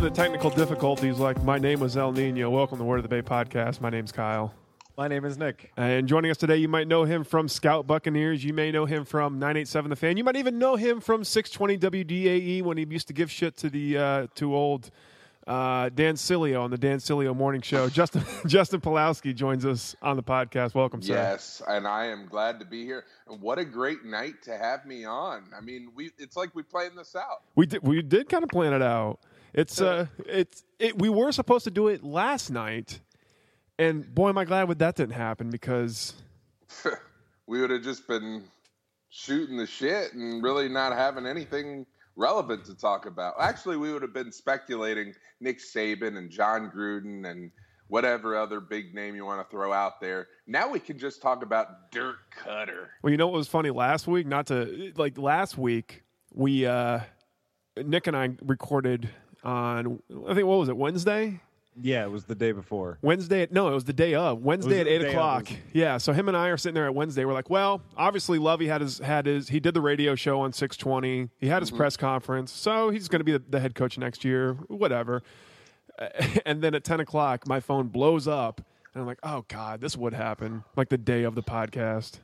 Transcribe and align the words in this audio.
storming 0.00 0.14
the 0.14 0.22
technical 0.22 0.50
difficulties 0.50 1.18
like 1.18 1.42
my 1.42 1.58
name 1.58 1.78
was 1.78 1.96
El 1.96 2.12
Nino. 2.12 2.48
Welcome 2.48 2.78
to 2.78 2.84
Word 2.84 2.98
of 2.98 3.02
the 3.02 3.08
Bay 3.08 3.20
podcast. 3.20 3.80
My 3.82 3.90
name's 3.90 4.12
Kyle. 4.12 4.54
My 4.96 5.08
name 5.08 5.26
is 5.26 5.36
Nick. 5.36 5.72
And 5.76 6.08
joining 6.08 6.30
us 6.30 6.38
today, 6.38 6.56
you 6.56 6.68
might 6.68 6.88
know 6.88 7.04
him 7.04 7.22
from 7.22 7.48
Scout 7.48 7.86
Buccaneers. 7.86 8.42
You 8.42 8.54
may 8.54 8.70
know 8.70 8.86
him 8.86 9.04
from 9.04 9.38
987 9.38 9.90
The 9.90 9.96
Fan. 9.96 10.16
You 10.16 10.24
might 10.24 10.36
even 10.36 10.58
know 10.58 10.76
him 10.76 11.00
from 11.00 11.22
620 11.22 12.04
WDAE 12.04 12.62
when 12.62 12.78
he 12.78 12.86
used 12.88 13.08
to 13.08 13.12
give 13.12 13.30
shit 13.30 13.56
to 13.58 13.68
the 13.68 13.98
uh, 13.98 14.26
to 14.36 14.54
old 14.54 14.90
uh, 15.46 15.90
Dan 15.90 16.14
Sileo 16.14 16.62
on 16.62 16.70
the 16.70 16.78
Dan 16.78 16.98
Sileo 16.98 17.36
Morning 17.36 17.60
Show. 17.60 17.88
Justin 17.90 18.24
Justin 18.46 18.80
Pawlowski 18.80 19.34
joins 19.34 19.66
us 19.66 19.94
on 20.00 20.16
the 20.16 20.22
podcast. 20.22 20.74
Welcome, 20.74 21.02
sir. 21.02 21.14
Yes, 21.14 21.60
and 21.68 21.86
I 21.86 22.06
am 22.06 22.26
glad 22.26 22.58
to 22.60 22.64
be 22.64 22.84
here. 22.84 23.04
And 23.28 23.40
what 23.40 23.58
a 23.58 23.64
great 23.66 24.04
night 24.04 24.42
to 24.44 24.56
have 24.56 24.86
me 24.86 25.04
on. 25.04 25.44
I 25.56 25.60
mean, 25.60 25.90
we 25.94 26.10
it's 26.18 26.36
like 26.36 26.54
we 26.54 26.62
planned 26.62 26.96
this 26.96 27.14
out. 27.14 27.42
We 27.54 27.66
did 27.66 27.82
we 27.82 28.00
did 28.00 28.30
kind 28.30 28.42
of 28.42 28.48
plan 28.48 28.72
it 28.72 28.82
out. 28.82 29.18
It's 29.52 29.80
uh 29.80 30.06
it's 30.26 30.64
it, 30.78 30.98
we 30.98 31.08
were 31.08 31.32
supposed 31.32 31.64
to 31.64 31.70
do 31.70 31.88
it 31.88 32.04
last 32.04 32.50
night, 32.50 33.00
and 33.78 34.12
boy, 34.14 34.28
am 34.28 34.38
I 34.38 34.44
glad 34.44 34.68
that 34.68 34.96
didn't 34.96 35.14
happen 35.14 35.50
because 35.50 36.14
we 37.46 37.60
would 37.60 37.70
have 37.70 37.82
just 37.82 38.06
been 38.06 38.44
shooting 39.10 39.56
the 39.56 39.66
shit 39.66 40.14
and 40.14 40.42
really 40.42 40.68
not 40.68 40.92
having 40.92 41.26
anything 41.26 41.84
relevant 42.16 42.64
to 42.66 42.74
talk 42.74 43.06
about. 43.06 43.34
Actually, 43.40 43.76
we 43.76 43.92
would 43.92 44.02
have 44.02 44.14
been 44.14 44.30
speculating 44.30 45.14
Nick 45.40 45.58
Saban 45.58 46.16
and 46.16 46.30
Jon 46.30 46.70
Gruden 46.74 47.28
and 47.28 47.50
whatever 47.88 48.36
other 48.36 48.60
big 48.60 48.94
name 48.94 49.16
you 49.16 49.24
want 49.24 49.44
to 49.44 49.50
throw 49.50 49.72
out 49.72 50.00
there. 50.00 50.28
Now 50.46 50.70
we 50.70 50.78
can 50.78 50.96
just 50.96 51.20
talk 51.20 51.42
about 51.42 51.90
Dirk 51.90 52.18
Koetter. 52.38 52.86
Well, 53.02 53.10
you 53.10 53.16
know 53.16 53.26
what 53.26 53.36
was 53.36 53.48
funny 53.48 53.70
last 53.70 54.06
week? 54.06 54.26
Not 54.26 54.46
to 54.46 54.92
like 54.96 55.18
last 55.18 55.58
week 55.58 56.04
we 56.32 56.66
uh 56.66 57.00
Nick 57.76 58.06
and 58.06 58.16
I 58.16 58.30
recorded 58.42 59.10
on 59.44 60.02
I 60.28 60.34
think 60.34 60.46
what 60.46 60.58
was 60.58 60.68
it 60.68 60.76
Wednesday. 60.76 61.40
Yeah, 61.82 62.04
it 62.04 62.10
was 62.10 62.24
the 62.24 62.34
day 62.34 62.52
before. 62.52 62.98
Wednesday 63.00 63.42
at 63.42 63.52
no, 63.52 63.68
it 63.68 63.74
was 63.74 63.84
the 63.84 63.92
day 63.92 64.14
of 64.14 64.42
Wednesday 64.42 64.80
at 64.80 64.86
eight 64.86 64.98
day 64.98 65.06
of, 65.06 65.12
o'clock. 65.12 65.44
was? 65.44 65.56
Yeah, 65.72 65.98
so 65.98 66.12
him 66.12 66.28
and 66.28 66.36
I 66.36 66.48
are 66.48 66.56
sitting 66.56 66.74
there 66.74 66.86
at 66.86 66.94
Wednesday. 66.94 67.24
We're 67.24 67.32
like, 67.32 67.48
well, 67.48 67.80
obviously 67.96 68.38
Lovie 68.38 68.66
had 68.66 68.80
his 68.80 68.98
had 68.98 69.26
his 69.26 69.48
he 69.48 69.60
did 69.60 69.74
the 69.74 69.80
radio 69.80 70.14
show 70.14 70.40
on 70.40 70.52
six 70.52 70.76
twenty. 70.76 71.30
He 71.38 71.46
had 71.46 71.62
his 71.62 71.70
mm-hmm. 71.70 71.78
press 71.78 71.96
conference, 71.96 72.52
so 72.52 72.90
he's 72.90 73.08
going 73.08 73.20
to 73.20 73.24
be 73.24 73.32
the, 73.32 73.42
the 73.48 73.60
head 73.60 73.74
coach 73.74 73.96
next 73.98 74.24
year. 74.24 74.54
Whatever. 74.68 75.22
And 76.46 76.62
then 76.62 76.74
at 76.74 76.82
ten 76.82 76.98
o'clock, 76.98 77.46
my 77.46 77.60
phone 77.60 77.88
blows 77.88 78.26
up, 78.26 78.62
and 78.94 79.02
I'm 79.02 79.06
like, 79.06 79.18
oh 79.22 79.44
god, 79.48 79.82
this 79.82 79.98
would 79.98 80.14
happen 80.14 80.64
like 80.74 80.88
the 80.88 80.96
day 80.96 81.24
of 81.24 81.34
the 81.34 81.42
podcast. 81.42 82.20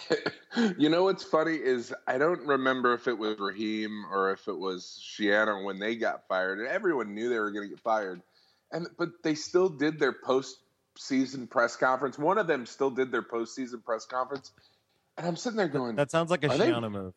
you 0.78 0.88
know 0.88 1.04
what's 1.04 1.22
funny 1.24 1.54
is 1.54 1.92
I 2.06 2.18
don't 2.18 2.46
remember 2.46 2.94
if 2.94 3.08
it 3.08 3.16
was 3.18 3.38
Raheem 3.38 4.04
or 4.10 4.32
if 4.32 4.48
it 4.48 4.58
was 4.58 5.00
Schiano 5.02 5.64
when 5.64 5.78
they 5.78 5.96
got 5.96 6.26
fired, 6.28 6.58
and 6.58 6.68
everyone 6.68 7.14
knew 7.14 7.28
they 7.28 7.38
were 7.38 7.50
going 7.50 7.68
to 7.68 7.74
get 7.74 7.80
fired, 7.80 8.22
and 8.70 8.88
but 8.98 9.10
they 9.22 9.34
still 9.34 9.68
did 9.68 9.98
their 9.98 10.12
post-season 10.12 11.46
press 11.46 11.76
conference. 11.76 12.18
One 12.18 12.38
of 12.38 12.46
them 12.46 12.66
still 12.66 12.90
did 12.90 13.12
their 13.12 13.22
post-season 13.22 13.80
press 13.80 14.06
conference, 14.06 14.52
and 15.16 15.26
I'm 15.26 15.36
sitting 15.36 15.56
there 15.58 15.68
going, 15.68 15.96
That 15.96 16.10
sounds 16.10 16.30
like 16.30 16.44
a 16.44 16.50
Are 16.50 16.58
they- 16.58 16.70
Schiano 16.70 16.90
move. 16.90 17.14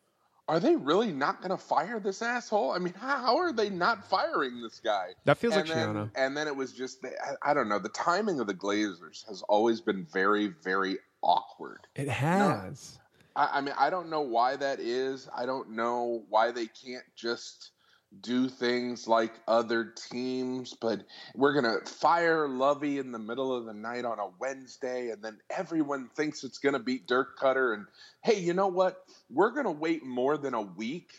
"Are 0.48 0.60
they 0.60 0.76
really 0.76 1.10
not 1.12 1.40
going 1.40 1.50
to 1.50 1.56
fire 1.56 1.98
this 1.98 2.22
asshole? 2.22 2.70
I 2.70 2.78
mean, 2.78 2.94
how, 2.94 3.16
how 3.16 3.36
are 3.38 3.52
they 3.52 3.68
not 3.68 4.08
firing 4.08 4.62
this 4.62 4.80
guy?" 4.80 5.14
That 5.24 5.38
feels 5.38 5.56
and 5.56 5.68
like 5.68 5.76
then, 5.76 5.94
Schiano. 5.94 6.10
And 6.14 6.36
then 6.36 6.46
it 6.46 6.54
was 6.54 6.72
just, 6.72 7.04
I, 7.04 7.50
I 7.50 7.54
don't 7.54 7.68
know. 7.68 7.80
The 7.80 7.88
timing 7.88 8.38
of 8.38 8.46
the 8.46 8.54
Glazers 8.54 9.26
has 9.26 9.42
always 9.48 9.80
been 9.80 10.06
very, 10.12 10.48
very 10.62 10.98
awkward. 11.26 11.86
It 11.96 12.08
has. 12.08 12.98
I, 13.34 13.50
I 13.54 13.60
mean, 13.60 13.74
I 13.78 13.90
don't 13.90 14.08
know 14.08 14.22
why 14.22 14.56
that 14.56 14.80
is. 14.80 15.28
I 15.36 15.44
don't 15.44 15.70
know 15.70 16.24
why 16.30 16.52
they 16.52 16.66
can't 16.66 17.04
just 17.16 17.72
do 18.20 18.48
things 18.48 19.08
like 19.08 19.32
other 19.48 19.92
teams, 20.10 20.74
but 20.80 21.02
we're 21.34 21.60
going 21.60 21.64
to 21.64 21.84
fire 21.90 22.48
Lovie 22.48 22.98
in 22.98 23.12
the 23.12 23.18
middle 23.18 23.54
of 23.54 23.66
the 23.66 23.74
night 23.74 24.04
on 24.04 24.18
a 24.18 24.28
Wednesday, 24.38 25.10
and 25.10 25.22
then 25.22 25.38
everyone 25.50 26.08
thinks 26.16 26.44
it's 26.44 26.58
going 26.58 26.72
to 26.72 26.78
beat 26.78 27.06
Dirk 27.06 27.38
Koetter. 27.38 27.74
And 27.74 27.86
hey, 28.22 28.38
you 28.38 28.54
know 28.54 28.68
what? 28.68 29.04
We're 29.28 29.50
going 29.50 29.66
to 29.66 29.72
wait 29.72 30.04
more 30.04 30.38
than 30.38 30.54
a 30.54 30.62
week 30.62 31.10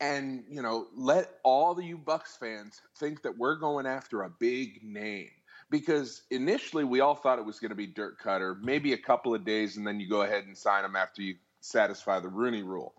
and, 0.00 0.44
you 0.48 0.62
know, 0.62 0.86
let 0.94 1.30
all 1.42 1.74
the 1.74 1.84
you 1.84 1.98
Bucs 1.98 2.38
fans 2.38 2.80
think 2.98 3.22
that 3.22 3.36
we're 3.36 3.56
going 3.56 3.86
after 3.86 4.22
a 4.22 4.30
big 4.30 4.82
name. 4.82 5.30
Because 5.70 6.22
initially 6.30 6.84
we 6.84 7.00
all 7.00 7.14
thought 7.14 7.38
it 7.38 7.44
was 7.44 7.60
going 7.60 7.70
to 7.70 7.76
be 7.76 7.86
Dirk 7.86 8.20
Koetter, 8.20 8.60
maybe 8.60 8.92
a 8.92 8.98
couple 8.98 9.34
of 9.34 9.44
days, 9.44 9.76
and 9.76 9.86
then 9.86 10.00
you 10.00 10.08
go 10.08 10.22
ahead 10.22 10.44
and 10.46 10.56
sign 10.58 10.84
him 10.84 10.96
after 10.96 11.22
you 11.22 11.36
satisfy 11.60 12.18
the 12.18 12.28
Rooney 12.28 12.62
rule. 12.62 12.94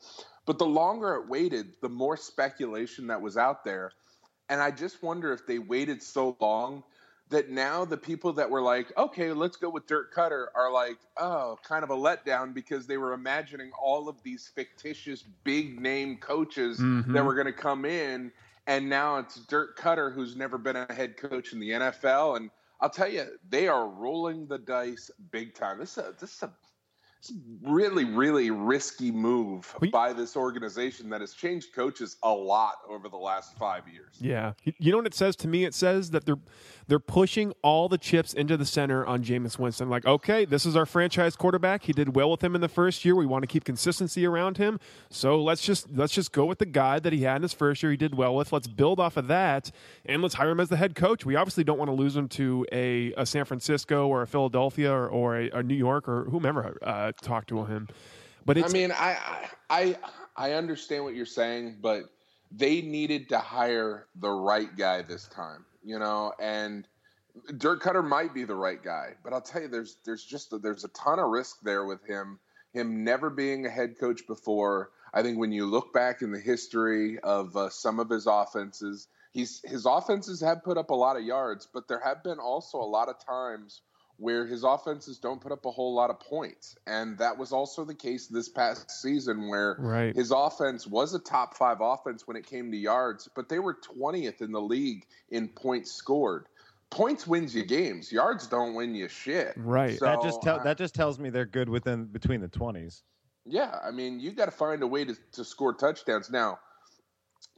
But 0.45 0.57
the 0.57 0.65
longer 0.65 1.15
it 1.15 1.27
waited, 1.27 1.73
the 1.81 1.89
more 1.89 2.15
speculation 2.17 3.07
that 3.07 3.21
was 3.21 3.37
out 3.37 3.63
there. 3.63 3.91
And 4.49 4.61
I 4.61 4.71
just 4.71 5.03
wonder 5.03 5.31
if 5.33 5.45
they 5.45 5.59
waited 5.59 6.01
so 6.01 6.35
long 6.39 6.83
that 7.29 7.49
now 7.49 7.85
the 7.85 7.97
people 7.97 8.33
that 8.33 8.49
were 8.49 8.61
like, 8.61 8.91
okay, 8.97 9.31
let's 9.31 9.55
go 9.55 9.69
with 9.69 9.88
Dirk 9.88 10.13
Koetter 10.13 10.47
are 10.53 10.71
like, 10.71 10.97
oh, 11.17 11.57
kind 11.63 11.83
of 11.83 11.89
a 11.89 11.95
letdown 11.95 12.53
because 12.53 12.88
they 12.88 12.97
were 12.97 13.13
imagining 13.13 13.71
all 13.81 14.09
of 14.09 14.21
these 14.23 14.49
fictitious 14.53 15.23
big 15.43 15.79
name 15.79 16.17
coaches 16.17 16.79
Mhm. 16.79 17.13
that 17.13 17.23
were 17.23 17.33
going 17.33 17.45
to 17.47 17.53
come 17.53 17.85
in. 17.85 18.31
And 18.67 18.89
now 18.89 19.17
it's 19.17 19.35
Dirk 19.35 19.77
Koetter 19.79 20.13
who's 20.13 20.35
never 20.35 20.57
been 20.57 20.75
a 20.75 20.91
head 20.93 21.17
coach 21.17 21.53
in 21.53 21.59
the 21.59 21.71
NFL. 21.71 22.35
And 22.35 22.49
I'll 22.81 22.90
tell 22.90 23.08
you, 23.09 23.25
they 23.50 23.68
are 23.68 23.88
rolling 23.88 24.47
the 24.47 24.58
dice 24.58 25.12
big 25.31 25.53
time. 25.53 25.80
This 25.80 25.97
is 25.97 25.97
a, 26.00 26.14
this 26.19 26.36
is 26.36 26.44
a, 26.44 26.52
this 27.22 27.30
is 27.30 27.38
a 27.38 27.72
really, 27.72 28.03
really 28.06 28.50
risky 28.50 29.12
move 29.12 29.75
by 29.92 30.12
this 30.12 30.36
organization 30.36 31.08
that 31.12 31.22
has 31.22 31.34
changed 31.34 31.74
coaches 31.75 32.18
a 32.24 32.31
lot 32.34 32.75
over 32.90 33.08
the 33.09 33.18
last 33.18 33.56
five 33.59 33.88
years. 33.88 34.16
Yeah. 34.19 34.53
You- 34.64 34.74
You 34.80 34.92
know 34.92 34.97
what 34.97 35.06
it 35.06 35.14
says 35.14 35.36
to 35.38 35.47
me? 35.47 35.64
It 35.66 35.75
says 35.75 36.09
that 36.12 36.25
they're 36.25 36.40
they're 36.88 37.00
pushing 37.00 37.53
all 37.62 37.88
the 37.88 37.97
chips 37.97 38.34
into 38.34 38.58
the 38.58 38.66
center 38.66 39.06
on 39.06 39.24
Jameis 39.24 39.58
Winston. 39.58 39.90
Like, 39.90 40.06
okay, 40.06 40.46
this 40.46 40.66
is 40.66 40.75
our 40.75 40.86
franchise 40.86 41.36
quarterback. 41.36 41.84
He 41.84 41.94
did 41.94 42.16
well 42.16 42.31
with 42.31 42.44
him 42.44 42.56
in 42.56 42.62
the 42.62 42.68
first 42.68 43.06
year. 43.06 43.16
We 43.16 43.25
want 43.25 43.44
to 43.44 43.47
keep 43.47 43.64
consistency 43.64 44.25
around 44.25 44.58
him. 44.58 44.80
So 45.09 45.42
let's 45.42 45.62
just 45.62 45.92
let's 45.92 46.14
just 46.14 46.31
go 46.31 46.46
with 46.46 46.59
the 46.59 46.66
guy 46.66 47.00
that 47.00 47.14
he 47.14 47.24
had 47.24 47.38
in 47.38 47.42
his 47.44 47.53
first 47.53 47.84
year. 47.84 47.92
He 47.92 47.97
did 47.97 48.16
well 48.16 48.36
with. 48.36 48.52
Let's 48.52 48.68
build 48.68 49.00
off 49.00 49.18
of 49.18 49.28
that 49.28 49.72
and 50.06 50.22
let's 50.22 50.36
hire 50.36 50.50
him 50.52 50.59
as 50.59 50.69
the 50.69 50.78
head 50.78 50.96
coach. 50.96 51.25
We 51.25 51.36
obviously 51.36 51.64
don't 51.64 51.78
want 51.78 51.90
to 51.90 51.96
lose 51.96 52.16
him 52.16 52.28
to 52.30 52.66
a, 52.72 53.13
a 53.13 53.25
San 53.25 53.46
Francisco 53.46 54.08
or 54.08 54.22
a 54.22 54.28
Philadelphia 54.28 54.92
or, 54.92 55.08
or 55.08 55.38
a, 55.38 55.50
a 55.52 55.63
New 55.63 55.75
York 55.75 56.08
or 56.08 56.25
whomever 56.25 56.78
uh, 56.81 57.12
talk 57.22 57.46
to 57.48 57.66
him. 57.66 57.88
But 58.46 58.58
it's 58.58 58.69
I 58.69 58.74
mean, 58.74 58.92
I, 58.92 59.18
I 59.69 59.98
I 60.36 60.53
understand 60.53 61.03
what 61.03 61.16
you're 61.16 61.25
saying, 61.25 61.78
but 61.81 62.03
they 62.52 62.81
needed 62.81 63.30
to 63.30 63.38
hire 63.38 64.08
the 64.16 64.30
right 64.30 64.75
guy 64.75 65.02
this 65.02 65.28
time, 65.28 65.66
you 65.84 66.00
know. 66.00 66.34
And 66.40 66.88
Dirk 67.58 67.84
Koetter 67.84 68.08
might 68.08 68.34
be 68.34 68.44
the 68.44 68.56
right 68.56 68.81
guy, 68.81 69.16
but 69.24 69.34
I'll 69.34 69.42
tell 69.42 69.62
you, 69.62 69.68
there's 69.68 69.97
there's 70.06 70.24
just 70.24 70.53
there's 70.62 70.84
a 70.84 70.90
ton 70.90 71.19
of 71.19 71.30
risk 71.30 71.58
there 71.62 71.86
with 71.86 72.03
him. 72.06 72.40
Him 72.74 73.03
never 73.03 73.30
being 73.30 73.66
a 73.66 73.69
head 73.69 74.00
coach 74.00 74.25
before. 74.28 74.92
I 75.14 75.24
think 75.24 75.38
when 75.38 75.52
you 75.52 75.66
look 75.66 75.94
back 75.94 76.22
in 76.22 76.31
the 76.31 76.40
history 76.40 77.19
of 77.19 77.56
uh, 77.58 77.69
some 77.69 78.00
of 78.00 78.10
his 78.10 78.28
offenses, 78.28 79.07
he's 79.31 79.62
his 79.63 79.86
offenses 79.86 80.39
have 80.42 80.63
put 80.63 80.78
up 80.78 80.89
a 80.89 80.95
lot 80.95 81.18
of 81.18 81.24
yards, 81.24 81.68
but 81.74 81.88
there 81.88 82.01
have 82.04 82.24
been 82.24 82.39
also 82.39 82.77
a 82.77 82.86
lot 82.86 83.10
of 83.10 83.16
times 83.25 83.81
where 84.21 84.45
his 84.45 84.63
offenses 84.63 85.18
don't 85.18 85.41
put 85.41 85.51
up 85.51 85.65
a 85.65 85.71
whole 85.71 85.95
lot 85.95 86.12
of 86.12 86.19
points. 86.19 86.75
And 86.85 87.18
that 87.18 87.38
was 87.39 87.51
also 87.51 87.83
the 87.83 87.95
case 87.95 88.27
this 88.27 88.47
past 88.50 88.91
season 88.91 89.50
where 89.50 89.75
Right. 89.79 90.15
his 90.15 90.29
offense 90.31 90.85
was 90.85 91.15
a 91.15 91.19
top 91.19 91.57
five 91.57 91.77
offense 91.81 92.27
when 92.27 92.38
it 92.38 92.45
came 92.45 92.71
to 92.71 92.77
yards, 92.77 93.27
but 93.35 93.50
they 93.50 93.57
were 93.57 93.73
20th 93.73 94.41
in 94.41 94.51
the 94.51 94.62
league 94.62 95.07
in 95.29 95.47
points 95.50 95.91
scored. 95.91 96.45
Points 96.91 97.25
wins 97.25 97.56
you 97.56 97.65
games. 97.65 98.12
Yards 98.12 98.45
don't 98.47 98.75
win 98.75 98.94
you 98.94 99.07
shit. 99.07 99.53
Right. 99.57 99.97
So, 99.97 100.06
that 100.06 100.21
just 100.21 100.44
tell, 100.44 100.59
uh, 100.59 100.63
that 100.63 100.77
just 100.77 100.94
tells 100.94 101.17
me 101.17 101.31
they're 101.31 101.45
good 101.45 101.67
within 101.69 102.06
between 102.06 102.41
the 102.41 102.47
twenties. 102.47 103.03
yeah, 103.45 103.79
I 103.83 103.89
mean, 103.89 104.19
you 104.19 104.33
got 104.33 104.45
to 104.45 104.51
find 104.51 104.83
a 104.83 104.88
way 104.88 105.03
to, 105.03 105.15
to 105.31 105.44
score 105.44 105.74
touchdowns. 105.74 106.29
Now, 106.29 106.59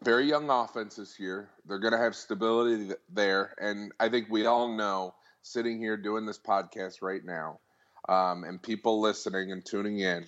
very 0.01 0.25
young 0.29 0.49
offense 0.49 0.95
this 0.95 1.19
year. 1.19 1.49
They're 1.65 1.79
going 1.79 1.91
to 1.91 1.97
have 1.99 2.15
stability 2.15 2.85
th- 2.85 2.99
there. 3.11 3.53
And 3.59 3.91
I 3.99 4.07
think 4.07 4.27
we 4.29 4.45
all 4.45 4.69
know, 4.77 5.13
sitting 5.43 5.77
here 5.77 5.97
doing 5.97 6.25
this 6.25 6.39
podcast 6.39 7.01
right 7.01 7.23
now, 7.23 7.59
um, 8.09 8.43
and 8.43 8.61
people 8.61 8.99
listening 9.01 9.51
and 9.51 9.63
tuning 9.63 9.99
in, 9.99 10.25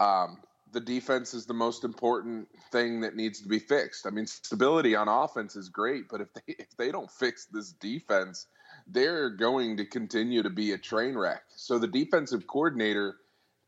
um, 0.00 0.38
the 0.72 0.80
defense 0.80 1.32
is 1.32 1.46
the 1.46 1.54
most 1.54 1.84
important 1.84 2.48
thing 2.72 3.00
that 3.02 3.14
needs 3.14 3.40
to 3.42 3.48
be 3.48 3.58
fixed. 3.60 4.06
I 4.06 4.10
mean, 4.10 4.26
stability 4.26 4.96
on 4.96 5.08
offense 5.08 5.54
is 5.56 5.68
great, 5.68 6.08
but 6.10 6.20
if 6.20 6.28
they 6.34 6.54
if 6.58 6.76
they 6.76 6.90
don't 6.90 7.10
fix 7.10 7.46
this 7.46 7.70
defense, 7.72 8.46
they're 8.88 9.30
going 9.30 9.76
to 9.76 9.84
continue 9.86 10.42
to 10.42 10.50
be 10.50 10.72
a 10.72 10.78
train 10.78 11.16
wreck. 11.16 11.42
So 11.54 11.78
the 11.78 11.86
defensive 11.86 12.46
coordinator, 12.46 13.16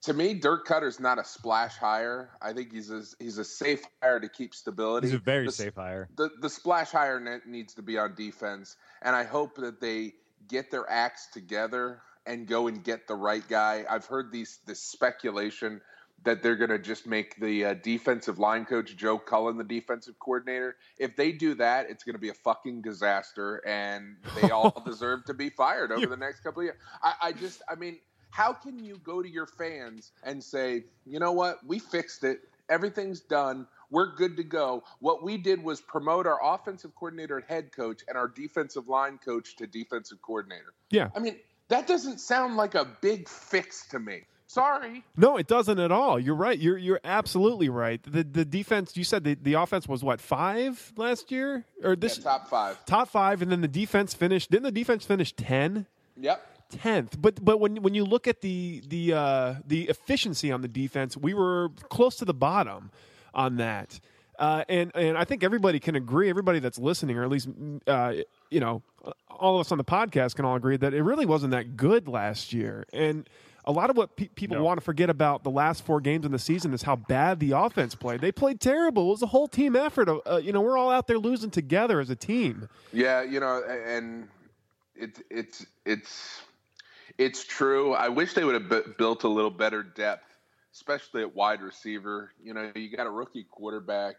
to 0.02 0.12
me, 0.12 0.34
Dirk 0.34 0.66
Koetter's 0.66 1.00
not 1.00 1.18
a 1.18 1.24
splash 1.24 1.76
hire. 1.76 2.30
I 2.42 2.52
think 2.52 2.72
he's 2.72 2.90
a, 2.90 3.02
he's 3.18 3.38
a 3.38 3.44
safe 3.44 3.82
hire 4.02 4.20
to 4.20 4.28
keep 4.28 4.54
stability. 4.54 5.08
He's 5.08 5.14
a 5.16 5.18
very 5.20 5.46
The- 5.46 5.52
safe 5.52 5.74
hire. 5.76 6.08
the 6.16 6.30
the 6.40 6.50
splash 6.50 6.90
hire 6.90 7.20
net 7.20 7.46
needs 7.46 7.74
to 7.74 7.82
be 7.82 7.96
on 7.96 8.14
defense, 8.16 8.76
and 9.02 9.14
I 9.16 9.24
hope 9.24 9.54
that 9.56 9.80
they 9.80 10.14
get 10.48 10.70
their 10.70 10.88
acts 10.90 11.28
together 11.32 12.00
and 12.26 12.46
go 12.46 12.66
and 12.66 12.84
get 12.84 13.06
the 13.06 13.14
right 13.14 13.46
guy. 13.48 13.84
I've 13.88 14.06
heard 14.06 14.30
these 14.32 14.58
this 14.66 14.80
speculation 14.80 15.80
that 16.24 16.42
they're 16.42 16.56
going 16.56 16.70
to 16.70 16.78
just 16.78 17.06
make 17.06 17.36
the 17.36 17.64
uh, 17.64 17.74
defensive 17.74 18.38
line 18.38 18.64
coach 18.64 18.96
Joe 18.96 19.18
Cullen 19.18 19.56
the 19.56 19.64
defensive 19.64 20.18
coordinator. 20.18 20.76
If 20.98 21.16
they 21.16 21.32
do 21.32 21.54
that, 21.54 21.88
it's 21.88 22.02
going 22.02 22.14
to 22.14 22.20
be 22.20 22.28
a 22.28 22.34
fucking 22.34 22.82
disaster, 22.82 23.62
and 23.66 24.16
they 24.40 24.50
all 24.50 24.82
deserve 24.84 25.24
to 25.26 25.34
be 25.34 25.50
fired 25.50 25.92
over 25.92 26.06
the 26.06 26.16
next 26.16 26.40
couple 26.40 26.60
of 26.60 26.64
years. 26.64 26.76
I, 27.02 27.14
I 27.22 27.32
just, 27.32 27.62
I 27.68 27.76
mean, 27.76 27.98
how 28.30 28.52
can 28.52 28.84
you 28.84 29.00
go 29.04 29.22
to 29.22 29.28
your 29.28 29.46
fans 29.46 30.12
and 30.24 30.42
say, 30.42 30.84
you 31.06 31.20
know 31.20 31.32
what, 31.32 31.64
we 31.66 31.78
fixed 31.78 32.24
it, 32.24 32.40
everything's 32.68 33.20
done. 33.20 33.66
We're 33.90 34.14
good 34.14 34.36
to 34.36 34.44
go. 34.44 34.84
What 35.00 35.22
we 35.22 35.38
did 35.38 35.62
was 35.62 35.80
promote 35.80 36.26
our 36.26 36.38
offensive 36.42 36.94
coordinator 36.94 37.38
and 37.38 37.46
head 37.46 37.72
coach 37.72 38.02
and 38.06 38.18
our 38.18 38.28
defensive 38.28 38.88
line 38.88 39.18
coach 39.18 39.56
to 39.56 39.66
defensive 39.66 40.20
coordinator. 40.20 40.74
Yeah. 40.90 41.08
I 41.16 41.20
mean, 41.20 41.36
that 41.68 41.86
doesn't 41.86 42.18
sound 42.20 42.56
like 42.56 42.74
a 42.74 42.84
big 43.00 43.28
fix 43.28 43.86
to 43.88 43.98
me. 43.98 44.22
Sorry. 44.46 45.04
No, 45.16 45.36
it 45.36 45.46
doesn't 45.46 45.78
at 45.78 45.92
all. 45.92 46.18
You're 46.18 46.34
right. 46.34 46.58
You're 46.58 46.78
you're 46.78 47.00
absolutely 47.04 47.68
right. 47.68 48.02
The 48.02 48.24
the 48.24 48.46
defense. 48.46 48.96
You 48.96 49.04
said 49.04 49.22
the, 49.22 49.34
the 49.34 49.54
offense 49.54 49.86
was 49.86 50.02
what 50.02 50.22
five 50.22 50.90
last 50.96 51.30
year 51.30 51.66
or 51.84 51.94
this 51.94 52.16
Yeah, 52.16 52.24
top 52.24 52.48
five. 52.48 52.82
top 52.86 53.08
five, 53.10 53.42
and 53.42 53.52
then 53.52 53.60
the 53.60 53.68
defense 53.68 54.14
finished. 54.14 54.50
Didn't 54.50 54.62
the 54.64 54.72
defense 54.72 55.04
finish 55.04 55.32
ten? 55.34 55.84
Yep. 56.18 56.57
Tenth. 56.70 57.20
But 57.20 57.44
but 57.44 57.60
when 57.60 57.76
when 57.82 57.94
you 57.94 58.04
look 58.04 58.26
at 58.26 58.40
the 58.40 58.82
the 58.86 59.12
uh, 59.14 59.54
the 59.66 59.88
efficiency 59.88 60.50
on 60.52 60.62
the 60.62 60.68
defense, 60.68 61.16
we 61.16 61.34
were 61.34 61.70
close 61.88 62.16
to 62.16 62.24
the 62.24 62.34
bottom 62.34 62.90
on 63.34 63.56
that. 63.56 64.00
Uh, 64.38 64.64
and 64.68 64.92
and 64.94 65.18
I 65.18 65.24
think 65.24 65.42
everybody 65.42 65.80
can 65.80 65.96
agree. 65.96 66.30
Everybody 66.30 66.60
that's 66.60 66.78
listening, 66.78 67.16
or 67.16 67.24
at 67.24 67.30
least 67.30 67.48
uh, 67.86 68.14
you 68.50 68.60
know, 68.60 68.82
all 69.28 69.56
of 69.56 69.60
us 69.66 69.72
on 69.72 69.78
the 69.78 69.84
podcast 69.84 70.36
can 70.36 70.44
all 70.44 70.54
agree 70.56 70.76
that 70.76 70.94
it 70.94 71.02
really 71.02 71.26
wasn't 71.26 71.50
that 71.50 71.76
good 71.76 72.06
last 72.06 72.52
year. 72.52 72.84
And 72.92 73.28
a 73.64 73.72
lot 73.72 73.90
of 73.90 73.96
what 73.96 74.16
pe- 74.16 74.28
people 74.28 74.56
No. 74.56 74.62
want 74.64 74.78
to 74.78 74.84
forget 74.84 75.10
about 75.10 75.42
the 75.42 75.50
last 75.50 75.84
four 75.84 76.00
games 76.00 76.24
in 76.24 76.32
the 76.32 76.38
season 76.38 76.72
is 76.72 76.82
how 76.82 76.96
bad 76.96 77.38
the 77.40 77.50
offense 77.50 77.94
played. 77.94 78.20
They 78.20 78.32
played 78.32 78.60
terrible. 78.60 79.08
It 79.08 79.10
was 79.10 79.22
a 79.22 79.26
whole 79.26 79.48
team 79.48 79.74
effort. 79.76 80.08
Uh, 80.08 80.36
you 80.36 80.52
know, 80.52 80.60
we're 80.62 80.78
all 80.78 80.90
out 80.90 81.06
there 81.08 81.18
losing 81.18 81.50
together 81.50 82.00
as 82.00 82.08
a 82.08 82.16
team. 82.16 82.68
Yeah, 82.92 83.22
you 83.22 83.40
know, 83.40 83.62
and 83.64 84.28
it's 84.94 85.20
it's 85.30 85.66
it's 85.84 86.42
it's 87.18 87.44
true. 87.44 87.92
I 87.92 88.08
wish 88.08 88.34
they 88.34 88.44
would 88.44 88.54
have 88.54 88.68
bu- 88.68 88.94
built 88.96 89.24
a 89.24 89.28
little 89.28 89.50
better 89.50 89.82
depth, 89.82 90.24
especially 90.72 91.22
at 91.22 91.34
wide 91.34 91.60
receiver. 91.60 92.32
You 92.42 92.54
know, 92.54 92.70
you 92.74 92.96
got 92.96 93.06
a 93.06 93.10
rookie 93.10 93.44
quarterback. 93.44 94.16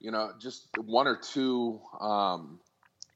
You 0.00 0.10
know, 0.10 0.32
just 0.40 0.66
one 0.76 1.06
or 1.06 1.16
two 1.16 1.80
um, 2.00 2.58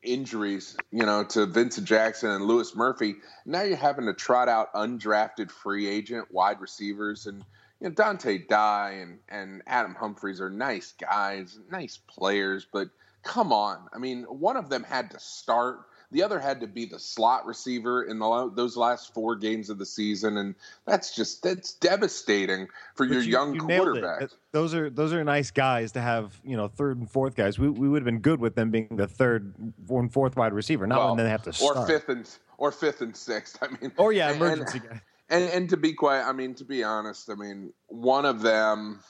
injuries. 0.03 0.77
You 0.93 1.05
know, 1.05 1.25
to 1.25 1.47
Vincent 1.47 1.87
Jackson 1.87 2.31
and 2.31 2.45
Louis 2.45 2.75
Murphy. 2.77 3.17
Now 3.45 3.63
you're 3.63 3.77
having 3.77 4.07
to 4.07 4.15
trot 4.15 4.49
out 4.49 4.73
undrafted 4.75 5.51
free 5.51 5.89
agent 5.89 6.31
wide 6.33 6.61
receivers 6.61 7.27
and. 7.27 7.45
You 7.81 7.91
know, 7.91 7.95
Donteea 7.97 8.47
Dye 8.49 8.99
and, 9.03 9.19
and 9.29 9.63
Adam 9.67 9.95
Humphries 9.97 10.41
are 10.41 10.49
nice 10.49 10.93
guys, 10.93 11.59
nice 11.71 11.99
players, 11.99 12.67
but 12.73 12.89
come 13.25 13.53
on. 13.53 13.89
I 13.93 13.99
mean, 13.99 14.23
one 14.23 14.57
of 14.57 14.69
them 14.71 14.85
had 14.85 15.11
to 15.11 15.19
start. 15.19 15.81
The 16.15 16.23
other 16.23 16.39
had 16.39 16.61
to 16.61 16.69
be 16.69 16.87
the 16.87 17.01
slot 17.01 17.45
receiver 17.45 18.05
in 18.05 18.21
the, 18.21 18.49
those 18.55 18.77
last 18.77 19.13
four 19.13 19.35
games 19.35 19.69
of 19.69 19.79
the 19.79 19.85
season, 19.85 20.37
and 20.37 20.55
that's 20.87 21.13
just 21.13 21.43
that's 21.43 21.73
devastating 21.75 22.69
for 22.95 23.05
But 23.05 23.15
your 23.15 23.23
you- 23.23 23.33
young 23.33 23.55
you 23.57 23.61
quarterback. 23.63 24.31
Those 24.53 24.77
are 24.77 24.89
those 24.91 25.13
are 25.13 25.25
nice 25.25 25.51
guys 25.51 25.91
to 25.93 26.01
have. 26.01 26.41
You 26.45 26.57
know, 26.57 26.69
third 26.69 26.99
and 26.99 27.11
fourth 27.11 27.35
guys. 27.35 27.59
We 27.59 27.69
we 27.69 27.89
would 27.89 28.03
have 28.03 28.05
been 28.05 28.21
good 28.21 28.39
with 28.39 28.55
them 28.55 28.71
being 28.71 28.91
the 28.93 29.09
third 29.09 29.55
and 29.91 30.13
fourth 30.13 30.37
wide 30.37 30.53
receiver, 30.53 30.87
not 30.87 31.09
when 31.09 31.17
they 31.17 31.29
have 31.29 31.43
to 31.43 31.53
start. 31.53 31.79
or 31.79 31.87
fifth 31.89 32.09
and 32.09 32.31
or 32.59 32.71
fifth 32.71 33.01
and 33.01 33.17
sixth. 33.17 33.59
I 33.61 33.67
mean, 33.81 33.91
Or 33.97 34.13
yeah, 34.13 34.31
emergency 34.31 34.79
and, 34.79 34.89
guy. 34.91 35.01
And 35.31 35.45
and 35.51 35.71
to 35.71 35.77
be 35.77 35.95
quiet, 35.95 36.29
I 36.29 36.33
mean, 36.33 36.55
to 36.55 36.65
be 36.65 36.85
honest, 36.85 37.29
I 37.29 37.35
mean, 37.35 37.73
one 37.89 38.25
of 38.25 38.41
them, 38.41 39.01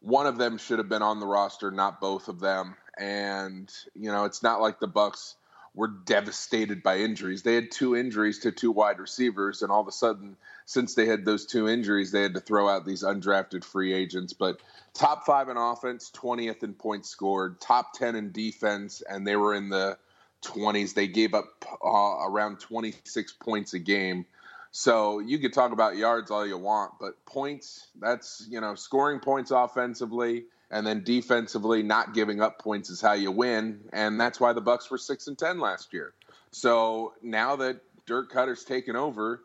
one 0.00 0.26
of 0.26 0.38
them 0.38 0.58
should 0.58 0.78
have 0.78 0.88
been 0.88 1.02
on 1.02 1.20
the 1.20 1.26
roster, 1.26 1.70
not 1.70 2.00
both 2.00 2.26
of 2.26 2.40
them. 2.40 2.74
And 2.98 3.72
you 3.94 4.10
know, 4.10 4.24
it's 4.24 4.42
not 4.42 4.60
like 4.60 4.80
the 4.80 4.88
Bucs 4.88 5.34
were 5.76 5.88
devastated 5.88 6.82
by 6.82 6.98
injuries. 6.98 7.42
They 7.42 7.54
had 7.54 7.70
two 7.70 7.94
injuries 7.94 8.40
to 8.40 8.50
two 8.50 8.72
wide 8.72 8.98
receivers, 8.98 9.62
and 9.62 9.70
all 9.70 9.82
of 9.82 9.88
a 9.88 9.92
sudden, 9.92 10.36
since 10.64 10.94
they 10.94 11.06
had 11.06 11.24
those 11.24 11.46
two 11.46 11.68
injuries, 11.68 12.10
they 12.10 12.22
had 12.22 12.34
to 12.34 12.40
throw 12.40 12.68
out 12.68 12.84
these 12.84 13.04
undrafted 13.04 13.62
free 13.62 13.92
agents. 13.92 14.32
But 14.32 14.60
top 14.94 15.26
five 15.26 15.48
in 15.50 15.56
offense, 15.56 16.10
twentieth 16.10 16.64
in 16.64 16.72
points 16.74 17.10
scored, 17.10 17.60
top 17.60 17.92
ten 17.92 18.16
in 18.16 18.32
defense, 18.32 19.02
and 19.08 19.26
they 19.26 19.36
were 19.36 19.54
in 19.54 19.68
the 19.68 19.98
20s. 20.42 20.94
They 20.94 21.08
gave 21.08 21.34
up 21.34 21.64
uh, 21.84 22.26
around 22.28 22.60
26 22.60 23.32
points 23.34 23.74
a 23.74 23.78
game. 23.78 24.26
So 24.70 25.20
you 25.20 25.38
could 25.38 25.52
talk 25.52 25.72
about 25.72 25.96
yards 25.96 26.30
all 26.30 26.46
you 26.46 26.58
want, 26.58 26.92
but 27.00 27.24
points, 27.24 27.86
that's, 27.98 28.46
you 28.48 28.60
know, 28.60 28.74
scoring 28.74 29.20
points 29.20 29.50
offensively 29.50 30.44
and 30.70 30.86
then 30.86 31.04
defensively 31.04 31.82
not 31.82 32.14
giving 32.14 32.40
up 32.40 32.58
points 32.58 32.90
is 32.90 33.00
how 33.00 33.12
you 33.12 33.30
win, 33.30 33.80
and 33.92 34.20
that's 34.20 34.40
why 34.40 34.52
the 34.52 34.62
Bucs 34.62 34.90
were 34.90 34.98
6 34.98 35.26
and 35.26 35.38
10 35.38 35.60
last 35.60 35.92
year. 35.92 36.14
So 36.50 37.14
now 37.22 37.56
that 37.56 37.80
Dirk 38.06 38.32
Koetter's 38.32 38.64
taken 38.64 38.96
over, 38.96 39.42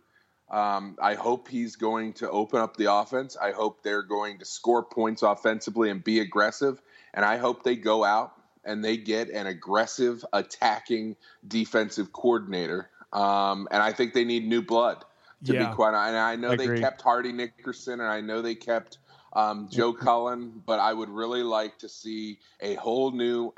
um, 0.49 0.97
I 1.01 1.13
hope 1.15 1.47
he's 1.47 1.75
going 1.75 2.13
to 2.13 2.29
open 2.29 2.59
up 2.59 2.75
the 2.75 2.93
offense. 2.93 3.37
I 3.41 3.51
hope 3.51 3.83
they're 3.83 4.03
going 4.03 4.39
to 4.39 4.45
score 4.45 4.83
points 4.83 5.21
offensively 5.23 5.89
and 5.89 6.03
be 6.03 6.19
aggressive. 6.19 6.81
And 7.13 7.23
I 7.23 7.37
hope 7.37 7.63
they 7.63 7.75
go 7.75 8.03
out 8.03 8.33
and 8.65 8.83
they 8.83 8.97
get 8.97 9.29
an 9.29 9.47
aggressive, 9.47 10.23
attacking 10.33 11.15
defensive 11.47 12.11
coordinator. 12.11 12.89
Um, 13.13 13.67
and 13.71 13.81
I 13.81 13.93
think 13.93 14.13
they 14.13 14.25
need 14.25 14.47
new 14.47 14.61
blood, 14.61 15.03
to 15.45 15.53
Yeah. 15.53 15.67
be 15.69 15.73
quite 15.73 15.93
honest. 15.93 16.09
And 16.09 16.17
I 16.17 16.35
know 16.35 16.55
they 16.55 16.79
kept 16.79 17.01
Hardy 17.01 17.31
Nickerson 17.31 17.99
and 17.99 18.09
I 18.09 18.21
know 18.21 18.41
they 18.41 18.55
kept 18.55 18.97
um, 19.33 19.69
Joe 19.71 19.93
Cullen, 19.93 20.61
but 20.65 20.79
I 20.79 20.93
would 20.93 21.09
really 21.09 21.43
like 21.43 21.79
to 21.79 21.89
see 21.89 22.39
a 22.59 22.75
whole 22.75 23.11
new, 23.11 23.53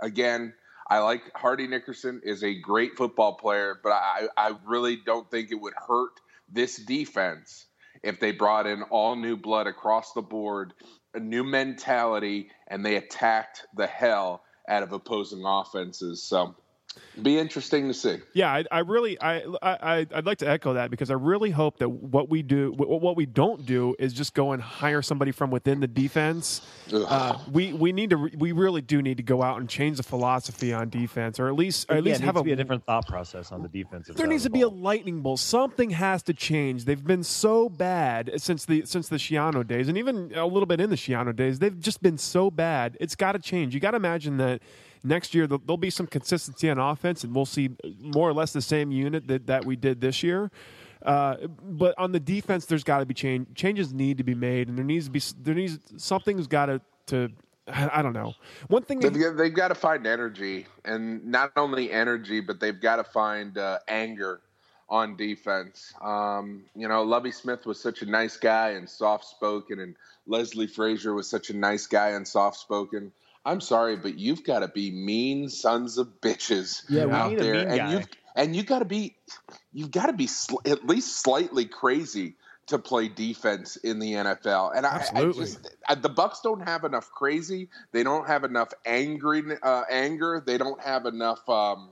again, 0.00 0.54
I 0.90 1.00
like 1.00 1.22
Hardy 1.34 1.66
Nickerson 1.66 2.22
is 2.24 2.42
a 2.42 2.54
great 2.54 2.96
football 2.96 3.34
player, 3.34 3.78
but 3.82 3.92
I, 3.92 4.28
I 4.36 4.54
really 4.66 4.96
don't 4.96 5.30
think 5.30 5.50
it 5.50 5.60
would 5.60 5.74
hurt 5.74 6.12
this 6.50 6.76
defense 6.76 7.66
if 8.02 8.20
they 8.20 8.32
brought 8.32 8.66
in 8.66 8.82
all 8.84 9.16
new 9.16 9.36
blood 9.36 9.66
across 9.66 10.12
the 10.12 10.22
board, 10.22 10.72
a 11.14 11.20
new 11.20 11.44
mentality, 11.44 12.50
and 12.66 12.84
they 12.84 12.96
attacked 12.96 13.66
the 13.74 13.86
hell 13.86 14.42
out 14.66 14.82
of 14.82 14.92
opposing 14.92 15.44
offenses. 15.44 16.22
So, 16.22 16.54
be 17.22 17.38
interesting 17.38 17.88
to 17.88 17.94
see. 17.94 18.18
Yeah, 18.32 18.52
I, 18.52 18.64
I 18.70 18.78
really, 18.80 19.20
I, 19.20 19.42
I, 19.62 20.06
I'd 20.12 20.26
like 20.26 20.38
to 20.38 20.48
echo 20.48 20.74
that 20.74 20.90
because 20.90 21.10
I 21.10 21.14
really 21.14 21.50
hope 21.50 21.78
that 21.78 21.88
what 21.88 22.28
we 22.28 22.42
do, 22.42 22.72
what 22.72 23.00
what 23.00 23.16
we 23.16 23.26
don't 23.26 23.66
do, 23.66 23.94
is 23.98 24.12
just 24.12 24.34
go 24.34 24.52
and 24.52 24.62
hire 24.62 25.02
somebody 25.02 25.32
from 25.32 25.50
within 25.50 25.80
the 25.80 25.86
defense. 25.86 26.60
Uh, 26.92 27.38
we 27.50 27.72
we 27.72 27.92
need 27.92 28.10
to, 28.10 28.16
we 28.36 28.52
really 28.52 28.80
do 28.80 29.02
need 29.02 29.16
to 29.16 29.22
go 29.22 29.42
out 29.42 29.58
and 29.60 29.68
change 29.68 29.96
the 29.96 30.02
philosophy 30.02 30.72
on 30.72 30.88
defense, 30.88 31.40
or 31.40 31.48
at 31.48 31.54
least, 31.54 31.90
or 31.90 31.96
at 31.96 32.04
yeah, 32.04 32.10
least 32.10 32.20
it 32.20 32.24
have 32.24 32.34
needs 32.36 32.42
a 32.42 32.44
be 32.44 32.52
a 32.52 32.56
different 32.56 32.84
thought 32.84 33.06
process 33.06 33.52
on 33.52 33.62
the 33.62 33.68
defensive. 33.68 34.16
there 34.16 34.26
needs 34.26 34.44
to 34.44 34.50
be 34.50 34.62
a 34.62 34.68
lightning 34.68 35.20
bolt. 35.20 35.40
Something 35.40 35.90
has 35.90 36.22
to 36.24 36.34
change. 36.34 36.84
They've 36.84 37.04
been 37.04 37.24
so 37.24 37.68
bad 37.68 38.32
since 38.36 38.64
the 38.64 38.84
since 38.86 39.08
the 39.08 39.16
Schiano 39.16 39.66
days, 39.66 39.88
and 39.88 39.98
even 39.98 40.32
a 40.34 40.46
little 40.46 40.66
bit 40.66 40.80
in 40.80 40.90
the 40.90 40.96
Schiano 40.96 41.34
days. 41.34 41.58
They've 41.58 41.78
just 41.78 42.02
been 42.02 42.18
so 42.18 42.50
bad. 42.50 42.96
It's 43.00 43.14
got 43.16 43.32
to 43.32 43.38
change. 43.38 43.74
You 43.74 43.80
got 43.80 43.92
to 43.92 43.96
imagine 43.96 44.36
that 44.38 44.62
next 45.04 45.34
year 45.34 45.46
there'll, 45.46 45.76
be 45.76 45.90
some 45.90 46.06
consistency 46.06 46.68
on 46.70 46.78
offense, 46.78 47.24
and 47.24 47.34
we'll 47.34 47.46
see 47.46 47.70
more 48.00 48.28
or 48.28 48.32
less 48.32 48.52
the 48.52 48.62
same 48.62 48.90
unit 48.90 49.28
that, 49.28 49.46
that 49.46 49.64
we 49.64 49.76
did 49.76 50.00
this 50.00 50.22
year. 50.22 50.50
Uh, 51.02 51.36
but 51.62 51.94
on 51.98 52.12
the 52.12 52.20
defense, 52.20 52.66
there's 52.66 52.84
got 52.84 52.98
to 52.98 53.06
be 53.06 53.14
change. 53.14 53.46
Changes 53.54 53.92
need 53.92 54.18
to 54.18 54.24
be 54.24 54.34
made, 54.34 54.68
and 54.68 54.76
there 54.76 54.84
needs 54.84 55.06
to 55.06 55.10
be 55.10 55.22
there 55.42 55.54
needs 55.54 55.78
something's 55.96 56.46
got 56.46 56.66
to 56.66 56.80
to. 57.06 57.30
I 57.70 58.00
don't 58.00 58.14
know. 58.14 58.34
One 58.68 58.82
thing 58.82 59.00
They've, 59.00 59.12
got- 59.12 59.36
they've 59.36 59.54
got 59.54 59.68
to 59.68 59.74
find 59.74 60.06
energy, 60.06 60.66
and 60.84 61.26
not 61.26 61.52
only 61.56 61.92
energy, 61.92 62.40
but 62.40 62.60
they've 62.60 62.80
got 62.80 62.96
to 62.96 63.04
find 63.04 63.56
uh, 63.58 63.78
anger 63.86 64.40
on 64.88 65.16
defense. 65.16 65.92
Um, 66.00 66.64
you 66.74 66.88
know, 66.88 67.02
Lovie 67.02 67.30
Smith 67.30 67.66
was 67.66 67.78
such 67.78 68.02
a 68.02 68.06
nice 68.06 68.38
guy 68.38 68.70
and 68.70 68.88
soft 68.88 69.26
spoken, 69.26 69.80
and 69.80 69.96
Leslie 70.26 70.66
Frazier 70.66 71.12
was 71.12 71.28
such 71.28 71.50
a 71.50 71.56
nice 71.56 71.86
guy 71.86 72.10
and 72.10 72.26
soft 72.26 72.58
spoken. 72.58 73.12
I'm 73.48 73.62
sorry, 73.62 73.96
but 73.96 74.18
you've 74.18 74.44
got 74.44 74.58
to 74.58 74.68
be 74.68 74.90
mean 74.90 75.48
sons 75.48 75.96
of 75.96 76.20
bitches 76.20 76.82
Yeah, 76.88 77.06
out 77.06 77.38
there, 77.38 77.66
and 77.66 77.76
guy. 77.76 77.92
you've 77.92 78.08
and 78.36 78.54
you 78.54 78.62
got 78.62 78.80
to 78.80 78.84
be 78.84 79.16
you've 79.72 79.90
got 79.90 80.06
to 80.06 80.12
be 80.12 80.26
sl- 80.26 80.60
at 80.66 80.86
least 80.86 81.22
slightly 81.22 81.64
crazy 81.64 82.36
to 82.66 82.78
play 82.78 83.08
defense 83.08 83.76
in 83.76 83.98
the 83.98 84.12
NFL. 84.12 84.76
And 84.76 84.84
I, 84.84 85.02
I 85.14 85.24
just 85.24 85.66
uh, 85.88 85.94
the 85.94 86.10
Bucs 86.10 86.42
don't 86.42 86.68
have 86.68 86.84
enough 86.84 87.10
crazy. 87.10 87.70
They 87.92 88.02
don't 88.02 88.26
have 88.26 88.44
enough 88.44 88.68
angry 88.84 89.42
uh, 89.62 89.84
anger. 89.90 90.42
They 90.44 90.58
don't 90.58 90.80
have 90.82 91.06
enough 91.06 91.48
um, 91.48 91.88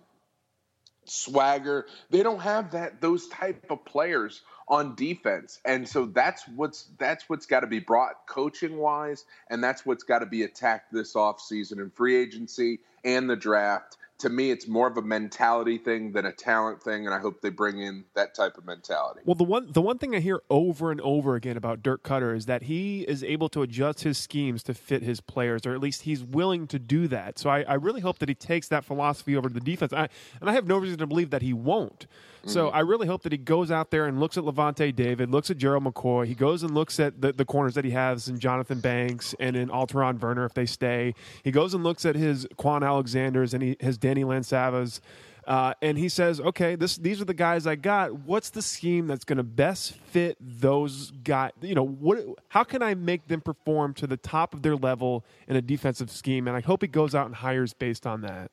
swagger. 1.07 1.87
They 2.11 2.23
don't 2.23 2.41
have 2.41 2.73
that 2.73 3.01
those 3.01 3.29
type 3.29 3.65
of 3.71 3.85
players 3.87 4.43
on 4.69 4.95
defense. 4.95 5.61
And 5.65 5.89
so 5.89 6.07
that's 6.07 6.47
what's 6.49 6.89
that's 6.99 7.29
what's 7.29 7.47
got 7.47 7.61
to 7.61 7.67
be 7.67 7.79
brought 7.79 8.27
coaching 8.27 8.79
wise 8.79 9.25
and 9.49 9.63
that's 9.63 9.87
what's 9.87 10.03
got 10.03 10.21
to 10.21 10.27
be 10.27 10.43
attacked 10.43 10.93
this 10.93 11.15
offseason 11.15 11.79
in 11.79 11.91
free 11.91 12.17
agency 12.17 12.81
and 13.05 13.31
the 13.31 13.37
draft 13.37 13.97
to 14.19 14.31
me, 14.31 14.51
it's 14.51 14.67
more 14.67 14.87
of 14.87 14.97
a 14.97 15.03
mentality 15.03 15.77
thing 15.77 16.13
than 16.13 16.25
a 16.25 16.33
talent 16.33 16.83
thing, 16.83 17.05
and 17.05 17.15
I 17.15 17.19
hope 17.19 17.43
they 17.43 17.51
bring 17.51 17.81
in 17.81 18.05
that 18.15 18.35
type 18.35 18.57
of 18.57 18.65
mentality. 18.65 19.21
Well, 19.27 19.35
the 19.35 19.45
one 19.45 19.71
the 19.71 19.83
one 19.83 19.99
thing 19.99 20.15
I 20.15 20.21
hear 20.21 20.41
over 20.49 20.91
and 20.91 21.01
over 21.03 21.35
again 21.35 21.57
about 21.57 21.83
Dirk 21.83 22.03
Koetter 22.03 22.35
is 22.35 22.47
that 22.47 22.63
he 22.63 23.03
is 23.03 23.23
able 23.23 23.51
to 23.51 23.63
adjust 23.63 24.03
his 24.05 24.17
schemes 24.17 24.63
to 24.65 24.75
fit 24.75 25.03
his 25.03 25.21
players, 25.21 25.67
or 25.67 25.75
at 25.75 25.81
least 25.81 26.03
he's 26.03 26.25
willing 26.25 26.67
to 26.69 26.79
do 26.79 27.09
that. 27.09 27.39
So 27.39 27.51
I, 27.51 27.63
I 27.63 27.75
really 27.75 28.01
hope 28.01 28.19
that 28.21 28.29
he 28.29 28.35
takes 28.35 28.69
that 28.69 28.85
philosophy 28.85 29.37
over 29.37 29.49
to 29.49 29.55
the 29.55 29.61
defense. 29.61 29.93
I, 29.93 30.09
and 30.41 30.49
I 30.49 30.55
have 30.55 30.67
no 30.67 30.79
reason 30.79 30.99
to 30.99 31.07
believe 31.07 31.31
that 31.31 31.43
he 31.43 31.53
won't. 31.53 32.07
So 32.45 32.67
mm-hmm. 32.67 32.77
I 32.77 32.81
really 32.81 33.07
hope 33.07 33.23
that 33.23 33.33
he 33.33 33.39
goes 33.39 33.71
out 33.71 33.91
there 33.91 34.07
and 34.07 34.21
looks 34.21 34.37
at 34.37 34.45
Lavonte 34.45 34.95
David, 34.95 35.31
looks 35.31 35.51
at 35.51 35.57
Gerald 35.57 35.85
McCoy. 35.85 36.27
He 36.27 36.35
goes 36.35 36.63
and 36.63 36.75
looks 36.75 37.01
at 37.01 37.21
the, 37.21 37.33
the 37.33 37.45
corners 37.45 37.75
that 37.75 37.85
he 37.85 37.91
has 37.93 38.29
in 38.29 38.39
Jonathan 38.39 38.81
Banks 38.81 39.35
and 39.41 39.57
in 39.57 39.69
Alterraun 39.69 40.17
Verner 40.17 40.45
if 40.45 40.55
they 40.55 40.67
stay. 40.67 41.15
He 41.43 41.51
goes 41.51 41.75
and 41.75 41.83
looks 41.83 42.05
at 42.05 42.15
his 42.15 42.47
Kwon 42.59 42.85
Alexanders 42.85 43.55
and 43.55 43.63
he, 43.63 43.77
his 43.81 43.99
Danny 43.99 44.25
Lansanahs. 44.25 45.01
Uh, 45.47 45.75
and 45.81 45.97
he 45.97 46.09
says, 46.09 46.41
"Okay, 46.41 46.75
this 46.75 46.97
these 46.97 47.21
are 47.21 47.25
the 47.25 47.33
guys 47.33 47.69
I 47.69 47.77
got. 47.77 48.13
What's 48.13 48.51
the 48.51 48.63
scheme 48.63 49.07
that's 49.07 49.25
going 49.25 49.37
to 49.37 49.45
best 49.45 49.93
fit 49.93 50.37
those 50.41 51.13
guys? 51.23 51.53
You 51.61 51.77
know, 51.77 51.87
what? 51.87 52.19
How 52.49 52.65
can 52.65 52.83
I 52.83 52.95
make 52.95 53.29
them 53.29 53.41
perform 53.41 53.95
to 53.95 54.09
the 54.09 54.17
top 54.17 54.55
of 54.55 54.63
their 54.63 54.75
level 54.75 55.25
in 55.47 55.55
a 55.55 55.63
defensive 55.63 56.11
scheme? 56.11 56.49
And 56.49 56.57
I 56.57 56.61
hope 56.61 56.83
he 56.83 56.89
goes 56.89 57.15
out 57.15 57.27
and 57.27 57.35
hires 57.37 57.73
based 57.73 58.09
on 58.09 58.23
that." 58.23 58.51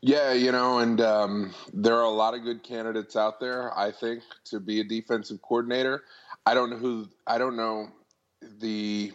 Yeah, 0.00 0.32
you 0.32 0.52
know, 0.52 0.78
and 0.78 1.00
um, 1.00 1.54
there 1.72 1.96
are 1.96 2.04
a 2.04 2.10
lot 2.10 2.34
of 2.34 2.44
good 2.44 2.62
candidates 2.62 3.16
out 3.16 3.40
there. 3.40 3.76
I 3.76 3.92
think 3.92 4.22
to 4.46 4.60
be 4.60 4.80
a 4.80 4.84
defensive 4.84 5.42
coordinator. 5.42 6.02
I 6.46 6.54
don't 6.54 6.70
know 6.70 6.76
who. 6.76 7.08
I 7.26 7.38
don't 7.38 7.56
know 7.56 7.88
the 8.60 9.12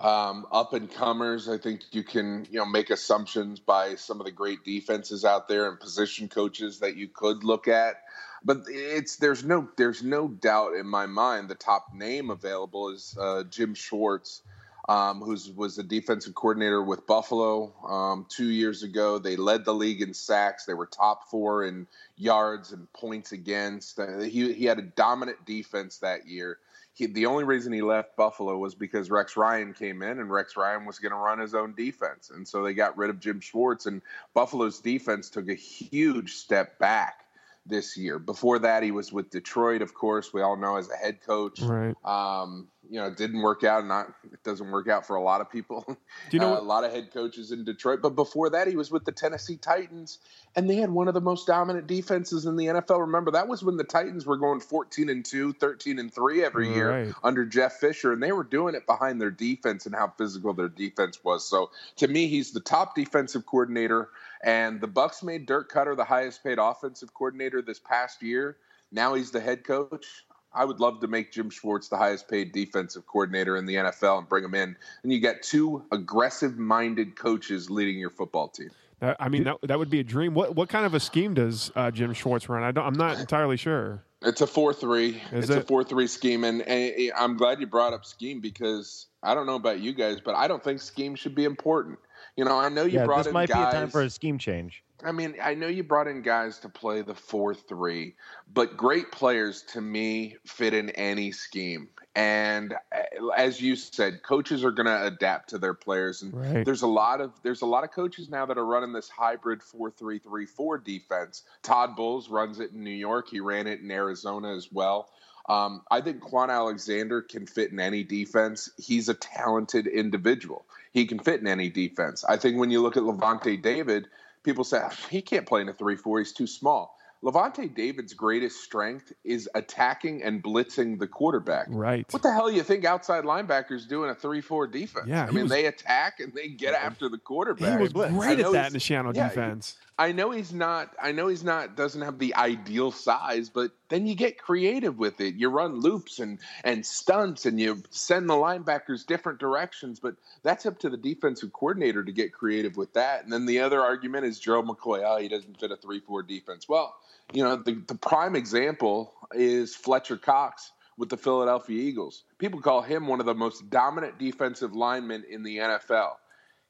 um, 0.00 0.46
up 0.52 0.72
and 0.74 0.90
comers. 0.92 1.48
I 1.48 1.58
think 1.58 1.82
you 1.92 2.02
can 2.04 2.46
you 2.50 2.58
know 2.58 2.66
make 2.66 2.90
assumptions 2.90 3.60
by 3.60 3.96
some 3.96 4.20
of 4.20 4.26
the 4.26 4.32
great 4.32 4.64
defenses 4.64 5.24
out 5.24 5.48
there 5.48 5.68
and 5.68 5.80
position 5.80 6.28
coaches 6.28 6.80
that 6.80 6.96
you 6.96 7.08
could 7.08 7.44
look 7.44 7.68
at. 7.68 7.96
But 8.44 8.64
it's 8.68 9.16
there's 9.16 9.44
no 9.44 9.68
there's 9.76 10.02
no 10.02 10.28
doubt 10.28 10.74
in 10.74 10.86
my 10.86 11.06
mind 11.06 11.48
the 11.48 11.54
top 11.54 11.88
name 11.94 12.30
available 12.30 12.90
is 12.90 13.16
uh, 13.20 13.44
Jim 13.44 13.74
Schwartz, 13.74 14.42
um, 14.88 15.20
who 15.20 15.36
was 15.56 15.76
the 15.76 15.82
defensive 15.82 16.34
coordinator 16.34 16.82
with 16.82 17.06
Buffalo 17.06 17.72
um, 17.86 18.26
two 18.28 18.48
years 18.48 18.82
ago. 18.82 19.18
They 19.18 19.36
led 19.36 19.64
the 19.64 19.74
league 19.74 20.02
in 20.02 20.14
sacks. 20.14 20.64
They 20.64 20.74
were 20.74 20.86
top 20.86 21.30
four 21.30 21.64
in 21.64 21.86
yards 22.16 22.72
and 22.72 22.92
points 22.92 23.32
against. 23.32 23.98
Uh, 23.98 24.18
he 24.18 24.52
he 24.52 24.64
had 24.64 24.78
a 24.78 24.82
dominant 24.82 25.44
defense 25.46 25.98
that 25.98 26.26
year 26.26 26.58
he, 26.94 27.06
the 27.06 27.26
only 27.26 27.44
reason 27.44 27.72
he 27.72 27.82
left 27.82 28.16
Buffalo 28.16 28.56
was 28.56 28.74
because 28.74 29.10
Rex 29.10 29.36
Ryan 29.36 29.74
came 29.74 30.00
in 30.02 30.20
and 30.20 30.30
Rex 30.30 30.56
Ryan 30.56 30.86
was 30.86 31.00
going 31.00 31.10
to 31.10 31.18
run 31.18 31.40
his 31.40 31.54
own 31.54 31.74
defense. 31.74 32.30
And 32.30 32.46
so 32.46 32.62
they 32.62 32.72
got 32.72 32.96
rid 32.96 33.10
of 33.10 33.18
Jim 33.20 33.40
Schwartz, 33.40 33.86
and 33.86 34.00
Buffalo's 34.32 34.80
defense 34.80 35.28
took 35.28 35.48
a 35.48 35.54
huge 35.54 36.34
step 36.34 36.78
back 36.78 37.23
this 37.66 37.96
year. 37.96 38.18
Before 38.18 38.58
that, 38.60 38.82
he 38.82 38.90
was 38.90 39.12
with 39.12 39.30
Detroit, 39.30 39.82
of 39.82 39.94
course, 39.94 40.32
we 40.32 40.42
all 40.42 40.56
know 40.56 40.76
as 40.76 40.90
a 40.90 40.96
head 40.96 41.20
coach. 41.26 41.60
Right. 41.60 41.94
Um, 42.04 42.68
you 42.90 43.00
know, 43.00 43.06
it 43.06 43.16
didn't 43.16 43.42
work 43.42 43.64
out. 43.64 43.86
Not 43.86 44.12
it 44.32 44.42
doesn't 44.42 44.70
work 44.70 44.88
out 44.88 45.06
for 45.06 45.16
a 45.16 45.22
lot 45.22 45.40
of 45.40 45.50
people. 45.50 45.84
Do 45.86 45.96
you 46.30 46.38
know 46.38 46.54
uh, 46.54 46.60
a 46.60 46.62
lot 46.62 46.84
of 46.84 46.92
head 46.92 47.12
coaches 47.12 47.50
in 47.50 47.64
Detroit? 47.64 48.00
But 48.02 48.10
before 48.10 48.50
that, 48.50 48.68
he 48.68 48.76
was 48.76 48.90
with 48.90 49.04
the 49.04 49.12
Tennessee 49.12 49.56
Titans, 49.56 50.18
and 50.54 50.68
they 50.68 50.76
had 50.76 50.90
one 50.90 51.08
of 51.08 51.14
the 51.14 51.20
most 51.20 51.46
dominant 51.46 51.86
defenses 51.86 52.46
in 52.46 52.56
the 52.56 52.66
NFL. 52.66 53.00
Remember, 53.00 53.30
that 53.32 53.48
was 53.48 53.62
when 53.62 53.76
the 53.76 53.84
Titans 53.84 54.26
were 54.26 54.36
going 54.36 54.60
14 54.60 55.08
and 55.08 55.24
2, 55.24 55.54
13 55.54 55.98
and 55.98 56.12
3 56.12 56.44
every 56.44 56.68
right. 56.68 56.76
year 56.76 57.14
under 57.22 57.44
Jeff 57.44 57.74
Fisher, 57.74 58.12
and 58.12 58.22
they 58.22 58.32
were 58.32 58.44
doing 58.44 58.74
it 58.74 58.86
behind 58.86 59.20
their 59.20 59.30
defense 59.30 59.86
and 59.86 59.94
how 59.94 60.12
physical 60.16 60.52
their 60.52 60.68
defense 60.68 61.22
was. 61.24 61.48
So 61.48 61.70
to 61.96 62.08
me, 62.08 62.28
he's 62.28 62.52
the 62.52 62.60
top 62.60 62.94
defensive 62.94 63.46
coordinator, 63.46 64.10
and 64.44 64.78
the 64.78 64.86
Bucs 64.86 65.22
made 65.22 65.46
Dirk 65.46 65.72
Koetter 65.72 65.96
the 65.96 66.04
highest 66.04 66.44
paid 66.44 66.58
offensive 66.58 67.12
coordinator 67.14 67.62
this 67.62 67.80
past 67.80 68.22
year. 68.22 68.58
Now 68.92 69.14
he's 69.14 69.30
the 69.30 69.40
head 69.40 69.64
coach. 69.64 70.26
I 70.52 70.64
would 70.64 70.78
love 70.78 71.00
to 71.00 71.08
make 71.08 71.32
Jim 71.32 71.50
Schwartz 71.50 71.88
the 71.88 71.96
highest 71.96 72.28
paid 72.28 72.52
defensive 72.52 73.06
coordinator 73.06 73.56
in 73.56 73.66
the 73.66 73.74
NFL 73.74 74.18
and 74.18 74.28
bring 74.28 74.44
him 74.44 74.54
in. 74.54 74.76
And 75.02 75.12
you 75.12 75.18
get 75.18 75.42
two 75.42 75.82
aggressive 75.90 76.58
minded 76.58 77.16
coaches 77.16 77.70
leading 77.70 77.98
your 77.98 78.10
football 78.10 78.48
team. 78.48 78.70
That, 79.00 79.16
I 79.18 79.28
mean, 79.30 79.44
that, 79.44 79.56
that 79.62 79.78
would 79.78 79.90
be 79.90 80.00
a 80.00 80.04
dream. 80.04 80.34
What 80.34 80.54
what 80.54 80.68
kind 80.68 80.86
of 80.86 80.94
a 80.94 81.00
scheme 81.00 81.34
does 81.34 81.72
uh, 81.74 81.90
Jim 81.90 82.12
Schwartz 82.12 82.48
run? 82.48 82.62
I 82.62 82.70
don't, 82.70 82.86
I'm 82.86 82.94
not 82.94 83.18
entirely 83.18 83.56
sure. 83.56 84.04
It's 84.22 84.40
a 84.40 84.46
four 84.46 84.72
three. 84.72 85.20
It's 85.32 85.50
it? 85.50 85.58
a 85.58 85.60
four 85.62 85.84
three 85.84 86.06
scheme, 86.06 86.44
and, 86.44 86.62
and, 86.62 87.12
I'm 87.16 87.36
glad 87.36 87.60
you 87.60 87.66
brought 87.66 87.92
up 87.92 88.04
scheme 88.04 88.40
because 88.40 89.06
I 89.22 89.34
don't 89.34 89.46
know 89.46 89.56
about 89.56 89.80
you 89.80 89.92
guys, 89.92 90.20
but 90.24 90.36
I 90.36 90.48
don't 90.48 90.62
think 90.62 90.80
scheme 90.80 91.16
should 91.16 91.34
be 91.34 91.44
important. 91.44 91.98
You 92.36 92.44
know, 92.44 92.58
I 92.58 92.68
know 92.68 92.84
you 92.84 92.98
yeah, 92.98 93.06
brought 93.06 93.18
this 93.18 93.26
in 93.28 93.32
might 93.32 93.48
guys, 93.48 93.72
be 93.72 93.76
a 93.76 93.80
time 93.80 93.90
for 93.90 94.02
a 94.02 94.10
scheme 94.10 94.38
change. 94.38 94.82
I 95.04 95.12
mean, 95.12 95.36
I 95.42 95.54
know 95.54 95.68
you 95.68 95.84
brought 95.84 96.08
in 96.08 96.22
guys 96.22 96.58
to 96.60 96.68
play 96.68 97.02
the 97.02 97.14
4 97.14 97.54
3, 97.54 98.14
but 98.52 98.76
great 98.76 99.12
players 99.12 99.62
to 99.68 99.80
me 99.80 100.36
fit 100.44 100.74
in 100.74 100.90
any 100.90 101.30
scheme. 101.30 101.88
And 102.16 102.74
uh, 102.92 103.28
as 103.36 103.60
you 103.60 103.76
said, 103.76 104.22
coaches 104.22 104.64
are 104.64 104.70
going 104.70 104.86
to 104.86 105.06
adapt 105.06 105.50
to 105.50 105.58
their 105.58 105.74
players. 105.74 106.22
And 106.22 106.32
right. 106.34 106.64
there's 106.64 106.82
a 106.82 106.88
lot 106.88 107.20
of 107.20 107.32
there's 107.42 107.62
a 107.62 107.66
lot 107.66 107.84
of 107.84 107.92
coaches 107.92 108.28
now 108.28 108.46
that 108.46 108.58
are 108.58 108.66
running 108.66 108.92
this 108.92 109.08
hybrid 109.08 109.60
4-3-3-4 109.60 110.84
defense. 110.84 111.42
Todd 111.62 111.96
Bowles 111.96 112.28
runs 112.28 112.58
it 112.58 112.72
in 112.72 112.82
New 112.82 112.90
York. 112.90 113.28
He 113.28 113.40
ran 113.40 113.66
it 113.66 113.80
in 113.80 113.90
Arizona 113.90 114.54
as 114.54 114.70
well. 114.72 115.10
Um, 115.48 115.82
I 115.90 116.00
think 116.00 116.22
Kwon 116.22 116.50
Alexander 116.50 117.20
can 117.22 117.46
fit 117.46 117.70
in 117.70 117.80
any 117.80 118.02
defense. 118.02 118.70
He's 118.78 119.08
a 119.08 119.14
talented 119.14 119.86
individual. 119.86 120.64
He 120.92 121.06
can 121.06 121.18
fit 121.18 121.40
in 121.40 121.46
any 121.46 121.68
defense. 121.68 122.24
I 122.24 122.36
think 122.36 122.58
when 122.58 122.70
you 122.70 122.80
look 122.80 122.96
at 122.96 123.02
Lavonte 123.02 123.60
David– 123.60 124.08
people 124.44 124.62
say 124.62 124.80
he 125.10 125.20
can't 125.20 125.46
play 125.46 125.62
in 125.62 125.68
a 125.68 125.72
3-4 125.72 126.20
he's 126.20 126.32
too 126.32 126.46
small 126.46 126.96
Lavonte 127.24 127.74
David's 127.74 128.12
greatest 128.12 128.62
strength 128.62 129.10
is 129.24 129.48
attacking 129.54 130.22
and 130.22 130.42
blitzing 130.42 130.98
the 130.98 131.06
quarterback. 131.06 131.68
Right. 131.70 132.04
What 132.12 132.22
the 132.22 132.30
hell 132.30 132.50
do 132.50 132.54
you 132.54 132.62
think 132.62 132.84
outside 132.84 133.24
linebackers 133.24 133.88
do 133.88 134.04
in 134.04 134.10
a 134.10 134.14
3-4 134.14 134.70
defense? 134.70 135.06
Yeah, 135.08 135.24
I 135.24 135.30
mean, 135.30 135.44
was, 135.44 135.50
they 135.50 135.64
attack 135.64 136.20
and 136.20 136.34
they 136.34 136.48
get 136.48 136.74
after 136.74 137.08
the 137.08 137.16
quarterback. 137.16 137.78
He 137.78 137.82
was 137.82 137.94
great 137.94 138.40
at 138.40 138.52
that 138.52 138.66
in 138.66 138.72
the 138.74 138.78
Shannon 138.78 139.14
yeah, 139.14 139.30
defense. 139.30 139.78
I 139.96 140.10
know 140.10 140.32
he's 140.32 140.52
not. 140.52 140.94
I 141.00 141.12
know 141.12 141.28
he's 141.28 141.44
not. 141.44 141.76
Doesn't 141.76 142.02
have 142.02 142.18
the 142.18 142.34
ideal 142.34 142.90
size, 142.90 143.48
but 143.48 143.70
then 143.90 144.08
you 144.08 144.16
get 144.16 144.38
creative 144.38 144.98
with 144.98 145.20
it. 145.20 145.36
You 145.36 145.48
run 145.50 145.80
loops 145.80 146.18
and 146.18 146.40
and 146.64 146.84
stunts, 146.84 147.46
and 147.46 147.60
you 147.60 147.80
send 147.90 148.28
the 148.28 148.34
linebackers 148.34 149.06
different 149.06 149.38
directions. 149.38 150.00
But 150.00 150.16
that's 150.42 150.66
up 150.66 150.80
to 150.80 150.90
the 150.90 150.96
defensive 150.96 151.52
coordinator 151.52 152.02
to 152.02 152.10
get 152.10 152.32
creative 152.32 152.76
with 152.76 152.92
that. 152.94 153.22
And 153.22 153.32
then 153.32 153.46
the 153.46 153.60
other 153.60 153.80
argument 153.80 154.26
is 154.26 154.40
Gerald 154.40 154.66
McCoy. 154.66 155.02
Oh, 155.04 155.18
he 155.18 155.28
doesn't 155.28 155.60
fit 155.60 155.70
a 155.70 155.76
three-four 155.76 156.24
defense. 156.24 156.68
Well, 156.68 156.96
you 157.32 157.44
know, 157.44 157.54
the, 157.54 157.74
the 157.86 157.94
prime 157.94 158.34
example 158.34 159.12
is 159.32 159.76
Fletcher 159.76 160.16
Cox 160.16 160.72
with 160.98 161.08
the 161.08 161.16
Philadelphia 161.16 161.80
Eagles. 161.80 162.24
People 162.38 162.60
call 162.60 162.82
him 162.82 163.06
one 163.06 163.20
of 163.20 163.26
the 163.26 163.34
most 163.34 163.70
dominant 163.70 164.18
defensive 164.18 164.74
linemen 164.74 165.24
in 165.30 165.44
the 165.44 165.58
NFL 165.58 166.14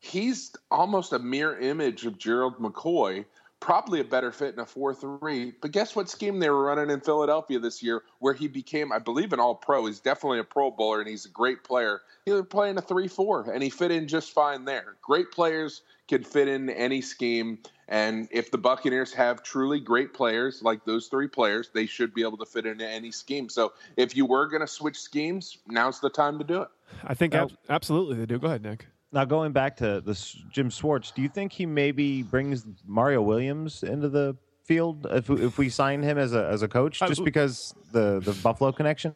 he's 0.04 0.54
almost 0.70 1.12
a 1.12 1.18
mirror 1.18 1.58
image 1.58 2.04
of 2.04 2.18
Gerald 2.18 2.58
McCoy, 2.58 3.24
probably 3.60 4.00
a 4.00 4.04
better 4.04 4.30
fit 4.30 4.52
in 4.52 4.60
a 4.60 4.66
4 4.66 4.94
3. 4.94 5.54
But 5.62 5.72
guess 5.72 5.96
what 5.96 6.10
scheme 6.10 6.38
they 6.38 6.50
were 6.50 6.64
running 6.64 6.90
in 6.90 7.00
Philadelphia 7.00 7.58
this 7.58 7.82
year, 7.82 8.02
where 8.18 8.34
he 8.34 8.46
became, 8.46 8.92
I 8.92 8.98
believe, 8.98 9.32
an 9.32 9.40
all 9.40 9.54
pro. 9.54 9.86
He's 9.86 10.00
definitely 10.00 10.40
a 10.40 10.44
pro 10.44 10.70
bowler 10.70 11.00
and 11.00 11.08
he's 11.08 11.24
a 11.24 11.30
great 11.30 11.64
player. 11.64 12.02
He 12.26 12.32
was 12.32 12.44
playing 12.46 12.76
a 12.76 12.82
3 12.82 13.08
4, 13.08 13.50
and 13.50 13.62
he 13.62 13.70
fit 13.70 13.90
in 13.90 14.06
just 14.06 14.32
fine 14.32 14.66
there. 14.66 14.96
Great 15.00 15.30
players 15.30 15.80
can 16.06 16.22
fit 16.22 16.48
in 16.48 16.68
any 16.68 17.00
scheme. 17.00 17.58
And 17.88 18.28
if 18.30 18.50
the 18.50 18.58
Buccaneers 18.58 19.12
have 19.14 19.42
truly 19.42 19.80
great 19.80 20.12
players 20.12 20.62
like 20.62 20.84
those 20.84 21.08
three 21.08 21.28
players, 21.28 21.70
they 21.72 21.86
should 21.86 22.12
be 22.12 22.22
able 22.22 22.38
to 22.38 22.46
fit 22.46 22.66
into 22.66 22.86
any 22.86 23.10
scheme. 23.10 23.48
So 23.48 23.72
if 23.96 24.16
you 24.16 24.26
were 24.26 24.48
going 24.48 24.60
to 24.60 24.66
switch 24.66 24.98
schemes, 24.98 25.58
now's 25.66 26.00
the 26.00 26.10
time 26.10 26.38
to 26.38 26.44
do 26.44 26.62
it. 26.62 26.68
I 27.02 27.14
think 27.14 27.34
ab- 27.34 27.52
absolutely 27.70 28.16
they 28.16 28.26
do. 28.26 28.38
Go 28.38 28.48
ahead, 28.48 28.62
Nick. 28.62 28.86
Now 29.14 29.24
going 29.24 29.52
back 29.52 29.76
to 29.76 30.00
this 30.00 30.32
Jim 30.50 30.68
Schwartz, 30.68 31.12
do 31.12 31.22
you 31.22 31.28
think 31.28 31.52
he 31.52 31.66
maybe 31.66 32.24
brings 32.24 32.66
Mario 32.84 33.22
Williams 33.22 33.84
into 33.84 34.08
the 34.08 34.36
field 34.64 35.06
if 35.08 35.28
we, 35.28 35.44
if 35.44 35.56
we 35.56 35.68
sign 35.68 36.02
him 36.02 36.18
as 36.18 36.34
a 36.34 36.48
as 36.48 36.62
a 36.62 36.68
coach 36.68 36.98
just 36.98 37.24
because 37.24 37.74
the 37.92 38.18
the 38.18 38.32
Buffalo 38.42 38.72
connection? 38.72 39.14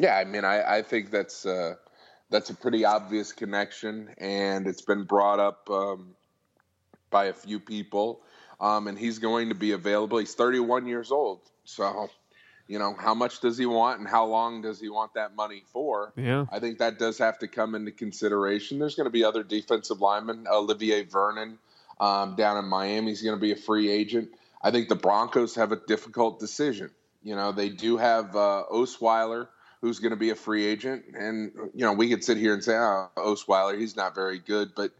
Yeah, 0.00 0.16
I 0.16 0.24
mean, 0.24 0.44
I, 0.44 0.78
I 0.78 0.82
think 0.82 1.10
that's 1.10 1.44
uh, 1.44 1.74
that's 2.30 2.50
a 2.50 2.54
pretty 2.54 2.84
obvious 2.84 3.32
connection, 3.32 4.14
and 4.18 4.68
it's 4.68 4.82
been 4.82 5.02
brought 5.02 5.40
up 5.40 5.68
um, 5.68 6.14
by 7.10 7.24
a 7.24 7.32
few 7.32 7.58
people. 7.58 8.22
Um, 8.60 8.86
and 8.86 8.96
he's 8.96 9.18
going 9.18 9.48
to 9.48 9.56
be 9.56 9.72
available. 9.72 10.18
He's 10.18 10.34
31 10.34 10.86
years 10.86 11.10
old, 11.10 11.40
so 11.64 12.08
you 12.68 12.78
know, 12.78 12.94
how 12.98 13.14
much 13.14 13.40
does 13.40 13.58
he 13.58 13.66
want 13.66 14.00
and 14.00 14.08
how 14.08 14.26
long 14.26 14.62
does 14.62 14.80
he 14.80 14.88
want 14.88 15.14
that 15.14 15.34
money 15.34 15.62
for? 15.72 16.12
Yeah. 16.16 16.46
I 16.50 16.58
think 16.60 16.78
that 16.78 16.98
does 16.98 17.18
have 17.18 17.38
to 17.40 17.48
come 17.48 17.74
into 17.74 17.90
consideration. 17.90 18.78
There's 18.78 18.94
going 18.94 19.06
to 19.06 19.10
be 19.10 19.24
other 19.24 19.42
defensive 19.42 20.00
linemen. 20.00 20.46
Olivier 20.50 21.04
Vernon 21.04 21.58
um, 22.00 22.34
down 22.36 22.56
in 22.56 22.64
Miami 22.66 23.12
is 23.12 23.22
going 23.22 23.36
to 23.36 23.40
be 23.40 23.52
a 23.52 23.56
free 23.56 23.90
agent. 23.90 24.30
I 24.62 24.70
think 24.70 24.88
the 24.88 24.96
Broncos 24.96 25.56
have 25.56 25.72
a 25.72 25.76
difficult 25.76 26.40
decision. 26.40 26.90
You 27.22 27.36
know, 27.36 27.52
they 27.52 27.68
do 27.68 27.96
have 27.96 28.34
uh, 28.34 28.64
Osweiler, 28.72 29.48
who's 29.80 29.98
going 29.98 30.10
to 30.10 30.16
be 30.16 30.30
a 30.30 30.34
free 30.34 30.66
agent. 30.66 31.04
And, 31.14 31.52
you 31.74 31.84
know, 31.84 31.92
we 31.92 32.08
could 32.08 32.24
sit 32.24 32.36
here 32.36 32.54
and 32.54 32.62
say, 32.62 32.74
oh, 32.74 33.10
Osweiler, 33.16 33.78
he's 33.78 33.96
not 33.96 34.14
very 34.14 34.38
good. 34.38 34.72
But 34.74 34.92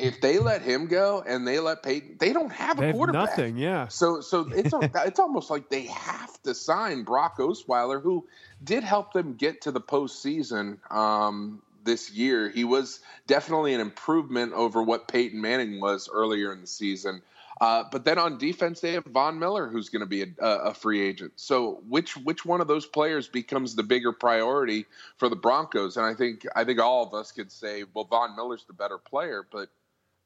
if 0.00 0.20
they 0.20 0.38
let 0.38 0.62
him 0.62 0.86
go 0.86 1.22
and 1.26 1.46
they 1.46 1.58
let 1.60 1.82
Peyton, 1.82 2.16
they 2.18 2.32
don't 2.32 2.52
have 2.52 2.78
a 2.78 2.80
They 2.80 2.86
have 2.88 2.96
quarterback. 2.96 3.30
nothing, 3.30 3.58
yeah. 3.58 3.88
So 3.88 4.20
so 4.20 4.48
it's 4.54 4.72
a, 4.72 4.90
it's 5.06 5.20
almost 5.20 5.50
like 5.50 5.68
they 5.68 5.82
have 5.86 6.42
to 6.42 6.54
sign 6.54 7.04
Brock 7.04 7.38
Osweiler, 7.38 8.02
who 8.02 8.26
did 8.62 8.82
help 8.84 9.12
them 9.12 9.34
get 9.34 9.62
to 9.62 9.72
the 9.72 9.80
postseason 9.80 10.78
um, 10.92 11.62
this 11.84 12.10
year. 12.10 12.48
He 12.48 12.64
was 12.64 13.00
definitely 13.26 13.74
an 13.74 13.80
improvement 13.80 14.52
over 14.54 14.82
what 14.82 15.08
Peyton 15.08 15.40
Manning 15.40 15.80
was 15.80 16.08
earlier 16.12 16.52
in 16.52 16.60
the 16.60 16.66
season. 16.66 17.22
Uh, 17.60 17.84
but 17.92 18.06
then 18.06 18.18
on 18.18 18.38
defense, 18.38 18.80
they 18.80 18.92
have 18.92 19.04
Von 19.04 19.38
Miller, 19.38 19.68
who's 19.68 19.90
going 19.90 20.00
to 20.00 20.06
be 20.06 20.22
a, 20.22 20.46
a 20.46 20.72
free 20.74 21.02
agent. 21.02 21.32
So 21.36 21.82
which 21.88 22.16
which 22.16 22.42
one 22.46 22.62
of 22.62 22.68
those 22.68 22.86
players 22.86 23.28
becomes 23.28 23.74
the 23.74 23.82
bigger 23.82 24.12
priority 24.12 24.86
for 25.18 25.28
the 25.28 25.36
Broncos? 25.36 25.98
And 25.98 26.06
I 26.06 26.14
think 26.14 26.46
I 26.56 26.64
think 26.64 26.80
all 26.80 27.06
of 27.06 27.12
us 27.12 27.32
could 27.32 27.52
say, 27.52 27.84
well, 27.92 28.04
Von 28.06 28.34
Miller's 28.34 28.64
the 28.64 28.72
better 28.72 28.96
player, 28.96 29.46
but 29.52 29.68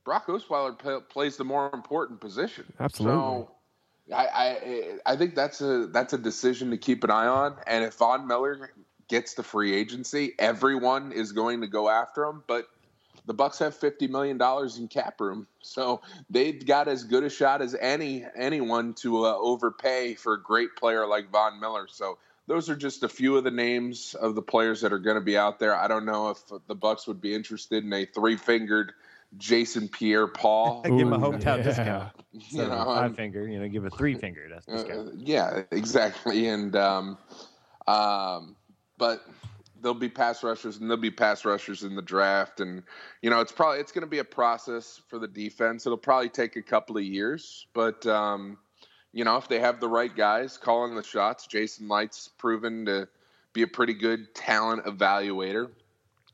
Brock 0.05 0.27
Osweiler 0.27 0.79
p- 0.79 1.05
plays 1.09 1.37
the 1.37 1.45
more 1.45 1.71
important 1.73 2.21
position. 2.21 2.65
Absolutely. 2.79 3.19
So 3.19 3.51
I, 4.15 4.27
I 4.27 5.13
I 5.13 5.17
think 5.17 5.35
that's 5.35 5.61
a 5.61 5.87
that's 5.87 6.13
a 6.13 6.19
decision 6.19 6.71
to 6.71 6.77
keep 6.77 7.05
an 7.05 7.11
eye 7.11 7.27
on. 7.27 7.57
And 7.67 7.85
if 7.85 7.95
Von 7.95 8.27
Miller 8.27 8.71
gets 9.09 9.35
the 9.35 9.43
free 9.43 9.75
agency, 9.75 10.33
everyone 10.39 11.13
is 11.13 11.33
going 11.33 11.63
to 11.63 11.67
go 11.67 11.89
after 11.89 12.25
him. 12.25 12.43
But 12.47 12.69
the 13.27 13.35
Bucs 13.35 13.59
have 13.61 13.75
fifty 13.75 14.07
million 14.07 14.37
dollars 14.37 14.77
in 14.77 14.89
cap 14.89 15.21
room, 15.21 15.47
so 15.63 16.03
they've 16.29 16.65
got 16.65 16.89
as 16.89 17.05
good 17.05 17.25
a 17.25 17.31
shot 17.31 17.63
as 17.63 17.75
any 17.75 18.27
anyone 18.37 18.93
to 18.95 19.25
uh, 19.25 19.35
overpay 19.37 20.15
for 20.15 20.35
a 20.35 20.43
great 20.43 20.77
player 20.77 21.07
like 21.07 21.31
Von 21.31 21.59
Miller. 21.59 21.87
So 21.89 22.19
those 22.47 22.69
are 22.69 22.77
just 22.77 23.03
a 23.03 23.09
few 23.09 23.39
of 23.39 23.45
the 23.45 23.51
names 23.51 24.15
of 24.15 24.35
the 24.35 24.43
players 24.43 24.83
that 24.83 24.93
are 24.93 24.99
going 24.99 25.17
to 25.17 25.23
be 25.23 25.39
out 25.39 25.59
there. 25.59 25.75
I 25.75 25.89
don't 25.89 26.05
know 26.05 26.29
if 26.29 26.47
the 26.67 26.77
Bucs 26.77 27.09
would 27.09 27.23
be 27.23 27.35
interested 27.35 27.83
in 27.83 27.91
a 27.95 28.05
three-fingered 28.05 28.93
Jason 29.37 29.89
Pierre-Paul. 29.89 30.83
I 30.85 30.89
give 30.91 31.01
him 31.01 31.13
a 31.13 31.19
hometown 31.19 31.59
yeah. 31.59 31.63
discount. 31.63 32.13
You 32.33 32.41
So 32.41 32.69
know, 32.69 32.85
five 32.85 33.17
finger, 33.17 33.47
you 33.49 33.61
know, 33.61 33.69
give 33.69 33.85
a 33.85 33.91
three 33.91 34.15
finger 34.15 34.49
uh, 34.69 34.73
discount. 34.73 35.19
yeah, 35.19 35.63
exactly. 35.71 36.49
And 36.49 36.75
um, 36.77 37.19
um, 37.87 38.57
but 38.99 39.23
there'll 39.81 39.95
be 39.95 40.09
pass 40.09 40.43
rushers 40.43 40.79
and 40.79 40.89
there'll 40.91 41.01
be 41.01 41.11
pass 41.11 41.45
rushers 41.45 41.85
in 41.85 41.95
the 41.95 42.03
draft, 42.03 42.61
and 42.61 42.83
you 43.23 43.31
know 43.31 43.41
it's 43.41 43.53
probably 43.53 43.81
it's 43.81 43.93
going 43.93 44.03
to 44.03 44.11
be 44.11 44.19
a 44.19 44.25
process 44.25 45.01
for 45.09 45.19
the 45.19 45.29
defense. 45.29 45.87
It'll 45.87 45.99
probably 45.99 46.31
take 46.31 46.57
a 46.57 46.63
couple 46.63 46.97
of 46.97 47.05
years, 47.05 47.67
but 47.75 48.07
um, 48.07 48.59
you 49.13 49.25
know 49.25 49.37
if 49.37 49.49
they 49.49 49.61
have 49.61 49.81
the 49.81 49.89
right 49.89 50.15
guys 50.15 50.57
calling 50.57 50.95
the 50.95 51.03
shots, 51.03 51.47
Jason 51.47 51.89
Licht's 51.89 52.29
proven 52.29 52.87
to 52.87 53.09
be 53.53 53.63
a 53.63 53.69
pretty 53.69 53.95
good 53.95 54.35
talent 54.35 54.85
evaluator. 54.87 55.71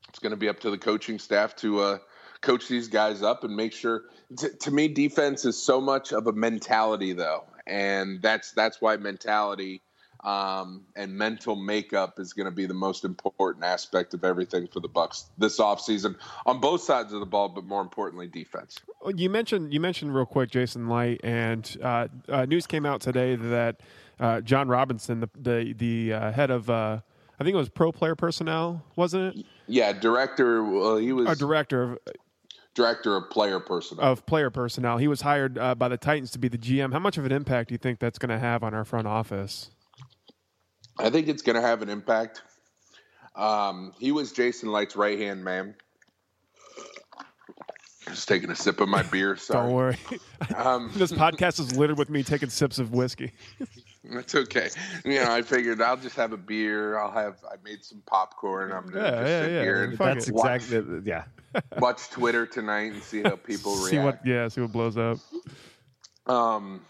It's 0.09 0.19
going 0.19 0.31
to 0.31 0.37
be 0.37 0.49
up 0.49 0.61
to 0.61 0.71
the 0.71 0.79
coaching 0.79 1.19
staff 1.19 1.55
to 1.57 1.81
uh, 1.81 1.99
coach 2.41 2.69
these 2.69 2.89
guys 2.89 3.23
up 3.23 3.45
and 3.45 3.55
make 3.55 3.73
sure. 3.73 4.05
T- 4.37 4.49
to 4.61 4.71
me, 4.71 4.89
defense 4.89 5.45
is 5.45 5.61
so 5.61 5.81
much 5.81 6.13
of 6.13 6.27
a 6.27 6.33
mentality, 6.33 7.13
though, 7.13 7.45
and 7.67 8.23
that's 8.23 8.53
that's 8.53 8.81
why 8.81 8.97
mentality 8.97 9.83
um, 10.25 10.83
and 10.97 11.17
mental 11.17 11.57
makeup 11.57 12.19
is 12.19 12.33
going 12.33 12.45
to 12.45 12.51
be 12.51 12.67
the 12.67 12.75
most 12.75 13.05
important 13.05 13.65
aspect 13.65 14.13
of 14.15 14.25
everything 14.25 14.67
for 14.67 14.81
the 14.81 14.89
Bucs 14.89 15.25
this 15.39 15.59
offseason 15.59 16.17
on 16.47 16.61
both 16.61 16.83
sides 16.83 17.13
of 17.13 17.21
the 17.21 17.27
ball, 17.27 17.49
but 17.49 17.65
more 17.65 17.81
importantly, 17.81 18.27
defense. 18.27 18.79
You 19.15 19.31
mentioned 19.31 19.73
you 19.73 19.81
mentioned 19.81 20.15
real 20.15 20.27
quick 20.27 20.51
Jason 20.51 20.89
Licht, 20.89 21.25
and 21.25 21.77
uh, 21.83 22.09
uh, 22.29 22.45
news 22.45 22.67
came 22.67 22.85
out 22.85 23.01
today 23.01 23.37
that 23.37 23.81
uh, 24.19 24.41
Jon 24.43 24.69
Robinson, 24.69 25.21
the 25.21 25.31
the, 25.35 25.73
the 25.73 26.13
uh, 26.13 26.33
head 26.33 26.51
of 26.51 26.69
uh, 26.69 27.01
I 27.39 27.45
think 27.45 27.55
it 27.55 27.59
was 27.59 27.71
pro 27.71 27.91
player 27.91 28.15
personnel, 28.15 28.85
wasn't 28.97 29.37
it? 29.37 29.47
Yeah, 29.67 29.93
director. 29.93 30.63
Well, 30.63 30.97
he 30.99 31.13
was 31.13 31.29
Or 31.29 31.35
director 31.35 31.83
of, 31.83 31.99
director 32.75 33.17
of 33.17 33.31
player 33.31 33.61
personnel. 33.61 34.05
of 34.05 34.27
player 34.27 34.51
personnel. 34.51 34.99
He 34.99 35.09
was 35.09 35.23
hired 35.23 35.59
uh, 35.59 35.75
by 35.75 35.89
the 35.89 35.97
Titans 35.97 36.31
to 36.33 36.39
be 36.39 36.49
the 36.49 36.59
GM. 36.59 36.93
How 36.93 36.99
much 36.99 37.19
of 37.19 37.25
an 37.25 37.33
impact 37.33 37.69
do 37.69 37.75
you 37.75 37.79
think 37.79 37.99
that's 37.99 38.19
going 38.19 38.31
to 38.31 38.39
have 38.39 38.63
on 38.63 38.75
our 38.75 38.85
front 38.85 39.07
office? 39.07 39.71
I 40.99 41.11
think 41.11 41.29
it's 41.29 41.43
going 41.43 41.57
to 41.57 41.63
have 41.63 41.83
an 41.83 41.89
impact. 41.89 42.43
Um, 43.35 43.93
he 43.99 44.13
was 44.13 44.33
Jason 44.33 44.71
Licht's 44.71 44.97
right 44.97 45.19
hand 45.19 45.45
man. 45.45 45.75
Just 48.07 48.29
taking 48.29 48.51
a 48.51 48.57
sip 48.57 48.81
of 48.81 48.89
my 48.89 49.03
beer. 49.03 49.37
Sorry. 49.37 49.67
Don't 49.67 49.75
worry. 49.75 49.99
Um, 50.57 50.91
this 50.97 51.13
podcast 51.13 51.61
is 51.61 51.77
littered 51.77 51.99
with 51.99 52.11
me 52.11 52.23
taking 52.23 52.49
sips 52.49 52.79
of 52.79 52.93
whiskey. 52.93 53.33
It's 54.03 54.35
okay. 54.35 54.71
You 55.05 55.17
know, 55.17 55.31
I 55.33 55.43
figured 55.43 55.83
I'll 55.83 55.97
just 55.97 56.17
have 56.17 56.33
a 56.33 56.37
beer. 56.39 56.99
I'll 56.99 57.11
have. 57.11 57.37
I 57.45 57.57
made 57.63 57.85
some 57.85 58.03
popcorn. 58.07 58.73
I'm 58.73 58.87
gonna 58.87 59.05
Yeah, 59.05 59.11
just 59.11 59.29
yeah, 59.29 59.43
sit 59.43 59.53
yeah. 59.53 59.63
here 59.63 59.85
and 59.85 59.99
That's 59.99 60.31
watch, 60.31 60.55
exactly, 60.63 61.01
yeah. 61.05 61.25
watch 61.79 62.09
Twitter 62.11 62.47
tonight 62.47 62.93
and 62.93 63.03
see 63.03 63.23
how 63.23 63.37
people 63.37 63.75
see 63.77 63.99
react. 63.99 64.25
what 64.25 64.27
yeah, 64.27 64.49
see 64.49 64.63
what 64.63 64.73
blows 64.73 64.97
up. 64.97 65.19
Um, 66.27 66.81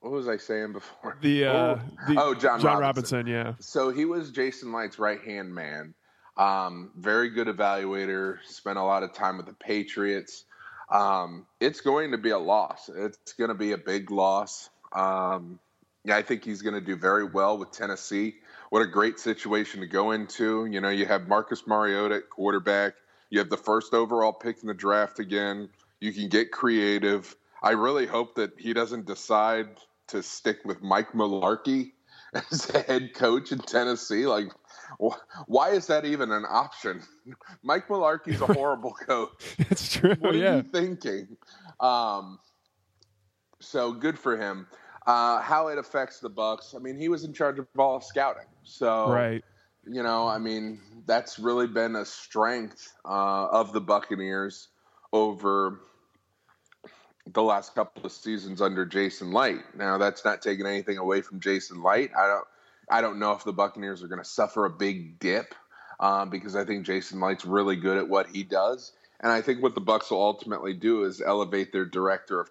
what 0.00 0.12
was 0.12 0.28
I 0.28 0.36
saying 0.36 0.72
before? 0.72 1.16
The, 1.20 1.44
uh, 1.46 1.78
the 2.06 2.20
oh, 2.20 2.34
Jon, 2.34 2.60
Jon 2.60 2.80
Robinson. 2.80 3.18
Robinson, 3.18 3.26
yeah. 3.26 3.54
So 3.60 3.90
he 3.90 4.04
was 4.04 4.30
Jason 4.30 4.72
Licht's 4.72 4.98
right 4.98 5.20
hand 5.20 5.54
man. 5.54 5.94
Um, 6.36 6.90
very 6.96 7.30
good 7.30 7.48
evaluator. 7.48 8.38
Spent 8.46 8.78
a 8.78 8.82
lot 8.82 9.02
of 9.02 9.14
time 9.14 9.38
with 9.38 9.46
the 9.46 9.54
Patriots. 9.54 10.44
Um, 10.90 11.46
it's 11.60 11.80
going 11.80 12.10
to 12.12 12.18
be 12.18 12.30
a 12.30 12.38
loss. 12.38 12.90
It's 12.94 13.32
going 13.32 13.48
to 13.48 13.54
be 13.54 13.72
a 13.72 13.78
big 13.78 14.10
loss. 14.10 14.68
Um, 14.92 15.58
I 16.10 16.22
think 16.22 16.44
he's 16.44 16.62
going 16.62 16.74
to 16.74 16.80
do 16.80 16.96
very 16.96 17.24
well 17.24 17.58
with 17.58 17.72
Tennessee. 17.72 18.36
What 18.70 18.82
a 18.82 18.86
great 18.86 19.18
situation 19.18 19.80
to 19.80 19.86
go 19.86 20.10
into. 20.12 20.66
You 20.66 20.80
know, 20.80 20.88
you 20.88 21.06
have 21.06 21.28
Marcus 21.28 21.66
Mariota 21.66 22.16
at 22.16 22.30
quarterback. 22.30 22.94
You 23.30 23.38
have 23.40 23.50
the 23.50 23.56
first 23.56 23.94
overall 23.94 24.32
pick 24.32 24.60
in 24.62 24.68
the 24.68 24.74
draft 24.74 25.18
again. 25.18 25.68
You 26.00 26.12
can 26.12 26.28
get 26.28 26.52
creative. 26.52 27.34
I 27.62 27.70
really 27.70 28.06
hope 28.06 28.36
that 28.36 28.52
he 28.58 28.72
doesn't 28.72 29.06
decide 29.06 29.68
to 30.08 30.22
stick 30.22 30.58
with 30.64 30.82
Mike 30.82 31.12
Mularkey 31.12 31.92
as 32.34 32.70
a 32.70 32.80
head 32.80 33.14
coach 33.14 33.52
in 33.52 33.58
Tennessee. 33.58 34.26
Like, 34.26 34.48
wh- 35.02 35.16
why 35.46 35.70
is 35.70 35.86
that 35.88 36.04
even 36.04 36.30
an 36.30 36.44
option? 36.48 37.02
Mike 37.62 37.88
Mularkey's 37.88 38.40
a 38.40 38.46
horrible 38.52 38.92
coach. 38.92 39.56
It's 39.58 39.92
true. 39.92 40.14
What 40.18 40.34
are 40.34 40.56
you 40.56 40.62
thinking? 40.62 41.36
Um, 41.80 42.38
so 43.60 43.92
good 43.92 44.18
for 44.18 44.36
him. 44.36 44.66
Uh, 45.06 45.40
how 45.40 45.68
it 45.68 45.78
affects 45.78 46.18
the 46.18 46.30
Bucs? 46.30 46.74
I 46.74 46.78
mean, 46.78 46.98
he 46.98 47.08
was 47.08 47.22
in 47.24 47.32
charge 47.32 47.58
of 47.60 47.66
all 47.78 48.00
scouting, 48.00 48.46
so 48.64 49.10
Right. 49.10 49.44
you 49.86 50.02
know, 50.02 50.26
I 50.26 50.38
mean, 50.38 50.80
that's 51.06 51.38
really 51.38 51.68
been 51.68 51.94
a 51.94 52.04
strength 52.04 52.92
uh, 53.04 53.46
of 53.46 53.72
the 53.72 53.80
Buccaneers 53.80 54.68
over 55.12 55.80
the 57.32 57.42
last 57.42 57.74
couple 57.74 58.04
of 58.04 58.12
seasons 58.12 58.60
under 58.60 58.84
Jason 58.84 59.32
Licht. 59.32 59.74
Now, 59.76 59.98
that's 59.98 60.24
not 60.24 60.42
taking 60.42 60.66
anything 60.66 60.98
away 60.98 61.22
from 61.22 61.40
Jason 61.40 61.82
Licht. 61.82 62.14
I 62.16 62.26
don't, 62.26 62.44
I 62.88 63.00
don't 63.00 63.18
know 63.18 63.32
if 63.32 63.44
the 63.44 63.52
Buccaneers 63.52 64.02
are 64.02 64.08
going 64.08 64.22
to 64.22 64.28
suffer 64.28 64.64
a 64.64 64.70
big 64.70 65.18
dip 65.18 65.54
um, 66.00 66.30
because 66.30 66.54
I 66.56 66.64
think 66.64 66.84
Jason 66.86 67.20
Licht's 67.20 67.44
really 67.44 67.76
good 67.76 67.96
at 67.96 68.08
what 68.08 68.28
he 68.28 68.42
does, 68.42 68.92
and 69.20 69.32
I 69.32 69.40
think 69.40 69.62
what 69.62 69.74
the 69.74 69.80
Bucs 69.80 70.10
will 70.10 70.22
ultimately 70.22 70.74
do 70.74 71.04
is 71.04 71.20
elevate 71.20 71.72
their 71.72 71.84
director 71.84 72.40
of 72.40 72.50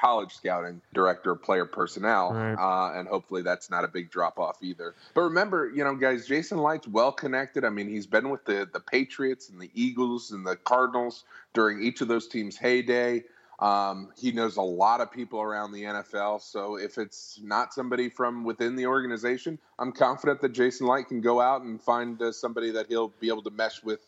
college 0.00 0.32
scouting 0.34 0.80
director 0.94 1.32
of 1.32 1.42
player 1.42 1.64
personnel, 1.66 2.32
Right. 2.32 2.54
uh, 2.54 2.98
and 2.98 3.08
hopefully 3.08 3.42
that's 3.42 3.70
not 3.70 3.84
a 3.84 3.88
big 3.88 4.10
drop 4.10 4.38
off 4.38 4.58
either. 4.62 4.94
But 5.14 5.22
remember, 5.22 5.68
you 5.74 5.84
know, 5.84 5.94
guys, 5.94 6.26
Jason 6.26 6.58
Licht's 6.58 6.88
well 6.88 7.12
connected. 7.12 7.64
I 7.64 7.70
mean, 7.70 7.88
he's 7.88 8.06
been 8.06 8.30
with 8.30 8.44
the 8.44 8.68
the 8.72 8.80
Patriots 8.80 9.48
and 9.50 9.60
the 9.60 9.70
Eagles 9.74 10.30
and 10.30 10.46
the 10.46 10.56
Cardinals 10.56 11.24
during 11.52 11.82
each 11.82 12.00
of 12.00 12.08
those 12.08 12.28
teams' 12.28 12.56
heyday. 12.56 13.24
Um, 13.58 14.08
he 14.16 14.32
knows 14.32 14.56
a 14.56 14.62
lot 14.62 15.02
of 15.02 15.12
people 15.12 15.42
around 15.42 15.72
the 15.72 15.82
NFL. 15.82 16.40
So 16.40 16.76
if 16.78 16.96
it's 16.96 17.38
not 17.42 17.74
somebody 17.74 18.08
from 18.08 18.42
within 18.42 18.74
the 18.74 18.86
organization, 18.86 19.58
I'm 19.78 19.92
confident 19.92 20.40
that 20.40 20.52
Jason 20.52 20.86
Licht 20.86 21.08
can 21.08 21.20
go 21.20 21.42
out 21.42 21.60
and 21.60 21.78
find 21.82 22.20
uh, 22.22 22.32
somebody 22.32 22.70
that 22.70 22.86
he'll 22.88 23.12
be 23.20 23.28
able 23.28 23.42
to 23.42 23.50
mesh 23.50 23.82
with 23.84 24.00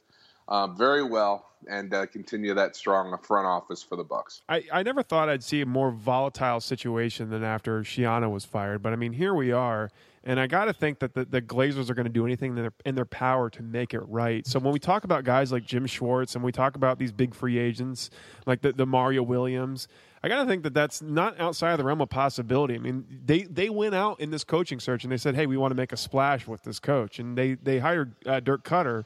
uh, 0.49 0.67
very 0.67 1.03
well 1.03 1.47
and 1.69 1.95
uh, 1.95 2.07
continue 2.07 2.55
that 2.55 2.75
strong 2.75 3.17
front 3.23 3.47
office 3.47 3.83
for 3.83 3.97
the 3.97 4.05
Bucs. 4.05 4.41
I, 4.49 4.65
I 4.73 4.83
never 4.83 5.03
thought 5.03 5.29
I'd 5.29 5.45
see 5.45 5.61
a 5.61 5.67
more 5.67 5.91
volatile 5.91 6.61
situation 6.61 7.31
than 7.31 7.45
after 7.45 7.83
Schiano 7.83 8.31
was 8.31 8.45
fired, 8.45 8.83
but 8.83 8.93
I 8.93 8.97
mean, 8.97 9.13
here 9.13 9.35
we 9.35 9.53
are, 9.53 9.91
and 10.25 10.39
I 10.39 10.47
got 10.47 10.67
to 10.67 10.73
think 10.73 11.01
that 11.01 11.15
the, 11.15 11.25
the 11.25 11.43
Glazers 11.43 11.91
are 11.91 11.95
going 11.95 12.07
to 12.07 12.13
do 12.13 12.25
anything 12.25 12.57
in 12.57 12.63
their, 12.63 12.73
in 12.85 12.95
their 12.95 13.05
power 13.05 13.51
to 13.51 13.63
make 13.63 13.95
it 13.95 14.01
right. 14.01 14.47
So 14.47 14.59
when 14.59 14.73
we 14.73 14.79
talk 14.79 15.05
about 15.05 15.25
guys 15.25 15.53
like 15.53 15.65
Jim 15.65 15.87
Schwartz 15.87 16.35
and 16.35 16.45
we 16.45 16.53
talk 16.53 16.77
about 16.77 16.99
these 16.99 17.13
big 17.13 17.35
free 17.35 17.59
agents 17.59 18.11
like 18.47 18.63
the, 18.63 18.73
the 18.73 18.87
Mario 18.87 19.23
Williams, 19.23 19.89
I 20.25 20.29
got 20.29 20.43
to 20.43 20.49
think 20.49 20.63
that 20.63 20.75
that's 20.75 21.03
not 21.03 21.39
outside 21.41 21.73
of 21.73 21.79
the 21.79 21.85
realm 21.85 22.01
of 22.01 22.09
possibility. 22.09 22.75
I 22.75 22.79
mean, 22.79 23.05
they 23.25 23.43
they 23.43 23.71
went 23.71 23.95
out 23.95 24.21
in 24.21 24.31
this 24.31 24.45
coaching 24.45 24.79
search 24.79 25.03
and 25.03 25.13
they 25.13 25.17
said, 25.17 25.35
"Hey, 25.35 25.47
we 25.47 25.57
want 25.57 25.73
to 25.73 25.75
make 25.75 25.93
a 25.93 25.97
splash 25.97 26.47
with 26.47 26.63
this 26.63 26.79
coach," 26.79 27.19
and 27.19 27.37
they 27.37 27.55
they 27.55 27.81
hired 27.81 28.15
uh, 28.25 28.39
Dirk 28.39 28.63
Koetter. 28.63 29.05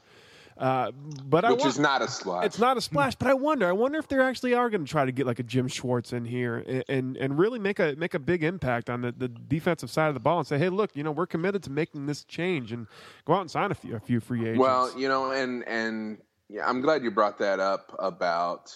Uh, 0.57 0.91
but 1.25 1.45
I 1.45 1.51
Which 1.51 1.59
want, 1.59 1.69
is 1.69 1.79
not 1.79 2.01
a 2.01 2.07
splash. 2.07 2.45
it's 2.45 2.57
not 2.57 2.77
a 2.77 2.81
splash, 2.81 3.13
but 3.15 3.27
I 3.27 3.35
wonder. 3.35 3.67
I 3.67 3.73
wonder 3.73 3.99
if 3.99 4.07
they 4.07 4.19
actually 4.19 4.55
are 4.55 4.69
going 4.69 4.85
to 4.85 4.89
try 4.89 5.05
to 5.05 5.11
get 5.11 5.27
like 5.27 5.37
a 5.37 5.43
Jim 5.43 5.67
Schwartz 5.67 6.13
in 6.13 6.25
here 6.25 6.57
and, 6.57 6.83
and 6.89 7.17
and 7.17 7.37
really 7.37 7.59
make 7.59 7.77
a 7.79 7.95
make 7.95 8.15
a 8.15 8.19
big 8.19 8.43
impact 8.43 8.89
on 8.89 9.01
the, 9.01 9.11
the 9.11 9.27
defensive 9.27 9.91
side 9.91 10.07
of 10.07 10.15
the 10.15 10.19
ball 10.19 10.39
and 10.39 10.47
say, 10.47 10.57
hey, 10.57 10.69
look, 10.69 10.95
you 10.95 11.03
know, 11.03 11.11
we're 11.11 11.27
committed 11.27 11.61
to 11.63 11.69
making 11.69 12.07
this 12.07 12.23
change 12.23 12.71
and 12.71 12.87
go 13.25 13.33
out 13.33 13.41
and 13.41 13.51
sign 13.51 13.71
a 13.71 13.75
few 13.75 13.95
a 13.95 13.99
few 13.99 14.19
free 14.19 14.41
agents. 14.41 14.59
Well, 14.59 14.99
you 14.99 15.07
know, 15.07 15.31
and 15.31 15.67
and 15.67 16.17
Yeah, 16.49 16.67
I'm 16.67 16.81
glad 16.81 17.03
you 17.03 17.11
brought 17.11 17.37
that 17.39 17.59
up 17.59 17.95
about 17.99 18.73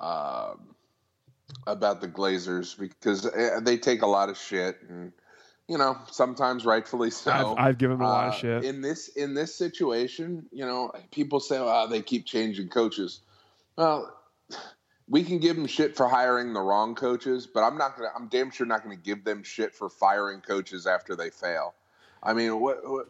um, 0.00 0.74
about 1.66 2.00
the 2.00 2.08
Glazers 2.08 2.78
because 2.78 3.26
eh, 3.26 3.60
they 3.60 3.76
take 3.76 4.02
a 4.02 4.06
lot 4.06 4.28
of 4.28 4.38
shit 4.38 4.78
and 4.88 5.12
you 5.68 5.78
know 5.78 5.96
sometimes 6.10 6.64
rightfully 6.64 7.10
so. 7.10 7.30
I've, 7.30 7.66
I've 7.66 7.78
given 7.78 7.98
them 7.98 8.06
a 8.06 8.10
lot 8.10 8.28
of 8.28 8.34
Uh, 8.34 8.36
shit. 8.36 8.64
in 8.64 8.80
this 8.80 9.08
in 9.08 9.34
this 9.34 9.54
situation. 9.54 10.46
You 10.52 10.66
know, 10.66 10.92
people 11.10 11.40
say, 11.40 11.58
"Oh, 11.58 11.86
they 11.88 12.02
keep 12.02 12.26
changing 12.26 12.68
coaches." 12.68 13.20
Well, 13.76 14.14
we 15.08 15.22
can 15.22 15.38
give 15.38 15.56
them 15.56 15.66
shit 15.66 15.96
for 15.96 16.08
hiring 16.08 16.52
the 16.52 16.60
wrong 16.60 16.94
coaches, 16.94 17.46
but 17.46 17.62
I'm 17.62 17.78
not 17.78 17.96
gonna. 17.96 18.10
I'm 18.14 18.28
damn 18.28 18.50
sure 18.50 18.66
not 18.66 18.82
gonna 18.82 18.96
give 18.96 19.24
them 19.24 19.42
shit 19.42 19.74
for 19.74 19.88
firing 19.88 20.40
coaches 20.40 20.86
after 20.86 21.16
they 21.16 21.30
fail. 21.30 21.74
I 22.22 22.32
mean, 22.32 22.58
what, 22.60 22.78
what 22.88 23.06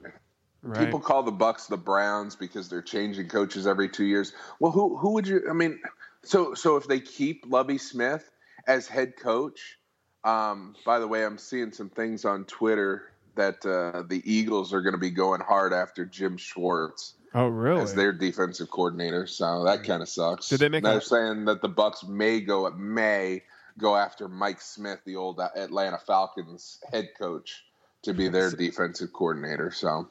right. 0.62 0.78
people 0.78 0.98
call 1.00 1.22
the 1.22 1.32
Bucs 1.32 1.68
the 1.68 1.76
Browns 1.76 2.34
because 2.34 2.68
they're 2.68 2.82
changing 2.82 3.28
coaches 3.28 3.66
every 3.66 3.88
two 3.88 4.04
years. 4.04 4.32
Well, 4.58 4.72
who 4.72 4.96
who 4.96 5.12
would 5.12 5.26
you? 5.28 5.42
I 5.48 5.52
mean, 5.52 5.80
so 6.24 6.54
so 6.54 6.76
if 6.76 6.86
they 6.88 7.00
keep 7.00 7.44
Lovie 7.46 7.78
Smith 7.78 8.28
as 8.66 8.88
head 8.88 9.16
coach, 9.16 9.78
um, 10.24 10.74
by 10.84 10.98
the 10.98 11.06
way, 11.08 11.24
I'm 11.24 11.38
seeing 11.38 11.72
some 11.72 11.90
things 11.90 12.24
on 12.24 12.44
Twitter 12.44 13.02
that 13.36 13.64
uh, 13.66 14.02
the 14.08 14.22
Eagles 14.24 14.72
are 14.72 14.80
going 14.80 14.94
to 14.94 14.98
be 14.98 15.10
going 15.10 15.40
hard 15.40 15.72
after 15.72 16.04
Jim 16.04 16.36
Schwartz 16.36 17.14
oh, 17.34 17.48
really? 17.48 17.80
as 17.80 17.94
their 17.94 18.12
defensive 18.12 18.70
coordinator. 18.70 19.26
So 19.26 19.64
that 19.64 19.84
kind 19.84 20.02
of 20.02 20.08
sucks. 20.08 20.48
Did 20.48 20.60
they 20.60 20.68
make 20.68 20.84
They're 20.84 20.98
a- 20.98 21.02
saying 21.02 21.44
that 21.46 21.60
the 21.62 21.68
Bucs 21.68 22.06
may 22.08 22.40
go 22.40 22.70
may 22.70 23.42
go 23.76 23.96
after 23.96 24.28
Mike 24.28 24.60
Smith, 24.60 25.00
the 25.04 25.16
old 25.16 25.40
Atlanta 25.40 25.98
Falcons 25.98 26.78
head 26.92 27.08
coach, 27.18 27.64
to 28.02 28.14
be 28.14 28.28
their 28.28 28.50
defensive 28.52 29.12
coordinator. 29.12 29.72
So 29.72 30.08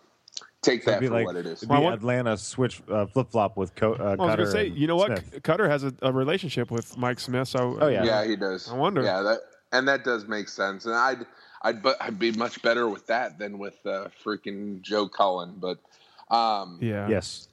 take 0.62 0.84
that 0.84 1.00
be 1.00 1.08
for 1.08 1.14
like 1.14 1.26
what 1.26 1.38
it 1.38 1.46
is. 1.46 1.60
it'd 1.64 1.70
Well, 1.70 1.78
I 1.78 1.82
be 1.82 1.86
want- 1.86 1.96
Atlanta 1.96 2.38
switch 2.38 2.82
uh, 2.92 3.06
flip 3.06 3.32
flop 3.32 3.56
with 3.56 3.74
Co- 3.74 3.94
uh, 3.94 4.04
I 4.20 4.22
was 4.22 4.36
gonna 4.36 4.52
say, 4.52 4.68
you 4.68 4.86
know 4.88 4.98
what? 4.98 5.18
Smith. 5.18 5.44
Koetter 5.44 5.70
has 5.70 5.86
a, 5.86 5.94
a 6.02 6.12
relationship 6.12 6.72
with 6.72 6.98
Mike 6.98 7.22
Smith, 7.22 7.48
so 7.48 7.78
Oh, 7.80 7.88
yeah. 7.88 8.04
Yeah, 8.04 8.26
he 8.26 8.36
does. 8.36 8.70
I 8.70 8.76
wonder. 8.76 9.02
Yeah, 9.02 9.22
that 9.22 9.40
and 9.74 9.88
that 9.88 10.06
does 10.06 10.28
make 10.28 10.48
sense. 10.48 10.86
And 10.86 10.96
I'd 10.96 11.26
I'd 11.62 11.82
but 11.82 11.98
I'd 12.02 12.20
be 12.20 12.32
much 12.32 12.62
better 12.62 12.88
with 12.88 13.08
that 13.08 13.40
than 13.40 13.58
with 13.58 13.78
uh, 13.86 14.08
freaking 14.24 14.82
Joe 14.82 15.10
Cullen. 15.10 15.56
But 15.58 15.80
um, 16.30 16.80
yeah, 16.82 17.10
Yes. 17.10 17.50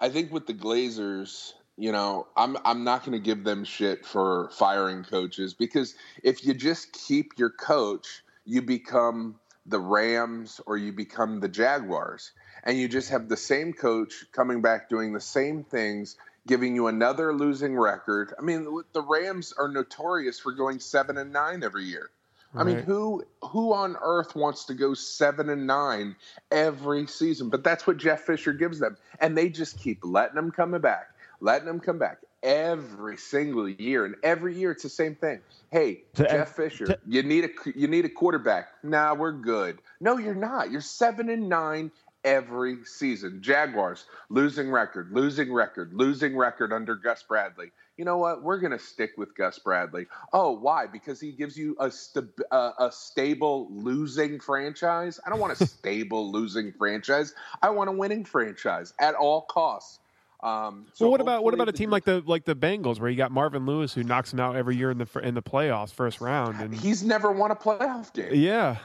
I 0.00 0.08
think 0.08 0.32
with 0.32 0.46
the 0.46 0.54
Glazers, 0.54 1.54
you 1.76 1.90
know, 1.92 2.28
I'm 2.36 2.56
I'm 2.64 2.84
not 2.84 3.04
going 3.04 3.18
to 3.18 3.24
give 3.24 3.42
them 3.42 3.64
shit 3.64 4.04
for 4.04 4.50
firing 4.52 5.02
coaches 5.04 5.54
because 5.54 5.94
if 6.22 6.44
you 6.44 6.54
just 6.54 6.92
keep 6.92 7.38
your 7.38 7.50
coach, 7.50 8.22
you 8.44 8.62
become 8.62 9.36
the 9.64 9.78
Rams 9.78 10.60
or 10.66 10.76
you 10.76 10.92
become 10.92 11.40
the 11.40 11.48
Jaguars, 11.48 12.32
and 12.64 12.76
you 12.76 12.88
just 12.88 13.10
have 13.10 13.28
the 13.28 13.36
same 13.36 13.72
coach 13.72 14.24
coming 14.32 14.60
back 14.60 14.88
doing 14.88 15.12
the 15.12 15.20
same 15.20 15.62
things, 15.62 16.16
giving 16.46 16.74
you 16.74 16.86
another 16.88 17.32
losing 17.32 17.76
record. 17.78 18.34
I 18.38 18.42
mean, 18.42 18.82
the 18.92 19.02
Rams 19.02 19.52
are 19.56 19.68
notorious 19.68 20.38
for 20.38 20.52
going 20.52 20.80
seven 20.80 21.18
and 21.18 21.32
nine 21.32 21.62
every 21.62 21.84
year. 21.84 22.10
I 22.54 22.64
mean, 22.64 22.80
who 22.80 23.24
who 23.40 23.72
on 23.72 23.96
earth 24.02 24.36
wants 24.36 24.66
to 24.66 24.74
go 24.74 24.92
seven 24.92 25.48
and 25.48 25.66
nine 25.66 26.16
every 26.50 27.06
season? 27.06 27.48
But 27.48 27.64
that's 27.64 27.86
what 27.86 27.96
Jeff 27.96 28.20
Fisher 28.20 28.52
gives 28.52 28.78
them, 28.78 28.98
and 29.20 29.38
they 29.38 29.48
just 29.48 29.78
keep 29.78 30.00
letting 30.04 30.34
them 30.34 30.50
come 30.50 30.72
back, 30.72 31.14
letting 31.40 31.66
them 31.66 31.80
come 31.80 31.98
back 31.98 32.18
every 32.42 33.16
single 33.16 33.66
year, 33.66 34.04
and 34.04 34.16
every 34.22 34.54
year 34.54 34.72
it's 34.72 34.82
the 34.82 34.90
same 34.90 35.14
thing. 35.14 35.40
Hey, 35.70 36.02
To- 36.16 36.24
Jeff 36.24 36.54
Fisher, 36.54 36.84
to- 36.84 36.98
you 37.08 37.22
need 37.22 37.44
a 37.46 37.50
you 37.74 37.88
need 37.88 38.04
a 38.04 38.10
quarterback. 38.10 38.68
Nah, 38.82 39.14
we're 39.14 39.32
good. 39.32 39.78
No, 39.98 40.18
you're 40.18 40.34
not. 40.34 40.70
You're 40.70 40.82
seven 40.82 41.30
and 41.30 41.48
nine 41.48 41.90
every 42.24 42.84
season. 42.84 43.42
Jaguars 43.42 44.04
losing 44.28 44.70
record, 44.70 45.10
losing 45.12 45.52
record, 45.52 45.92
losing 45.92 46.36
record 46.36 46.72
under 46.72 46.94
Gus 46.94 47.22
Bradley. 47.22 47.72
You 47.96 48.04
know 48.04 48.16
what? 48.18 48.42
We're 48.42 48.58
going 48.58 48.72
to 48.72 48.78
stick 48.78 49.12
with 49.18 49.34
Gus 49.36 49.58
Bradley. 49.58 50.06
Oh, 50.32 50.52
why? 50.52 50.86
Because 50.86 51.20
he 51.20 51.32
gives 51.32 51.56
you 51.56 51.76
a 51.78 51.90
st- 51.90 52.30
uh, 52.50 52.72
a 52.78 52.90
stable 52.90 53.68
losing 53.70 54.40
franchise. 54.40 55.20
I 55.26 55.30
don't 55.30 55.40
want 55.40 55.60
a 55.60 55.66
stable 55.66 56.32
losing 56.32 56.72
franchise. 56.72 57.34
I 57.62 57.70
want 57.70 57.90
a 57.90 57.92
winning 57.92 58.24
franchise 58.24 58.94
at 58.98 59.14
all 59.14 59.42
costs. 59.42 59.98
Um, 60.42 60.86
so 60.94 61.04
well, 61.04 61.12
what 61.12 61.20
about 61.20 61.44
what 61.44 61.54
about 61.54 61.68
a 61.68 61.72
team 61.72 61.90
like 61.90 62.04
the 62.04 62.20
like 62.26 62.44
the 62.44 62.56
Bengals, 62.56 62.98
where 62.98 63.08
you 63.08 63.16
got 63.16 63.30
Marvin 63.30 63.64
Lewis, 63.64 63.94
who 63.94 64.02
knocks 64.02 64.32
them 64.32 64.40
out 64.40 64.56
every 64.56 64.74
year 64.74 64.90
in 64.90 64.98
the 64.98 65.06
in 65.22 65.34
the 65.34 65.42
playoffs, 65.42 65.92
first 65.92 66.20
round, 66.20 66.60
and 66.60 66.74
He's 66.74 67.04
never 67.04 67.30
won 67.30 67.52
a 67.52 67.54
playoff 67.56 68.12
game. 68.12 68.30
yeah, 68.32 68.78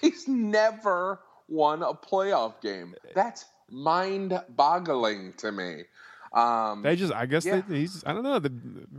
He's 0.00 0.26
never 0.26 1.20
won 1.50 1.82
a 1.82 1.92
playoff 1.92 2.60
game. 2.62 2.94
That's 3.14 3.44
mind-boggling 3.70 5.34
to 5.38 5.52
me. 5.52 5.82
Um, 6.32 6.82
they 6.82 6.94
just 6.96 7.12
I 7.12 7.26
guess 7.26 7.44
Yeah. 7.44 7.60
they, 7.68 7.80
he's 7.80 8.04
I 8.06 8.12
don't 8.12 8.22
know 8.22 8.38
the, 8.38 8.52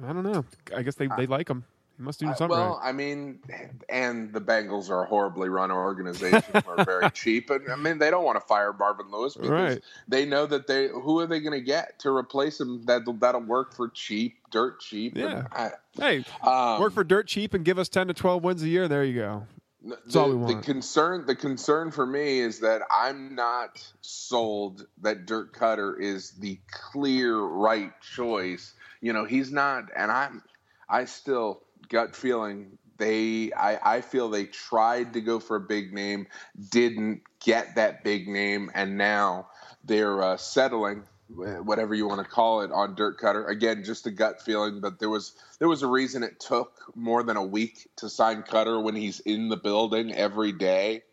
I 0.05 0.11
don't 0.13 0.23
know 0.23 0.43
I 0.75 0.81
guess 0.81 0.95
they, 0.95 1.07
they 1.17 1.27
like 1.27 1.49
him. 1.49 1.63
He 1.97 2.03
must 2.03 2.19
do 2.19 2.27
I- 2.27 2.33
something 2.33 2.57
well, 2.57 2.79
right. 2.81 2.89
I 2.89 2.91
mean, 2.91 3.39
and 3.87 4.33
the 4.33 4.41
Bengals 4.41 4.89
are 4.89 5.03
a 5.03 5.05
horribly 5.05 5.47
run 5.49 5.71
organization. 5.71 6.43
are 6.67 6.83
very 6.83 7.09
cheap, 7.13 7.49
and 7.49 7.69
I 7.71 7.75
mean, 7.75 7.99
they 7.99 8.09
don't 8.09 8.23
want 8.25 8.39
to 8.39 8.45
fire 8.45 8.73
Marvin 8.73 9.11
Lewis 9.11 9.35
because 9.35 9.49
Right. 9.49 9.81
they 10.07 10.25
know 10.25 10.45
that 10.45 10.67
they 10.67 10.87
who 10.87 11.19
are 11.19 11.27
they 11.27 11.39
going 11.39 11.57
to 11.57 11.63
get 11.65 11.99
to 11.99 12.09
replace 12.15 12.59
him 12.59 12.83
that 12.85 13.03
that'll 13.19 13.41
work 13.41 13.73
for 13.75 13.87
cheap, 13.89 14.37
dirt 14.51 14.79
cheap. 14.81 15.15
Yeah. 15.15 15.45
And 15.55 15.73
Hey, 15.97 16.25
um, 16.45 16.81
work 16.81 16.93
for 16.93 17.03
dirt 17.03 17.27
cheap 17.27 17.53
and 17.53 17.63
give 17.63 17.77
us 17.79 17.87
ten 17.87 18.07
to 18.07 18.13
twelve 18.13 18.43
wins 18.43 18.63
a 18.63 18.67
year. 18.67 18.87
There 18.89 19.03
you 19.05 19.15
go. 19.15 19.47
The, 19.83 20.19
all 20.19 20.35
we 20.35 20.53
the 20.53 20.61
concern 20.61 21.25
the 21.25 21.35
concern 21.35 21.89
for 21.89 22.05
me 22.05 22.39
is 22.39 22.59
that 22.59 22.83
I'm 22.91 23.33
not 23.33 23.83
sold 24.01 24.85
that 25.01 25.25
Dirk 25.25 25.55
Koetter 25.57 25.99
is 25.99 26.31
the 26.31 26.59
clear 26.69 27.35
right 27.39 27.91
choice. 28.01 28.73
You 29.01 29.13
know, 29.13 29.25
he's 29.25 29.51
not, 29.51 29.85
and 29.95 30.11
I'm 30.11 30.43
I 30.87 31.05
still 31.05 31.63
gut 31.89 32.15
feeling 32.15 32.77
they 32.97 33.51
I, 33.53 33.95
I 33.95 34.01
feel 34.01 34.29
they 34.29 34.45
tried 34.45 35.13
to 35.13 35.21
go 35.21 35.39
for 35.39 35.55
a 35.55 35.61
big 35.61 35.91
name, 35.93 36.27
didn't 36.69 37.23
get 37.43 37.75
that 37.75 38.03
big 38.03 38.27
name, 38.27 38.69
and 38.75 38.97
now 38.97 39.47
they're 39.83 40.21
uh, 40.21 40.37
settling 40.37 41.03
whatever 41.35 41.93
you 41.93 42.07
want 42.07 42.21
to 42.21 42.29
call 42.29 42.61
it 42.61 42.71
on 42.71 42.95
Dirk 42.95 43.19
Koetter. 43.19 43.47
Again, 43.47 43.83
just 43.83 44.05
a 44.07 44.11
gut 44.11 44.41
feeling, 44.41 44.81
but 44.81 44.99
there 44.99 45.09
was 45.09 45.33
there 45.59 45.67
was 45.67 45.83
a 45.83 45.87
reason 45.87 46.23
it 46.23 46.39
took 46.39 46.81
more 46.95 47.23
than 47.23 47.37
a 47.37 47.45
week 47.45 47.87
to 47.97 48.09
sign 48.09 48.43
Koetter 48.43 48.81
when 48.81 48.95
he's 48.95 49.19
in 49.19 49.49
the 49.49 49.57
building 49.57 50.13
every 50.13 50.51
day. 50.51 51.03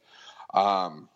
Um, 0.52 1.08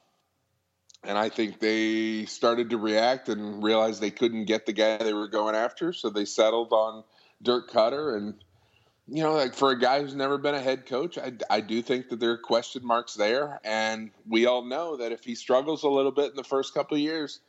and 1.04 1.18
I 1.18 1.28
think 1.28 1.58
they 1.58 2.26
started 2.26 2.70
to 2.70 2.78
react 2.78 3.28
and 3.28 3.62
realized 3.62 4.00
they 4.00 4.10
couldn't 4.10 4.44
get 4.44 4.66
the 4.66 4.72
guy 4.72 4.98
they 4.98 5.14
were 5.14 5.28
going 5.28 5.56
after, 5.56 5.92
so 5.92 6.10
they 6.10 6.24
settled 6.24 6.72
on 6.72 7.02
Dirk 7.42 7.70
Koetter. 7.70 8.16
And 8.16 8.34
you 9.08 9.22
know, 9.22 9.32
like 9.32 9.54
for 9.54 9.70
a 9.70 9.78
guy 9.78 10.00
who's 10.00 10.14
never 10.14 10.38
been 10.38 10.54
a 10.54 10.60
head 10.60 10.86
coach, 10.86 11.18
I, 11.18 11.32
I 11.50 11.60
do 11.60 11.82
think 11.82 12.08
that 12.10 12.20
there 12.20 12.30
are 12.30 12.38
question 12.38 12.86
marks 12.86 13.14
there. 13.14 13.60
And 13.64 14.10
we 14.28 14.46
all 14.46 14.64
know 14.64 14.96
that 14.98 15.12
if 15.12 15.24
he 15.24 15.34
struggles 15.34 15.82
a 15.82 15.88
little 15.88 16.12
bit 16.12 16.30
in 16.30 16.36
the 16.36 16.44
first 16.44 16.72
couple 16.72 16.96
of 16.96 17.02
years, 17.02 17.40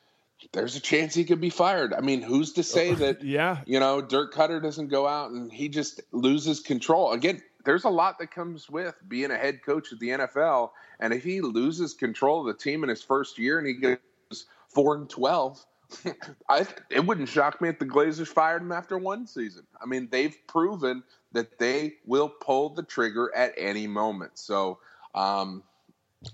there's 0.51 0.75
a 0.75 0.79
chance 0.79 1.13
he 1.13 1.23
could 1.23 1.41
be 1.41 1.49
fired. 1.49 1.93
I 1.93 2.01
mean, 2.01 2.21
who's 2.21 2.53
to 2.53 2.63
say 2.63 2.93
that 2.95 3.23
Yeah, 3.23 3.59
you 3.65 3.79
know, 3.79 4.01
Dirk 4.01 4.33
Koetter 4.33 4.61
doesn't 4.61 4.87
go 4.87 5.07
out 5.07 5.31
and 5.31 5.51
he 5.51 5.69
just 5.69 6.01
loses 6.11 6.59
control. 6.59 7.11
Again, 7.11 7.41
there's 7.65 7.85
a 7.85 7.89
lot 7.89 8.19
that 8.19 8.31
comes 8.31 8.69
with 8.69 8.95
being 9.07 9.31
a 9.31 9.37
head 9.37 9.63
coach 9.63 9.91
at 9.93 9.99
the 9.99 10.09
NFL. 10.09 10.71
And 10.99 11.13
if 11.13 11.23
he 11.23 11.41
loses 11.41 11.93
control 11.93 12.41
of 12.41 12.47
the 12.47 12.61
team 12.61 12.83
in 12.83 12.89
his 12.89 13.01
first 13.01 13.37
year 13.37 13.57
and 13.57 13.67
he 13.67 13.73
goes 13.73 14.45
four 14.67 14.95
and 14.95 15.09
twelve, 15.09 15.63
I 16.49 16.67
it 16.89 17.05
wouldn't 17.05 17.29
shock 17.29 17.61
me 17.61 17.69
if 17.69 17.79
the 17.79 17.85
Glazers 17.85 18.27
fired 18.27 18.61
him 18.61 18.71
after 18.71 18.97
one 18.97 19.27
season. 19.27 19.65
I 19.81 19.85
mean, 19.85 20.07
they've 20.11 20.35
proven 20.47 21.03
that 21.31 21.57
they 21.59 21.95
will 22.05 22.29
pull 22.29 22.69
the 22.69 22.83
trigger 22.83 23.31
at 23.35 23.53
any 23.57 23.87
moment. 23.87 24.37
So, 24.37 24.79
um, 25.15 25.63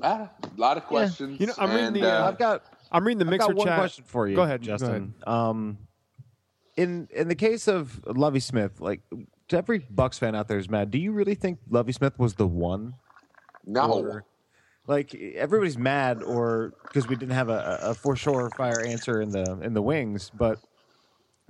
ah, 0.02 0.30
a 0.44 0.60
lot 0.60 0.78
of 0.78 0.86
questions. 0.86 1.40
You 1.40 1.48
know, 1.48 1.54
I'm 1.58 1.72
reading 1.72 1.94
the, 1.94 2.22
uh, 2.22 2.28
I've 2.28 2.38
got 2.38 2.64
I'm 2.92 3.06
reading 3.06 3.20
the 3.20 3.26
I've 3.26 3.30
mixer 3.32 3.48
got 3.50 3.56
one 3.56 3.68
chat. 3.68 3.78
question 3.80 4.04
for 4.08 4.28
you. 4.28 4.36
Go 4.36 4.44
ahead, 4.44 4.62
go 4.62 4.66
Justin. 4.68 5.14
Um, 5.28 5.78
in 6.76 7.08
in 7.14 7.28
the 7.28 7.36
case 7.36 7.68
of 7.68 8.02
Lovie 8.08 8.40
Smith, 8.40 8.80
like 8.80 9.02
to 9.50 9.58
every 9.58 9.80
Bucs 9.82 10.18
fan 10.20 10.36
out 10.36 10.48
there 10.48 10.58
is 10.58 10.70
mad. 10.70 10.92
Do 10.92 10.98
you 10.98 11.12
really 11.12 11.36
think 11.36 11.60
Lovie 11.70 11.92
Smith 11.92 12.18
was 12.18 12.36
the 12.36 12.48
one? 12.48 12.94
no, 13.66 13.92
Or- 13.92 14.26
like 14.88 15.14
everybody's 15.14 15.78
mad, 15.78 16.24
or 16.24 16.74
because 16.84 17.08
we 17.08 17.16
didn't 17.16 17.36
have 17.36 17.50
a, 17.50 17.80
a 17.84 17.94
for 17.94 18.16
sure 18.16 18.50
fire 18.58 18.82
answer 18.82 19.22
in 19.22 19.30
the 19.30 19.60
in 19.62 19.74
the 19.74 19.82
wings, 19.82 20.32
but. 20.38 20.60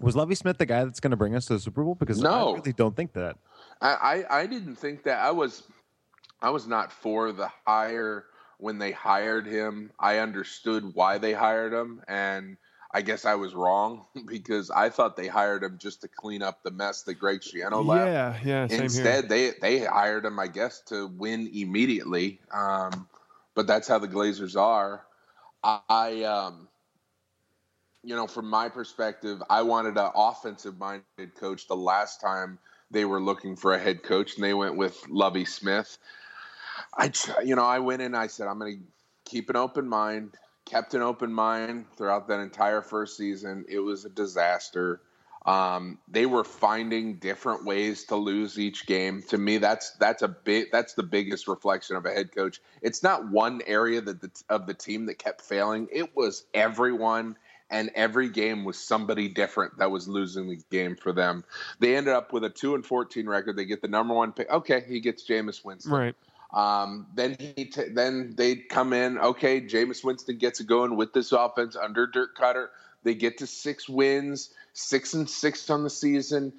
Was 0.01 0.15
Lovey 0.15 0.33
Smith 0.33 0.57
the 0.57 0.65
guy 0.65 0.85
that's 0.85 1.01
going 1.01 1.11
to 1.11 1.17
bring 1.17 1.35
us 1.35 1.43
to 1.47 1.53
the 1.55 1.59
Super 1.59 1.83
Bowl? 1.83 1.93
Because 1.93 2.21
No. 2.21 2.51
I 2.53 2.55
really 2.59 2.71
don't 2.71 2.95
think 2.95 3.11
that. 3.15 3.35
I, 3.81 4.23
I, 4.29 4.39
I 4.39 4.45
didn't 4.47 4.77
think 4.77 5.03
that 5.03 5.19
I 5.19 5.29
was 5.31 5.63
I 6.41 6.51
was 6.51 6.67
not 6.67 6.89
for 6.93 7.33
the 7.33 7.49
hire 7.67 8.23
when 8.59 8.77
they 8.77 8.91
hired 8.91 9.47
him. 9.47 9.91
I 9.99 10.19
understood 10.19 10.93
why 10.93 11.17
they 11.17 11.33
hired 11.33 11.73
him 11.73 12.01
and 12.07 12.57
I 12.91 13.01
guess 13.01 13.25
I 13.25 13.35
was 13.35 13.53
wrong 13.53 14.05
because 14.25 14.71
I 14.71 14.89
thought 14.89 15.15
they 15.15 15.27
hired 15.27 15.63
him 15.63 15.77
just 15.79 16.01
to 16.01 16.07
clean 16.07 16.41
up 16.41 16.63
the 16.63 16.71
mess 16.71 17.03
that 17.03 17.15
Greg 17.15 17.41
Schiano 17.41 17.85
left. 17.85 18.07
Yeah, 18.07 18.37
yeah. 18.43 18.67
Same 18.67 18.81
Instead, 18.83 19.31
here. 19.31 19.53
they 19.61 19.77
they 19.79 19.85
hired 19.85 20.25
him, 20.25 20.39
I 20.39 20.47
guess, 20.47 20.81
to 20.87 21.07
win 21.07 21.49
immediately. 21.53 22.39
Um, 22.51 23.07
but 23.55 23.67
that's 23.67 23.87
how 23.87 23.99
the 23.99 24.07
Glazers 24.07 24.59
are. 24.59 25.05
I, 25.63 26.23
um, 26.23 26.67
you 28.03 28.15
know, 28.15 28.27
from 28.27 28.49
my 28.49 28.69
perspective, 28.69 29.43
I 29.49 29.61
wanted 29.63 29.97
an 29.97 30.11
offensive 30.15 30.77
minded 30.79 31.35
coach 31.35 31.67
the 31.67 31.75
last 31.75 32.21
time 32.21 32.57
they 32.91 33.03
were 33.03 33.21
looking 33.21 33.55
for 33.55 33.73
a 33.73 33.79
head 33.79 34.03
coach, 34.03 34.35
and 34.35 34.43
they 34.43 34.53
went 34.53 34.77
with 34.77 34.97
Lovie 35.09 35.45
Smith. 35.45 35.97
I, 36.97 37.11
you 37.43 37.55
know, 37.55 37.65
I 37.65 37.79
went 37.79 38.01
in. 38.01 38.15
I 38.15 38.27
said, 38.27 38.47
I'm 38.47 38.59
going 38.59 38.77
to 38.77 38.83
keep 39.29 39.49
an 39.49 39.55
open 39.55 39.87
mind. 39.87 40.35
Kept 40.65 40.93
an 40.93 41.01
open 41.01 41.33
mind 41.33 41.85
throughout 41.97 42.27
that 42.27 42.39
entire 42.39 42.81
first 42.81 43.17
season. 43.17 43.65
It 43.67 43.79
was 43.79 44.05
a 44.05 44.09
disaster. 44.09 45.01
Um, 45.45 45.97
they 46.07 46.25
were 46.25 46.43
finding 46.43 47.17
different 47.17 47.65
ways 47.65 48.03
to 48.05 48.15
lose 48.17 48.59
each 48.59 48.85
game. 48.85 49.23
To 49.29 49.37
me, 49.37 49.57
that's 49.57 49.91
that's 49.91 50.21
a 50.21 50.27
big 50.27 50.67
that's 50.71 50.93
the 50.93 51.01
biggest 51.01 51.47
reflection 51.47 51.95
of 51.95 52.05
a 52.05 52.11
head 52.11 52.35
coach. 52.35 52.61
It's 52.81 53.01
not 53.01 53.31
one 53.31 53.61
area 53.65 54.01
that 54.01 54.21
the, 54.21 54.29
of 54.49 54.67
the 54.67 54.73
team 54.75 55.05
that 55.07 55.17
kept 55.17 55.41
failing. 55.41 55.87
It 55.91 56.15
was 56.15 56.45
everyone, 56.53 57.37
and 57.71 57.89
every 57.95 58.29
game 58.29 58.63
was 58.63 58.77
somebody 58.77 59.29
different 59.29 59.79
that 59.79 59.89
was 59.89 60.07
losing 60.07 60.49
the 60.49 60.59
game 60.69 60.95
for 60.97 61.13
them. 61.13 61.45
They 61.79 61.95
ended 61.95 62.13
up 62.13 62.31
with 62.33 62.43
a 62.43 62.49
two 62.49 62.75
and 62.75 62.85
fourteen 62.85 63.27
record. 63.27 63.55
They 63.55 63.65
get 63.65 63.81
the 63.81 63.87
number 63.87 64.13
one 64.13 64.33
pick. 64.33 64.51
Okay, 64.51 64.83
he 64.87 64.99
gets 64.99 65.27
Jameis 65.27 65.63
Winston. 65.63 65.91
Right. 65.93 66.15
Um, 66.51 67.07
then 67.13 67.37
he 67.39 67.65
t- 67.65 67.89
then 67.93 68.33
they 68.35 68.55
come 68.55 68.93
in. 68.93 69.17
Okay, 69.17 69.61
Jameis 69.61 70.03
Winston 70.03 70.37
gets 70.37 70.59
it 70.59 70.67
going 70.67 70.95
with 70.95 71.13
this 71.13 71.31
offense 71.31 71.75
under 71.75 72.07
Dirk 72.07 72.35
Koetter. 72.37 72.67
They 73.03 73.15
get 73.15 73.37
to 73.39 73.47
six 73.47 73.87
wins, 73.87 74.53
six 74.73 75.13
and 75.13 75.29
six 75.29 75.69
on 75.69 75.83
the 75.83 75.89
season. 75.89 76.53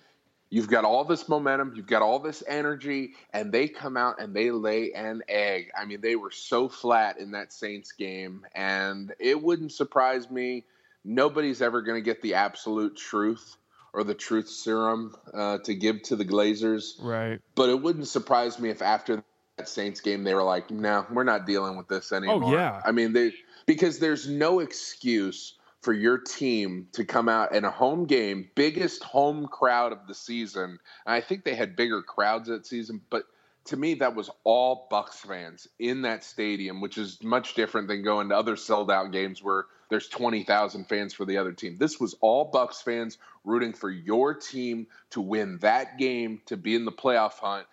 You've 0.53 0.69
got 0.69 0.85
all 0.85 1.05
this 1.05 1.29
momentum, 1.29 1.75
you've 1.77 1.87
got 1.87 2.03
all 2.03 2.19
this 2.19 2.43
energy, 2.47 3.13
and 3.33 3.53
they 3.53 3.69
come 3.69 3.97
out 3.97 4.21
and 4.21 4.35
they 4.35 4.51
lay 4.51 4.93
an 4.93 5.23
egg. 5.29 5.71
I 5.79 5.85
mean, 5.85 6.01
they 6.01 6.17
were 6.17 6.33
so 6.33 6.69
flat 6.69 7.19
in 7.19 7.33
that 7.33 7.53
Saints 7.53 7.93
game, 7.93 8.45
and 8.53 9.13
it 9.21 9.41
wouldn't 9.41 9.71
surprise 9.71 10.29
me. 10.29 10.65
Nobody's 11.05 11.63
ever 11.63 11.83
going 11.83 11.99
to 11.99 12.05
get 12.05 12.21
the 12.21 12.35
absolute 12.35 12.97
truth 12.97 13.57
or 13.93 14.03
the 14.03 14.15
truth 14.15 14.49
serum 14.49 15.15
uh, 15.33 15.59
to 15.59 15.75
give 15.75 16.03
to 16.03 16.17
the 16.17 16.25
Glazers. 16.25 16.95
Right. 17.01 17.41
But 17.55 17.71
it 17.71 17.81
wouldn't 17.81 18.09
surprise 18.09 18.59
me 18.59 18.71
if 18.71 18.83
after 18.83 19.23
Saints 19.69 20.01
game 20.01 20.25
they 20.25 20.35
were 20.35 20.43
like, 20.43 20.71
"No, 20.71 21.07
we're 21.11 21.25
not 21.25 21.47
dealing 21.47 21.77
with 21.77 21.89
this 21.89 22.13
oh, 22.13 22.17
anymore." 22.17 22.45
Oh 22.45 22.53
yeah. 22.53 22.81
I 22.85 22.93
mean, 22.93 23.13
they 23.13 23.33
because 23.67 23.99
there's 23.99 24.29
no 24.29 24.61
excuse 24.61 25.55
for 25.81 25.93
your 25.93 26.19
team 26.19 26.89
to 26.93 27.05
come 27.05 27.29
out 27.29 27.55
in 27.55 27.65
a 27.65 27.71
home 27.71 28.05
game, 28.05 28.51
biggest 28.55 29.03
home 29.03 29.47
crowd 29.47 29.93
of 29.93 30.07
the 30.07 30.15
season. 30.15 30.79
And 31.07 31.15
I 31.15 31.21
think 31.21 31.45
they 31.45 31.55
had 31.55 31.75
bigger 31.75 32.03
crowds 32.03 32.49
that 32.49 32.67
season, 32.67 33.01
but 33.11 33.25
to 33.67 33.77
me 33.77 33.95
that 33.95 34.15
was 34.15 34.31
all 34.45 34.89
Bucs 34.91 35.15
fans 35.15 35.69
in 35.79 36.03
that 36.03 36.25
stadium, 36.25 36.81
which 36.81 36.99
is 36.99 37.23
much 37.23 37.55
different 37.55 37.89
than 37.89 38.03
going 38.03 38.29
to 38.29 38.37
other 38.37 38.57
sold 38.57 38.91
out 38.91 39.13
games 39.13 39.43
where 39.43 39.67
there's 39.89 40.09
20,000 40.09 40.85
fans 40.85 41.15
for 41.15 41.25
the 41.25 41.39
other 41.39 41.53
team. 41.53 41.77
This 41.79 41.99
was 41.99 42.15
all 42.21 42.51
Bucs 42.51 42.83
fans 42.83 43.19
rooting 43.45 43.73
for 43.73 43.91
your 43.91 44.35
team 44.35 44.87
to 45.11 45.21
win 45.21 45.59
that 45.59 45.99
game 45.99 46.43
to 46.47 46.57
be 46.57 46.75
in 46.75 46.85
the 46.85 46.93
playoff 46.93 47.35
hunt 47.35 47.67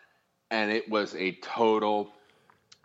and 0.51 0.71
it 0.71 0.89
was 0.89 1.15
a 1.15 1.33
total 1.41 2.13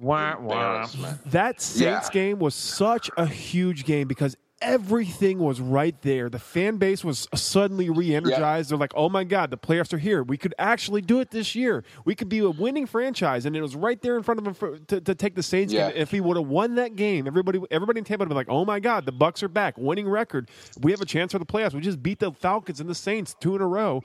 Wah, 0.01 0.37
wah. 0.39 0.53
embarrassment. 0.55 1.31
That 1.31 1.61
Saints 1.61 2.09
Yeah. 2.09 2.13
game 2.13 2.39
was 2.39 2.55
such 2.55 3.11
a 3.17 3.27
huge 3.27 3.85
game 3.85 4.09
because 4.09 4.37
everything 4.61 5.41
was 5.41 5.61
right 5.61 6.01
there. 6.03 6.29
The 6.29 6.39
fan 6.39 6.77
base 6.77 7.03
was 7.05 7.27
suddenly 7.35 7.91
re-energized. 7.91 8.71
They're 8.71 8.79
like, 8.79 8.93
"Oh 8.95 9.09
my 9.09 9.25
god, 9.25 9.51
the 9.51 9.57
playoffs 9.59 9.93
are 9.93 9.99
here. 9.99 10.23
We 10.23 10.37
could 10.37 10.55
actually 10.57 11.01
do 11.03 11.19
it 11.19 11.33
this 11.33 11.57
year. 11.57 11.83
We 12.05 12.15
could 12.15 12.29
be 12.29 12.39
a 12.39 12.49
winning 12.51 12.87
franchise." 12.87 13.45
And 13.45 13.57
it 13.57 13.61
was 13.61 13.75
right 13.75 14.01
there 14.03 14.17
in 14.17 14.23
front 14.23 14.39
of 14.41 14.47
him 14.47 14.55
for, 14.55 14.79
to, 14.79 15.01
to 15.01 15.15
take 15.17 15.35
the 15.35 15.43
Saints 15.43 15.73
Yeah. 15.73 15.91
game. 15.91 16.01
If 16.01 16.13
he 16.13 16.21
would 16.21 16.37
have 16.37 16.47
won 16.47 16.77
that 16.77 16.95
game, 16.95 17.27
everybody 17.27 17.61
everybody 17.73 17.99
in 17.99 18.05
Tampa 18.05 18.21
would 18.23 18.27
have 18.27 18.29
been 18.31 18.37
like, 18.37 18.49
"Oh 18.49 18.65
my 18.65 18.79
god, 18.79 19.05
the 19.05 19.13
Bucs 19.13 19.43
are 19.43 19.49
back, 19.49 19.75
winning 19.77 20.09
record. 20.09 20.49
We 20.81 20.93
have 20.93 21.01
a 21.01 21.07
chance 21.07 21.33
for 21.33 21.41
the 21.41 21.47
playoffs. 21.47 21.75
We 21.75 21.81
just 21.81 22.01
beat 22.03 22.21
the 22.21 22.31
Falcons 22.33 22.79
and 22.81 22.89
the 22.89 22.95
Saints 22.95 23.35
two 23.41 23.57
in 23.57 23.63
a 23.63 23.67
row." 23.69 24.03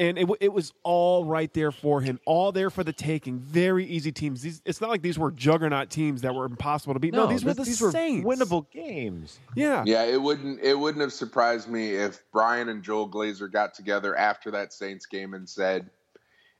And 0.00 0.18
it, 0.18 0.28
it 0.40 0.50
was 0.50 0.72
all 0.82 1.26
right 1.26 1.52
there 1.52 1.70
for 1.70 2.00
him, 2.00 2.18
all 2.24 2.52
there 2.52 2.70
for 2.70 2.82
the 2.82 2.92
taking. 2.92 3.38
Very 3.38 3.84
easy 3.84 4.10
teams. 4.10 4.40
These, 4.40 4.62
it's 4.64 4.80
not 4.80 4.88
like 4.88 5.02
these 5.02 5.18
were 5.18 5.30
juggernaut 5.30 5.90
teams 5.90 6.22
that 6.22 6.34
were 6.34 6.46
impossible 6.46 6.94
to 6.94 7.00
beat. 7.00 7.12
No, 7.12 7.26
these 7.26 7.44
were 7.44 7.52
the 7.52 7.64
these 7.64 7.78
Saints. 7.78 8.24
were 8.24 8.34
winnable 8.34 8.70
games. 8.70 9.38
Yeah. 9.54 9.84
Yeah, 9.86 10.04
it 10.04 10.20
wouldn't 10.20 10.60
it 10.62 10.78
wouldn't 10.78 11.02
have 11.02 11.12
surprised 11.12 11.68
me 11.68 11.90
if 11.94 12.22
Brian 12.32 12.70
and 12.70 12.82
Joel 12.82 13.10
Glazer 13.10 13.52
got 13.52 13.74
together 13.74 14.16
after 14.16 14.52
that 14.52 14.72
Saints 14.72 15.04
game 15.04 15.34
and 15.34 15.46
said, 15.46 15.90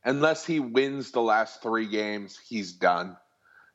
unless 0.04 0.44
he 0.44 0.60
wins 0.60 1.10
the 1.10 1.22
last 1.22 1.62
three 1.62 1.88
games, 1.88 2.38
he's 2.46 2.72
done. 2.74 3.16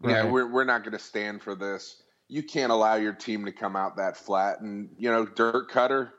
Yeah, 0.03 0.29
we're 0.29 0.47
we're 0.47 0.65
not 0.65 0.83
going 0.83 0.91
to 0.91 0.99
stand 0.99 1.41
for 1.41 1.55
this. 1.55 2.03
You 2.27 2.43
can't 2.43 2.71
allow 2.71 2.95
your 2.95 3.13
team 3.13 3.45
to 3.45 3.51
come 3.51 3.75
out 3.75 3.97
that 3.97 4.15
flat. 4.15 4.61
And 4.61 4.89
you 4.99 5.11
know, 5.11 5.25
Dirk 5.25 5.71
Koetter 5.71 6.11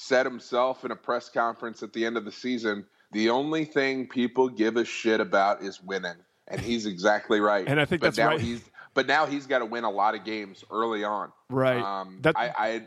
said 0.00 0.24
himself 0.24 0.82
in 0.84 0.90
a 0.90 0.96
press 0.96 1.28
conference 1.28 1.82
at 1.82 1.92
the 1.92 2.06
end 2.06 2.16
of 2.16 2.24
the 2.24 2.32
season, 2.32 2.86
the 3.12 3.28
only 3.28 3.66
thing 3.66 4.08
people 4.08 4.48
give 4.48 4.76
a 4.78 4.84
shit 4.84 5.20
about 5.20 5.62
is 5.62 5.82
winning, 5.82 6.16
and 6.48 6.58
he's 6.58 6.86
exactly 6.86 7.38
right. 7.38 7.68
And 7.68 7.78
I 7.78 7.84
think 7.84 8.00
but 8.00 8.06
that's 8.06 8.18
now 8.18 8.28
right. 8.28 8.40
He's 8.40 8.62
but 8.94 9.06
now 9.06 9.26
he's 9.26 9.46
got 9.46 9.58
to 9.58 9.66
win 9.66 9.84
a 9.84 9.90
lot 9.90 10.14
of 10.14 10.24
games 10.24 10.64
early 10.70 11.04
on. 11.04 11.32
Right. 11.50 11.80
Um, 11.80 12.18
That- 12.22 12.36
I, 12.36 12.52
I 12.56 12.82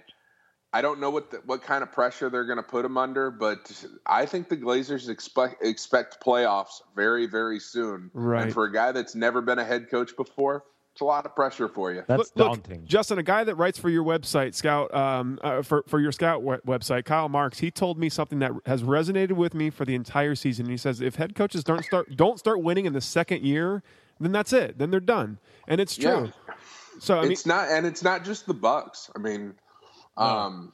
I 0.75 0.81
don't 0.81 0.99
know 0.99 1.11
what 1.11 1.29
the, 1.29 1.37
what 1.45 1.61
kind 1.61 1.83
of 1.83 1.91
pressure 1.91 2.31
they're 2.31 2.45
going 2.45 2.57
to 2.57 2.63
put 2.63 2.83
him 2.83 2.97
under, 2.97 3.29
but 3.29 3.71
I 4.07 4.25
think 4.25 4.49
the 4.49 4.57
Glazers 4.57 5.07
expect 5.07 5.63
expect 5.63 6.17
playoffs 6.25 6.81
very 6.95 7.27
very 7.27 7.59
soon. 7.59 8.09
Right. 8.11 8.45
And 8.45 8.53
for 8.53 8.65
a 8.65 8.73
guy 8.73 8.91
that's 8.91 9.13
never 9.13 9.41
been 9.41 9.59
a 9.59 9.65
head 9.65 9.91
coach 9.91 10.17
before, 10.17 10.63
it's 10.93 11.01
a 11.01 11.05
lot 11.05 11.25
of 11.25 11.35
pressure 11.35 11.67
for 11.67 11.91
you. 11.91 12.03
That's 12.07 12.19
Look- 12.19 12.31
look, 12.35 12.47
daunting. 12.49 12.85
Justin, 12.85 13.17
a 13.17 13.23
guy 13.23 13.43
that 13.43 13.55
writes 13.55 13.79
for 13.79 13.89
your 13.89 14.03
website, 14.03 14.53
Scout, 14.53 14.93
um, 14.93 15.39
uh, 15.41 15.63
for 15.63 15.83
for 15.87 15.99
your 15.99 16.11
Scout 16.11 16.43
we- 16.43 16.57
website, 16.57 17.05
Kyle 17.05 17.27
Marks, 17.29 17.57
he 17.59 17.71
told 17.71 17.97
me 17.97 18.09
something 18.09 18.37
that 18.39 18.51
has 18.67 18.83
resonated 18.83 19.31
with 19.31 19.55
me 19.55 19.71
for 19.71 19.85
the 19.85 19.95
entire 19.95 20.35
season. 20.35 20.67
He 20.67 20.77
says 20.77 21.01
if 21.01 21.15
head 21.15 21.33
coaches 21.33 21.63
don't 21.63 21.83
start 21.83 22.15
don't 22.15 22.37
start 22.37 22.61
winning 22.61 22.85
in 22.85 22.93
the 22.93 23.01
second 23.01 23.41
year, 23.43 23.81
then 24.19 24.31
that's 24.31 24.53
it. 24.53 24.77
Then 24.77 24.91
they're 24.91 24.99
done, 24.99 25.39
and 25.67 25.81
it's 25.81 25.95
true. 25.95 26.31
So 26.99 27.17
I 27.17 27.23
mean, 27.23 27.31
it's 27.31 27.47
not, 27.47 27.69
and 27.69 27.87
it's 27.87 28.03
not 28.03 28.23
just 28.23 28.45
the 28.45 28.53
Bucs. 28.53 29.09
I 29.15 29.19
mean, 29.19 29.55
um, 30.15 30.73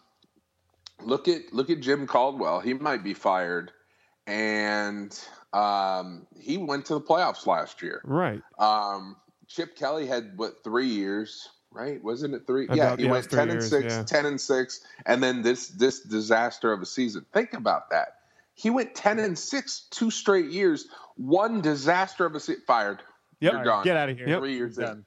look 1.01 1.29
at 1.29 1.53
look 1.53 1.69
at 1.69 1.79
Jim 1.79 2.05
Caldwell. 2.07 2.59
He 2.59 2.73
might 2.73 3.05
be 3.05 3.13
fired, 3.13 3.71
and 4.27 5.17
um, 5.53 6.27
he 6.37 6.57
went 6.57 6.87
to 6.87 6.95
the 6.95 7.01
playoffs 7.01 7.47
last 7.47 7.81
year. 7.81 8.01
right? 8.03 8.41
Um, 8.59 9.15
Chip 9.49 9.75
Kelly 9.75 10.05
had 10.07 10.37
what 10.37 10.63
three 10.63 10.87
years, 10.87 11.49
right? 11.71 12.01
Wasn't 12.03 12.33
it 12.33 12.47
three? 12.47 12.65
About- 12.65 12.77
yeah, 12.77 12.95
he 12.95 13.03
yeah, 13.05 13.11
went 13.11 13.25
three 13.25 13.37
ten 13.39 13.49
years, 13.49 13.73
and 13.73 13.83
six, 13.83 13.93
yeah. 13.93 14.03
10 14.03 14.25
and 14.27 14.39
six, 14.41 14.81
and 15.05 15.21
then 15.21 15.41
this 15.41 15.67
this 15.69 15.99
disaster 16.01 16.71
of 16.71 16.81
a 16.81 16.85
season. 16.85 17.25
Think 17.33 17.53
about 17.53 17.89
that. 17.89 18.15
He 18.53 18.69
went 18.69 18.93
ten 18.95 19.19
and 19.19 19.37
six 19.37 19.87
two 19.89 20.11
straight 20.11 20.51
years. 20.51 20.87
One 21.17 21.61
disaster 21.61 22.25
of 22.25 22.35
a 22.35 22.39
season. 22.39 22.61
Fired. 22.67 23.01
Yep. 23.39 23.53
You're 23.53 23.63
gone. 23.63 23.83
Get 23.83 23.97
out 23.97 24.09
of 24.09 24.17
here. 24.17 24.27
Yep. 24.29 24.39
Three 24.39 24.55
years 24.55 24.77
in. 24.77 24.83
Done. 24.85 25.05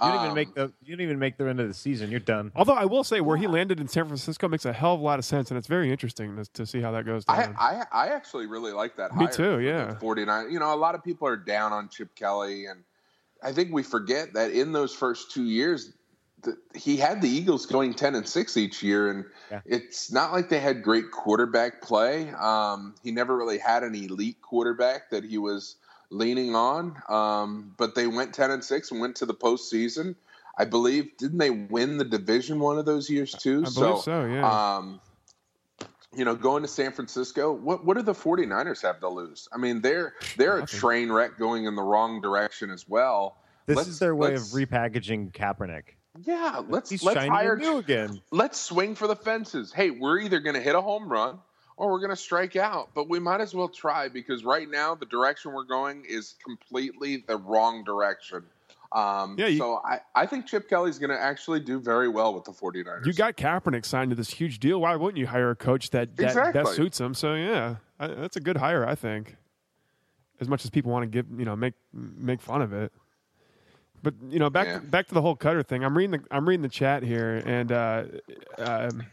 You 0.00 0.08
didn't 0.08 0.16
even 0.20 0.28
Um, 0.30 0.34
make 0.34 0.54
the. 0.54 0.72
You 0.82 0.96
didn't 0.96 1.00
even 1.02 1.18
make 1.18 1.36
the 1.36 1.46
end 1.48 1.60
of 1.60 1.68
the 1.68 1.74
season. 1.74 2.10
You're 2.10 2.18
done. 2.18 2.50
Although 2.56 2.74
I 2.74 2.86
will 2.86 3.04
say 3.04 3.20
where 3.20 3.36
he 3.36 3.46
landed 3.46 3.78
in 3.78 3.86
San 3.88 4.06
Francisco 4.06 4.48
makes 4.48 4.64
a 4.64 4.72
hell 4.72 4.94
of 4.94 5.00
a 5.00 5.02
lot 5.02 5.18
of 5.18 5.24
sense, 5.24 5.50
and 5.50 5.58
it's 5.58 5.66
very 5.68 5.90
interesting 5.92 6.34
to, 6.36 6.44
to 6.52 6.66
see 6.66 6.80
how 6.80 6.90
that 6.92 7.04
goes 7.04 7.24
down. 7.24 7.54
I 7.58 7.84
I 7.92 8.08
actually 8.08 8.46
really 8.46 8.72
like 8.72 8.96
that. 8.96 9.14
Me 9.14 9.26
hire 9.26 9.32
too, 9.34 9.60
yeah. 9.60 9.98
49. 9.98 10.50
You 10.50 10.58
know, 10.58 10.74
a 10.74 10.76
lot 10.76 10.94
of 10.94 11.04
people 11.04 11.28
are 11.28 11.36
down 11.36 11.72
on 11.72 11.88
Chip 11.88 12.14
Kelly, 12.16 12.66
and 12.66 12.82
I 13.42 13.52
think 13.52 13.72
we 13.72 13.82
forget 13.82 14.34
that 14.34 14.52
in 14.52 14.72
those 14.72 14.94
first 14.94 15.30
two 15.30 15.44
years, 15.44 15.92
the, 16.42 16.56
he 16.74 16.96
had 16.96 17.22
the 17.22 17.28
Eagles 17.28 17.66
going 17.66 17.94
10 17.94 18.14
and 18.14 18.28
six 18.28 18.56
each 18.56 18.82
year, 18.82 19.10
and 19.10 19.24
Yeah. 19.50 19.60
it's 19.64 20.10
not 20.10 20.32
like 20.32 20.48
they 20.48 20.60
had 20.60 20.82
great 20.82 21.10
quarterback 21.10 21.82
play. 21.82 22.30
Um, 22.30 22.94
he 23.02 23.10
never 23.12 23.36
really 23.36 23.58
had 23.58 23.82
an 23.82 23.94
elite 23.94 24.40
quarterback 24.42 25.10
that 25.10 25.24
he 25.24 25.38
was 25.38 25.76
leaning 26.10 26.54
on, 26.54 27.00
um, 27.08 27.74
but 27.76 27.94
they 27.94 28.06
went 28.06 28.34
10 28.34 28.50
and 28.50 28.64
six 28.64 28.90
and 28.90 29.00
went 29.00 29.16
to 29.16 29.26
the 29.26 29.34
postseason. 29.34 30.14
I 30.58 30.64
believe 30.66 31.16
didn't 31.16 31.38
they 31.38 31.50
win 31.50 31.96
the 31.96 32.04
division 32.04 32.60
one 32.60 32.78
of 32.78 32.84
those 32.84 33.08
years 33.08 33.32
too? 33.32 33.64
I 33.66 33.70
believe 33.70 34.02
so, 34.02 34.24
yeah. 34.26 34.76
Um, 34.76 35.00
you 36.14 36.24
know, 36.24 36.34
going 36.34 36.62
to 36.62 36.68
San 36.68 36.92
Francisco, 36.92 37.52
what 37.52 37.84
what 37.84 37.96
do 37.96 38.02
the 38.02 38.12
49ers 38.12 38.82
have 38.82 39.00
to 39.00 39.08
lose? 39.08 39.48
I 39.52 39.58
mean, 39.58 39.80
they're 39.80 40.14
they're 40.36 40.58
a 40.58 40.66
train 40.66 41.10
wreck 41.10 41.38
going 41.38 41.64
in 41.64 41.74
the 41.74 41.82
wrong 41.82 42.20
direction 42.20 42.70
as 42.70 42.88
well. 42.88 43.36
This 43.66 43.76
Let's- 43.76 43.88
is 43.88 43.98
their 43.98 44.14
way 44.14 44.34
of 44.34 44.40
repackaging 44.42 45.32
Kaepernick. 45.32 45.84
Yeah, 46.24 46.62
let's 46.68 46.90
He's 46.90 47.02
let's 47.02 47.24
hire 47.24 47.56
new 47.56 47.78
again. 47.78 48.20
let's 48.30 48.60
swing 48.60 48.94
for 48.94 49.06
the 49.06 49.16
fences. 49.16 49.72
Hey, 49.72 49.90
we're 49.90 50.18
either 50.18 50.40
going 50.40 50.56
to 50.56 50.60
hit 50.60 50.74
a 50.74 50.80
home 50.82 51.08
run 51.08 51.38
or 51.78 51.90
we're 51.90 52.00
going 52.00 52.10
to 52.10 52.16
strike 52.16 52.54
out, 52.54 52.90
but 52.94 53.08
we 53.08 53.18
might 53.18 53.40
as 53.40 53.54
well 53.54 53.68
try 53.68 54.08
because 54.08 54.44
right 54.44 54.68
now 54.70 54.94
the 54.94 55.06
direction 55.06 55.54
we're 55.54 55.64
going 55.64 56.04
is 56.06 56.34
completely 56.44 57.24
the 57.26 57.38
wrong 57.38 57.82
direction. 57.82 58.44
Um, 58.94 59.36
Yeah, 59.38 59.46
you- 59.46 59.58
so 59.58 59.80
I, 59.84 60.00
I 60.14 60.26
think 60.26 60.46
Chip 60.46 60.68
Kelly's 60.68 60.98
going 60.98 61.10
to 61.10 61.18
actually 61.20 61.60
do 61.60 61.80
very 61.80 62.08
well 62.08 62.34
with 62.34 62.44
the 62.44 62.52
49ers. 62.52 63.06
you 63.06 63.12
got 63.12 63.36
Kaepernick 63.36 63.84
signed 63.84 64.10
to 64.10 64.16
this 64.16 64.30
huge 64.30 64.58
deal. 64.58 64.80
Why 64.80 64.94
wouldn't 64.96 65.18
you 65.18 65.26
hire 65.26 65.50
a 65.50 65.56
coach 65.56 65.90
that 65.90 66.16
that 66.16 66.24
Exactly. 66.24 66.62
best 66.62 66.74
suits 66.76 67.00
him? 67.00 67.14
So 67.14 67.34
yeah, 67.34 67.76
I, 67.98 68.08
that's 68.08 68.36
a 68.36 68.40
good 68.40 68.56
hire, 68.58 68.86
I 68.86 68.94
think. 68.94 69.36
As 70.40 70.48
much 70.48 70.64
as 70.64 70.70
people 70.70 70.90
want 70.90 71.04
to 71.04 71.06
give, 71.06 71.26
you 71.38 71.44
know, 71.44 71.54
make 71.56 71.74
make 71.92 72.40
fun 72.42 72.62
of 72.62 72.72
it. 72.72 72.92
But 74.02 74.14
you 74.28 74.40
know, 74.40 74.50
back 74.50 74.66
Yeah. 74.66 74.78
back 74.80 75.06
to 75.08 75.14
the 75.14 75.22
whole 75.22 75.36
Koetter 75.36 75.64
thing. 75.64 75.84
I'm 75.84 75.96
reading 75.96 76.20
the 76.20 76.24
I'm 76.32 76.48
reading 76.48 76.62
the 76.62 76.68
chat 76.68 77.02
here, 77.04 77.40
and 77.46 77.70
uh, 77.70 78.04
um 78.58 79.04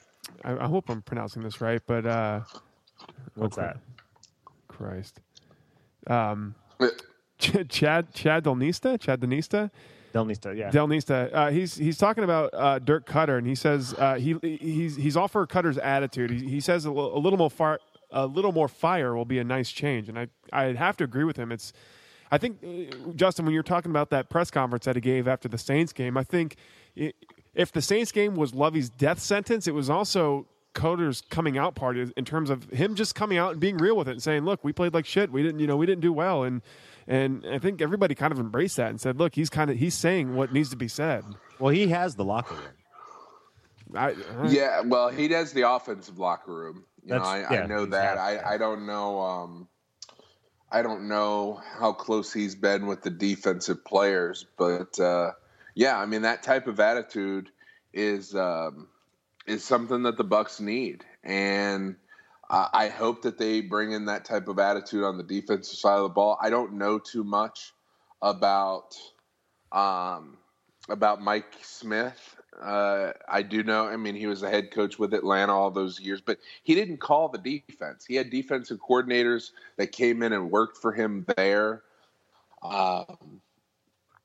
I, 0.43 0.57
I 0.57 0.67
hope 0.67 0.89
I'm 0.89 1.01
pronouncing 1.03 1.43
this 1.43 1.61
right, 1.61 1.81
but 1.85 2.05
uh, 2.05 2.41
What's 3.35 3.57
okay. 3.57 3.67
that? 3.67 3.77
Christ. 4.67 5.21
Um, 6.07 6.55
Ch- 7.39 7.67
Chad 7.69 8.13
Chad 8.13 8.43
Delnista, 8.43 8.99
Chad 8.99 9.21
Delnista, 9.21 9.71
Del 10.11 10.25
Nista, 10.25 10.55
yeah. 10.55 10.71
Delnista. 10.71 11.29
Uh, 11.33 11.51
he's 11.51 11.75
he's 11.75 11.97
talking 11.97 12.23
about 12.23 12.49
uh, 12.53 12.79
Dirk 12.79 13.05
Koetter, 13.05 13.37
and 13.37 13.45
he 13.45 13.55
says 13.55 13.93
uh, 13.97 14.15
he 14.15 14.35
he's 14.41 14.95
he's 14.95 15.15
all 15.15 15.27
for 15.27 15.45
Koetter's 15.45 15.77
attitude. 15.77 16.31
He, 16.31 16.47
he 16.47 16.59
says 16.59 16.85
a, 16.85 16.91
little 16.91 17.37
more 17.37 17.49
fire, 17.49 17.79
a 18.11 18.25
little 18.25 18.51
more 18.51 18.67
fire 18.67 19.15
will 19.15 19.25
be 19.25 19.39
a 19.39 19.43
nice 19.43 19.71
change, 19.71 20.09
and 20.09 20.17
I 20.17 20.27
I'd 20.51 20.77
have 20.77 20.97
to 20.97 21.03
agree 21.03 21.23
with 21.23 21.37
him. 21.37 21.51
It's 21.51 21.73
I 22.31 22.37
think 22.37 22.63
uh, 22.63 23.11
Justin, 23.15 23.45
when 23.45 23.53
you're 23.53 23.63
talking 23.63 23.91
about 23.91 24.09
that 24.09 24.29
press 24.29 24.49
conference 24.49 24.85
that 24.85 24.95
he 24.95 25.01
gave 25.01 25.27
after 25.27 25.47
the 25.47 25.57
Saints 25.57 25.93
game, 25.93 26.17
I 26.17 26.23
think 26.23 26.55
i 26.99 27.13
if 27.55 27.71
the 27.71 27.81
Saints 27.81 28.11
game 28.11 28.35
was 28.35 28.53
Lovie's 28.53 28.89
death 28.89 29.19
sentence, 29.19 29.67
it 29.67 29.73
was 29.73 29.89
also 29.89 30.45
Koetter's 30.75 31.21
coming 31.29 31.57
out 31.57 31.75
party 31.75 32.09
in 32.15 32.23
terms 32.23 32.49
of 32.49 32.63
him 32.69 32.95
just 32.95 33.15
coming 33.15 33.37
out 33.37 33.51
and 33.51 33.59
being 33.59 33.77
real 33.77 33.97
with 33.97 34.07
it 34.07 34.11
and 34.11 34.23
saying, 34.23 34.45
"Look, 34.45 34.63
we 34.63 34.71
played 34.71 34.93
like 34.93 35.05
shit. 35.05 35.31
We 35.31 35.43
didn't, 35.43 35.59
you 35.59 35.67
know, 35.67 35.75
we 35.75 35.85
didn't 35.85 36.01
do 36.01 36.13
well." 36.13 36.43
And 36.43 36.61
and 37.09 37.43
I 37.51 37.57
think 37.57 37.81
everybody 37.81 38.13
kind 38.13 38.31
of 38.31 38.39
embraced 38.39 38.77
that 38.77 38.91
and 38.91 39.01
said, 39.01 39.17
"Look, 39.17 39.33
he's 39.33 39.49
kind 39.49 39.71
of 39.71 39.77
he's 39.77 39.95
saying 39.95 40.35
what 40.35 40.53
needs 40.53 40.69
to 40.69 40.75
be 40.75 40.87
said." 40.87 41.25
Well, 41.57 41.73
he 41.73 41.87
has 41.87 42.15
the 42.15 42.23
locker 42.23 42.53
room. 42.53 43.95
I, 43.95 44.09
I, 44.09 44.47
Yeah, 44.47 44.81
well, 44.81 45.09
he 45.09 45.27
does 45.27 45.51
the 45.51 45.69
offensive 45.69 46.19
locker 46.19 46.53
room. 46.53 46.85
You 47.03 47.15
know, 47.15 47.21
I, 47.21 47.39
yeah, 47.39 47.63
I 47.63 47.65
know 47.65 47.85
that. 47.87 48.15
got 48.15 48.23
I, 48.23 48.33
that. 48.35 48.45
I 48.45 48.57
don't 48.57 48.85
know. 48.85 49.21
Um, 49.21 49.67
I 50.71 50.83
don't 50.83 51.07
know 51.07 51.59
how 51.79 51.93
close 51.93 52.31
he's 52.31 52.53
been 52.53 52.85
with 52.85 53.01
the 53.01 53.09
defensive 53.09 53.83
players, 53.83 54.45
but 54.55 54.99
uh, 54.99 55.31
yeah, 55.73 55.97
I 55.97 56.05
mean 56.05 56.21
that 56.21 56.43
type 56.43 56.67
of 56.67 56.79
attitude 56.79 57.49
is 57.91 58.35
um, 58.35 58.87
is 59.47 59.63
something 59.63 60.03
that 60.03 60.17
the 60.17 60.25
Bucs 60.25 60.61
need, 60.61 61.03
and 61.23 61.95
I 62.49 62.87
hope 62.89 63.21
that 63.23 63.37
they 63.37 63.61
bring 63.61 63.91
in 63.91 64.05
that 64.05 64.25
type 64.25 64.47
of 64.47 64.57
attitude 64.57 65.03
on 65.03 65.17
the 65.17 65.23
defensive 65.23 65.77
side 65.77 65.97
of 65.97 66.03
the 66.03 66.09
ball. 66.09 66.37
I 66.41 66.49
don't 66.49 66.73
know 66.73 66.97
too 66.97 67.23
much 67.23 67.73
about 68.21 68.95
um, 69.71 70.37
about 70.89 71.21
Mike 71.21 71.53
Smith. 71.61 72.35
Uh, 72.59 73.11
I 73.27 73.43
do 73.43 73.63
know. 73.63 73.85
I 73.87 73.95
mean, 73.97 74.15
he 74.15 74.25
was 74.25 74.41
a 74.41 74.49
head 74.49 74.71
coach 74.71 74.97
with 74.97 75.13
Atlanta 75.13 75.55
all 75.55 75.69
those 75.71 75.99
years, 75.99 76.21
but 76.21 76.39
he 76.63 76.75
didn't 76.75 76.97
call 76.97 77.29
the 77.29 77.37
defense. 77.37 78.05
He 78.05 78.15
had 78.15 78.31
defensive 78.31 78.79
coordinators 78.79 79.51
that 79.77 79.91
came 79.91 80.23
in 80.23 80.33
and 80.33 80.49
worked 80.51 80.77
for 80.77 80.91
him 80.91 81.25
there. 81.37 81.83
Um, 82.63 83.41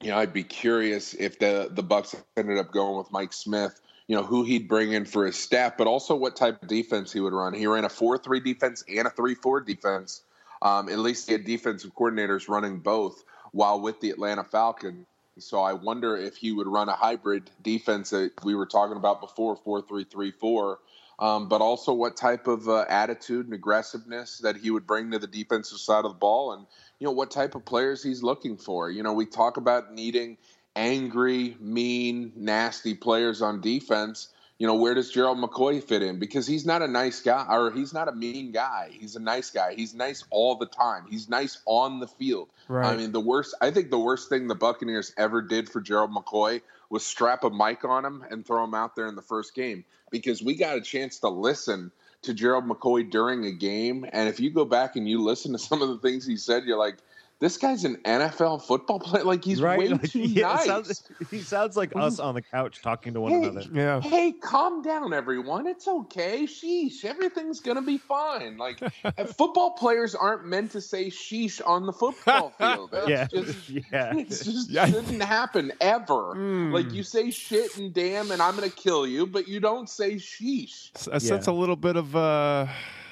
you 0.00 0.10
know, 0.10 0.18
I'd 0.18 0.32
be 0.32 0.44
curious 0.44 1.14
if 1.14 1.38
the 1.38 1.68
the 1.70 1.84
Bucs 1.84 2.20
ended 2.36 2.58
up 2.58 2.72
going 2.72 2.96
with 2.96 3.12
Mike 3.12 3.32
Smith. 3.32 3.80
You 4.06 4.16
know, 4.16 4.22
who 4.22 4.44
he'd 4.44 4.68
bring 4.68 4.92
in 4.92 5.06
for 5.06 5.24
his 5.24 5.36
staff, 5.36 5.78
but 5.78 5.86
also 5.86 6.14
what 6.14 6.36
type 6.36 6.62
of 6.62 6.68
defense 6.68 7.12
he 7.12 7.20
would 7.20 7.32
run. 7.32 7.54
He 7.54 7.66
ran 7.66 7.84
a 7.84 7.88
four-three 7.88 8.40
defense 8.40 8.84
and 8.88 9.06
a 9.06 9.10
three-four 9.10 9.62
defense. 9.62 10.22
Um, 10.60 10.88
at 10.88 10.98
least 10.98 11.26
he 11.26 11.32
had 11.32 11.44
defensive 11.44 11.94
coordinators 11.94 12.48
running 12.48 12.80
both 12.80 13.24
while 13.52 13.80
with 13.80 14.00
the 14.00 14.10
Atlanta 14.10 14.44
Falcons. 14.44 15.06
So 15.38 15.60
I 15.60 15.72
wonder 15.72 16.16
if 16.16 16.36
he 16.36 16.52
would 16.52 16.66
run 16.66 16.88
a 16.88 16.94
hybrid 16.94 17.50
defense 17.62 18.10
that 18.10 18.32
we 18.44 18.54
were 18.54 18.66
talking 18.66 18.96
about 18.96 19.20
before, 19.20 19.56
four 19.56 19.82
three 19.82 20.04
three 20.04 20.30
four. 20.30 20.78
Um, 21.18 21.48
but 21.48 21.60
also 21.60 21.92
what 21.92 22.16
type 22.16 22.48
of 22.48 22.68
uh, 22.68 22.86
attitude 22.88 23.46
and 23.46 23.54
aggressiveness 23.54 24.38
that 24.38 24.56
he 24.56 24.70
would 24.70 24.86
bring 24.86 25.12
to 25.12 25.18
the 25.18 25.28
defensive 25.28 25.78
side 25.78 26.04
of 26.04 26.12
the 26.12 26.18
ball, 26.18 26.52
and 26.52 26.66
you 26.98 27.04
know 27.04 27.12
what 27.12 27.30
type 27.30 27.54
of 27.54 27.64
players 27.64 28.02
he's 28.02 28.22
looking 28.22 28.56
for. 28.56 28.90
You 28.90 29.02
know, 29.04 29.12
we 29.12 29.24
talk 29.24 29.56
about 29.56 29.92
needing 29.92 30.38
angry, 30.76 31.56
mean, 31.60 32.32
nasty 32.36 32.94
players 32.94 33.42
on 33.42 33.60
defense. 33.60 34.28
You 34.58 34.68
know, 34.68 34.76
where 34.76 34.94
does 34.94 35.10
Gerald 35.10 35.38
McCoy 35.38 35.82
fit 35.82 36.02
in? 36.02 36.20
Because 36.20 36.46
he's 36.46 36.64
not 36.64 36.80
a 36.80 36.86
nice 36.86 37.20
guy, 37.20 37.44
or 37.50 37.72
he's 37.72 37.92
not 37.92 38.08
a 38.08 38.12
mean 38.12 38.52
guy. 38.52 38.90
He's 38.92 39.16
a 39.16 39.20
nice 39.20 39.50
guy. 39.50 39.74
He's 39.74 39.94
nice 39.94 40.24
all 40.30 40.56
the 40.56 40.66
time. 40.66 41.06
He's 41.10 41.28
nice 41.28 41.60
on 41.66 41.98
the 41.98 42.06
field. 42.06 42.48
Right. 42.68 42.86
I 42.86 42.96
mean, 42.96 43.10
the 43.10 43.20
worst. 43.20 43.56
I 43.60 43.72
think 43.72 43.90
the 43.90 43.98
worst 43.98 44.28
thing 44.28 44.46
the 44.46 44.54
Buccaneers 44.54 45.12
ever 45.16 45.42
did 45.42 45.68
for 45.68 45.80
Gerald 45.80 46.12
McCoy 46.12 46.62
was 46.88 47.04
strap 47.04 47.42
a 47.42 47.50
mic 47.50 47.84
on 47.84 48.04
him 48.04 48.24
and 48.30 48.46
throw 48.46 48.62
him 48.62 48.74
out 48.74 48.94
there 48.94 49.08
in 49.08 49.16
the 49.16 49.22
first 49.22 49.54
game 49.54 49.84
because 50.10 50.40
we 50.40 50.54
got 50.54 50.76
a 50.76 50.80
chance 50.80 51.18
to 51.18 51.28
listen 51.28 51.90
to 52.22 52.34
Gerald 52.34 52.64
McCoy 52.64 53.10
during 53.10 53.44
a 53.44 53.52
game, 53.52 54.06
and 54.12 54.28
if 54.28 54.40
you 54.40 54.50
go 54.50 54.64
back 54.64 54.96
and 54.96 55.08
you 55.08 55.22
listen 55.22 55.52
to 55.52 55.58
some 55.58 55.82
of 55.82 55.88
the 55.88 55.98
things 55.98 56.26
he 56.26 56.36
said, 56.36 56.64
you're 56.64 56.78
like, 56.78 56.96
this 57.40 57.56
guy's 57.58 57.84
an 57.84 57.96
NFL 58.04 58.62
football 58.62 59.00
player. 59.00 59.24
Like 59.34 59.44
he's 59.44 59.60
way 59.60 59.88
Like, 59.88 60.10
too 60.10 60.20
yeah, 60.20 60.54
nice. 60.54 60.64
sounds- 60.66 61.02
he 61.30 61.40
sounds 61.40 61.76
like 61.76 61.94
us 61.96 62.18
on 62.18 62.34
the 62.34 62.42
couch 62.42 62.80
talking 62.82 63.14
to 63.14 63.20
one 63.20 63.32
Hey. 63.32 63.48
another. 63.48 63.66
yeah. 63.72 64.00
Hey, 64.00 64.32
calm 64.32 64.82
down, 64.82 65.12
everyone. 65.12 65.66
It's 65.66 65.86
okay. 65.88 66.44
Sheesh. 66.44 67.04
Everything's 67.04 67.60
going 67.60 67.76
to 67.76 67.82
be 67.82 67.98
fine. 67.98 68.56
Like, 68.56 68.78
football 69.36 69.72
players 69.72 70.14
aren't 70.14 70.46
meant 70.46 70.72
to 70.72 70.80
say 70.80 71.06
sheesh 71.06 71.60
on 71.66 71.86
the 71.86 71.92
football 71.92 72.50
field. 72.58 72.90
It's 72.92 73.08
Yeah, 73.08 73.26
just, 73.26 73.68
yeah. 73.68 74.16
It 74.16 74.28
just 74.28 74.70
Yeah. 74.70 74.86
shouldn't 74.86 75.22
happen 75.22 75.72
ever. 75.80 76.34
Mm. 76.36 76.72
Like, 76.72 76.92
you 76.92 77.02
say 77.02 77.30
shit 77.30 77.76
and 77.78 77.92
damn, 77.92 78.30
and 78.30 78.40
I'm 78.42 78.56
going 78.56 78.68
to 78.70 78.76
kill 78.76 79.06
you, 79.06 79.26
but 79.26 79.48
you 79.48 79.58
don't 79.60 79.88
say 79.88 80.14
sheesh. 80.14 80.90
I 81.12 81.18
sense 81.18 81.46
a 81.46 81.52
little 81.52 81.76
bit 81.76 81.96
of 81.96 82.14
uh, 82.14 82.66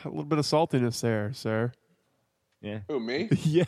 a 0.05 0.09
little 0.09 0.25
bit 0.25 0.39
of 0.39 0.45
saltiness 0.45 1.01
there, 1.01 1.33
sir. 1.33 1.73
Yeah. 2.63 2.79
Who, 2.89 3.01
me? 3.01 3.29
Yeah. 3.45 3.65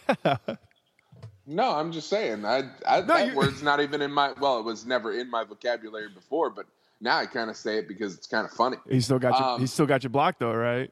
No, 1.47 1.73
I'm 1.73 1.93
just 1.93 2.09
saying. 2.09 2.47
I, 2.47 2.63
I 2.89 3.01
No, 3.01 3.07
that 3.07 3.29
you- 3.29 3.35
word's 3.35 3.63
not 3.63 3.81
even 3.81 4.01
in 4.01 4.11
my, 4.11 4.33
well, 4.41 4.59
it 4.59 4.65
was 4.65 4.87
never 4.87 5.13
in 5.13 5.31
my 5.31 5.45
vocabulary 5.45 6.09
before, 6.09 6.49
but 6.49 6.65
now 7.03 7.19
I 7.19 7.27
kind 7.27 7.51
of 7.51 7.57
say 7.57 7.77
it 7.79 7.87
because 7.89 8.15
it's 8.15 8.27
kind 8.27 8.47
of 8.47 8.51
funny. 8.53 8.79
He 8.89 9.01
still 9.03 9.19
got 9.19 9.39
you. 9.39 9.45
Um, 9.45 9.61
he 9.61 9.67
still 9.67 9.85
got 9.85 10.03
you 10.05 10.09
blocked 10.09 10.39
though, 10.41 10.55
right? 10.55 10.91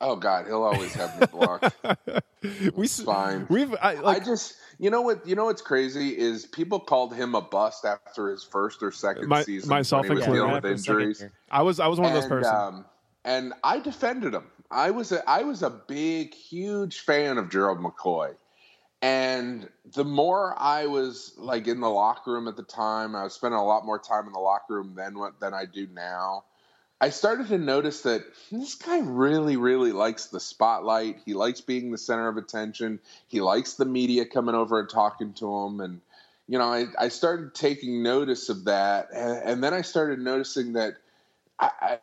Oh, 0.00 0.14
God, 0.14 0.46
he'll 0.46 0.62
always 0.62 0.92
have 0.94 1.18
me 1.20 1.26
blocked. 1.26 1.74
we 2.76 2.84
It's 2.84 3.02
fine. 3.02 3.46
We've 3.50 3.74
I, 3.82 3.94
like 3.94 4.22
I 4.22 4.24
just, 4.24 4.54
you 4.78 4.90
know 4.90 5.00
what, 5.02 5.26
you 5.26 5.34
know 5.34 5.46
what's 5.46 5.62
crazy 5.62 6.16
is 6.16 6.46
people 6.46 6.78
called 6.78 7.12
him 7.14 7.34
a 7.34 7.40
bust 7.40 7.84
after 7.84 8.30
his 8.30 8.44
first 8.44 8.82
or 8.84 8.92
second 8.92 9.26
My- 9.26 9.42
season. 9.42 9.68
myself 9.68 10.02
when 10.02 10.10
he 10.12 10.14
was 10.18 10.26
included. 10.26 10.46
dealing 10.46 10.62
with 10.62 10.64
injuries. 10.78 11.24
I 11.50 11.62
was 11.62 11.80
I 11.80 11.88
was 11.88 11.98
one 11.98 12.10
of 12.10 12.14
those 12.14 12.24
and, 12.24 12.30
persons. 12.30 12.54
um, 12.54 12.84
and 13.24 13.52
I 13.64 13.80
defended 13.80 14.34
him. 14.34 14.44
I 14.70 14.90
was 14.90 15.12
a 15.12 15.28
I 15.28 15.42
was 15.42 15.62
a 15.62 15.70
big, 15.70 16.34
huge 16.34 17.00
fan 17.00 17.38
of 17.38 17.50
Gerald 17.50 17.78
McCoy. 17.78 18.34
And 19.00 19.68
the 19.94 20.04
more 20.04 20.54
I 20.58 20.86
was 20.86 21.32
like 21.38 21.68
in 21.68 21.80
the 21.80 21.88
locker 21.88 22.32
room 22.32 22.48
at 22.48 22.56
the 22.56 22.64
time, 22.64 23.14
I 23.14 23.22
was 23.22 23.32
spending 23.32 23.58
a 23.60 23.64
lot 23.64 23.86
more 23.86 23.98
time 23.98 24.26
in 24.26 24.32
the 24.32 24.40
locker 24.40 24.74
room 24.74 24.94
than 24.96 25.18
what 25.18 25.40
than 25.40 25.54
I 25.54 25.66
do 25.66 25.86
now. 25.86 26.44
I 27.00 27.10
started 27.10 27.46
to 27.48 27.58
notice 27.58 28.02
that 28.02 28.24
this 28.50 28.74
guy 28.74 28.98
really, 28.98 29.56
really 29.56 29.92
likes 29.92 30.26
the 30.26 30.40
spotlight. 30.40 31.20
He 31.24 31.32
likes 31.32 31.60
being 31.60 31.92
the 31.92 31.98
center 31.98 32.26
of 32.26 32.36
attention. 32.36 32.98
He 33.28 33.40
likes 33.40 33.74
the 33.74 33.84
media 33.84 34.24
coming 34.26 34.56
over 34.56 34.80
and 34.80 34.88
talking 34.88 35.32
to 35.34 35.46
him. 35.46 35.80
And, 35.80 36.00
you 36.48 36.58
know, 36.58 36.64
I, 36.64 36.86
I 36.98 37.08
started 37.08 37.54
taking 37.54 38.02
notice 38.02 38.48
of 38.48 38.64
that. 38.64 39.10
And, 39.14 39.42
and 39.44 39.64
then 39.64 39.74
I 39.74 39.82
started 39.82 40.18
noticing 40.18 40.72
that 40.72 40.94
I, 41.60 41.98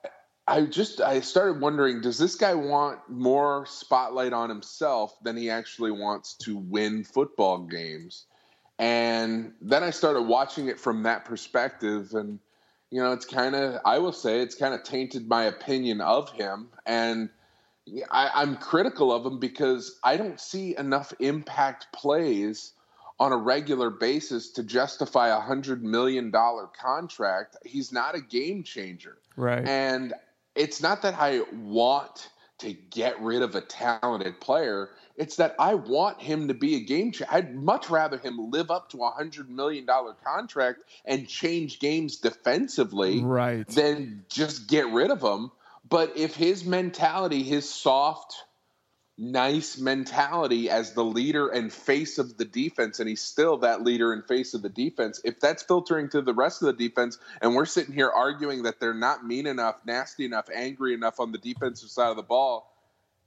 I, 0.47 0.61
just, 0.61 1.01
I 1.01 1.21
started 1.21 1.59
wondering, 1.59 2.01
does 2.01 2.19
this 2.19 2.35
guy 2.35 2.53
want 2.53 2.99
more 3.09 3.65
spotlight 3.65 4.31
on 4.31 4.49
himself 4.49 5.17
than 5.23 5.35
he 5.35 5.49
actually 5.49 5.91
wants 5.91 6.35
to 6.41 6.55
win 6.55 7.03
football 7.03 7.59
games? 7.59 8.25
And 8.77 9.53
then 9.61 9.83
I 9.83 9.89
started 9.89 10.23
watching 10.23 10.67
it 10.67 10.79
from 10.79 11.03
that 11.03 11.25
perspective. 11.25 12.13
And, 12.13 12.39
you 12.91 13.01
know, 13.01 13.13
it's 13.13 13.25
kind 13.25 13.55
of, 13.55 13.81
I 13.85 13.97
will 13.99 14.11
say, 14.11 14.41
it's 14.41 14.55
kind 14.55 14.75
of 14.75 14.83
tainted 14.83 15.27
my 15.27 15.45
opinion 15.45 16.01
of 16.01 16.31
him. 16.31 16.67
And 16.85 17.29
I, 18.11 18.29
I'm 18.35 18.57
critical 18.57 19.11
of 19.11 19.25
him 19.25 19.39
because 19.39 19.97
I 20.03 20.17
don't 20.17 20.39
see 20.39 20.77
enough 20.77 21.13
impact 21.19 21.87
plays 21.93 22.73
on 23.19 23.31
a 23.31 23.37
regular 23.37 23.89
basis 23.89 24.51
to 24.51 24.63
justify 24.63 25.29
a 25.29 25.39
$100 25.39 25.81
million 25.81 26.31
contract. 26.31 27.55
He's 27.63 27.91
not 27.91 28.15
a 28.15 28.21
game 28.21 28.63
changer. 28.63 29.17
right. 29.37 29.65
And 29.65 30.13
it's 30.55 30.81
not 30.81 31.01
that 31.03 31.15
I 31.17 31.41
want 31.53 32.29
to 32.59 32.73
get 32.73 33.21
rid 33.21 33.41
of 33.41 33.55
a 33.55 33.61
talented 33.61 34.39
player. 34.39 34.89
It's 35.17 35.35
that 35.37 35.55
I 35.59 35.75
want 35.75 36.21
him 36.21 36.47
to 36.47 36.53
be 36.53 36.75
a 36.75 36.79
game 36.79 37.11
changer. 37.11 37.27
I'd 37.29 37.55
much 37.55 37.89
rather 37.89 38.17
him 38.17 38.51
live 38.51 38.71
up 38.71 38.89
to 38.91 39.03
a 39.03 39.09
hundred 39.11 39.49
million 39.49 39.85
dollar 39.85 40.15
contract 40.23 40.79
and 41.05 41.27
change 41.27 41.79
games 41.79 42.17
defensively 42.17 43.23
right. 43.23 43.67
than 43.67 44.25
just 44.29 44.67
get 44.67 44.87
rid 44.87 45.11
of 45.11 45.21
him. 45.21 45.51
But 45.87 46.17
if 46.17 46.35
his 46.35 46.65
mentality, 46.65 47.43
his 47.43 47.69
soft, 47.69 48.43
nice 49.17 49.77
mentality 49.77 50.69
as 50.69 50.93
the 50.93 51.03
leader 51.03 51.47
and 51.47 51.71
face 51.71 52.17
of 52.17 52.37
the 52.37 52.45
defense, 52.45 52.99
and 52.99 53.07
he's 53.07 53.21
still 53.21 53.57
that 53.57 53.81
leader 53.81 54.11
and 54.11 54.25
face 54.27 54.53
of 54.53 54.61
the 54.61 54.69
defense, 54.69 55.21
if 55.23 55.39
that's 55.39 55.63
filtering 55.63 56.09
to 56.09 56.21
the 56.21 56.33
rest 56.33 56.61
of 56.61 56.65
the 56.65 56.87
defense, 56.87 57.17
and 57.41 57.55
we're 57.55 57.65
sitting 57.65 57.93
here 57.93 58.09
arguing 58.09 58.63
that 58.63 58.79
they're 58.79 58.93
not 58.93 59.25
mean 59.25 59.47
enough, 59.47 59.75
nasty 59.85 60.25
enough, 60.25 60.49
angry 60.53 60.93
enough 60.93 61.19
on 61.19 61.31
the 61.31 61.37
defensive 61.37 61.89
side 61.89 62.09
of 62.09 62.17
the 62.17 62.23
ball, 62.23 62.71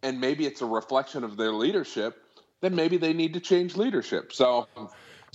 and 0.03 0.21
maybe 0.21 0.47
it's 0.47 0.61
a 0.61 0.67
reflection 0.67 1.25
of 1.25 1.37
their 1.37 1.53
leadership, 1.53 2.23
then 2.61 2.75
maybe 2.75 2.97
they 2.97 3.13
need 3.13 3.35
to 3.35 3.41
change 3.41 3.77
leadership. 3.77 4.33
So 4.33 4.69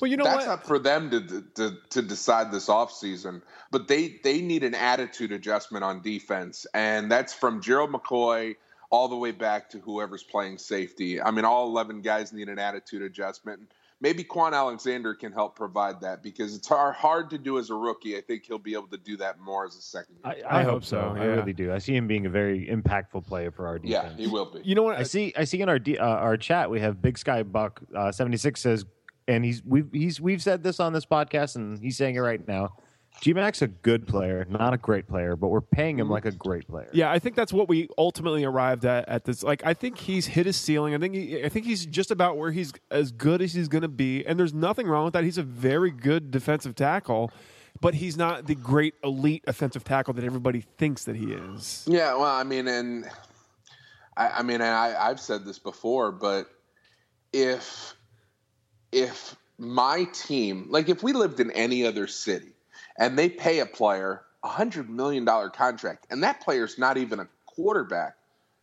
Well, 0.01 0.09
you 0.09 0.17
know 0.17 0.23
that's 0.23 0.45
what? 0.45 0.59
up 0.59 0.67
for 0.67 0.79
them 0.79 1.09
to, 1.11 1.43
to 1.55 1.77
to 1.91 2.01
decide 2.01 2.51
this 2.51 2.67
offseason. 2.67 3.41
But 3.71 3.87
they 3.87 4.19
they 4.23 4.41
need 4.41 4.63
an 4.63 4.75
attitude 4.75 5.31
adjustment 5.31 5.83
on 5.83 6.01
defense, 6.01 6.65
and 6.73 7.11
that's 7.11 7.33
from 7.33 7.61
Gerald 7.61 7.91
McCoy 7.91 8.55
all 8.93 9.07
the 9.07 9.15
way 9.15 9.31
back 9.31 9.71
to 9.71 9.79
whoever's 9.79 10.21
playing 10.21 10.59
safety. 10.59 11.19
I 11.19 11.31
mean, 11.31 11.45
all 11.45 11.67
eleven 11.67 12.01
guys 12.01 12.31
need 12.31 12.47
an 12.47 12.59
attitude 12.59 13.01
adjustment. 13.01 13.71
Maybe 13.99 14.23
Kwon 14.23 14.53
Alexander 14.53 15.15
can 15.15 15.31
help 15.31 15.55
provide 15.55 15.99
that 16.01 16.21
because 16.21 16.55
it's 16.55 16.67
hard 16.67 17.31
to 17.31 17.39
do 17.39 17.57
as 17.57 17.71
a 17.71 17.73
rookie. 17.73 18.15
I 18.15 18.21
think 18.21 18.45
he'll 18.45 18.59
be 18.59 18.73
able 18.73 18.89
to 18.89 18.97
do 18.97 19.17
that 19.17 19.39
more 19.39 19.65
as 19.65 19.75
a 19.75 19.81
second. 19.81 20.17
I, 20.23 20.29
I, 20.47 20.59
I 20.59 20.63
hope, 20.63 20.73
hope 20.73 20.83
so, 20.83 21.13
so. 21.15 21.21
I 21.21 21.25
really 21.25 21.53
do. 21.53 21.73
I 21.73 21.79
see 21.79 21.95
him 21.95 22.05
being 22.05 22.27
a 22.27 22.29
very 22.29 22.67
impactful 22.67 23.25
player 23.25 23.49
for 23.49 23.65
our 23.65 23.79
defense. 23.79 23.91
yeah, 23.91 24.01
defense. 24.03 24.19
he 24.19 24.27
will 24.27 24.51
be. 24.51 24.59
You 24.63 24.75
know 24.75 24.83
what? 24.83 24.97
I 24.97 25.03
see. 25.03 25.33
I 25.35 25.45
see 25.45 25.59
in 25.59 25.69
our 25.69 25.79
uh, 25.99 26.03
our 26.03 26.37
chat 26.37 26.69
we 26.69 26.79
have 26.79 27.01
Big 27.01 27.17
Sky 27.17 27.41
Buck 27.41 27.81
uh, 27.95 28.11
seventy 28.11 28.37
six 28.37 28.61
says, 28.61 28.85
and 29.27 29.43
he's 29.43 29.63
we've 29.65 29.89
he's 29.91 30.21
we've 30.21 30.43
said 30.43 30.61
this 30.61 30.79
on 30.79 30.93
this 30.93 31.05
podcast, 31.05 31.55
and 31.55 31.79
he's 31.79 31.97
saying 31.97 32.15
it 32.15 32.19
right 32.19 32.47
now. 32.47 32.75
G-Mac's 33.21 33.61
a 33.61 33.67
good 33.67 34.05
player, 34.05 34.45
not 34.49 34.73
a 34.73 34.77
great 34.77 35.07
player, 35.07 35.35
but 35.37 35.47
we're 35.47 35.61
paying 35.61 35.97
him 35.97 36.07
mm. 36.07 36.11
like 36.11 36.25
a 36.25 36.31
great 36.31 36.67
player. 36.67 36.89
Yeah, 36.91 37.09
I 37.09 37.19
think 37.19 37.35
that's 37.35 37.53
what 37.53 37.69
we 37.69 37.87
ultimately 37.97 38.43
arrived 38.43 38.83
at 38.83 39.07
at 39.07 39.23
this. 39.23 39.43
Like, 39.43 39.65
I 39.65 39.73
think 39.73 39.97
he's 39.97 40.25
hit 40.25 40.45
his 40.45 40.57
ceiling. 40.57 40.93
I 40.93 40.97
think 40.97 41.15
he, 41.15 41.43
I 41.43 41.47
think 41.47 41.65
he's 41.65 41.85
just 41.85 42.11
about 42.11 42.37
where 42.37 42.51
he's 42.51 42.73
as 42.91 43.11
good 43.11 43.41
as 43.41 43.53
he's 43.53 43.69
going 43.69 43.83
to 43.83 43.87
be, 43.87 44.25
and 44.25 44.37
there's 44.37 44.53
nothing 44.53 44.87
wrong 44.87 45.05
with 45.05 45.13
that. 45.13 45.23
He's 45.23 45.37
a 45.37 45.43
very 45.43 45.89
good 45.89 46.31
defensive 46.31 46.75
tackle, 46.75 47.31
but 47.79 47.93
he's 47.93 48.17
not 48.17 48.45
the 48.45 48.55
great 48.55 48.95
elite 49.03 49.43
offensive 49.47 49.83
tackle 49.83 50.13
that 50.15 50.25
everybody 50.25 50.61
thinks 50.77 51.05
that 51.05 51.15
he 51.15 51.31
is. 51.31 51.85
Yeah, 51.87 52.15
well, 52.15 52.25
I 52.25 52.43
mean, 52.43 52.67
and 52.67 53.05
I, 54.17 54.27
I 54.29 54.43
mean, 54.43 54.61
I, 54.61 54.95
I've 54.97 55.19
said 55.19 55.45
this 55.45 55.59
before, 55.59 56.11
but 56.11 56.49
if 57.31 57.95
if 58.91 59.35
my 59.57 60.05
team, 60.13 60.67
like, 60.69 60.89
if 60.89 61.03
we 61.03 61.13
lived 61.13 61.39
in 61.39 61.51
any 61.51 61.85
other 61.85 62.07
city 62.07 62.52
and 62.97 63.17
they 63.17 63.29
pay 63.29 63.59
a 63.59 63.65
player 63.65 64.21
a 64.43 64.47
hundred 64.49 64.89
million 64.89 65.23
dollar 65.25 65.49
contract, 65.49 66.07
and 66.09 66.21
that 66.23 66.41
player's 66.41 66.77
not 66.77 66.97
even 66.97 67.19
a 67.19 67.27
quarterback, 67.45 68.15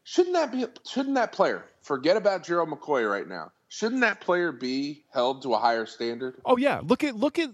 shouldn't 0.04 0.34
that 0.34 0.52
be? 0.52 0.66
Shouldn't 0.86 1.14
that 1.14 1.32
player 1.32 1.64
forget 1.80 2.16
about 2.16 2.44
Gerald 2.44 2.68
McCoy 2.68 3.10
right 3.10 3.26
now? 3.26 3.52
Shouldn't 3.68 4.00
that 4.02 4.20
player 4.20 4.52
be 4.52 5.04
held 5.12 5.42
to 5.42 5.54
a 5.54 5.58
higher 5.58 5.86
standard? 5.86 6.34
Oh 6.44 6.56
yeah, 6.56 6.80
look 6.84 7.02
at 7.04 7.16
look 7.16 7.38
at 7.38 7.50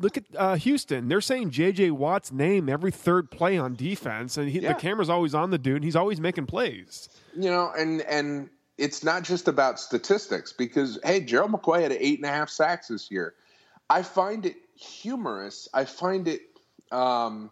look 0.00 0.16
at 0.16 0.24
uh, 0.36 0.54
Houston. 0.56 1.08
They're 1.08 1.20
saying 1.20 1.50
J.J. 1.50 1.90
Watt's 1.92 2.32
name 2.32 2.68
every 2.68 2.90
third 2.90 3.30
play 3.30 3.58
on 3.58 3.74
defense, 3.74 4.36
and 4.36 4.48
he, 4.48 4.60
Yeah. 4.60 4.72
the 4.72 4.78
camera's 4.80 5.10
always 5.10 5.34
on 5.34 5.50
the 5.50 5.58
dude. 5.58 5.76
and 5.76 5.84
He's 5.84 5.96
always 5.96 6.20
making 6.20 6.46
plays. 6.46 7.08
you 7.36 7.50
know, 7.50 7.70
and 7.76 8.00
and 8.02 8.48
it's 8.78 9.04
not 9.04 9.22
just 9.24 9.46
about 9.48 9.78
statistics 9.78 10.52
because 10.52 10.98
hey, 11.04 11.20
Gerald 11.20 11.52
McCoy 11.52 11.82
had 11.82 11.92
eight 11.92 12.18
and 12.18 12.26
a 12.26 12.32
half 12.32 12.48
sacks 12.48 12.88
this 12.88 13.10
year. 13.10 13.34
I 13.90 14.02
find 14.02 14.46
it 14.46 14.56
humorous. 14.78 15.68
I 15.74 15.84
find 15.84 16.28
it, 16.28 16.42
um, 16.90 17.50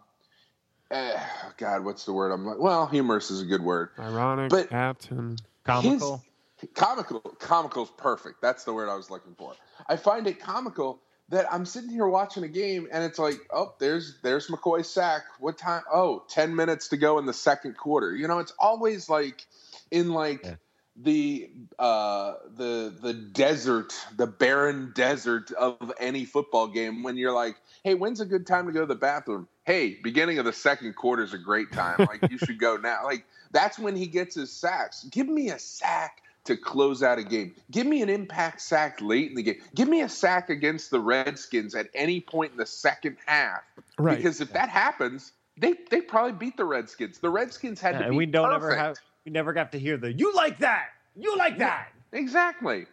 eh, 0.91 1.19
God, 1.57 1.85
what's 1.85 2.05
the 2.05 2.13
word? 2.13 2.31
I'm 2.31 2.45
like, 2.45 2.59
well, 2.59 2.87
humorous 2.87 3.31
is 3.31 3.41
a 3.41 3.45
good 3.45 3.61
word. 3.61 3.89
Ironic, 3.99 4.49
But- 4.49 4.71
apt, 4.71 5.11
and 5.11 5.41
Comical. 5.63 6.23
His, 6.59 6.69
comical, 6.73 7.19
comical 7.39 7.83
is 7.83 7.91
perfect. 7.97 8.41
That's 8.41 8.63
the 8.63 8.73
word 8.73 8.89
I 8.89 8.95
was 8.95 9.09
looking 9.09 9.35
for. 9.35 9.53
I 9.87 9.97
find 9.97 10.25
it 10.27 10.39
comical 10.39 11.01
that 11.29 11.51
I'm 11.53 11.65
sitting 11.65 11.89
here 11.89 12.07
watching 12.07 12.43
a 12.43 12.47
game 12.47 12.87
and 12.91 13.03
it's 13.03 13.19
like, 13.19 13.35
oh, 13.51 13.75
there's 13.79 14.19
there's 14.23 14.47
McCoy's 14.47 14.89
sack. 14.89 15.23
What 15.39 15.57
time? 15.57 15.83
Oh, 15.91 16.23
10 16.29 16.55
minutes 16.55 16.87
to 16.89 16.97
go 16.97 17.19
in 17.19 17.25
the 17.25 17.33
second 17.33 17.75
quarter. 17.75 18.15
You 18.15 18.27
know, 18.29 18.39
it's 18.39 18.53
always 18.57 19.09
like 19.09 19.45
in 19.91 20.11
like 20.13 20.45
Yeah. 20.45 20.55
The 21.03 21.49
uh 21.77 22.33
the 22.55 22.93
the 23.01 23.13
desert, 23.13 23.93
the 24.15 24.27
barren 24.27 24.91
desert 24.95 25.51
of 25.51 25.91
any 25.99 26.25
football 26.25 26.67
game 26.67 27.03
when 27.03 27.17
you're 27.17 27.33
like, 27.33 27.55
hey, 27.83 27.93
when's 27.93 28.19
a 28.19 28.25
good 28.25 28.47
time 28.47 28.65
to 28.67 28.71
go 28.71 28.81
to 28.81 28.85
the 28.85 28.95
bathroom? 28.95 29.47
Hey, 29.65 29.97
beginning 30.01 30.39
of 30.39 30.45
the 30.45 30.53
second 30.53 30.95
quarter 30.95 31.23
is 31.23 31.33
a 31.33 31.37
great 31.37 31.71
time. 31.71 31.99
Like 31.99 32.29
you 32.31 32.37
should 32.37 32.59
go 32.59 32.77
now. 32.77 33.03
Like 33.03 33.25
that's 33.51 33.77
when 33.77 33.95
he 33.95 34.07
gets 34.07 34.35
his 34.35 34.51
sacks. 34.51 35.03
Give 35.11 35.27
me 35.27 35.49
a 35.49 35.59
sack 35.59 36.23
to 36.45 36.57
close 36.57 37.03
out 37.03 37.19
a 37.19 37.23
game. 37.23 37.53
Give 37.69 37.85
me 37.85 38.01
an 38.01 38.09
impact 38.09 38.61
sack 38.61 38.99
late 39.01 39.29
in 39.29 39.35
the 39.35 39.43
game. 39.43 39.61
Give 39.75 39.87
me 39.87 40.01
a 40.01 40.09
sack 40.09 40.49
against 40.49 40.91
the 40.91 40.99
Redskins 40.99 41.75
at 41.75 41.89
any 41.93 42.21
point 42.21 42.53
in 42.53 42.57
the 42.57 42.65
second 42.65 43.17
half. 43.25 43.61
Right. 43.99 44.17
Because 44.17 44.41
if 44.41 44.53
that 44.53 44.69
happens, 44.69 45.33
they 45.57 45.75
they 45.91 46.01
probably 46.01 46.31
beat 46.33 46.57
the 46.57 46.65
Redskins. 46.65 47.19
The 47.19 47.29
Redskins 47.29 47.81
had 47.81 47.95
Yeah, 47.95 47.99
to 47.99 48.03
and 48.05 48.11
be 48.13 48.17
we 48.17 48.25
don't 48.25 48.45
perfect. 48.47 48.63
ever 48.63 48.75
have 48.75 48.97
we 49.27 49.31
never 49.31 49.51
got 49.51 49.73
to 49.73 49.77
hear 49.79 49.97
the 49.97 50.13
you 50.13 50.33
like 50.33 50.57
that 50.59 50.87
you 51.17 51.35
like 51.37 51.57
that. 51.57 51.89
exactly. 52.13 52.85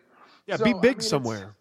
yeah, 0.49 0.57
So, 0.57 0.65
be 0.65 0.71
I 0.71 0.73
big 0.75 0.83
mean, 0.83 0.91
it's- 0.91 1.09
somewhere. 1.09 1.55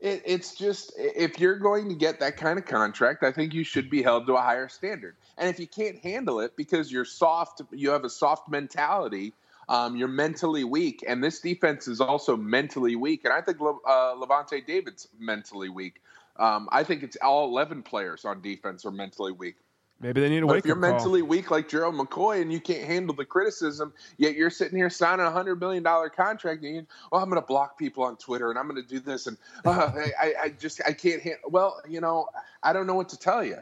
It, 0.00 0.22
it's 0.26 0.54
just 0.54 0.92
if 0.98 1.38
you're 1.40 1.56
going 1.58 1.88
to 1.88 1.94
get 1.94 2.20
that 2.20 2.36
kind 2.36 2.58
of 2.58 2.66
contract, 2.66 3.22
I 3.22 3.32
think 3.32 3.54
you 3.54 3.64
should 3.64 3.88
be 3.88 4.02
held 4.02 4.26
to 4.26 4.34
a 4.34 4.40
higher 4.42 4.68
standard. 4.68 5.16
And 5.38 5.48
if 5.48 5.58
you 5.58 5.66
can't 5.66 5.98
handle 6.00 6.40
it 6.40 6.54
because 6.56 6.92
you're 6.92 7.06
soft, 7.06 7.62
you 7.70 7.90
have 7.90 8.04
a 8.04 8.10
soft 8.10 8.48
mentality. 8.50 9.32
Um, 9.70 9.96
you're 9.96 10.06
mentally 10.08 10.64
weak, 10.64 11.02
and 11.08 11.24
this 11.24 11.40
defense 11.40 11.88
is 11.88 12.00
also 12.00 12.36
mentally 12.36 12.94
weak. 12.94 13.24
And 13.24 13.32
I 13.32 13.40
think 13.40 13.58
Le- 13.60 13.78
uh, 13.86 14.14
Lavonte 14.16 14.66
David's 14.66 15.08
mentally 15.18 15.70
weak. 15.70 16.02
Um, 16.38 16.68
I 16.72 16.84
think 16.84 17.02
it's 17.02 17.16
all 17.22 17.46
11 17.48 17.82
players 17.82 18.24
on 18.26 18.42
defense 18.42 18.84
are 18.84 18.90
mentally 18.90 19.32
weak. 19.32 19.56
Maybe 20.00 20.20
they 20.20 20.28
need 20.28 20.42
a 20.42 20.46
wake 20.46 20.58
if 20.58 20.66
you're 20.66 20.76
up 20.76 20.82
call. 20.82 20.90
mentally 20.92 21.22
weak 21.22 21.50
like 21.50 21.68
Gerald 21.70 21.94
McCoy 21.94 22.42
and 22.42 22.52
you 22.52 22.60
can't 22.60 22.84
handle 22.84 23.14
the 23.14 23.24
criticism, 23.24 23.94
yet 24.18 24.34
you're 24.34 24.50
sitting 24.50 24.76
here 24.76 24.90
signing 24.90 25.24
a 25.24 25.30
hundred 25.30 25.58
million 25.58 25.82
dollar 25.82 26.10
contract, 26.10 26.62
and 26.64 26.76
you, 26.76 26.86
well, 27.10 27.22
I'm 27.22 27.30
going 27.30 27.40
to 27.40 27.46
block 27.46 27.78
people 27.78 28.04
on 28.04 28.16
Twitter 28.16 28.50
and 28.50 28.58
I'm 28.58 28.68
going 28.68 28.82
to 28.82 28.86
do 28.86 29.00
this, 29.00 29.26
and 29.26 29.38
uh, 29.64 29.90
I, 30.20 30.34
I 30.42 30.48
just 30.50 30.82
I 30.86 30.92
can't 30.92 31.22
handle. 31.22 31.50
Well, 31.50 31.80
you 31.88 32.00
know, 32.00 32.28
I 32.62 32.74
don't 32.74 32.86
know 32.86 32.94
what 32.94 33.08
to 33.10 33.18
tell 33.18 33.42
you. 33.42 33.56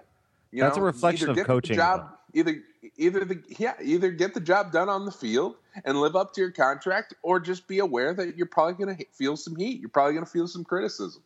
you 0.50 0.62
That's 0.62 0.76
a 0.76 0.82
reflection 0.82 1.30
of 1.30 1.36
coaching, 1.44 1.76
Job, 1.76 2.10
either 2.32 2.62
either 2.96 3.24
the 3.24 3.40
yeah 3.58 3.74
either 3.80 4.10
get 4.10 4.34
the 4.34 4.40
job 4.40 4.72
done 4.72 4.88
on 4.88 5.04
the 5.04 5.12
field 5.12 5.54
and 5.84 6.00
live 6.00 6.16
up 6.16 6.34
to 6.34 6.40
your 6.40 6.50
contract, 6.50 7.14
or 7.22 7.38
just 7.38 7.68
be 7.68 7.78
aware 7.78 8.12
that 8.12 8.36
you're 8.36 8.46
probably 8.46 8.84
going 8.84 8.96
to 8.96 9.04
feel 9.12 9.36
some 9.36 9.54
heat. 9.54 9.78
You're 9.78 9.88
probably 9.88 10.14
going 10.14 10.26
to 10.26 10.30
feel 10.30 10.48
some 10.48 10.64
criticism. 10.64 11.22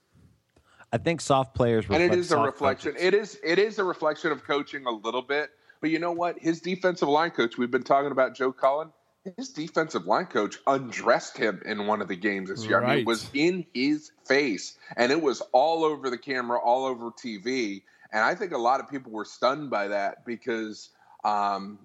I 0.93 0.99
think 0.99 1.21
soft 1.21 1.55
players 1.55 1.85
and 1.85 1.95
reflect 1.95 2.15
it 2.15 2.19
is 2.19 2.33
a 2.33 2.39
reflection. 2.39 2.93
coaches. 2.93 3.07
It 3.07 3.15
is 3.15 3.39
it 3.45 3.59
is 3.59 3.79
a 3.79 3.85
reflection 3.85 4.33
of 4.33 4.45
coaching 4.45 4.87
a 4.87 4.91
little 4.91 5.23
bit. 5.23 5.51
But 5.81 5.91
you 5.91 5.99
know 5.99 6.13
what? 6.13 6.39
His 6.39 6.61
defensive 6.61 7.09
line 7.09 7.31
coach, 7.31 7.57
we've 7.57 7.71
been 7.71 7.85
talking 7.85 8.11
about 8.11 8.35
Joe 8.35 8.53
Cullen. 8.53 8.91
His 9.37 9.51
defensive 9.51 10.07
line 10.07 10.27
coach 10.27 10.57
undressed 10.67 11.37
him 11.37 11.61
in 11.67 11.87
one 11.87 12.01
of 12.01 12.09
the 12.09 12.17
games 12.17 12.49
this 12.49 12.65
year. 12.65 12.83
I 12.83 12.91
mean, 12.91 12.99
it 13.01 13.07
was 13.07 13.29
in 13.35 13.67
his 13.75 14.11
face, 14.27 14.79
and 14.97 15.13
it 15.13 15.21
was 15.21 15.43
all 15.53 15.85
over 15.85 16.09
the 16.09 16.19
camera, 16.19 16.59
all 16.59 16.87
over 16.87 17.11
TV. 17.11 17.83
And 18.11 18.25
I 18.25 18.35
think 18.35 18.53
a 18.53 18.59
lot 18.59 18.81
of 18.81 18.89
people 18.89 19.13
were 19.13 19.27
stunned 19.27 19.71
by 19.71 19.89
that 19.89 20.25
because 20.25 20.91
um, 21.25 21.79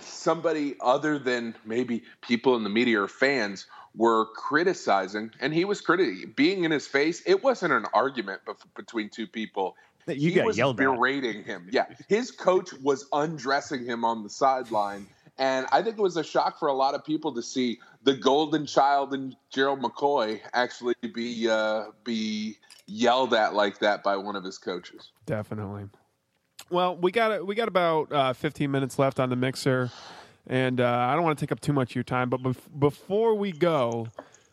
somebody 0.00 0.76
other 0.80 1.18
than 1.18 1.54
maybe 1.64 2.02
people 2.20 2.56
in 2.56 2.64
the 2.64 2.70
media 2.70 3.00
or 3.00 3.08
fans 3.08 3.66
were 3.96 4.26
criticizing, 4.26 5.30
and 5.40 5.54
he 5.54 5.64
was 5.64 5.80
criti- 5.80 6.34
being 6.34 6.64
in 6.64 6.70
his 6.70 6.86
face. 6.86 7.22
It 7.26 7.44
wasn't 7.44 7.72
an 7.72 7.86
argument 7.94 8.40
bef- 8.44 8.56
between 8.76 9.08
two 9.08 9.26
people. 9.26 9.76
You 10.06 10.16
he 10.16 10.32
got 10.32 10.46
was 10.46 10.58
yelled 10.58 10.80
at. 10.80 10.84
berating 10.84 11.44
him. 11.44 11.68
Yeah, 11.70 11.86
his 12.08 12.30
coach 12.30 12.72
was 12.82 13.06
undressing 13.12 13.84
him 13.84 14.04
on 14.04 14.22
the 14.22 14.30
sideline, 14.30 15.06
and 15.38 15.66
I 15.70 15.82
think 15.82 15.96
it 15.96 16.02
was 16.02 16.16
a 16.16 16.24
shock 16.24 16.58
for 16.58 16.68
a 16.68 16.74
lot 16.74 16.94
of 16.94 17.04
people 17.04 17.32
to 17.34 17.42
see 17.42 17.78
the 18.02 18.14
golden 18.14 18.66
child 18.66 19.14
and 19.14 19.34
Gerald 19.50 19.80
McCoy 19.80 20.40
actually 20.52 20.94
be 21.14 21.48
uh, 21.48 21.86
be 22.02 22.58
yelled 22.86 23.32
at 23.32 23.54
like 23.54 23.78
that 23.78 24.02
by 24.02 24.16
one 24.16 24.36
of 24.36 24.44
his 24.44 24.58
coaches. 24.58 25.10
Definitely. 25.24 25.88
Well, 26.70 26.96
we 26.96 27.10
got 27.12 27.46
we 27.46 27.54
got 27.54 27.68
about 27.68 28.12
uh, 28.12 28.32
15 28.32 28.70
minutes 28.70 28.98
left 28.98 29.20
on 29.20 29.30
the 29.30 29.36
mixer, 29.36 29.90
and 30.46 30.80
uh, 30.80 30.88
I 30.88 31.14
don't 31.14 31.22
want 31.24 31.38
to 31.38 31.44
take 31.44 31.52
up 31.52 31.60
too 31.60 31.72
much 31.72 31.90
of 31.92 31.94
your 31.96 32.04
time. 32.04 32.30
But 32.30 32.42
bef- 32.42 32.78
before 32.78 33.34
we 33.34 33.52
go, 33.52 34.08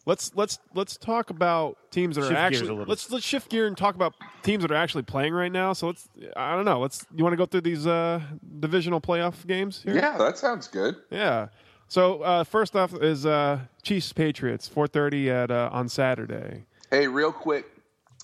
let's 0.05 0.31
let's 0.35 0.59
let's 0.73 0.97
talk 0.97 1.29
about 1.29 1.77
teams 1.91 2.15
that 2.15 2.23
Shift 2.23 2.31
are 2.31 2.35
gears 2.35 2.61
actually 2.61 2.69
a 2.69 2.73
little. 2.73 2.85
let's 2.89 3.11
let's 3.11 3.25
shift 3.25 3.49
gear 3.49 3.67
and 3.67 3.77
talk 3.77 3.95
about 3.95 4.13
teams 4.43 4.61
that 4.63 4.71
are 4.71 4.75
actually 4.75 5.03
playing 5.03 5.33
right 5.33 5.51
now. 5.51 5.73
So 5.73 5.87
let's 5.87 6.09
I 6.35 6.55
don't 6.55 6.65
know. 6.65 6.79
Let's 6.79 7.05
you 7.15 7.23
want 7.23 7.33
to 7.33 7.37
go 7.37 7.45
through 7.45 7.61
these 7.61 7.87
uh, 7.87 8.21
divisional 8.59 9.01
playoff 9.01 9.45
games 9.47 9.81
here? 9.83 9.95
Yeah, 9.95 10.17
that 10.17 10.37
sounds 10.37 10.67
good. 10.67 10.95
Yeah. 11.09 11.47
So 11.87 12.21
uh, 12.21 12.43
first 12.43 12.75
off 12.75 12.93
is 13.01 13.25
uh, 13.25 13.59
Chiefs 13.83 14.13
Patriots 14.13 14.69
4:30 14.69 15.27
at 15.27 15.51
uh, 15.51 15.69
on 15.71 15.89
Saturday. 15.89 16.65
Hey, 16.89 17.07
real 17.07 17.31
quick, 17.31 17.65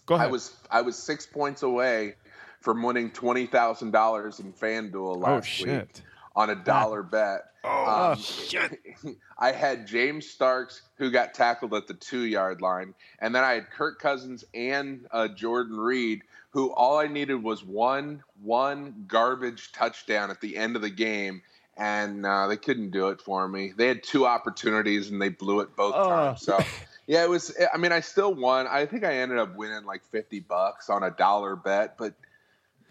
Go 0.05 0.15
ahead. 0.15 0.27
I 0.27 0.31
was 0.31 0.55
I 0.71 0.81
was 0.81 0.97
six 0.97 1.25
points 1.25 1.63
away 1.63 2.15
from 2.67 2.83
winning 2.83 3.09
twenty 3.09 3.45
thousand 3.45 3.91
dollars 3.91 4.41
in 4.41 4.51
FanDuel 4.51 5.15
oh 5.15 5.19
last 5.19 5.45
shit. 5.47 5.67
week 5.87 6.03
on 6.35 6.49
a 6.49 6.55
dollar 6.55 7.01
bet. 7.01 7.43
Oh, 7.63 8.11
Um, 8.11 8.17
shit. 8.21 8.77
I 9.39 9.53
had 9.53 9.87
James 9.87 10.29
Starks 10.29 10.81
who 10.97 11.09
got 11.09 11.33
tackled 11.33 11.73
at 11.73 11.87
the 11.87 11.93
two 11.93 12.25
yard 12.25 12.59
line, 12.59 12.93
and 13.19 13.33
then 13.33 13.45
I 13.45 13.53
had 13.53 13.69
Kirk 13.71 13.99
Cousins 14.01 14.43
and 14.53 15.07
uh, 15.11 15.29
Jordan 15.29 15.77
Reed, 15.77 16.23
who 16.49 16.73
all 16.73 16.97
I 16.97 17.07
needed 17.07 17.41
was 17.41 17.63
one 17.63 18.21
one 18.43 19.05
garbage 19.07 19.71
touchdown 19.71 20.29
at 20.29 20.41
the 20.41 20.57
end 20.57 20.75
of 20.75 20.81
the 20.81 20.89
game, 20.89 21.43
and 21.77 22.25
uh, 22.25 22.47
they 22.49 22.57
couldn't 22.57 22.91
do 22.91 23.07
it 23.07 23.21
for 23.21 23.47
me. 23.47 23.71
They 23.77 23.87
had 23.87 24.03
two 24.03 24.25
opportunities 24.25 25.09
and 25.09 25.21
they 25.21 25.29
blew 25.29 25.61
it 25.61 25.73
both 25.77 25.93
Oh. 25.95 26.09
times. 26.09 26.41
So 26.41 26.59
Yeah, 27.07 27.23
it 27.23 27.29
was. 27.29 27.55
I 27.73 27.77
mean, 27.77 27.93
I 27.93 28.01
still 28.01 28.33
won. 28.33 28.67
I 28.67 28.85
think 28.85 29.05
I 29.05 29.19
ended 29.19 29.37
up 29.37 29.55
winning 29.55 29.85
like 29.85 30.01
fifty 30.11 30.41
bucks 30.41 30.89
on 30.89 31.03
a 31.03 31.11
dollar 31.11 31.55
bet, 31.55 31.97
but 31.97 32.13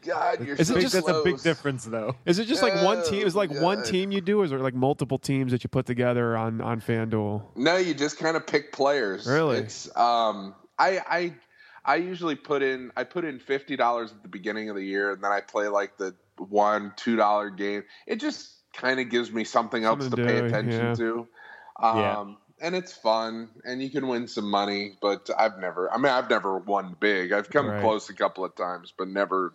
God, 0.05 0.47
you're 0.47 0.55
Is 0.57 0.71
it 0.71 0.75
so 0.75 0.81
just- 0.81 0.95
that's 0.95 1.09
a 1.09 1.23
big 1.25 1.41
difference, 1.43 1.85
though. 1.85 2.15
Is 2.27 2.39
it 2.39 2.47
just 2.47 2.63
like 2.63 2.75
one 2.85 2.99
Oh, 2.99 3.11
team? 3.11 3.27
Is 3.27 3.35
it 3.35 3.39
like 3.39 3.51
one 3.51 3.83
team 3.83 4.13
you 4.13 4.21
do, 4.21 4.41
or 4.41 4.45
is 4.45 4.51
there 4.51 4.59
like 4.61 4.75
multiple 4.75 5.19
teams 5.19 5.53
that 5.53 5.65
you 5.65 5.69
put 5.69 5.87
together 5.87 6.37
on 6.37 6.61
on 6.61 6.81
FanDuel? 6.81 7.43
No, 7.57 7.77
you 7.77 7.95
just 7.95 8.19
kind 8.19 8.37
of 8.37 8.47
pick 8.47 8.73
players. 8.73 9.27
Really? 9.27 9.59
It's 9.59 9.89
um 9.97 10.55
I 10.79 11.01
I 11.09 11.35
I 11.85 11.97
usually 11.97 12.35
put 12.37 12.63
in 12.63 12.93
I 12.97 13.05
put 13.05 13.25
in 13.25 13.39
fifty 13.41 13.77
dollars 13.77 14.13
at 14.13 14.23
the 14.23 14.29
beginning 14.29 14.69
of 14.71 14.77
the 14.77 14.85
year 14.85 15.13
and 15.13 15.23
then 15.25 15.33
I 15.33 15.41
play 15.41 15.69
like 15.69 15.97
the 15.97 16.15
one, 16.39 16.93
two 16.97 17.17
dollar 17.17 17.51
game. 17.51 17.83
It 18.07 18.17
just 18.21 18.53
kind 18.75 19.01
of 19.01 19.09
gives 19.09 19.33
me 19.33 19.45
something 19.45 19.85
else 19.85 20.03
Something 20.05 20.17
to 20.19 20.23
to 20.25 20.29
pay 20.29 20.41
do, 20.41 20.47
attention 20.47 20.85
yeah. 20.87 20.95
to. 20.95 21.29
Um 21.81 21.99
Yeah. 21.99 22.25
and 22.67 22.77
it's 22.77 22.93
fun 22.93 23.49
and 23.65 23.83
you 23.83 23.91
can 23.91 24.07
win 24.07 24.29
some 24.29 24.49
money, 24.51 24.97
but 25.01 25.31
I've 25.37 25.59
never 25.59 25.93
I 25.93 25.97
mean 25.97 26.13
I've 26.13 26.31
never 26.31 26.59
won 26.59 26.95
big. 27.01 27.33
I've 27.33 27.51
come 27.51 27.67
Right. 27.69 27.81
close 27.83 28.09
a 28.11 28.15
couple 28.15 28.45
of 28.45 28.55
times, 28.55 28.93
but 28.97 29.09
never 29.09 29.55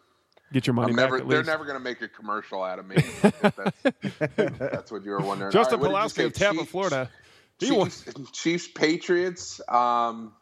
Get 0.54 0.68
your 0.68 0.74
money 0.74 0.90
I'm 0.92 0.96
back. 0.98 1.06
at 1.14 1.28
they're 1.28 1.38
least. 1.40 1.48
never 1.48 1.66
gonna 1.66 1.80
make 1.80 2.02
a 2.02 2.08
commercial 2.08 2.62
out 2.64 2.80
of 2.80 2.86
me. 2.88 2.96
if 2.98 3.22
that's, 3.42 4.58
that's 4.58 4.92
what 4.92 5.04
you 5.06 5.12
were 5.12 5.22
wondering. 5.22 5.52
Justin 5.52 5.80
All 5.80 5.86
right, 5.86 5.92
what 5.94 6.12
Pawlowski 6.12 6.26
of 6.26 6.34
Tampa, 6.34 6.60
Chiefs? 6.62 6.72
Florida. 6.72 7.10
He 7.60 7.72
won. 7.72 7.90
Chiefs, 7.90 8.32
Chiefs, 8.34 8.68
Patriots. 8.68 9.62
Um, 9.70 10.34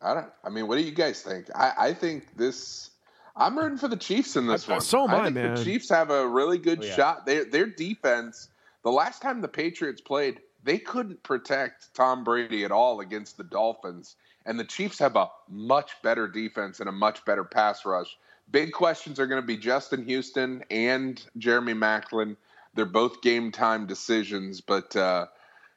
I 0.00 0.14
don't. 0.14 0.26
I 0.44 0.48
mean, 0.50 0.66
what 0.68 0.78
do 0.78 0.84
you 0.84 0.92
guys 0.92 1.20
think? 1.22 1.46
I, 1.54 1.72
I 1.78 1.92
think 1.94 2.36
this. 2.36 2.90
I'm 3.38 3.58
rooting 3.58 3.76
for 3.78 3.88
the 3.88 3.96
Chiefs 3.98 4.36
in 4.36 4.46
this 4.46 4.68
I- 4.68 4.72
one. 4.72 4.80
so 4.80 5.04
am 5.04 5.10
I, 5.10 5.24
think 5.24 5.34
man. 5.34 5.54
The 5.56 5.64
Chiefs 5.64 5.90
have 5.90 6.10
a 6.10 6.26
really 6.26 6.58
good 6.58 6.80
Oh, 6.82 6.86
yeah. 6.86 6.94
shot. 6.94 7.26
Their 7.26 7.44
their 7.44 7.66
defense. 7.66 8.48
The 8.82 8.90
last 8.92 9.20
time 9.20 9.40
the 9.40 9.48
Patriots 9.48 10.00
played, 10.00 10.38
they 10.62 10.78
couldn't 10.78 11.22
protect 11.22 11.92
Tom 11.94 12.22
Brady 12.24 12.64
at 12.64 12.70
all 12.70 13.00
against 13.00 13.36
the 13.36 13.42
Dolphins, 13.44 14.14
and 14.46 14.58
the 14.60 14.64
Chiefs 14.64 15.00
have 15.00 15.16
a 15.16 15.28
much 15.50 15.90
better 16.02 16.28
defense 16.28 16.78
and 16.80 16.88
a 16.88 16.92
much 16.92 17.24
better 17.24 17.42
pass 17.44 17.84
rush. 17.84 18.16
Big 18.50 18.72
questions 18.72 19.18
are 19.18 19.26
going 19.26 19.40
to 19.40 19.46
be 19.46 19.56
Justin 19.56 20.04
Houston 20.04 20.64
and 20.70 21.22
Jeremy 21.36 21.74
Maclin. 21.74 22.36
They're 22.74 22.84
both 22.84 23.22
game 23.22 23.50
time 23.50 23.86
decisions, 23.86 24.60
but 24.60 24.94
uh, 24.94 25.26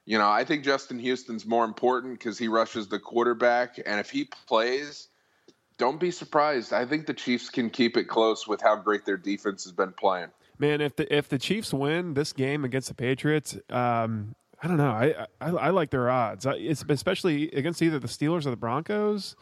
you 0.06 0.18
know 0.18 0.30
I 0.30 0.44
think 0.44 0.64
Justin 0.64 1.00
Houston's 1.00 1.46
more 1.46 1.66
important 1.66 2.20
because 2.20 2.38
he 2.38 2.48
rushes 2.48 2.88
the 2.88 3.00
quarterback, 3.00 3.80
and 3.84 4.00
if 4.00 4.10
he 4.10 4.30
plays, 4.48 5.08
don't 5.78 6.00
be 6.00 6.12
surprised. 6.12 6.74
I 6.74 6.86
think 6.86 7.08
the 7.08 7.14
Chiefs 7.14 7.50
can 7.50 7.70
keep 7.70 7.98
it 7.98 8.04
close 8.04 8.48
with 8.48 8.62
how 8.62 8.76
great 8.76 9.06
their 9.06 9.18
defense 9.18 9.64
has 9.64 9.72
been 9.72 9.94
playing. 9.94 10.30
Man, 10.60 10.82
if 10.82 10.96
the 10.96 11.16
if 11.16 11.30
the 11.30 11.40
Chiefs 11.40 11.74
win 11.74 12.14
this 12.14 12.34
game 12.34 12.66
against 12.66 12.90
the 12.90 12.94
Patriots, 12.94 13.58
um, 13.70 14.36
I 14.62 14.68
don't 14.68 14.78
know. 14.78 14.92
I, 14.92 15.26
I 15.40 15.50
I 15.50 15.70
like 15.70 15.90
their 15.90 16.10
odds. 16.10 16.46
I, 16.46 16.54
it's 16.56 16.84
especially 16.88 17.50
against 17.52 17.82
either 17.82 17.98
the 17.98 18.10
Steelers 18.10 18.46
or 18.46 18.52
the 18.52 18.58
Broncos. 18.58 19.36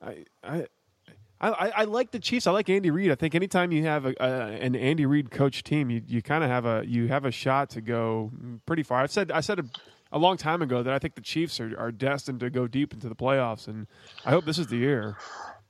I 0.00 0.24
I. 0.42 0.66
I, 1.40 1.72
I 1.74 1.84
like 1.84 2.10
the 2.10 2.18
Chiefs. 2.18 2.46
I 2.46 2.50
like 2.50 2.68
Andy 2.68 2.90
Reid. 2.90 3.10
I 3.10 3.14
think 3.14 3.34
anytime 3.34 3.72
you 3.72 3.84
have 3.84 4.04
a, 4.04 4.14
a, 4.20 4.30
an 4.60 4.76
Andy 4.76 5.06
Reid 5.06 5.30
coach 5.30 5.62
team, 5.62 5.88
you, 5.88 6.02
you 6.06 6.20
kind 6.22 6.44
of 6.44 6.50
have 6.50 6.66
a 6.66 6.84
you 6.86 7.08
have 7.08 7.24
a 7.24 7.30
shot 7.30 7.70
to 7.70 7.80
go 7.80 8.30
pretty 8.66 8.82
far. 8.82 9.02
I've 9.02 9.10
said 9.10 9.32
I 9.32 9.40
said 9.40 9.58
a, 9.60 9.64
a 10.12 10.18
long 10.18 10.36
time 10.36 10.60
ago 10.60 10.82
that 10.82 10.92
I 10.92 10.98
think 10.98 11.14
the 11.14 11.22
Chiefs 11.22 11.58
are, 11.58 11.78
are 11.78 11.92
destined 11.92 12.40
to 12.40 12.50
go 12.50 12.66
deep 12.66 12.92
into 12.92 13.08
the 13.08 13.14
playoffs, 13.14 13.68
and 13.68 13.86
I 14.26 14.30
hope 14.30 14.44
this 14.44 14.58
is 14.58 14.66
the 14.66 14.76
year. 14.76 15.16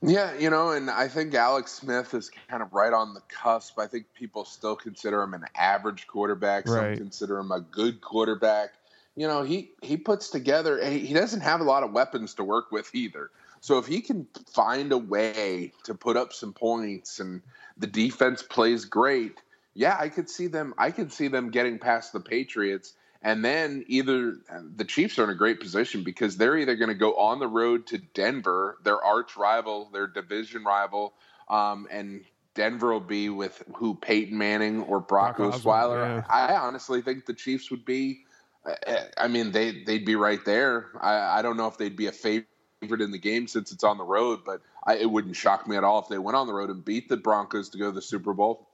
Yeah, 0.03 0.37
you 0.39 0.49
know, 0.49 0.71
and 0.71 0.91
I 0.91 1.09
think 1.09 1.35
Alex 1.35 1.73
Smith 1.73 2.15
is 2.15 2.31
kind 2.49 2.63
of 2.63 2.73
right 2.73 2.93
on 2.93 3.13
the 3.13 3.21
cusp. 3.29 3.79
I 3.79 3.87
think 3.87 4.07
people 4.15 4.47
still 4.47 4.75
consider 4.75 5.23
him 5.23 5.35
an 5.35 5.45
average 5.55 6.07
quarterback. 6.07 6.67
Some 6.67 6.77
Right. 6.77 6.97
consider 6.97 7.39
him 7.39 7.53
a 7.53 7.61
good 7.61 8.01
quarterback. 8.01 8.71
You 9.15 9.29
know, 9.29 9.43
he 9.43 9.73
he 9.83 9.97
puts 9.97 10.31
together. 10.31 10.83
He 10.85 11.01
he 11.01 11.15
doesn't 11.15 11.43
have 11.43 11.61
a 11.61 11.65
lot 11.65 11.83
of 11.83 11.93
weapons 11.93 12.35
to 12.35 12.45
work 12.45 12.73
with 12.73 12.93
either. 12.95 13.31
So 13.61 13.79
if 13.79 13.87
he 13.87 14.01
can 14.01 14.27
find 14.53 14.93
a 14.93 14.99
way 14.99 15.73
to 15.85 15.95
put 15.95 16.17
up 16.17 16.33
some 16.33 16.53
points 16.53 17.21
and 17.21 17.43
the 17.77 17.87
defense 17.87 18.43
plays 18.43 18.87
great, 18.87 19.41
yeah, 19.75 19.97
I 19.99 20.09
could 20.09 20.29
see 20.29 20.47
them. 20.47 20.75
I 20.79 20.91
could 20.91 21.13
see 21.13 21.29
them 21.29 21.51
getting 21.51 21.79
past 21.79 22.13
the 22.13 22.21
Patriots. 22.21 22.95
And 23.23 23.45
then 23.45 23.85
either 23.87 24.39
the 24.77 24.85
Chiefs 24.85 25.19
are 25.19 25.25
in 25.25 25.31
a 25.31 25.35
great 25.35 25.61
position 25.61 26.05
because 26.05 26.39
they're 26.39 26.57
either 26.57 26.75
going 26.75 26.89
to 26.89 26.95
go 26.95 27.17
on 27.17 27.39
the 27.39 27.47
road 27.47 27.87
to 27.89 27.99
Denver, 27.99 28.79
their 28.83 29.03
arch 29.03 29.37
rival, 29.37 29.91
their 29.93 30.07
division 30.07 30.65
rival, 30.65 31.13
um, 31.49 31.87
and 31.91 32.25
Denver 32.55 32.93
will 32.93 33.01
be 33.01 33.29
with 33.29 33.63
who 33.77 33.95
Peyton 33.95 34.37
Manning 34.37 34.83
or 34.85 35.01
Brock, 35.01 35.37
Brock 35.37 35.55
Osweiler. 35.55 36.17
Yeah. 36.17 36.25
I 36.31 36.57
honestly 36.57 37.03
think 37.03 37.27
the 37.27 37.35
Chiefs 37.35 37.71
would 37.71 37.85
be. 37.85 38.25
uh, 38.65 38.97
I 39.19 39.29
mean, 39.29 39.53
they 39.53 39.83
they'd 39.85 40.05
be 40.05 40.17
right 40.17 40.45
there. 40.45 40.87
I, 41.01 41.39
I 41.39 41.43
don't 41.43 41.57
know 41.57 41.67
if 41.67 41.77
they'd 41.77 41.97
be 41.97 42.07
a 42.07 42.13
favorite 42.13 42.49
in 42.83 43.11
the 43.11 43.19
game 43.19 43.47
since 43.47 43.73
it's 43.73 43.85
on 43.85 43.99
the 43.99 44.05
road, 44.05 44.41
but 44.45 44.63
I, 44.85 44.97
it 44.97 45.11
wouldn't 45.11 45.37
shock 45.37 45.69
me 45.69 45.77
at 45.77 45.85
all 45.85 46.01
if 46.01 46.09
they 46.09 46.19
went 46.19 46.37
on 46.37 46.47
the 46.47 46.55
road 46.55 46.71
and 46.71 46.85
beat 46.85 47.09
the 47.09 47.17
Broncos 47.17 47.71
to 47.71 47.79
go 47.79 47.87
to 47.87 47.93
the 47.93 48.03
Super 48.03 48.33
Bowl. 48.33 48.67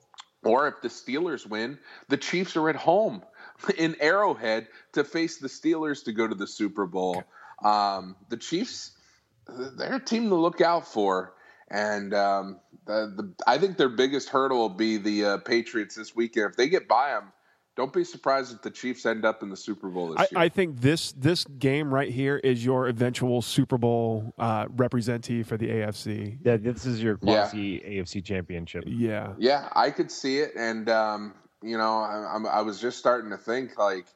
Or 0.44 0.68
if 0.68 0.80
the 0.80 0.88
Steelers 0.88 1.46
win, 1.46 1.78
the 2.08 2.16
Chiefs 2.16 2.56
are 2.56 2.68
at 2.68 2.76
home 2.76 3.22
in 3.78 3.96
Arrowhead 4.00 4.68
to 4.92 5.02
face 5.02 5.38
the 5.38 5.48
Steelers 5.48 6.04
to 6.04 6.12
go 6.12 6.26
to 6.26 6.34
the 6.34 6.46
Super 6.46 6.86
Bowl. 6.86 7.24
Um, 7.64 8.14
the 8.28 8.36
Chiefs, 8.36 8.92
they're 9.48 9.96
a 9.96 10.00
team 10.00 10.28
to 10.28 10.36
look 10.36 10.60
out 10.60 10.86
for. 10.86 11.34
And 11.68 12.14
um, 12.14 12.60
the, 12.86 13.12
the, 13.16 13.34
I 13.44 13.58
think 13.58 13.76
their 13.76 13.88
biggest 13.88 14.28
hurdle 14.28 14.58
will 14.58 14.68
be 14.68 14.98
the 14.98 15.24
uh, 15.24 15.38
Patriots 15.38 15.96
this 15.96 16.14
weekend. 16.14 16.50
If 16.50 16.56
they 16.56 16.68
get 16.68 16.86
by 16.86 17.10
them, 17.10 17.32
don't 17.76 17.92
be 17.92 18.04
surprised 18.04 18.54
if 18.54 18.62
the 18.62 18.70
Chiefs 18.70 19.04
end 19.04 19.24
up 19.26 19.42
in 19.42 19.50
the 19.50 19.56
Super 19.56 19.88
Bowl 19.88 20.08
this 20.08 20.18
I, 20.18 20.22
year. 20.22 20.44
I 20.44 20.48
think 20.48 20.80
this 20.80 21.12
this 21.12 21.44
game 21.44 21.92
right 21.92 22.10
here 22.10 22.38
is 22.38 22.64
your 22.64 22.88
eventual 22.88 23.42
Super 23.42 23.76
Bowl 23.76 24.32
uh, 24.38 24.66
representee 24.70 25.42
for 25.42 25.58
the 25.58 25.68
AFC. 25.68 26.38
Yeah, 26.42 26.56
this 26.56 26.86
is 26.86 27.02
your 27.02 27.18
Yeah. 27.22 27.42
quasi 27.42 27.80
AFC 27.80 28.24
championship. 28.24 28.84
Yeah, 28.86 29.34
Yeah, 29.38 29.68
I 29.76 29.90
could 29.90 30.10
see 30.10 30.38
it, 30.38 30.52
and 30.56 30.88
um, 30.88 31.34
you 31.62 31.76
know, 31.76 31.98
I, 31.98 32.34
I'm, 32.34 32.46
I 32.46 32.62
was 32.62 32.80
just 32.80 32.98
starting 32.98 33.30
to 33.30 33.36
think 33.36 33.78
like, 33.78 34.06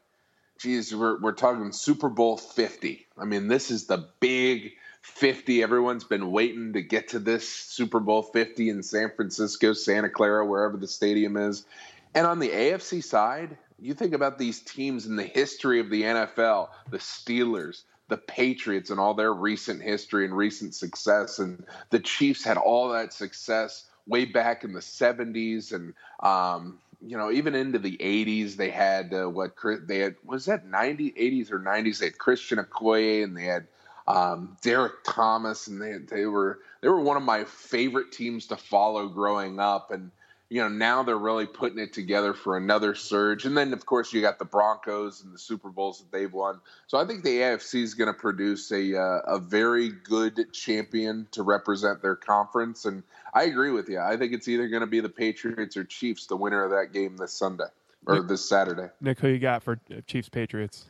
geez, 0.58 0.94
we're 0.96 1.20
we're 1.20 1.32
talking 1.32 1.70
Super 1.72 2.08
Bowl 2.08 2.38
Fifty. 2.38 3.06
I 3.18 3.26
mean, 3.26 3.48
this 3.48 3.70
is 3.70 3.86
the 3.86 4.08
big 4.20 4.72
fifty. 5.02 5.62
Everyone's 5.62 6.04
been 6.04 6.30
waiting 6.30 6.72
to 6.72 6.80
get 6.80 7.08
to 7.08 7.18
this 7.18 7.46
Super 7.46 8.00
Bowl 8.00 8.22
Fifty 8.22 8.70
in 8.70 8.82
San 8.82 9.12
Francisco, 9.14 9.74
Santa 9.74 10.08
Clara, 10.08 10.46
wherever 10.46 10.78
the 10.78 10.88
stadium 10.88 11.36
is. 11.36 11.66
And 12.14 12.26
on 12.26 12.38
the 12.38 12.48
AFC 12.50 13.02
side, 13.02 13.56
you 13.78 13.94
think 13.94 14.14
about 14.14 14.38
these 14.38 14.60
teams 14.60 15.06
in 15.06 15.16
the 15.16 15.24
history 15.24 15.80
of 15.80 15.90
the 15.90 16.02
NFL, 16.02 16.68
the 16.90 16.98
Steelers, 16.98 17.82
the 18.08 18.16
Patriots, 18.16 18.90
and 18.90 18.98
all 18.98 19.14
their 19.14 19.32
recent 19.32 19.82
history 19.82 20.24
and 20.24 20.36
recent 20.36 20.74
success. 20.74 21.38
And 21.38 21.64
the 21.90 22.00
Chiefs 22.00 22.44
had 22.44 22.56
all 22.56 22.90
that 22.90 23.12
success 23.12 23.86
way 24.06 24.24
back 24.24 24.64
in 24.64 24.72
the 24.72 24.80
70s 24.80 25.72
and, 25.72 25.94
um, 26.20 26.78
you 27.02 27.16
know, 27.16 27.30
even 27.30 27.54
into 27.54 27.78
the 27.78 27.96
80s, 27.96 28.56
they 28.56 28.70
had 28.70 29.14
uh, 29.14 29.26
what 29.26 29.52
they 29.86 30.00
had 30.00 30.16
was 30.24 30.44
that 30.46 30.66
90 30.66 31.12
80s 31.12 31.50
or 31.50 31.58
90s. 31.58 31.98
They 31.98 32.06
had 32.06 32.18
Christian 32.18 32.58
Okoye 32.58 33.24
and 33.24 33.34
they 33.34 33.44
had 33.44 33.66
um, 34.06 34.56
Derrick 34.60 35.04
Thomas, 35.04 35.66
and 35.66 35.80
they 35.80 35.98
they 35.98 36.26
were 36.26 36.58
they 36.80 36.88
were 36.88 37.00
one 37.00 37.16
of 37.16 37.22
my 37.22 37.44
favorite 37.44 38.12
teams 38.12 38.48
to 38.48 38.56
follow 38.56 39.08
growing 39.08 39.60
up. 39.60 39.90
And 39.90 40.10
you 40.50 40.60
know, 40.60 40.68
now 40.68 41.04
they're 41.04 41.16
really 41.16 41.46
putting 41.46 41.78
it 41.78 41.92
together 41.92 42.34
for 42.34 42.56
another 42.56 42.96
surge. 42.96 43.46
And 43.46 43.56
then, 43.56 43.72
of 43.72 43.86
course, 43.86 44.12
you 44.12 44.20
got 44.20 44.40
the 44.40 44.44
Broncos 44.44 45.22
and 45.22 45.32
the 45.32 45.38
Super 45.38 45.70
Bowls 45.70 46.00
that 46.00 46.10
they've 46.10 46.32
won. 46.32 46.60
So 46.88 46.98
I 46.98 47.06
think 47.06 47.22
the 47.22 47.38
AFC 47.38 47.82
is 47.84 47.94
going 47.94 48.12
to 48.12 48.18
produce 48.18 48.72
a 48.72 49.00
uh, 49.00 49.20
a 49.26 49.38
very 49.38 49.90
good 49.90 50.52
champion 50.52 51.28
to 51.30 51.44
represent 51.44 52.02
their 52.02 52.16
conference. 52.16 52.84
And 52.84 53.04
I 53.32 53.44
agree 53.44 53.70
with 53.70 53.88
you. 53.88 54.00
I 54.00 54.16
think 54.16 54.32
it's 54.32 54.48
either 54.48 54.66
going 54.68 54.80
to 54.80 54.88
be 54.88 54.98
the 54.98 55.08
Patriots 55.08 55.76
or 55.76 55.84
Chiefs, 55.84 56.26
the 56.26 56.36
winner 56.36 56.64
of 56.64 56.72
that 56.72 56.92
game 56.92 57.16
this 57.16 57.32
Sunday 57.32 57.64
or 58.06 58.16
Nick- 58.16 58.26
this 58.26 58.46
Saturday. 58.46 58.88
Nick, 59.00 59.20
who 59.20 59.28
you 59.28 59.38
got 59.38 59.62
for 59.62 59.78
uh, 59.92 60.00
Chiefs 60.08 60.28
Patriots? 60.28 60.86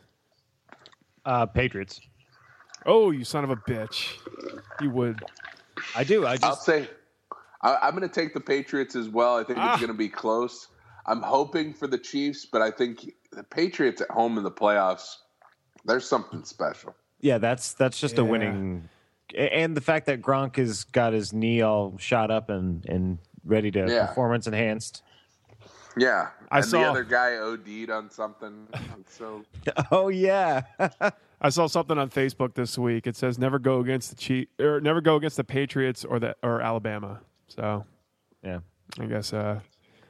Uh, 1.23 1.45
Patriots. 1.45 2.01
Oh, 2.87 3.11
you 3.11 3.23
son 3.23 3.43
of 3.43 3.51
a 3.51 3.57
bitch! 3.57 4.15
You 4.81 4.89
would. 4.89 5.21
I 5.95 6.03
do. 6.03 6.25
I 6.25 6.39
I'll 6.41 6.55
say 6.55 6.89
I, 7.61 7.77
I'm 7.83 7.95
going 7.95 8.07
to 8.07 8.13
take 8.13 8.33
the 8.33 8.39
Patriots 8.41 8.95
as 8.95 9.09
well. 9.09 9.37
I 9.37 9.43
think 9.43 9.59
Ah. 9.59 9.73
it's 9.73 9.81
going 9.81 9.91
to 9.91 9.97
be 9.97 10.09
close. 10.09 10.67
I'm 11.05 11.21
hoping 11.21 11.73
for 11.73 11.87
the 11.87 11.97
Chiefs, 11.97 12.45
but 12.45 12.61
I 12.61 12.71
think 12.71 13.11
the 13.31 13.43
Patriots 13.43 14.01
at 14.01 14.09
home 14.11 14.37
in 14.37 14.43
the 14.43 14.51
playoffs. 14.51 15.17
There's 15.85 16.07
something 16.07 16.43
special. 16.43 16.95
yeah. 17.21 17.37
That's 17.39 17.73
that's 17.73 17.99
just 17.99 18.17
a 18.19 18.23
winning, 18.23 18.87
and 19.35 19.75
the 19.75 19.81
fact 19.81 20.05
that 20.05 20.21
Gronk 20.21 20.57
has 20.57 20.83
got 20.83 21.13
his 21.13 21.33
knee 21.33 21.61
all 21.61 21.97
shot 21.97 22.29
up 22.29 22.49
and 22.51 22.85
and 22.87 23.17
ready 23.43 23.71
to 23.71 23.87
Yeah. 23.89 24.05
performance 24.07 24.45
enhanced. 24.45 25.01
Yeah, 25.97 26.29
I 26.51 26.57
and 26.59 26.65
saw- 26.65 26.79
the 26.81 26.89
other 26.89 27.03
guy 27.03 27.35
OD'd 27.37 27.89
on 27.89 28.09
something. 28.11 28.67
So 29.09 29.43
Oh 29.91 30.09
yeah. 30.09 30.61
I 31.41 31.49
saw 31.49 31.65
something 31.65 31.97
on 31.97 32.09
Facebook 32.11 32.53
this 32.53 32.77
week. 32.77 33.07
It 33.07 33.15
says 33.15 33.39
never 33.39 33.57
go 33.57 33.79
against 33.79 34.11
the 34.11 34.15
Chief 34.15 34.47
or 34.59 34.79
never 34.79 35.01
go 35.01 35.15
against 35.15 35.37
the 35.37 35.43
Patriots 35.43 36.05
or 36.05 36.19
the 36.19 36.35
or 36.43 36.61
Alabama. 36.61 37.21
So 37.55 37.85
yeah. 38.43 38.59
I 38.99 39.05
guess 39.05 39.33
uh, 39.33 39.59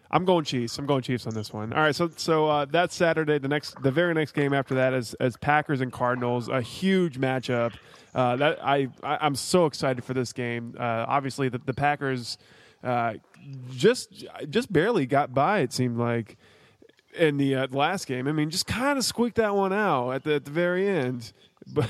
I'm 0.09 0.25
going 0.25 0.43
Chiefs. 0.43 0.77
I'm 0.77 0.85
going 0.85 1.01
Chiefs 1.01 1.27
on 1.27 1.33
this 1.33 1.53
one. 1.53 1.71
All 1.73 1.81
right, 1.81 1.95
so 1.95 2.09
so 2.15 2.47
uh, 2.47 2.65
that's 2.65 2.95
Saturday. 2.95 3.37
The 3.37 3.47
next, 3.47 3.81
the 3.81 3.91
very 3.91 4.13
next 4.13 4.33
game 4.33 4.53
after 4.53 4.75
that 4.75 4.93
is 4.93 5.13
as 5.15 5.37
Packers 5.37 5.81
and 5.81 5.91
Cardinals, 5.91 6.49
a 6.49 6.61
huge 6.61 7.19
matchup. 7.19 7.73
Uh, 8.13 8.35
that 8.35 8.63
I, 8.63 8.89
I 9.03 9.25
am 9.25 9.35
so 9.35 9.65
excited 9.67 10.03
for 10.03 10.13
this 10.13 10.33
game. 10.33 10.75
Uh, 10.77 11.05
obviously, 11.07 11.47
the, 11.47 11.59
the 11.59 11.73
Packers 11.73 12.37
uh, 12.83 13.13
just 13.71 14.25
just 14.49 14.71
barely 14.73 15.05
got 15.05 15.33
by. 15.33 15.59
It 15.59 15.71
seemed 15.71 15.97
like 15.97 16.37
in 17.15 17.37
the 17.37 17.55
uh, 17.55 17.67
last 17.71 18.07
game. 18.07 18.27
I 18.27 18.31
mean, 18.31 18.49
just 18.49 18.67
kind 18.67 18.97
of 18.97 19.05
squeaked 19.05 19.37
that 19.37 19.55
one 19.55 19.73
out 19.73 20.11
at 20.11 20.23
the, 20.23 20.35
at 20.35 20.45
the 20.45 20.51
very 20.51 20.87
end. 20.87 21.31
But 21.73 21.89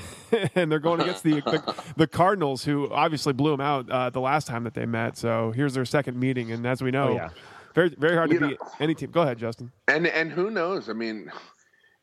and 0.54 0.70
they're 0.70 0.78
going 0.78 1.00
against 1.00 1.22
the, 1.22 1.40
the, 1.40 1.84
the 1.96 2.06
Cardinals, 2.06 2.62
who 2.62 2.92
obviously 2.92 3.32
blew 3.32 3.52
them 3.52 3.62
out 3.62 3.88
uh, 3.90 4.10
the 4.10 4.20
last 4.20 4.46
time 4.46 4.64
that 4.64 4.74
they 4.74 4.84
met. 4.84 5.16
So 5.16 5.50
here's 5.52 5.72
their 5.72 5.86
second 5.86 6.20
meeting, 6.20 6.52
and 6.52 6.66
as 6.66 6.82
we 6.82 6.90
know, 6.90 7.08
Oh, 7.08 7.14
yeah. 7.14 7.30
very 7.74 7.88
very 7.88 8.14
hard 8.14 8.28
to 8.28 8.34
You 8.34 8.40
know- 8.40 8.48
beat 8.50 8.58
any 8.80 8.94
team. 8.94 9.10
Go 9.10 9.22
ahead, 9.22 9.38
Justin. 9.38 9.72
And 9.88 10.06
and 10.06 10.30
who 10.30 10.50
knows? 10.50 10.90
I 10.90 10.92
mean, 10.92 11.32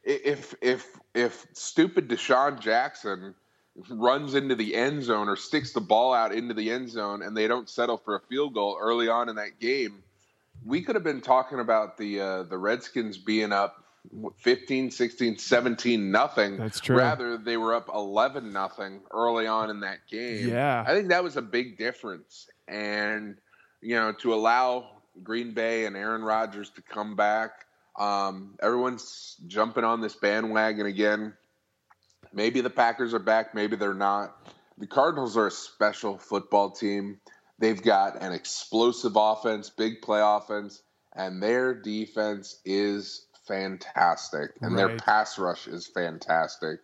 if 0.03 0.55
if 0.63 0.88
if 1.13 1.45
stupid 1.53 2.09
DeSean 2.09 2.59
Jackson 2.59 3.36
runs 3.91 4.34
into 4.34 4.55
the 4.55 4.74
end 4.76 5.03
zone 5.03 5.30
or 5.30 5.36
sticks 5.36 5.72
the 5.72 5.80
ball 5.80 6.11
out 6.11 6.34
into 6.34 6.55
the 6.55 6.72
end 6.72 6.89
zone 6.89 7.22
and 7.22 7.38
they 7.38 7.47
don't 7.47 7.70
settle 7.70 7.97
for 7.97 8.15
a 8.15 8.20
field 8.22 8.55
goal 8.55 8.78
early 8.82 9.07
on 9.09 9.30
in 9.30 9.36
that 9.36 9.59
game, 9.59 10.01
we 10.66 10.82
could 10.82 10.95
have 10.95 11.03
been 11.03 11.22
talking 11.22 11.60
about 11.60 11.97
the 11.97 12.20
uh, 12.20 12.43
the 12.43 12.57
Redskins 12.57 13.18
being 13.18 13.51
up 13.51 13.84
what, 14.12 14.34
15, 14.39 14.91
16, 14.91 15.38
17 15.38 16.12
nothing. 16.12 16.57
That's 16.57 16.80
true. 16.80 16.97
Rather 16.97 17.38
they 17.38 17.57
were 17.57 17.74
up 17.74 17.89
11 17.93 18.51
nothing 18.51 19.01
early 19.12 19.47
on 19.47 19.70
in 19.70 19.82
that 19.82 19.99
game. 20.10 20.49
Yeah. 20.49 20.84
I 20.88 20.93
think 20.93 21.10
that 21.10 21.24
was 21.24 21.38
a 21.38 21.41
big 21.41 21.78
difference. 21.78 22.47
And 22.68 23.38
you 23.82 23.95
know, 23.95 24.12
to 24.14 24.34
allow 24.34 25.01
Green 25.24 25.53
Bay 25.53 25.86
and 25.86 25.95
Aaron 25.95 26.22
Rodgers 26.22 26.70
to 26.72 26.82
come 26.82 27.16
back, 27.16 27.66
um, 27.97 28.55
everyone's 28.62 29.36
jumping 29.47 29.84
on 29.84 30.01
this 30.01 30.16
bandwagon 30.16 30.86
again. 30.86 31.34
Maybe 32.34 32.62
the 32.62 32.70
Packers 32.70 33.14
are 33.14 33.20
back, 33.20 33.55
maybe 33.55 33.76
they're 33.76 33.93
not. 33.93 34.36
The 34.78 34.88
Cardinals 34.88 35.36
are 35.36 35.47
a 35.47 35.51
special 35.51 36.18
football 36.18 36.72
team. 36.72 37.20
They've 37.60 37.82
got 37.82 38.22
an 38.22 38.32
explosive 38.32 39.14
offense, 39.16 39.70
big 39.70 40.01
play 40.01 40.22
offense, 40.24 40.82
and 41.14 41.43
their 41.43 41.74
defense 41.74 42.60
is 42.64 43.28
fantastic, 43.47 44.51
and 44.62 44.78
their 44.78 44.97
pass 44.97 45.38
rush 45.38 45.68
is 45.68 45.88
fantastic. 45.88 46.80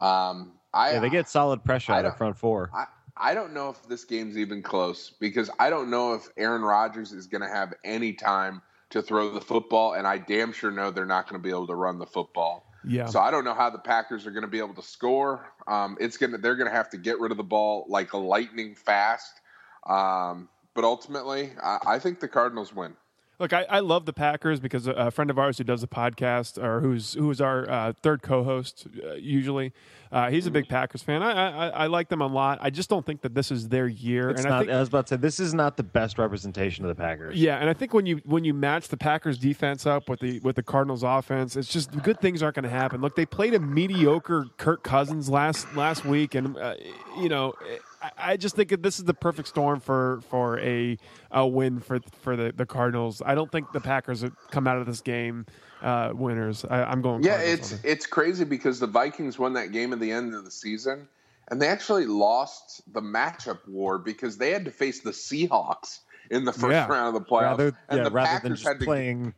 Um, 0.00 0.52
I 0.72 0.94
Yeah, 0.94 1.00
they 1.00 1.10
get 1.10 1.28
solid 1.28 1.62
pressure 1.62 1.92
I 1.92 1.98
out 1.98 2.04
of 2.06 2.16
front 2.16 2.36
four. 2.38 2.70
I, 2.74 2.86
I 3.16 3.34
don't 3.34 3.52
know 3.52 3.70
if 3.70 3.86
this 3.88 4.04
game's 4.04 4.38
even 4.38 4.62
close 4.62 5.10
because 5.20 5.50
I 5.58 5.70
don't 5.70 5.90
know 5.90 6.14
if 6.14 6.26
Aaron 6.36 6.62
Rodgers 6.62 7.12
is 7.12 7.26
going 7.26 7.42
to 7.42 7.48
have 7.48 7.74
any 7.84 8.12
time 8.12 8.62
to 8.90 9.02
throw 9.02 9.30
the 9.30 9.40
football, 9.40 9.94
and 9.94 10.06
I 10.06 10.18
damn 10.18 10.52
sure 10.52 10.70
know 10.70 10.90
they're 10.90 11.06
not 11.06 11.28
going 11.28 11.40
to 11.40 11.42
be 11.42 11.50
able 11.50 11.66
to 11.68 11.74
run 11.74 11.98
the 11.98 12.06
football. 12.06 12.66
Yeah, 12.86 13.06
So 13.06 13.18
I 13.18 13.30
don't 13.30 13.44
know 13.44 13.54
how 13.54 13.70
the 13.70 13.78
Packers 13.78 14.26
are 14.26 14.30
going 14.30 14.42
to 14.42 14.48
be 14.48 14.58
able 14.58 14.74
to 14.74 14.82
score. 14.82 15.52
Um, 15.66 15.96
it's 16.00 16.16
gonna 16.16 16.38
they're 16.38 16.56
going 16.56 16.70
to 16.70 16.76
have 16.76 16.90
to 16.90 16.98
get 16.98 17.18
rid 17.18 17.30
of 17.30 17.38
the 17.38 17.44
ball 17.44 17.86
like 17.88 18.12
lightning 18.14 18.74
fast. 18.74 19.40
Um, 19.86 20.48
but 20.74 20.84
ultimately, 20.84 21.52
I, 21.62 21.78
I 21.86 21.98
think 21.98 22.20
the 22.20 22.28
Cardinals 22.28 22.74
win. 22.74 22.96
Look, 23.40 23.52
I, 23.52 23.66
I 23.68 23.80
love 23.80 24.06
the 24.06 24.12
Packers 24.12 24.60
because 24.60 24.86
a, 24.86 24.92
a 24.92 25.10
friend 25.10 25.28
of 25.28 25.40
ours 25.40 25.58
who 25.58 25.64
does 25.64 25.80
the 25.80 25.88
podcast, 25.88 26.62
or 26.62 26.80
who's 26.80 27.14
who 27.14 27.28
is 27.30 27.40
our 27.40 27.68
uh, 27.68 27.92
third 28.00 28.22
co-host, 28.22 28.86
uh, 29.04 29.14
usually, 29.14 29.72
uh, 30.12 30.30
he's 30.30 30.46
a 30.46 30.52
big 30.52 30.68
Packers 30.68 31.02
fan. 31.02 31.20
I, 31.20 31.48
I 31.50 31.68
I 31.70 31.86
like 31.88 32.08
them 32.08 32.20
a 32.20 32.28
lot. 32.28 32.58
I 32.62 32.70
just 32.70 32.88
don't 32.88 33.04
think 33.04 33.22
that 33.22 33.34
this 33.34 33.50
is 33.50 33.68
their 33.70 33.88
year. 33.88 34.30
It's 34.30 34.44
and 34.44 34.54
I 34.54 34.60
think, 34.60 34.70
I 34.70 34.78
was 34.78 34.86
about 34.86 35.08
to 35.08 35.14
say 35.14 35.16
this 35.16 35.40
is 35.40 35.52
not 35.52 35.76
the 35.76 35.82
best 35.82 36.16
representation 36.16 36.84
of 36.84 36.90
the 36.90 36.94
Packers. 36.94 37.36
yeah, 37.36 37.56
and 37.56 37.68
I 37.68 37.72
think 37.72 37.92
when 37.92 38.06
you 38.06 38.20
when 38.24 38.44
you 38.44 38.54
match 38.54 38.86
the 38.86 38.96
Packers 38.96 39.36
defense 39.36 39.84
up 39.84 40.08
with 40.08 40.20
the 40.20 40.38
with 40.38 40.54
the 40.54 40.62
Cardinals 40.62 41.02
offense, 41.02 41.56
it's 41.56 41.72
just 41.72 41.90
good 42.04 42.20
things 42.20 42.40
aren't 42.40 42.54
going 42.54 42.62
to 42.62 42.70
happen. 42.70 43.00
Look, 43.00 43.16
they 43.16 43.26
played 43.26 43.54
a 43.54 43.58
mediocre 43.58 44.46
Kirk 44.58 44.84
Cousins 44.84 45.28
last 45.28 45.66
last 45.74 46.04
week, 46.04 46.36
and 46.36 46.56
uh, 46.56 46.76
you 47.20 47.28
know, 47.28 47.52
I, 47.60 47.78
I 48.18 48.36
just 48.36 48.56
think 48.56 48.70
that 48.70 48.82
this 48.82 48.98
is 48.98 49.04
the 49.04 49.14
perfect 49.14 49.48
storm 49.48 49.80
for 49.80 50.20
for 50.28 50.58
a 50.60 50.98
a 51.30 51.46
win 51.46 51.80
for 51.80 52.00
for 52.20 52.36
the, 52.36 52.52
the 52.54 52.66
Cardinals. 52.66 53.22
I 53.24 53.34
don't 53.34 53.50
think 53.50 53.72
the 53.72 53.80
Packers 53.80 54.22
would 54.22 54.34
come 54.50 54.66
out 54.66 54.78
of 54.78 54.86
this 54.86 55.00
game 55.00 55.46
uh, 55.82 56.12
winners. 56.14 56.64
I, 56.64 56.84
I'm 56.84 57.02
going. 57.02 57.22
Yeah, 57.22 57.36
Cardinals 57.36 57.58
it's 57.60 57.72
on 57.72 57.80
it's 57.84 58.06
crazy 58.06 58.44
because 58.44 58.80
the 58.80 58.86
Vikings 58.86 59.38
won 59.38 59.54
that 59.54 59.72
game 59.72 59.92
at 59.92 60.00
the 60.00 60.10
end 60.10 60.34
of 60.34 60.44
the 60.44 60.50
season, 60.50 61.08
and 61.48 61.60
they 61.60 61.68
actually 61.68 62.06
lost 62.06 62.82
the 62.92 63.00
matchup 63.00 63.66
war 63.68 63.98
because 63.98 64.36
they 64.36 64.50
had 64.50 64.64
to 64.64 64.70
face 64.70 65.00
the 65.00 65.12
Seahawks 65.12 66.00
in 66.30 66.44
the 66.44 66.52
first 66.52 66.72
Yeah. 66.72 66.86
round 66.88 67.14
of 67.16 67.22
the 67.22 67.28
playoffs, 67.28 67.58
Rather, 67.58 67.66
and 67.88 67.98
yeah, 67.98 68.04
the 68.04 68.10
rather 68.10 68.28
Packers 68.28 68.42
than 68.42 68.56
just 68.56 68.66
had 68.66 68.78
to 68.80 68.84
playing. 68.84 69.34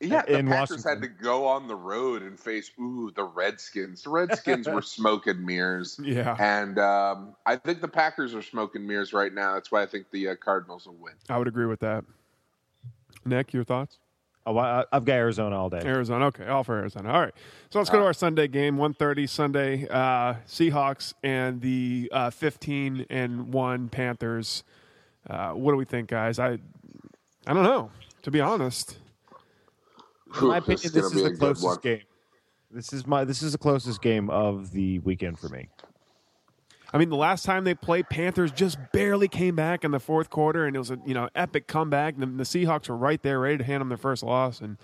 Yeah, 0.00 0.22
the 0.22 0.38
in 0.38 0.46
Packers 0.48 0.70
Washington. 0.70 0.90
had 0.90 1.02
to 1.02 1.08
go 1.22 1.46
on 1.46 1.68
the 1.68 1.74
road 1.76 2.22
and 2.22 2.38
face 2.38 2.70
ooh 2.80 3.10
the 3.14 3.24
Redskins. 3.24 4.02
The 4.02 4.10
Redskins 4.10 4.68
were 4.68 4.82
smoke 4.82 5.26
and 5.26 5.44
mirrors. 5.44 5.98
Yeah. 6.02 6.36
and 6.38 6.78
um, 6.78 7.34
I 7.46 7.56
think 7.56 7.80
the 7.80 7.88
Packers 7.88 8.34
are 8.34 8.42
smoke 8.42 8.74
and 8.74 8.86
mirrors 8.86 9.12
right 9.12 9.32
now. 9.32 9.54
That's 9.54 9.72
why 9.72 9.82
I 9.82 9.86
think 9.86 10.10
the 10.10 10.28
uh, 10.28 10.34
Cardinals 10.36 10.86
will 10.86 10.96
win. 10.96 11.14
I 11.28 11.38
would 11.38 11.48
agree 11.48 11.66
with 11.66 11.80
that. 11.80 12.04
Nick, 13.24 13.52
your 13.52 13.64
thoughts? 13.64 13.98
Oh, 14.48 14.56
I, 14.58 14.84
I've 14.92 15.04
got 15.04 15.14
Arizona 15.14 15.58
all 15.60 15.68
day. 15.68 15.80
Arizona. 15.84 16.26
Okay, 16.26 16.46
all 16.46 16.62
for 16.62 16.76
Arizona. 16.76 17.12
All 17.12 17.20
right. 17.20 17.34
So 17.70 17.80
let's 17.80 17.90
go 17.90 17.98
to 17.98 18.04
our 18.04 18.12
Sunday 18.12 18.46
game, 18.46 18.76
1.30 18.76 19.28
Sunday. 19.28 19.88
Uh, 19.88 20.34
Seahawks 20.46 21.14
and 21.24 21.60
the 21.60 22.08
uh, 22.12 22.30
15 22.30 23.06
and 23.10 23.52
1 23.52 23.88
Panthers. 23.88 24.62
Uh, 25.28 25.50
what 25.50 25.72
do 25.72 25.76
we 25.76 25.84
think, 25.84 26.08
guys? 26.08 26.38
I 26.38 26.58
I 27.48 27.54
don't 27.54 27.64
know, 27.64 27.90
to 28.22 28.30
be 28.30 28.40
honest. 28.40 28.98
In 30.40 30.48
my 30.48 30.56
opinion, 30.58 30.76
this 30.76 30.84
is 30.84 30.92
this 30.92 31.12
gonna 31.12 31.16
is 31.16 31.22
be 31.22 31.26
a 31.26 31.30
the 31.30 31.54
closest 31.54 31.82
game. 31.82 32.02
This 32.70 32.92
is 32.92 33.06
my. 33.06 33.24
This 33.24 33.42
is 33.42 33.52
the 33.52 33.58
closest 33.58 34.02
game 34.02 34.28
of 34.30 34.72
the 34.72 34.98
weekend 35.00 35.38
for 35.38 35.48
me. 35.48 35.68
I 36.92 36.98
mean, 36.98 37.08
the 37.08 37.16
last 37.16 37.44
time 37.44 37.64
they 37.64 37.74
played, 37.74 38.08
Panthers 38.08 38.52
just 38.52 38.78
barely 38.92 39.28
came 39.28 39.56
back 39.56 39.84
in 39.84 39.90
the 39.90 40.00
fourth 40.00 40.30
quarter, 40.30 40.66
and 40.66 40.76
it 40.76 40.78
was 40.78 40.90
a 40.90 40.98
you 41.06 41.14
know 41.14 41.28
epic 41.34 41.66
comeback. 41.66 42.14
And 42.14 42.22
the, 42.22 42.26
the 42.26 42.44
Seahawks 42.44 42.88
were 42.88 42.96
right 42.96 43.22
there, 43.22 43.40
ready 43.40 43.58
to 43.58 43.64
hand 43.64 43.80
them 43.80 43.88
their 43.88 43.98
first 43.98 44.22
loss, 44.22 44.60
and 44.60 44.76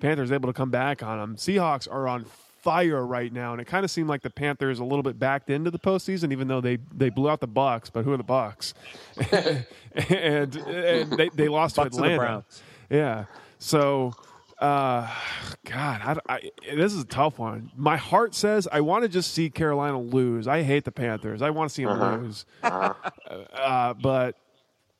Panthers 0.00 0.32
able 0.32 0.48
to 0.48 0.52
come 0.52 0.70
back 0.70 1.02
on 1.02 1.18
them. 1.18 1.36
Seahawks 1.36 1.90
are 1.90 2.08
on 2.08 2.24
fire 2.62 3.04
right 3.04 3.32
now, 3.32 3.52
and 3.52 3.60
it 3.60 3.66
kind 3.66 3.84
of 3.84 3.90
seemed 3.90 4.08
like 4.08 4.22
the 4.22 4.30
Panthers 4.30 4.78
a 4.78 4.84
little 4.84 5.02
bit 5.02 5.18
backed 5.18 5.50
into 5.50 5.70
the 5.70 5.78
postseason, 5.78 6.32
even 6.32 6.48
though 6.48 6.60
they 6.60 6.78
they 6.94 7.10
blew 7.10 7.28
out 7.28 7.40
the 7.40 7.48
Bucs. 7.48 7.90
But 7.92 8.04
who 8.04 8.12
are 8.12 8.16
the 8.16 8.24
Bucs? 8.24 8.74
and 10.10 10.56
and 10.56 11.12
they 11.12 11.28
they 11.30 11.48
lost 11.48 11.76
Bucs 11.76 11.84
to 11.84 11.90
the 11.90 11.96
Atlanta. 11.96 12.18
Browns. 12.18 12.62
Yeah. 12.88 13.24
So, 13.58 14.12
uh, 14.62 15.08
God, 15.64 16.20
I, 16.28 16.34
I, 16.34 16.50
this 16.72 16.92
is 16.92 17.02
a 17.02 17.06
tough 17.06 17.36
one. 17.40 17.72
My 17.76 17.96
heart 17.96 18.32
says 18.32 18.68
I 18.70 18.80
want 18.80 19.02
to 19.02 19.08
just 19.08 19.34
see 19.34 19.50
Carolina 19.50 20.00
lose. 20.00 20.46
I 20.46 20.62
hate 20.62 20.84
the 20.84 20.92
Panthers. 20.92 21.42
I 21.42 21.50
want 21.50 21.70
to 21.70 21.74
see 21.74 21.84
them 21.84 22.22
lose. 22.22 22.46
Uh, 22.62 23.94
but 23.94 24.36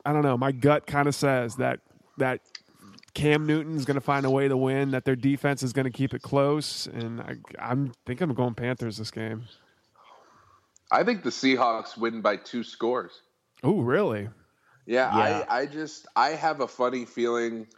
I 0.05 0.13
don't 0.13 0.23
know. 0.23 0.37
My 0.37 0.51
gut 0.53 0.87
kind 0.87 1.07
of 1.07 1.15
says 1.15 1.57
that 1.57 1.81
that 2.19 2.41
Cam 3.15 3.47
Newton's 3.47 3.85
going 3.85 3.95
to 3.95 4.01
find 4.01 4.27
a 4.27 4.31
way 4.31 4.49
to 4.49 4.57
win. 4.57 4.91
That 4.91 5.05
their 5.05 5.17
defense 5.17 5.63
is 5.63 5.73
going 5.73 5.85
to 5.85 5.91
keep 5.91 6.13
it 6.15 6.23
close, 6.23 6.87
and 6.87 7.21
I, 7.21 7.37
I'm 7.59 7.93
think 8.05 8.21
I'm 8.21 8.35
going 8.35 8.55
Panthers 8.55 8.97
this 8.97 9.11
game. 9.11 9.45
I 10.91 11.05
think 11.05 11.23
the 11.23 11.31
Seahawks 11.31 11.97
win 11.97 12.21
by 12.21 12.37
two 12.37 12.65
scores. 12.65 13.13
Oh, 13.63 13.81
really? 13.81 14.29
Yeah, 14.87 15.17
Yeah. 15.17 15.45
I, 15.49 15.61
I 15.61 15.67
just 15.67 16.07
I 16.17 16.31
have 16.31 16.61
a 16.61 16.69
funny 16.69 17.05
feeling 17.05 17.69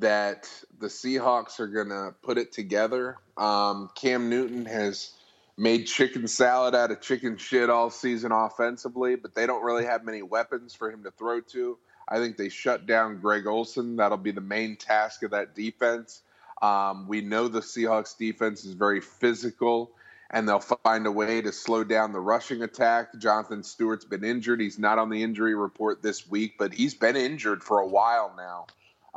that 0.00 0.48
the 0.78 0.86
Seahawks 0.86 1.60
are 1.60 1.66
gonna 1.66 2.14
put 2.22 2.38
it 2.38 2.52
together. 2.52 3.16
Um, 3.36 3.90
Cam 3.94 4.30
Newton 4.30 4.66
has 4.66 5.12
made 5.56 5.86
chicken 5.86 6.28
salad 6.28 6.74
out 6.74 6.90
of 6.90 7.00
chicken 7.00 7.36
shit 7.36 7.68
all 7.68 7.90
season 7.90 8.30
offensively, 8.32 9.16
but 9.16 9.34
they 9.34 9.46
don't 9.46 9.64
really 9.64 9.84
have 9.84 10.04
many 10.04 10.22
weapons 10.22 10.74
for 10.74 10.90
him 10.90 11.02
to 11.02 11.10
throw 11.10 11.40
to. 11.40 11.78
I 12.08 12.18
think 12.18 12.36
they 12.36 12.48
shut 12.48 12.86
down 12.86 13.20
Greg 13.20 13.46
Olsen. 13.46 13.96
That'll 13.96 14.16
be 14.16 14.30
the 14.30 14.40
main 14.40 14.76
task 14.76 15.22
of 15.24 15.32
that 15.32 15.54
defense. 15.54 16.22
Um, 16.62 17.06
we 17.06 17.20
know 17.20 17.48
the 17.48 17.60
Seahawks 17.60 18.16
defense 18.16 18.64
is 18.64 18.72
very 18.72 19.00
physical, 19.00 19.92
and 20.30 20.48
they'll 20.48 20.60
find 20.60 21.06
a 21.06 21.12
way 21.12 21.40
to 21.40 21.52
slow 21.52 21.84
down 21.84 22.12
the 22.12 22.20
rushing 22.20 22.62
attack. 22.62 23.18
Jonathan 23.18 23.62
Stewart's 23.62 24.04
been 24.04 24.24
injured. 24.24 24.60
He's 24.60 24.78
not 24.78 24.98
on 24.98 25.10
the 25.10 25.22
injury 25.22 25.54
report 25.54 26.02
this 26.02 26.28
week, 26.28 26.54
but 26.58 26.72
he's 26.72 26.94
been 26.94 27.16
injured 27.16 27.62
for 27.62 27.80
a 27.80 27.86
while 27.86 28.32
now. 28.36 28.66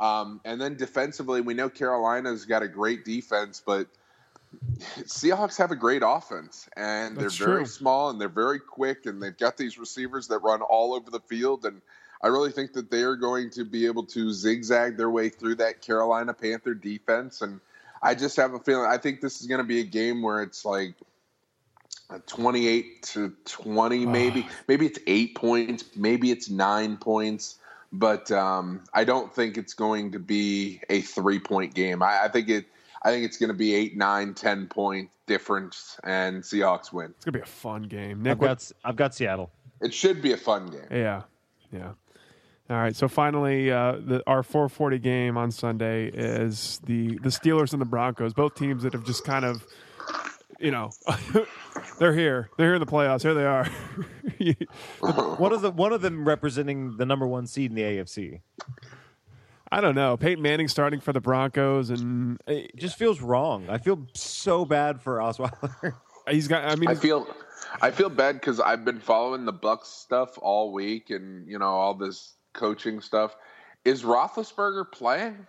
Um, 0.02 0.40
and 0.44 0.60
then 0.60 0.76
defensively, 0.76 1.40
we 1.40 1.54
know 1.54 1.68
Carolina's 1.68 2.44
got 2.44 2.64
a 2.64 2.68
great 2.68 3.04
defense, 3.04 3.62
but 3.64 3.86
Seahawks 5.02 5.58
have 5.58 5.70
a 5.70 5.76
great 5.76 6.02
offense, 6.04 6.68
and 6.76 7.16
That's 7.16 7.38
they're 7.38 7.46
very 7.46 7.60
true. 7.60 7.66
small 7.66 8.10
and 8.10 8.20
they're 8.20 8.28
very 8.28 8.58
quick, 8.58 9.06
and 9.06 9.22
they've 9.22 9.36
got 9.36 9.56
these 9.56 9.78
receivers 9.78 10.26
that 10.28 10.38
run 10.38 10.60
all 10.60 10.94
over 10.94 11.08
the 11.08 11.20
field. 11.20 11.64
And 11.64 11.80
I 12.20 12.26
really 12.26 12.50
think 12.50 12.72
that 12.72 12.90
they 12.90 13.02
are 13.02 13.14
going 13.14 13.50
to 13.50 13.64
be 13.64 13.86
able 13.86 14.06
to 14.06 14.32
zigzag 14.32 14.96
their 14.96 15.08
way 15.08 15.28
through 15.28 15.56
that 15.56 15.82
Carolina 15.82 16.34
Panther 16.34 16.74
defense. 16.74 17.40
And 17.40 17.60
I 18.02 18.16
just 18.16 18.36
have 18.38 18.54
a 18.54 18.58
feeling 18.58 18.90
I 18.90 18.98
think 18.98 19.20
this 19.20 19.40
is 19.40 19.46
going 19.46 19.60
to 19.60 19.66
be 19.66 19.78
a 19.78 19.84
game 19.84 20.20
where 20.20 20.42
it's 20.42 20.64
like 20.64 20.94
a 22.10 22.18
28 22.18 23.04
to 23.04 23.32
20, 23.44 24.06
maybe. 24.06 24.48
maybe 24.66 24.86
it's 24.86 24.98
eight 25.06 25.36
points, 25.36 25.84
maybe 25.94 26.32
it's 26.32 26.50
nine 26.50 26.96
points. 26.96 27.58
But 27.92 28.30
um, 28.30 28.82
I 28.94 29.04
don't 29.04 29.32
think 29.32 29.58
it's 29.58 29.74
going 29.74 30.12
to 30.12 30.18
be 30.18 30.80
a 30.88 31.02
three 31.02 31.38
point 31.38 31.74
game. 31.74 32.02
I, 32.02 32.24
I 32.24 32.28
think 32.28 32.48
it. 32.48 32.66
I 33.04 33.10
think 33.10 33.24
it's 33.24 33.36
going 33.36 33.48
to 33.48 33.54
be 33.54 33.74
eight, 33.74 33.96
nine, 33.96 34.32
ten 34.32 34.68
point 34.68 35.10
difference, 35.26 35.98
and 36.04 36.42
Seahawks 36.42 36.92
win. 36.92 37.12
It's 37.16 37.24
gonna 37.24 37.38
be 37.38 37.42
a 37.42 37.46
fun 37.46 37.82
game. 37.82 38.22
Nick, 38.22 38.32
I've 38.32 38.40
got 38.40 38.72
I've 38.84 38.96
got 38.96 39.14
Seattle. 39.14 39.50
It 39.80 39.92
should 39.92 40.22
be 40.22 40.32
a 40.32 40.36
fun 40.36 40.66
game. 40.68 40.86
Yeah, 40.90 41.22
yeah. 41.72 41.92
All 42.70 42.76
right. 42.76 42.94
So 42.94 43.08
finally, 43.08 43.70
uh, 43.70 43.96
the, 43.98 44.22
our 44.26 44.42
440 44.42 44.98
game 44.98 45.36
on 45.36 45.50
Sunday 45.50 46.06
is 46.06 46.80
the 46.84 47.18
the 47.18 47.28
Steelers 47.28 47.72
and 47.72 47.82
the 47.82 47.86
Broncos. 47.86 48.32
Both 48.32 48.54
teams 48.54 48.84
that 48.84 48.92
have 48.92 49.04
just 49.04 49.24
kind 49.24 49.44
of, 49.44 49.66
you 50.58 50.70
know, 50.70 50.90
they're 51.98 52.14
here. 52.14 52.48
They're 52.56 52.68
here 52.68 52.74
in 52.76 52.80
the 52.80 52.86
playoffs. 52.86 53.22
Here 53.22 53.34
they 53.34 53.44
are. 53.46 53.68
One 55.00 55.52
of 55.52 55.62
the 55.62 55.70
one 55.70 55.92
of 55.92 56.00
them 56.02 56.26
representing 56.26 56.96
the 56.96 57.06
number 57.06 57.26
one 57.26 57.46
seed 57.46 57.70
in 57.70 57.76
the 57.76 57.82
AFC. 57.82 58.40
I 59.70 59.80
don't 59.80 59.94
know. 59.94 60.16
Peyton 60.18 60.42
Manning 60.42 60.68
starting 60.68 61.00
for 61.00 61.14
the 61.14 61.20
Broncos, 61.20 61.88
and 61.88 62.38
It 62.46 62.76
just 62.76 62.98
feels 62.98 63.22
wrong. 63.22 63.70
I 63.70 63.78
feel 63.78 64.06
so 64.12 64.66
bad 64.66 65.00
for 65.00 65.16
Osweiler. 65.18 65.94
he's 66.28 66.46
got. 66.46 66.64
I 66.70 66.76
mean, 66.76 66.90
I 66.90 66.94
feel 66.94 67.26
I 67.80 67.90
feel 67.90 68.10
bad 68.10 68.34
because 68.34 68.60
I've 68.60 68.84
been 68.84 69.00
following 69.00 69.46
the 69.46 69.52
Bucs 69.52 69.86
stuff 69.86 70.38
all 70.42 70.72
week, 70.72 71.10
and 71.10 71.48
you 71.48 71.58
know 71.58 71.70
all 71.70 71.94
this 71.94 72.34
coaching 72.52 73.00
stuff. 73.00 73.34
Is 73.84 74.02
Roethlisberger 74.02 74.92
playing? 74.92 75.46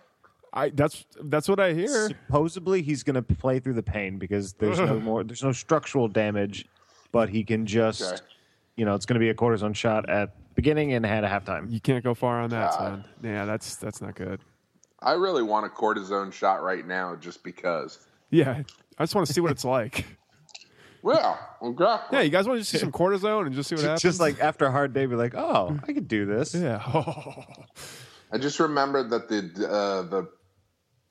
I 0.54 0.70
that's 0.70 1.04
that's 1.24 1.48
what 1.48 1.60
I 1.60 1.74
hear. 1.74 2.08
Supposedly 2.08 2.80
he's 2.82 3.02
going 3.02 3.14
to 3.14 3.22
play 3.22 3.58
through 3.58 3.74
the 3.74 3.82
pain 3.82 4.18
because 4.18 4.54
there's 4.54 4.78
no 4.78 4.98
more 5.00 5.22
there's 5.24 5.42
no 5.42 5.52
structural 5.52 6.08
damage, 6.08 6.66
but 7.12 7.28
he 7.28 7.44
can 7.44 7.66
just 7.66 8.02
Okay. 8.02 8.22
You 8.76 8.84
know 8.84 8.94
it's 8.94 9.06
going 9.06 9.14
to 9.14 9.20
be 9.20 9.30
a 9.30 9.34
cortisone 9.34 9.74
shot 9.74 10.08
at 10.08 10.34
beginning 10.54 10.92
and 10.92 11.04
at 11.04 11.24
halftime. 11.24 11.70
You 11.70 11.80
can't 11.80 12.02
go 12.04 12.14
far 12.14 12.40
on 12.40 12.50
that, 12.50 12.70
God. 12.70 12.78
son. 12.78 13.04
Yeah, 13.22 13.44
that's 13.44 13.76
that's 13.76 14.00
not 14.00 14.14
good. 14.14 14.40
I 15.00 15.12
really 15.12 15.42
want 15.42 15.66
a 15.66 15.68
cortisone 15.68 16.32
shot 16.32 16.62
right 16.62 16.86
now, 16.86 17.16
just 17.16 17.44
because. 17.44 17.98
Yeah, 18.30 18.62
I 18.98 19.02
just 19.02 19.14
want 19.14 19.26
to 19.26 19.32
see 19.32 19.40
what 19.40 19.50
it's 19.50 19.64
like. 19.64 20.06
Well, 21.04 21.38
exactly. 21.60 22.16
Yeah, 22.16 22.24
you 22.24 22.30
guys 22.30 22.48
want 22.48 22.56
to 22.56 22.60
just 22.62 22.70
see 22.70 22.78
some 22.78 22.90
cortisone 22.90 23.44
and 23.44 23.54
just 23.54 23.68
see 23.68 23.74
what 23.74 23.84
happens? 23.84 24.00
Just 24.00 24.20
like 24.20 24.40
after 24.40 24.64
a 24.64 24.70
hard 24.70 24.94
day, 24.94 25.04
be 25.04 25.16
like, 25.16 25.34
oh, 25.34 25.78
I 25.86 25.92
could 25.92 26.08
do 26.08 26.24
this. 26.24 26.54
yeah. 26.54 26.80
I 28.32 28.38
just 28.38 28.58
remembered 28.58 29.10
that 29.10 29.28
the 29.28 29.68
uh, 29.68 30.02
the 30.08 30.28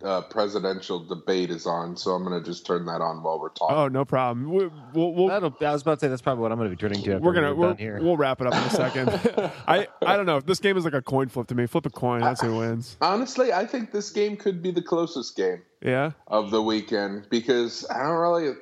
uh, 0.04 0.22
presidential 0.22 0.99
debate 0.99 1.49
is 1.49 1.66
on, 1.66 1.95
so 1.95 2.12
I'm 2.12 2.24
going 2.24 2.38
to 2.41 2.45
just 2.45 2.66
turn 2.66 2.86
that 2.86 3.01
on 3.01 3.24
while 3.24 3.39
we're 3.39 3.49
talking. 3.49 3.76
Oh, 3.76 3.88
no 3.88 4.04
problem. 4.06 4.51
We, 4.51 4.70
we'll, 4.93 5.14
we'll, 5.14 5.32
I 5.32 5.39
was 5.39 5.82
about 5.82 5.99
to 5.99 6.06
say 6.06 6.08
that's 6.10 6.22
probably 6.22 6.41
what 6.41 6.51
I'm 6.51 6.58
going 6.58 6.70
to 6.70 6.76
be 6.76 6.80
turning 6.80 7.01
to. 7.04 7.14
After 7.14 7.24
we're 7.24 7.34
gonna 7.34 7.56
we're 7.56 7.70
we're, 7.70 7.76
here. 7.76 7.99
we'll 8.01 8.18
wrap 8.18 8.41
it 8.41 8.47
up 8.47 8.54
in 8.54 8.60
a 8.64 8.70
second. 8.70 9.10
I 9.68 9.88
I 10.06 10.18
don't 10.18 10.26
know. 10.26 10.39
This 10.41 10.60
game 10.60 10.78
is 10.78 10.84
like 10.86 10.93
a 10.93 11.01
coin 11.01 11.30
flip 11.30 11.47
to 11.47 11.56
me. 11.56 11.66
Flip 11.68 11.86
a 11.86 11.89
coin. 11.89 12.22
That's 12.22 12.41
who 12.41 12.58
wins. 12.58 12.97
Honestly, 13.01 13.54
I 13.54 13.66
think 13.66 13.91
this 13.91 14.10
game 14.10 14.36
could 14.38 14.62
be 14.62 14.72
the 14.72 14.82
closest 14.82 15.36
game 15.36 15.62
Yeah. 15.82 16.12
of 16.28 16.51
the 16.51 16.62
weekend 16.62 17.28
because 17.30 17.86
I 17.89 18.04
don't 18.04 18.18
really. 18.18 18.54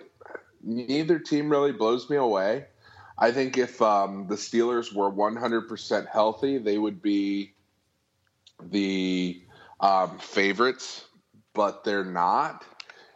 Neither 0.63 1.17
team 1.17 1.49
really 1.49 1.71
blows 1.71 2.07
me 2.09 2.17
away. 2.17 2.65
I 3.17 3.31
think 3.31 3.57
if 3.57 3.81
um, 3.81 4.27
the 4.27 4.35
Steelers 4.35 4.93
were 4.93 5.11
100% 5.11 6.07
healthy, 6.07 6.57
they 6.59 6.77
would 6.77 7.01
be 7.01 7.53
the 8.63 9.41
um, 9.79 10.17
favorites, 10.19 11.05
but 11.53 11.83
they're 11.83 12.05
not, 12.05 12.63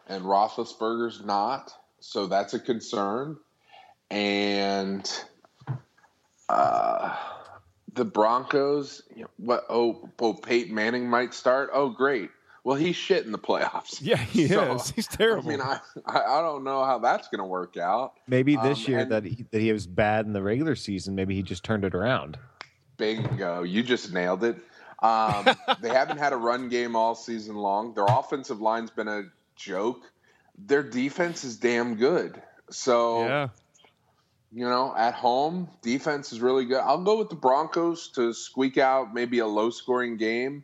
and 0.07 0.23
Roethlisberger's 0.23 1.23
not, 1.23 1.73
so 1.99 2.27
that's 2.27 2.53
a 2.53 2.59
concern. 2.59 3.37
And 4.11 5.09
uh, 6.49 7.15
the 7.93 8.05
Broncos, 8.05 9.01
you 9.15 9.23
know, 9.23 9.29
what? 9.37 9.65
Oh, 9.69 10.09
oh, 10.19 10.33
Peyton 10.33 10.73
Manning 10.75 11.09
might 11.09 11.33
start. 11.33 11.69
Oh, 11.73 11.89
great. 11.89 12.29
Well, 12.63 12.75
he's 12.77 12.95
shit 12.95 13.25
in 13.25 13.31
the 13.31 13.37
playoffs. 13.39 13.99
Yeah, 14.01 14.17
he 14.17 14.47
So, 14.47 14.73
is. 14.75 14.89
He's 14.91 15.07
terrible. 15.07 15.49
I 15.49 15.51
mean, 15.51 15.61
I, 15.61 15.79
I 16.05 16.19
I 16.39 16.41
don't 16.41 16.63
know 16.63 16.83
how 16.83 16.97
that's 16.99 17.27
going 17.27 17.39
to 17.39 17.45
work 17.45 17.77
out. 17.77 18.13
Maybe 18.27 18.55
this 18.55 18.85
Um, 18.85 18.91
year 18.91 18.99
and- 19.01 19.11
that 19.11 19.23
he, 19.23 19.45
that 19.51 19.61
he 19.61 19.71
was 19.71 19.85
bad 19.87 20.25
in 20.25 20.33
the 20.33 20.41
regular 20.41 20.75
season, 20.75 21.13
maybe 21.15 21.35
he 21.35 21.43
just 21.43 21.63
turned 21.63 21.85
it 21.85 21.93
around. 21.93 22.37
Bingo. 22.97 23.63
You 23.63 23.83
just 23.83 24.13
nailed 24.13 24.43
it. 24.43 24.57
Um, 24.99 25.45
they 25.81 25.89
haven't 25.89 26.17
had 26.17 26.33
a 26.33 26.37
run 26.37 26.69
game 26.69 26.95
all 26.95 27.15
season 27.15 27.55
long. 27.55 27.93
Their 27.93 28.05
offensive 28.05 28.61
line's 28.61 28.91
been 28.91 29.07
a 29.07 29.23
joke. 29.55 30.01
Their 30.57 30.83
defense 30.83 31.43
is 31.43 31.57
damn 31.57 31.95
good. 31.95 32.41
So, 32.69 33.25
yeah. 33.25 33.47
you 34.51 34.67
know, 34.67 34.93
at 34.95 35.13
home, 35.13 35.69
defense 35.81 36.31
is 36.31 36.39
really 36.39 36.65
good. 36.65 36.79
I'll 36.79 37.03
go 37.03 37.17
with 37.17 37.29
the 37.29 37.35
Broncos 37.35 38.09
to 38.15 38.33
squeak 38.33 38.77
out 38.77 39.13
maybe 39.13 39.39
a 39.39 39.47
low 39.47 39.69
scoring 39.69 40.17
game. 40.17 40.63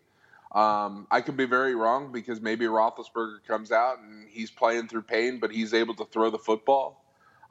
Um, 0.54 1.08
I 1.10 1.22
could 1.22 1.38
be 1.38 1.46
very 1.46 1.76
wrong 1.76 2.12
because 2.12 2.42
maybe 2.42 2.66
Roethlisberger 2.66 3.46
comes 3.48 3.72
out 3.72 4.00
and 4.00 4.28
he's 4.30 4.52
playing 4.52 4.90
through 4.90 5.04
pain, 5.04 5.40
but 5.40 5.52
he's 5.52 5.74
able 5.74 5.96
to 5.96 6.06
throw 6.06 6.30
the 6.30 6.40
football. 6.40 7.02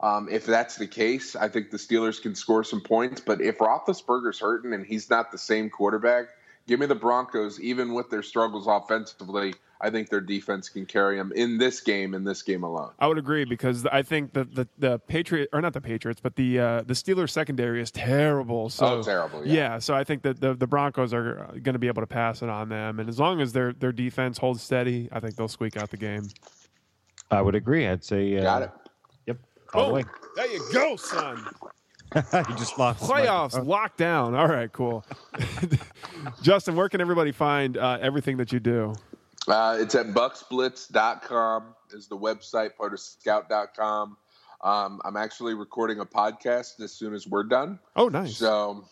Um, 0.01 0.29
if 0.31 0.45
that's 0.45 0.75
the 0.75 0.87
case, 0.87 1.35
I 1.35 1.47
think 1.47 1.69
the 1.69 1.77
Steelers 1.77 2.21
can 2.21 2.35
score 2.35 2.63
some 2.63 2.81
points. 2.81 3.21
But 3.21 3.41
if 3.41 3.59
Roethlisberger's 3.59 4.39
hurting 4.39 4.73
and 4.73 4.85
he's 4.85 5.09
not 5.09 5.31
the 5.31 5.37
same 5.37 5.69
quarterback, 5.69 6.25
give 6.67 6.79
me 6.79 6.85
the 6.85 6.95
Broncos. 6.95 7.59
Even 7.59 7.93
with 7.93 8.09
their 8.09 8.23
struggles 8.23 8.67
offensively, 8.67 9.53
I 9.79 9.89
think 9.89 10.09
their 10.09 10.21
defense 10.21 10.69
can 10.69 10.85
carry 10.85 11.17
them 11.17 11.31
in 11.35 11.57
this 11.57 11.81
game, 11.81 12.13
in 12.13 12.23
this 12.23 12.41
game 12.43 12.63
alone. 12.63 12.91
I 12.99 13.07
would 13.07 13.17
agree 13.17 13.45
because 13.45 13.85
I 13.87 14.01
think 14.03 14.33
that 14.33 14.53
the 14.55 14.67
the 14.77 14.99
Patriot 14.99 15.49
or 15.53 15.61
not 15.61 15.73
the 15.73 15.81
Patriots, 15.81 16.21
but 16.21 16.35
the 16.35 16.59
uh, 16.59 16.81
the 16.83 16.93
Steelers 16.93 17.31
secondary 17.31 17.81
is 17.81 17.91
terrible. 17.91 18.69
So 18.69 18.85
Oh, 18.99 19.03
terrible, 19.03 19.45
yeah. 19.45 19.79
so 19.79 19.93
I 19.95 20.03
think 20.03 20.21
that 20.23 20.39
the 20.39 20.53
the 20.53 20.67
Broncos 20.67 21.13
are 21.13 21.49
going 21.63 21.73
to 21.73 21.79
be 21.79 21.87
able 21.87 22.01
to 22.03 22.07
pass 22.07 22.41
it 22.41 22.49
on 22.49 22.69
them, 22.69 22.99
and 22.99 23.09
as 23.09 23.19
long 23.19 23.41
as 23.41 23.53
their 23.53 23.73
their 23.73 23.91
defense 23.91 24.37
holds 24.37 24.61
steady, 24.61 25.09
I 25.11 25.19
think 25.19 25.35
they'll 25.35 25.47
squeak 25.47 25.77
out 25.77 25.89
the 25.89 25.97
game. 25.97 26.27
I 27.31 27.41
would 27.41 27.55
agree. 27.55 27.87
I'd 27.87 28.03
say 28.03 28.37
uh, 28.37 28.43
Got 28.43 28.61
it. 28.63 28.71
Yep, 29.27 29.37
all 29.73 29.87
the 29.87 29.93
way. 29.93 30.03
there 30.35 30.51
you 30.51 30.61
go, 30.73 30.95
son. 30.97 31.43
you 32.15 32.55
just 32.57 32.77
lost 32.77 33.01
Playoffs 33.03 33.65
locked 33.65 33.97
down. 33.97 34.35
All 34.35 34.47
right, 34.47 34.71
cool. 34.71 35.05
Justin, 36.41 36.75
where 36.75 36.89
can 36.89 36.99
everybody 37.01 37.31
find 37.31 37.77
uh, 37.77 37.97
everything 38.01 38.37
that 38.37 38.51
you 38.51 38.59
do? 38.59 38.93
Uh, 39.47 39.77
it's 39.79 39.95
at 39.95 40.07
bucsblitz.com 40.07 41.75
is 41.93 42.07
the 42.07 42.17
website, 42.17 42.75
part 42.75 42.93
of 42.93 42.99
scout.com. 42.99 44.17
Um, 44.61 45.01
I'm 45.03 45.17
actually 45.17 45.53
recording 45.55 45.99
a 45.99 46.05
podcast 46.05 46.79
as 46.81 46.91
soon 46.91 47.13
as 47.13 47.27
we're 47.27 47.43
done. 47.43 47.79
Oh, 47.95 48.09
nice. 48.09 48.37
So, 48.37 48.85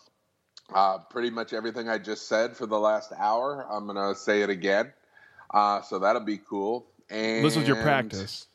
uh, 0.74 0.98
pretty 1.10 1.30
much 1.30 1.52
everything 1.52 1.88
I 1.88 1.98
just 1.98 2.26
said 2.26 2.56
for 2.56 2.66
the 2.66 2.78
last 2.78 3.12
hour, 3.16 3.66
I'm 3.70 3.86
going 3.86 3.96
to 3.96 4.18
say 4.18 4.42
it 4.42 4.50
again. 4.50 4.92
Uh, 5.52 5.82
so 5.82 5.98
that'll 5.98 6.22
be 6.22 6.38
cool. 6.38 6.86
And 7.08 7.44
this 7.44 7.56
was 7.56 7.66
your 7.68 7.80
practice. 7.82 8.46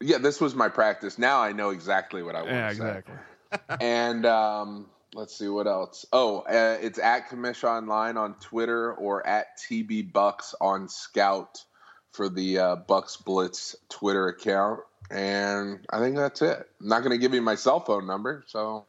Yeah, 0.00 0.18
this 0.18 0.40
was 0.40 0.54
my 0.54 0.68
practice. 0.68 1.18
Now 1.18 1.40
I 1.40 1.52
know 1.52 1.70
exactly 1.70 2.22
what 2.22 2.34
I 2.34 2.42
want 2.42 2.52
Yeah, 2.52 2.68
to 2.70 2.74
say. 2.74 3.02
And 3.80 4.26
um, 4.26 4.86
let's 5.14 5.36
see 5.36 5.48
what 5.48 5.66
else. 5.66 6.06
Oh, 6.12 6.40
uh, 6.40 6.78
it's 6.80 6.98
at 6.98 7.28
Commish 7.28 7.64
Online 7.64 8.16
on 8.16 8.34
Twitter 8.34 8.92
or 8.92 9.26
at 9.26 9.58
TB 9.58 10.12
Bucks 10.12 10.54
on 10.60 10.88
Scout 10.88 11.64
for 12.12 12.28
the 12.28 12.58
uh, 12.58 12.76
Bucs 12.88 13.22
Blitz 13.22 13.76
Twitter 13.88 14.28
account. 14.28 14.80
And 15.10 15.80
I 15.90 15.98
think 15.98 16.16
that's 16.16 16.42
it. 16.42 16.68
I'm 16.80 16.88
not 16.88 17.00
going 17.00 17.12
to 17.12 17.18
give 17.18 17.34
you 17.34 17.42
my 17.42 17.56
cell 17.56 17.80
phone 17.80 18.06
number, 18.06 18.44
so 18.46 18.84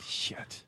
Shit. 0.00 0.62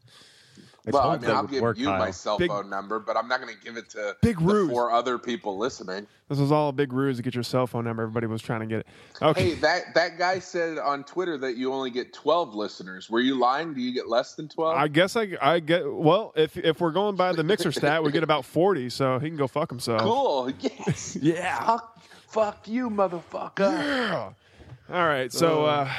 Well, 0.90 1.02
I 1.02 1.04
told 1.10 1.20
mean, 1.20 1.28
that 1.30 1.36
I'll 1.36 1.46
give 1.46 1.62
work, 1.62 1.78
you 1.78 1.86
my 1.86 2.10
cell 2.10 2.38
Big- 2.38 2.48
phone 2.48 2.68
number, 2.68 2.98
but 2.98 3.16
I'm 3.16 3.28
not 3.28 3.40
going 3.40 3.54
to 3.54 3.60
give 3.64 3.76
it 3.76 3.88
to 3.90 4.16
Big 4.20 4.38
the 4.38 4.44
ruse. 4.44 4.70
four 4.70 4.90
other 4.90 5.16
people 5.18 5.56
listening. 5.56 6.06
This 6.28 6.38
was 6.38 6.50
all 6.50 6.70
a 6.70 6.72
big 6.72 6.92
ruse 6.92 7.18
to 7.18 7.22
get 7.22 7.34
your 7.34 7.44
cell 7.44 7.66
phone 7.66 7.84
number. 7.84 8.02
Everybody 8.02 8.26
was 8.26 8.40
trying 8.42 8.60
to 8.60 8.66
get 8.66 8.80
it. 8.80 8.86
Okay. 9.20 9.50
Hey, 9.50 9.54
that 9.56 9.94
that 9.94 10.18
guy 10.18 10.38
said 10.38 10.78
on 10.78 11.04
Twitter 11.04 11.36
that 11.38 11.56
you 11.56 11.72
only 11.72 11.90
get 11.90 12.12
12 12.14 12.54
listeners. 12.54 13.08
Were 13.10 13.20
you 13.20 13.38
lying? 13.38 13.74
Do 13.74 13.80
you 13.80 13.92
get 13.92 14.08
less 14.08 14.34
than 14.34 14.48
12? 14.48 14.76
I 14.76 14.88
guess 14.88 15.14
I, 15.14 15.36
I 15.40 15.60
get 15.60 15.82
well 15.92 16.32
if 16.34 16.56
if 16.56 16.80
we're 16.80 16.90
going 16.90 17.14
by 17.16 17.32
the 17.32 17.44
mixer 17.44 17.70
stat, 17.70 18.02
we 18.02 18.10
get 18.10 18.22
about 18.24 18.44
forty, 18.44 18.88
so 18.88 19.18
he 19.18 19.28
can 19.28 19.36
go 19.36 19.46
fuck 19.46 19.70
himself. 19.70 20.00
cool. 20.00 20.50
Yes. 20.60 21.16
Yeah. 21.20 21.64
Fuck, 21.66 22.02
fuck 22.28 22.66
you, 22.68 22.88
motherfucker. 22.90 24.34
All 24.90 25.06
right, 25.06 25.32
so 25.32 25.64
uh, 25.64 25.90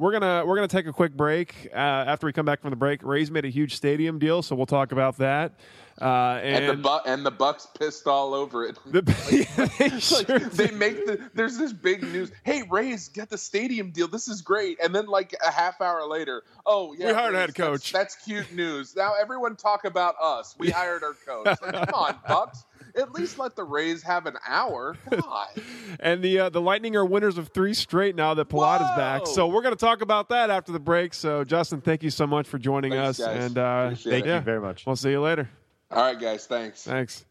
we're 0.00 0.12
gonna 0.12 0.44
we're 0.46 0.56
gonna 0.56 0.66
take 0.66 0.86
a 0.86 0.92
quick 0.92 1.14
break. 1.14 1.68
Uh, 1.72 1.76
after 1.76 2.26
we 2.26 2.32
come 2.32 2.46
back 2.46 2.62
from 2.62 2.70
the 2.70 2.76
break, 2.76 3.02
Ray's 3.02 3.30
made 3.30 3.44
a 3.44 3.48
huge 3.50 3.76
stadium 3.76 4.18
deal, 4.18 4.40
so 4.42 4.56
we'll 4.56 4.64
talk 4.64 4.92
about 4.92 5.18
that. 5.18 5.52
Uh, 6.00 6.40
and, 6.42 6.64
And, 6.64 6.78
the 6.78 6.82
bu- 6.82 7.10
and 7.10 7.26
the 7.26 7.30
Bucs 7.32 7.66
pissed 7.78 8.06
all 8.06 8.32
over 8.32 8.64
it. 8.64 8.78
the, 8.86 9.02
they 9.78 9.88
Like, 9.90 10.00
sure 10.00 10.22
they 10.48 10.70
make 10.70 11.04
the 11.04 11.30
there's 11.34 11.58
this 11.58 11.74
big 11.74 12.02
news. 12.02 12.32
Hey, 12.42 12.62
Rays 12.70 13.08
got 13.08 13.28
the 13.28 13.36
stadium 13.36 13.90
deal. 13.90 14.08
This 14.08 14.26
is 14.26 14.40
great. 14.40 14.78
And 14.82 14.94
then 14.94 15.06
like 15.06 15.34
a 15.46 15.50
half 15.50 15.82
hour 15.82 16.06
later, 16.06 16.42
oh 16.64 16.94
yeah, 16.98 17.08
We 17.08 17.12
hired 17.12 17.34
a 17.34 17.38
Rays, 17.38 17.46
head 17.48 17.54
coach. 17.54 17.92
That's, 17.92 18.14
that's 18.14 18.24
cute 18.24 18.52
news. 18.54 18.96
Now 18.96 19.12
everyone 19.20 19.56
talk 19.56 19.84
about 19.84 20.14
us. 20.22 20.56
We 20.58 20.70
hired 20.70 21.02
our 21.04 21.12
coach. 21.26 21.46
Like, 21.60 21.74
come 21.74 21.94
on, 21.94 22.14
Bucs. 22.26 22.64
At 22.96 23.12
least 23.12 23.38
let 23.38 23.56
the 23.56 23.64
Rays 23.64 24.02
have 24.02 24.26
an 24.26 24.36
hour. 24.46 24.96
God. 25.10 25.48
and 26.00 26.22
the 26.22 26.38
uh, 26.40 26.48
the 26.48 26.60
Lightning 26.60 26.96
are 26.96 27.04
winners 27.04 27.38
of 27.38 27.48
three 27.48 27.74
straight 27.74 28.16
now 28.16 28.34
that 28.34 28.48
Palat 28.48 28.76
is 28.82 28.96
back. 28.96 29.26
So 29.26 29.46
we're 29.46 29.62
gonna 29.62 29.76
talk 29.76 30.00
about 30.00 30.28
that 30.30 30.50
after 30.50 30.72
the 30.72 30.80
break. 30.80 31.14
So 31.14 31.44
Justin, 31.44 31.80
thank 31.80 32.02
you 32.02 32.10
so 32.10 32.26
much 32.26 32.46
for 32.48 32.58
joining 32.58 32.92
Thanks, 32.92 33.20
us, 33.20 33.26
guys. 33.26 33.44
and 33.44 33.58
uh, 33.58 33.82
Appreciate 33.86 34.12
Thank 34.12 34.24
it. 34.26 34.28
yeah, 34.28 34.34
you 34.36 34.44
very 34.44 34.60
much. 34.60 34.86
we'll 34.86 34.96
see 34.96 35.10
you 35.10 35.20
later. 35.20 35.48
All 35.90 36.02
right, 36.02 36.18
guys. 36.18 36.46
Thanks. 36.46 36.84
Thanks. 36.84 37.24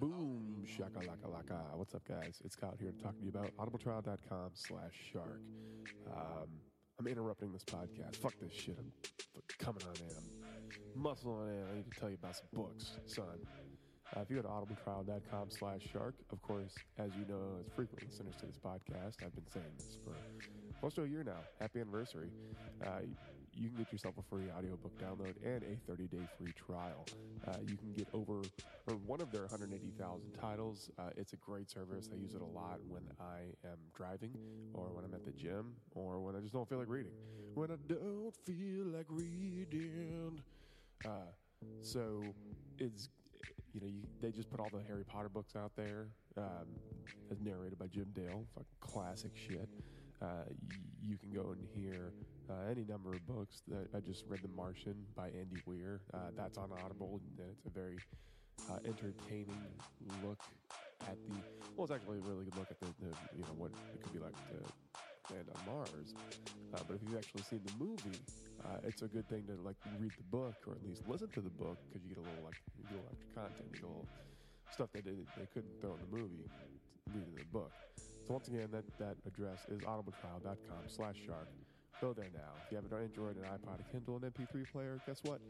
Boom, 0.00 0.64
shakalaka 0.64 1.17
laka. 1.48 1.76
What's 1.76 1.94
up, 1.94 2.02
guys? 2.06 2.40
It's 2.44 2.54
Scott 2.54 2.74
here 2.80 2.90
to 2.90 3.02
talk 3.02 3.16
to 3.18 3.22
you 3.24 3.30
about 3.30 3.50
audibletrial.com 3.56 4.50
slash 4.54 4.92
shark. 5.12 5.40
Um, 6.14 6.48
I'm 6.98 7.06
interrupting 7.06 7.52
this 7.52 7.64
podcast. 7.64 8.16
Fuck 8.16 8.34
this 8.40 8.52
shit. 8.52 8.76
I'm 8.78 8.92
coming 9.58 9.82
on 9.82 9.94
in. 9.96 10.16
I'm 10.94 11.02
muscle 11.02 11.32
on 11.32 11.48
in. 11.48 11.62
I 11.70 11.76
need 11.76 11.90
to 11.90 12.00
tell 12.00 12.08
you 12.08 12.18
about 12.20 12.36
some 12.36 12.48
books, 12.52 12.98
son. 13.06 13.24
Uh, 14.16 14.20
if 14.20 14.30
you 14.30 14.36
go 14.36 14.42
to 14.42 14.48
audibletrial.com 14.48 15.50
slash 15.50 15.82
shark, 15.92 16.14
of 16.32 16.40
course, 16.42 16.74
as 16.98 17.10
you 17.14 17.26
know, 17.28 17.40
as 17.60 17.66
frequent 17.74 18.02
listeners 18.06 18.34
to 18.40 18.46
this 18.46 18.58
podcast, 18.58 19.22
I've 19.24 19.34
been 19.34 19.46
saying 19.52 19.66
this 19.76 19.98
for 20.02 20.14
close 20.80 20.94
to 20.94 21.02
a 21.02 21.06
year 21.06 21.22
now. 21.24 21.40
Happy 21.60 21.80
anniversary. 21.80 22.30
Uh, 22.84 23.00
you 23.58 23.68
can 23.68 23.76
get 23.78 23.92
yourself 23.92 24.14
a 24.18 24.22
free 24.22 24.44
audiobook 24.56 24.92
download 24.98 25.34
and 25.44 25.62
a 25.64 25.90
30-day 25.90 26.26
free 26.38 26.52
trial. 26.52 27.04
Uh, 27.46 27.56
you 27.66 27.76
can 27.76 27.92
get 27.92 28.06
over 28.14 28.42
or 28.86 28.94
one 29.06 29.20
of 29.20 29.30
their 29.32 29.42
180,000 29.42 30.32
titles. 30.40 30.90
Uh, 30.98 31.10
it's 31.16 31.32
a 31.32 31.36
great 31.36 31.70
service. 31.70 32.08
I 32.12 32.16
use 32.16 32.34
it 32.34 32.40
a 32.40 32.44
lot 32.44 32.78
when 32.88 33.02
I 33.20 33.40
am 33.66 33.78
driving 33.94 34.30
or 34.74 34.84
when 34.92 35.04
I'm 35.04 35.14
at 35.14 35.24
the 35.24 35.32
gym 35.32 35.74
or 35.94 36.20
when 36.20 36.36
I 36.36 36.40
just 36.40 36.52
don't 36.52 36.68
feel 36.68 36.78
like 36.78 36.88
reading. 36.88 37.12
When 37.54 37.70
I 37.70 37.76
don't 37.88 38.34
feel 38.46 38.86
like 38.86 39.06
reading. 39.08 40.40
Uh, 41.04 41.10
so 41.82 42.22
it's 42.78 43.08
you 43.74 43.80
know 43.80 43.86
you, 43.86 44.02
they 44.20 44.30
just 44.30 44.50
put 44.50 44.60
all 44.60 44.68
the 44.72 44.82
Harry 44.88 45.04
Potter 45.04 45.28
books 45.28 45.54
out 45.56 45.72
there 45.76 46.06
um, 46.36 46.66
as 47.30 47.40
narrated 47.40 47.78
by 47.78 47.86
Jim 47.86 48.06
Dale, 48.14 48.44
fucking 48.54 48.66
classic 48.80 49.32
shit. 49.34 49.68
Uh, 50.22 50.26
y- 50.48 50.78
you 51.02 51.16
can 51.16 51.30
go 51.30 51.50
and 51.52 51.66
hear 51.74 52.12
uh, 52.50 52.70
any 52.70 52.84
number 52.84 53.12
of 53.12 53.26
books. 53.26 53.62
That 53.68 53.88
I 53.94 54.00
just 54.00 54.24
read 54.28 54.40
The 54.42 54.48
Martian 54.56 54.94
by 55.16 55.26
Andy 55.28 55.60
Weir. 55.66 56.00
Uh, 56.12 56.32
that's 56.36 56.58
on 56.58 56.70
Audible, 56.84 57.20
and 57.38 57.46
it's 57.50 57.66
a 57.66 57.70
very 57.70 57.98
uh, 58.70 58.78
entertaining 58.84 59.62
look 60.24 60.40
at 61.08 61.16
the. 61.28 61.36
Well, 61.76 61.84
it's 61.84 61.92
actually 61.92 62.18
a 62.18 62.28
really 62.28 62.44
good 62.44 62.56
look 62.56 62.70
at 62.70 62.80
the, 62.80 62.86
the 63.00 63.12
you 63.36 63.42
know 63.42 63.54
what 63.56 63.70
it 63.94 64.02
could 64.02 64.12
be 64.12 64.18
like 64.18 64.34
to 64.50 65.34
land 65.34 65.46
on 65.54 65.74
Mars. 65.74 66.14
Uh, 66.74 66.80
but 66.86 66.96
if 66.96 67.02
you've 67.02 67.18
actually 67.18 67.42
seen 67.42 67.60
the 67.64 67.84
movie, 67.84 68.18
uh, 68.64 68.80
it's 68.84 69.02
a 69.02 69.08
good 69.08 69.28
thing 69.28 69.44
to 69.46 69.54
like 69.62 69.76
read 70.00 70.12
the 70.16 70.28
book 70.30 70.56
or 70.66 70.74
at 70.74 70.82
least 70.84 71.02
listen 71.06 71.28
to 71.28 71.40
the 71.40 71.50
book 71.50 71.76
because 71.88 72.02
you 72.02 72.14
get 72.14 72.18
a 72.18 72.26
little 72.26 72.44
like 72.44 72.56
you 72.78 72.84
get 72.84 72.92
a 72.92 72.96
little 72.96 73.12
extra 73.12 73.30
content, 73.34 73.68
you 73.72 73.80
get 73.80 73.84
a 73.84 73.92
little 73.92 74.08
stuff 74.72 74.88
that 74.92 75.04
they, 75.04 75.16
they 75.36 75.46
couldn't 75.52 75.72
throw 75.80 75.94
in 75.94 76.00
the 76.10 76.16
movie, 76.16 76.44
read 77.14 77.24
in 77.24 77.34
the 77.36 77.44
book. 77.52 77.72
So 78.26 78.34
once 78.34 78.48
again, 78.48 78.68
that, 78.72 78.84
that 78.98 79.16
address 79.26 79.64
is 79.70 79.80
audibletrial.com 79.80 80.84
slash 80.86 81.16
shark. 81.24 81.48
Go 82.00 82.12
there 82.12 82.26
now. 82.32 82.40
If 82.64 82.70
you 82.70 82.76
have 82.76 82.84
an 82.84 83.02
Android, 83.02 83.36
an 83.36 83.42
iPod, 83.42 83.80
a 83.80 83.92
Kindle, 83.92 84.20
an 84.22 84.30
MP3 84.30 84.70
player, 84.70 85.00
guess 85.04 85.20
what? 85.24 85.40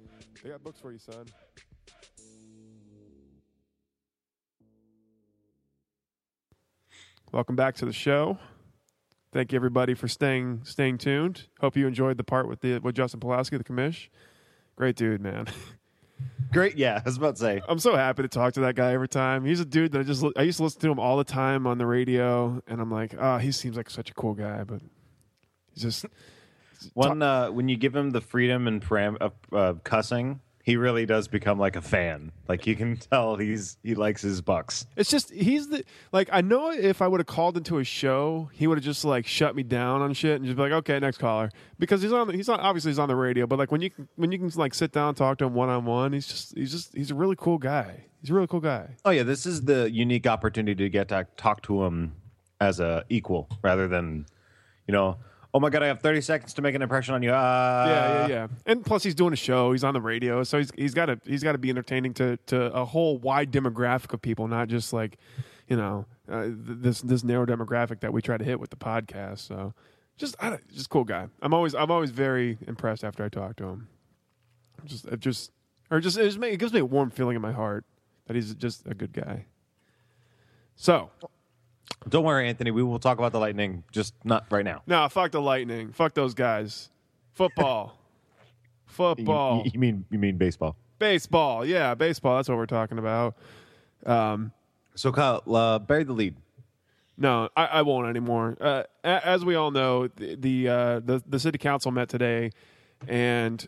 They 0.43 0.49
got 0.49 0.65
books 0.65 0.81
for 0.81 0.93
you, 0.93 0.99
son. 0.99 1.27
Welcome 7.33 7.55
back 7.55 7.75
to 7.77 7.85
the 7.85 7.93
show. 7.93 8.39
Thank 9.31 9.53
you 9.53 9.57
everybody 9.57 9.93
for 9.93 10.09
staying 10.09 10.63
staying 10.65 10.97
tuned. 10.99 11.49
Hope 11.61 11.77
you 11.77 11.87
enjoyed 11.87 12.17
the 12.17 12.25
part 12.25 12.49
with 12.49 12.63
the 12.63 12.79
with 12.79 12.95
Justin 12.95 13.21
Pawlowski, 13.21 13.59
the 13.59 13.65
commish. 13.65 14.09
Great 14.75 14.97
dude, 14.97 15.21
man. 15.21 15.49
Great. 16.53 16.79
Yeah, 16.79 16.97
I 16.97 17.03
was 17.05 17.19
about 17.19 17.37
to 17.37 17.41
say. 17.41 17.61
I'm 17.69 17.79
so 17.79 17.95
happy 17.95 18.23
to 18.23 18.29
talk 18.29 18.55
to 18.55 18.61
that 18.61 18.75
guy 18.75 18.95
every 18.95 19.09
time. 19.09 19.45
He's 19.45 19.61
a 19.61 19.67
dude 19.67 19.93
that 19.93 19.99
I 19.99 20.03
just 20.03 20.25
I 20.35 20.43
used 20.43 20.57
to 20.57 20.63
listen 20.63 20.81
to 20.81 20.91
him 20.91 20.99
all 20.99 21.19
the 21.19 21.25
time 21.25 21.67
on 21.67 21.77
the 21.77 21.85
radio, 21.85 22.63
and 22.67 22.81
I'm 22.81 22.91
like, 22.91 23.15
oh, 23.19 23.37
he 23.37 23.53
seems 23.53 23.77
like 23.77 23.91
such 23.91 24.11
a 24.11 24.15
cool 24.15 24.33
guy, 24.33 24.65
but 24.65 24.81
he's 25.75 25.83
just 25.83 26.07
One 26.95 27.23
uh, 27.23 27.51
when 27.51 27.69
you 27.69 27.77
give 27.77 27.95
him 27.95 28.11
the 28.11 28.21
freedom 28.21 28.67
and 28.67 28.83
param- 28.83 29.19
of 29.19 29.33
uh, 29.53 29.75
cussing, 29.85 30.41
he 30.69 30.77
really 30.77 31.07
does 31.07 31.29
become 31.29 31.59
like 31.59 31.77
a 31.77 31.81
fan. 31.81 32.31
Like 32.47 32.67
you 32.67 32.77
can 32.77 32.97
tell 33.11 33.37
he's 33.37 33.79
he 33.83 33.95
likes 33.95 34.21
his 34.21 34.43
bucks. 34.43 34.87
It's 34.97 35.11
just 35.11 35.33
he's 35.33 35.69
the 35.69 35.83
like 36.13 36.29
I 36.31 36.43
know 36.43 36.71
if 36.71 37.01
I 37.01 37.09
would 37.09 37.21
have 37.21 37.27
called 37.27 37.57
into 37.57 37.79
a 37.79 37.85
show, 37.85 38.51
he 38.53 38.67
would 38.67 38.77
have 38.77 38.85
just 38.85 39.03
like 39.05 39.27
shut 39.27 39.57
me 39.57 39.63
down 39.63 40.03
on 40.03 40.13
shit 40.13 40.37
and 40.37 40.45
just 40.45 40.57
be 40.57 40.63
like, 40.63 40.73
okay, 40.73 40.99
next 41.01 41.17
caller, 41.19 41.51
because 41.79 42.03
he's 42.03 42.13
on 42.13 42.29
he's 42.35 42.51
on 42.51 42.61
obviously 42.61 42.91
he's 42.91 42.99
on 42.99 43.09
the 43.09 43.17
radio, 43.17 43.47
but 43.47 43.59
like 43.59 43.73
when 43.73 43.81
you 43.81 43.89
can, 43.89 44.09
when 44.17 44.31
you 44.31 44.39
can 44.39 44.51
like 44.57 44.75
sit 44.75 44.93
down 44.93 45.15
talk 45.15 45.39
to 45.39 45.47
him 45.47 45.55
one 45.55 45.71
on 45.71 45.87
one, 45.87 46.13
he's 46.13 46.27
just 46.27 46.55
he's 46.55 46.71
just 46.71 46.95
he's 46.95 47.11
a 47.11 47.15
really 47.15 47.37
cool 47.39 47.57
guy. 47.57 48.05
He's 48.21 48.29
a 48.29 48.35
really 48.35 48.49
cool 48.49 48.61
guy. 48.61 48.97
Oh 49.07 49.11
yeah, 49.11 49.23
this 49.23 49.47
is 49.47 49.63
the 49.63 49.91
unique 49.91 50.27
opportunity 50.27 50.85
to 50.85 50.91
get 50.91 51.09
to 51.09 51.27
talk 51.39 51.63
to 51.63 51.85
him 51.85 52.13
as 52.61 52.79
a 52.79 53.05
equal 53.09 53.49
rather 53.63 53.89
than, 53.89 54.27
you 54.87 54.93
know, 54.93 55.17
oh 55.55 55.61
my 55.61 55.71
god, 55.71 55.83
I 55.83 55.87
have 55.87 56.01
thirty 56.01 56.21
seconds 56.21 56.55
to 56.55 56.63
make 56.63 56.75
an 56.75 56.83
impression 56.83 57.15
on 57.15 57.23
you. 57.23 57.31
Uh, 57.31 57.85
yeah, 57.87 58.19
yeah, 58.21 58.29
yeah. 58.29 58.47
And 58.67 58.85
plus, 58.85 59.03
he's 59.03 59.15
doing 59.15 59.33
a 59.33 59.37
show. 59.37 59.73
He's 59.73 59.85
on 59.85 59.95
the 59.95 60.01
radio, 60.01 60.43
so 60.45 60.59
he's 60.59 60.71
he's 60.77 60.95
got 60.95 61.07
to 61.07 61.21
he's 61.25 61.43
got 61.43 61.53
to 61.53 61.59
be 61.59 61.71
entertaining 61.71 62.15
to 62.15 62.37
to 62.47 62.73
a 62.73 62.85
whole 62.85 63.19
wide 63.19 63.51
demographic 63.51 64.13
of 64.13 64.23
people, 64.23 64.49
not 64.49 64.69
just 64.69 64.93
like 64.93 65.19
you 65.69 65.77
know 65.77 66.07
uh, 66.31 66.49
this 66.49 67.01
this 67.01 67.25
narrow 67.25 67.47
demographic 67.47 68.01
that 68.01 68.13
we 68.13 68.23
try 68.23 68.37
to 68.37 68.45
hit 68.45 68.61
with 68.61 68.71
the 68.71 68.77
podcast. 68.77 69.39
So 69.39 69.75
just 70.17 70.37
I 70.41 70.59
just 70.73 70.91
cool 70.91 71.05
guy. 71.05 71.29
I'm 71.41 71.55
always 71.55 71.75
I'm 71.75 71.91
always 71.91 72.11
very 72.11 72.59
impressed 72.67 73.05
after 73.05 73.25
I 73.25 73.29
talk 73.29 73.57
to 73.57 73.65
him. 73.65 73.89
Just 74.85 75.07
it 75.07 75.21
just 75.21 75.53
or 75.91 76.01
just 76.01 76.19
it, 76.19 76.25
just 76.25 76.43
it 76.43 76.59
gives 76.59 76.73
me 76.73 76.81
a 76.81 76.85
warm 76.85 77.11
feeling 77.11 77.37
in 77.37 77.43
my 77.43 77.53
heart 77.53 77.85
that 78.27 78.35
he's 78.35 78.55
just 78.55 78.87
a 78.87 78.95
good 78.95 79.13
guy. 79.13 79.47
So 80.77 81.11
Don't 82.09 82.25
worry, 82.25 82.49
Anthony. 82.49 82.71
We 82.71 82.83
will 82.83 82.99
talk 82.99 83.19
about 83.19 83.33
the 83.33 83.41
Lightning, 83.41 83.85
just 83.93 84.15
not 84.25 84.47
right 84.51 84.65
now. 84.65 84.83
no, 84.87 85.09
fuck 85.09 85.31
the 85.33 85.41
Lightning. 85.41 85.93
Fuck 85.93 86.15
those 86.15 86.35
guys. 86.35 86.91
Football. 87.35 87.99
Football. 88.87 89.63
you- 89.65 89.71
you 89.75 89.81
mean 89.81 90.05
you 90.11 90.19
mean 90.19 90.37
baseball? 90.37 90.77
Baseball, 90.99 91.65
yeah, 91.65 91.95
baseball. 91.95 92.37
That's 92.37 92.49
what 92.49 92.59
we're 92.59 92.67
talking 92.67 92.99
about. 92.99 93.37
Um, 94.05 94.53
So 94.95 95.13
Kyle, 95.13 95.43
uh, 95.55 95.79
bury 95.79 96.03
the 96.05 96.13
lead. 96.13 96.35
no, 97.17 97.49
I, 97.57 97.67
I 97.67 97.83
won't 97.83 98.09
anymore. 98.09 98.57
Uh, 98.61 98.83
a- 99.05 99.27
as 99.27 99.45
we 99.45 99.55
all 99.55 99.71
know, 99.71 100.09
the 100.09 100.35
the, 100.37 100.69
uh, 100.69 101.01
the 101.01 101.23
the 101.27 101.39
city 101.39 101.59
council 101.59 101.91
met 101.93 102.09
today, 102.09 102.51
and 103.07 103.65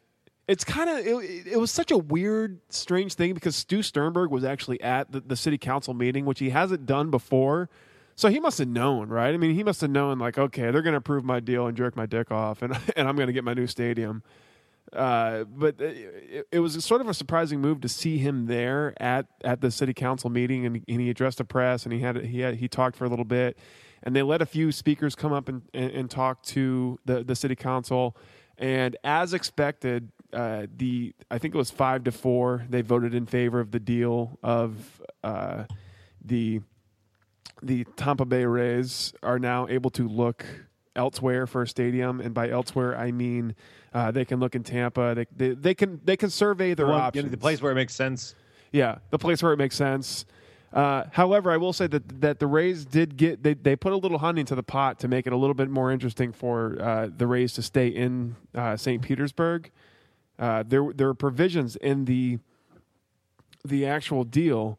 it's 0.49 0.65
kind 0.65 0.91
of 0.91 0.99
it, 1.07 1.47
it 1.47 1.61
was 1.61 1.71
such 1.71 1.91
a 1.93 1.99
weird, 1.99 2.59
strange 2.71 3.15
thing 3.15 3.35
because 3.35 3.55
Stu 3.55 3.83
Sternberg 3.83 4.31
was 4.31 4.43
actually 4.43 4.81
at 4.81 5.13
the, 5.13 5.21
the 5.21 5.37
city 5.37 5.59
council 5.59 5.95
meeting, 5.95 6.25
which 6.25 6.41
he 6.41 6.51
hasn't 6.51 6.87
done 6.87 7.11
before. 7.11 7.69
So 8.21 8.29
he 8.29 8.39
must 8.39 8.59
have 8.59 8.69
known, 8.69 9.09
right? 9.09 9.33
I 9.33 9.39
mean, 9.39 9.55
he 9.55 9.65
must 9.65 9.81
have 9.81 9.89
known, 9.89 10.19
like, 10.19 10.37
okay, 10.37 10.71
they're 10.71 10.83
going 10.83 10.93
to 10.93 10.99
approve 10.99 11.25
my 11.25 11.41
deal 11.41 11.67
and 11.67 11.75
jerk 11.75 11.97
my 11.97 12.05
dick 12.05 12.31
off, 12.31 12.61
and 12.61 12.79
and 12.97 13.09
I'm 13.09 13.17
going 13.17 13.29
to 13.29 13.33
get 13.33 13.45
my 13.45 13.55
new 13.55 13.67
stadium. 13.67 14.23
Uh, 14.93 15.45
but 15.45 15.81
it, 15.81 16.47
it 16.53 16.59
was 16.59 16.85
sort 16.85 17.01
of 17.01 17.09
a 17.09 17.15
surprising 17.15 17.63
move 17.63 17.81
to 17.81 17.89
see 17.89 18.19
him 18.19 18.45
there 18.45 18.93
at, 19.03 19.25
at 19.43 19.63
the 19.63 19.71
city 19.71 19.95
council 19.95 20.29
meeting, 20.29 20.67
and, 20.67 20.85
and 20.87 21.01
he 21.01 21.09
addressed 21.09 21.39
the 21.39 21.47
press, 21.47 21.85
and 21.85 21.95
he 21.95 22.01
had 22.01 22.23
he 22.27 22.41
had 22.41 22.57
he 22.57 22.69
talked 22.69 22.95
for 22.95 23.07
a 23.07 23.09
little 23.09 23.25
bit, 23.25 23.57
and 24.03 24.15
they 24.15 24.23
let 24.23 24.43
a 24.43 24.47
few 24.47 24.71
speakers 24.71 25.15
come 25.15 25.33
up 25.33 25.49
and, 25.49 25.63
and, 25.73 25.91
and 25.91 26.11
talk 26.11 26.43
to 26.43 26.99
the 27.07 27.25
the 27.25 27.35
city 27.35 27.57
council, 27.57 28.15
and 28.59 28.99
as 29.03 29.33
expected, 29.33 30.11
uh, 30.35 30.67
the 30.77 31.15
I 31.31 31.39
think 31.39 31.55
it 31.55 31.59
was 31.59 31.71
five 31.71 32.05
to 32.05 32.13
four, 32.13 32.67
they 32.69 32.83
voted 32.83 33.15
in 33.15 33.25
favor 33.25 33.61
of 33.61 33.71
the 33.71 33.81
deal 33.81 34.39
of 34.43 35.01
uh, 35.25 35.65
the 36.23 36.61
the 37.63 37.85
Tampa 37.97 38.25
Bay 38.25 38.45
Rays 38.45 39.13
are 39.23 39.39
now 39.39 39.67
able 39.69 39.91
to 39.91 40.09
look 40.09 40.45
elsewhere 40.97 41.47
for 41.47 41.63
a 41.63 41.69
stadium, 41.69 42.21
and 42.21 42.35
by 42.35 42.49
elsewhere 42.51 42.97
I 42.97 43.11
mean 43.13 43.55
uh, 43.95 44.11
they 44.11 44.25
can 44.25 44.41
look 44.41 44.55
in 44.55 44.63
Tampa. 44.63 45.15
They, 45.15 45.27
they 45.37 45.55
they 45.55 45.75
can 45.75 46.01
they 46.05 46.17
can 46.17 46.31
survey 46.31 46.75
their 46.75 46.87
Well, 46.87 46.97
you 46.97 47.03
options. 47.03 47.25
know, 47.27 47.31
the 47.31 47.37
place 47.39 47.63
where 47.63 47.73
it 47.73 47.77
makes 47.77 47.95
sense. 47.95 48.35
Yeah, 48.73 48.99
the 49.11 49.19
place 49.19 49.43
where 49.43 49.53
it 49.53 49.57
makes 49.57 49.77
sense. 49.77 50.25
Uh, 50.73 51.05
however, 51.11 51.51
I 51.51 51.57
will 51.57 51.73
say 51.73 51.89
that 51.89 52.21
that 52.21 52.39
the 52.39 52.47
Rays 52.47 52.85
did 52.85 53.17
get 53.17 53.43
they, 53.43 53.55
they 53.55 53.75
put 53.77 53.93
a 53.93 53.97
little 53.97 54.19
honey 54.19 54.41
into 54.41 54.55
the 54.55 54.63
pot 54.63 55.01
to 55.01 55.09
make 55.09 55.27
it 55.27 55.33
a 55.33 55.37
little 55.37 55.55
bit 55.55 55.69
more 55.69 55.91
interesting 55.91 56.33
for 56.33 56.81
uh, 56.81 57.09
the 57.17 57.27
Rays 57.27 57.53
to 57.55 57.63
stay 57.63 57.89
in 57.89 58.37
uh, 58.55 58.77
St. 58.77 59.03
Petersburg. 59.03 59.71
Uh, 60.39 60.63
there 60.67 60.93
there 60.95 61.09
are 61.09 61.15
provisions 61.15 61.75
in 61.77 62.05
the 62.05 62.39
the 63.65 63.85
actual 63.85 64.25
deal 64.25 64.79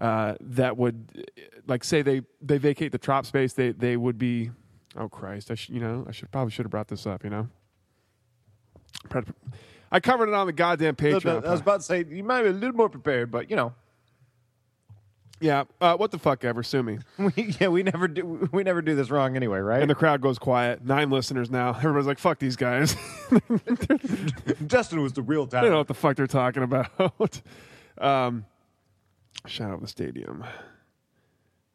uh, 0.00 0.34
that 0.40 0.76
would 0.76 1.28
like 1.66 1.84
say 1.84 2.02
they 2.02 2.22
they 2.40 2.58
vacate 2.58 2.90
the 2.90 2.98
trop 2.98 3.26
space 3.26 3.52
they 3.52 3.72
they 3.72 3.96
would 3.96 4.18
be 4.18 4.50
oh 4.96 5.08
Christ 5.08 5.50
I 5.50 5.54
should 5.54 5.74
you 5.74 5.80
know 5.80 6.04
I 6.08 6.12
should 6.12 6.30
probably 6.30 6.50
should 6.50 6.64
have 6.64 6.70
brought 6.70 6.88
this 6.88 7.06
up 7.06 7.22
you 7.22 7.30
know 7.30 7.48
I 9.92 10.00
covered 10.00 10.28
it 10.28 10.34
on 10.34 10.46
the 10.46 10.52
goddamn 10.52 10.96
page. 10.96 11.24
I 11.26 11.38
was 11.38 11.60
about 11.60 11.78
to 11.80 11.82
say 11.82 12.04
you 12.08 12.22
might 12.24 12.42
be 12.42 12.48
a 12.48 12.52
little 12.52 12.76
more 12.76 12.88
prepared, 12.88 13.30
but 13.30 13.50
you 13.50 13.56
know, 13.56 13.74
Yeah, 15.40 15.64
uh, 15.80 15.96
what 15.96 16.10
the 16.10 16.18
fuck 16.18 16.44
ever, 16.44 16.62
sue 16.62 16.82
me. 16.82 16.98
we, 17.18 17.54
yeah, 17.60 17.68
we 17.68 17.82
never 17.82 18.06
do 18.06 18.48
we 18.52 18.62
never 18.62 18.82
do 18.82 18.94
this 18.94 19.10
wrong 19.10 19.36
anyway, 19.36 19.58
right? 19.58 19.80
And 19.80 19.90
the 19.90 19.94
crowd 19.94 20.20
goes 20.20 20.38
quiet. 20.38 20.84
Nine 20.84 21.10
listeners 21.10 21.50
now. 21.50 21.70
Everybody's 21.76 22.06
like, 22.06 22.18
fuck 22.18 22.38
these 22.38 22.56
guys. 22.56 22.94
Justin 24.66 25.02
was 25.02 25.12
the 25.12 25.22
real 25.22 25.48
I 25.52 25.60
don't 25.62 25.70
know 25.70 25.78
what 25.78 25.88
the 25.88 25.94
fuck 25.94 26.16
they're 26.16 26.26
talking 26.26 26.62
about. 26.62 27.42
um, 27.98 28.44
shout 29.46 29.70
out 29.70 29.80
the 29.80 29.88
stadium. 29.88 30.44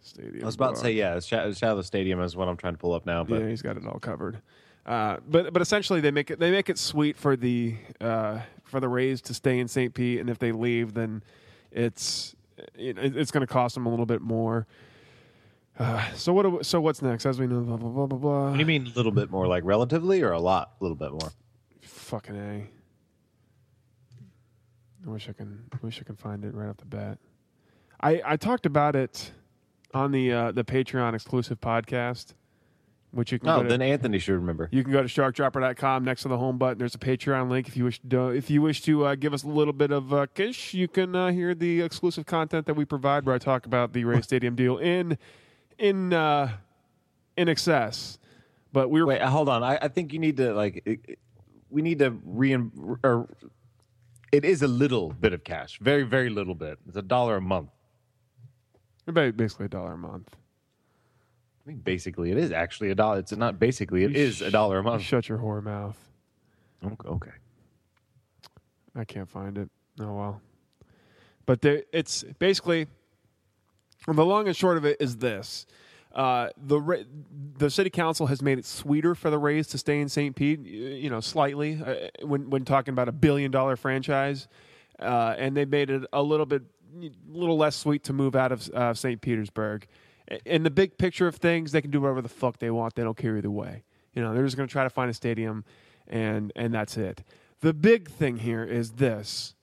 Stadium. 0.02 0.44
I 0.44 0.46
was 0.46 0.56
about 0.56 0.76
to 0.76 0.82
say 0.82 0.92
yeah. 0.94 1.16
It's 1.16 1.26
Sha- 1.28 1.48
the 1.76 1.84
Stadium 1.84 2.22
is 2.22 2.36
what 2.36 2.48
I'm 2.48 2.58
trying 2.58 2.74
to 2.74 2.78
pull 2.78 2.94
up 2.94 3.06
now, 3.06 3.24
but 3.24 3.42
yeah, 3.42 3.48
he's 3.50 3.62
got 3.62 3.76
it 3.78 3.86
all 3.88 4.00
covered. 4.00 4.40
Uh, 4.86 5.18
but 5.28 5.52
but 5.52 5.62
essentially 5.64 6.00
they 6.00 6.12
make 6.12 6.30
it 6.30 6.40
they 6.40 6.52
make 6.52 6.70
it 6.70 6.78
sweet 6.78 7.18
for 7.18 7.36
the 7.36 7.76
uh, 8.00 8.40
for 8.64 8.80
the 8.80 8.88
Rays 8.88 9.20
to 9.24 9.34
stay 9.34 9.58
in 9.60 9.68
St. 9.68 9.94
Pete, 9.96 10.20
and 10.20 10.30
if 10.30 10.38
they 10.38 10.52
leave, 10.52 10.94
then 10.94 11.24
it's 11.72 12.36
it, 12.76 12.98
it's 13.00 13.32
going 13.32 13.42
to 13.42 13.52
cost 13.52 13.74
them 13.74 13.88
a 13.88 13.90
little 13.90 14.06
bit 14.06 14.22
more. 14.22 14.68
Uh, 15.80 16.14
so 16.14 16.32
what? 16.34 16.44
do- 16.44 16.60
So 16.62 16.80
what's 16.80 17.02
next? 17.02 17.26
As 17.26 17.40
we 17.40 17.48
know, 17.48 17.62
blah 17.62 17.78
blah 17.78 17.90
blah 17.90 18.06
blah 18.06 18.18
blah. 18.20 18.46
what 18.50 18.54
do 18.54 18.60
you 18.60 18.66
mean 18.68 18.86
a 18.86 18.96
little 18.96 19.12
bit 19.12 19.32
more, 19.32 19.48
like 19.48 19.64
relatively, 19.66 20.22
or 20.22 20.32
a 20.34 20.40
lot, 20.40 20.74
a 20.80 20.84
little 20.84 20.96
bit 20.96 21.12
more? 21.12 21.32
Fucking 21.82 22.36
a. 22.36 22.70
I 25.06 25.10
wish 25.10 25.28
I 25.30 25.34
can. 25.34 25.64
I 25.74 25.78
wish 25.82 26.00
I 26.00 26.04
can 26.04 26.16
find 26.16 26.46
it 26.46 26.54
right 26.54 26.70
off 26.70 26.78
the 26.78 26.86
bat. 26.86 27.18
I 28.06 28.22
I 28.34 28.38
talked 28.38 28.66
about 28.66 28.96
it 28.96 29.32
on 29.94 30.12
the 30.12 30.32
uh, 30.32 30.52
the 30.52 30.64
Patreon 30.64 31.14
exclusive 31.16 31.60
podcast, 31.60 32.34
which 33.12 33.32
you 33.32 33.40
can. 33.40 33.48
No, 33.48 33.58
go 33.58 33.64
to- 33.64 33.70
then 33.70 33.82
Anthony 33.82 34.20
should 34.20 34.36
remember. 34.36 34.70
You 34.72 34.84
can 34.84 34.92
go 34.94 35.02
to 35.02 35.08
sharkdropper.com 35.08 36.04
next 36.04 36.22
to 36.24 36.28
the 36.28 36.38
home 36.38 36.58
button. 36.58 36.78
There's 36.78 36.96
a 36.96 37.00
Patreon 37.00 37.50
link 37.50 37.68
if 37.68 37.76
you 37.78 37.86
wish 37.86 38.00
to 38.10 38.30
if 38.30 38.50
you 38.50 38.62
wish 38.62 38.82
to 38.84 39.06
uh, 39.06 39.16
give 39.16 39.34
us 39.34 39.44
a 39.44 39.48
little 39.48 39.74
bit 39.74 39.92
of 39.92 40.14
uh, 40.14 40.28
kish. 40.34 40.74
You 40.74 40.88
can 40.88 41.16
uh, 41.16 41.32
hear 41.32 41.56
the 41.56 41.82
exclusive 41.82 42.26
content 42.26 42.66
that 42.68 42.76
we 42.76 42.86
provide, 42.86 43.26
where 43.26 43.36
I 43.36 43.40
talk 43.40 43.66
about 43.66 43.94
the 43.94 44.04
Ray 44.06 44.22
Stadium 44.30 44.56
deal 44.56 44.78
in 44.78 45.18
in 45.78 46.14
uh, 46.14 46.52
in 47.38 47.50
excess. 47.50 48.20
But 48.74 48.90
we 48.90 49.02
were 49.02 49.08
Wait, 49.08 49.22
hold 49.22 49.48
on. 49.50 49.64
I, 49.64 49.78
I 49.82 49.88
think 49.88 50.12
you 50.14 50.20
need 50.20 50.38
to 50.38 50.54
like. 50.54 50.82
It, 50.86 51.00
it- 51.08 51.20
we 51.72 51.82
need 51.82 52.00
to 52.00 52.12
re. 52.24 52.56
Or 53.04 53.28
it 54.32 54.46
is 54.46 54.62
a 54.62 54.68
little 54.68 55.12
bit 55.12 55.34
of 55.34 55.44
cash, 55.44 55.80
very 55.80 56.04
very 56.04 56.30
little 56.30 56.56
bit. 56.56 56.78
It's 56.88 56.96
a 56.98 57.02
dollar 57.02 57.38
a 57.38 57.42
month. 57.42 57.70
Ba- 59.14 59.34
basically 59.34 59.66
a 59.66 59.70
dollar 59.70 59.94
a 59.94 59.98
month. 59.98 60.36
I 61.66 61.70
mean, 61.70 61.78
basically, 61.80 62.32
it 62.32 62.38
is 62.38 62.52
actually 62.52 62.92
a 62.92 62.96
dollar. 62.96 63.20
It's 63.20 63.32
not 63.32 63.60
basically. 63.60 64.04
It 64.04 64.16
is 64.16 64.42
a 64.42 64.52
dollar 64.52 64.78
a 64.78 64.82
You 64.82 64.84
month. 64.84 65.04
Shut 65.04 65.28
your 65.30 65.40
whore 65.40 65.64
mouth. 65.64 65.98
Okay. 67.06 67.32
I 68.96 69.04
can't 69.04 69.30
find 69.30 69.58
it. 69.58 69.70
Oh 70.00 70.14
well. 70.14 70.42
But 71.46 71.62
there, 71.62 71.84
it's 71.92 72.24
basically 72.40 72.88
the 74.08 74.26
long 74.26 74.48
and 74.48 74.56
short 74.56 74.78
of 74.78 74.86
it 74.86 74.98
is 75.00 75.18
this: 75.18 75.66
uh, 76.14 76.50
the 76.58 77.06
the 77.58 77.70
city 77.70 77.90
council 77.90 78.28
has 78.28 78.42
made 78.42 78.58
it 78.58 78.66
sweeter 78.66 79.16
for 79.16 79.30
the 79.30 79.38
Rays 79.38 79.68
to 79.68 79.78
stay 79.78 80.00
in 80.00 80.10
St. 80.10 80.36
Pete. 80.36 80.60
You 80.62 81.10
know, 81.10 81.20
slightly 81.20 81.82
uh, 81.84 82.26
when 82.26 82.50
when 82.50 82.64
talking 82.66 82.94
about 82.94 83.10
a 83.10 83.12
billion 83.12 83.52
dollar 83.52 83.76
franchise, 83.76 84.48
uh, 85.00 85.36
and 85.38 85.58
they 85.58 85.66
made 85.66 85.90
it 85.90 86.04
a 86.14 86.22
little 86.22 86.46
bit, 86.46 86.64
little 87.28 87.58
less 87.58 87.76
sweet 87.76 88.04
to 88.06 88.14
move 88.14 88.36
out 88.36 88.52
of 88.52 88.70
uh, 88.70 88.94
St. 88.94 89.22
Petersburg. 89.22 89.88
In 90.46 90.64
the 90.64 90.72
big 90.72 90.98
picture 90.98 91.28
of 91.28 91.36
things, 91.36 91.72
they 91.72 91.82
can 91.82 91.92
do 91.92 92.02
whatever 92.02 92.22
the 92.22 92.30
fuck 92.30 92.58
they 92.58 92.72
want. 92.72 92.96
They 92.96 93.04
don't 93.04 93.18
care 93.18 93.38
either 93.38 93.52
way. 93.52 93.84
You 94.14 94.22
know, 94.22 94.34
they're 94.34 94.46
just 94.46 94.58
going 94.58 94.68
to 94.68 94.72
try 94.72 94.84
to 94.84 94.90
find 94.90 95.10
a 95.10 95.14
stadium, 95.14 95.66
and 96.08 96.52
and 96.56 96.74
that's 96.74 96.98
it. 96.98 97.24
The 97.62 97.74
big 97.74 98.10
thing 98.10 98.38
here 98.38 98.64
is 98.64 98.94
this. 98.94 99.56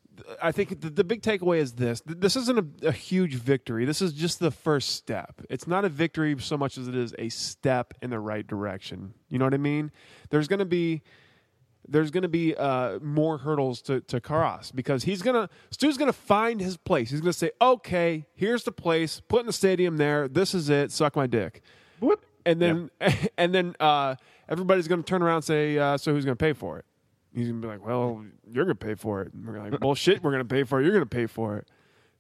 I 0.43 0.53
think 0.53 0.81
the, 0.81 0.91
the 0.91 1.05
big 1.05 1.23
takeaway 1.23 1.59
is 1.59 1.73
this. 1.73 2.03
This 2.05 2.37
isn't 2.37 2.59
a, 2.59 2.89
a 2.89 2.93
huge 2.93 3.35
victory. 3.35 3.85
This 3.87 4.03
is 4.03 4.13
just 4.13 4.39
the 4.39 4.51
first 4.51 4.91
step. 4.91 5.41
It's 5.49 5.67
not 5.67 5.85
a 5.85 5.89
victory 5.89 6.37
so 6.39 6.57
much 6.57 6.77
as 6.79 6.87
it 6.87 6.95
is 6.95 7.15
a 7.19 7.29
step 7.31 7.95
in 8.03 8.11
the 8.11 8.21
right 8.21 8.47
direction. 8.47 9.15
You 9.31 9.39
know 9.39 9.47
what 9.47 9.55
I 9.55 9.59
mean? 9.59 9.91
There's 10.31 10.49
going 10.49 10.59
to 10.59 10.65
be 10.65 11.03
there's 11.89 12.11
going 12.11 12.23
to 12.23 12.29
be 12.29 12.55
uh, 12.55 12.99
more 13.01 13.39
hurdles 13.39 13.83
to, 13.83 14.01
to 14.03 14.21
cross 14.21 14.71
because 14.71 15.05
he's 15.05 15.21
going 15.23 15.35
to 15.35 15.53
Stu's 15.71 15.97
going 15.99 16.09
to 16.11 16.17
find 16.17 16.61
his 16.61 16.77
place. 16.77 17.11
He's 17.11 17.21
going 17.21 17.33
to 17.33 17.39
say, 17.39 17.51
"Okay, 17.61 18.25
here's 18.35 18.65
the 18.65 18.73
place. 18.73 19.21
Put 19.21 19.41
in 19.41 19.47
the 19.47 19.53
stadium 19.53 19.97
there. 19.97 20.29
This 20.29 20.55
is 20.55 20.69
it. 20.71 20.93
Suck 20.93 21.17
my 21.17 21.27
dick." 21.27 21.63
Whoop. 22.01 22.25
And 22.47 22.61
then 22.61 22.91
and 23.39 23.55
then 23.55 23.75
uh, 23.81 24.15
everybody's 24.49 24.89
going 24.89 25.03
to 25.03 25.07
turn 25.09 25.23
around 25.23 25.37
and 25.37 25.45
say, 25.45 25.79
uh, 25.79 25.97
"So 25.97 26.13
who's 26.13 26.25
going 26.25 26.37
to 26.37 26.43
pay 26.45 26.53
for 26.53 26.79
it?" 26.79 26.85
He's 27.35 27.49
going 27.49 27.61
to 27.61 27.67
be 27.67 27.73
like, 27.73 27.85
"Well, 27.87 28.25
you're 28.51 28.65
going 28.65 28.77
to 28.77 28.85
pay 28.87 28.95
for 28.95 29.23
it." 29.23 29.33
And 29.33 29.47
we're 29.47 29.59
like, 29.59 29.79
"Bullshit, 29.81 30.23
we're 30.23 30.33
going 30.33 30.47
to 30.47 30.55
pay 30.55 30.65
for 30.65 30.81
it. 30.81 30.85
You're 30.85 30.93
going 30.93 31.05
to 31.05 31.07
pay 31.17 31.27
for 31.27 31.57
it." 31.57 31.69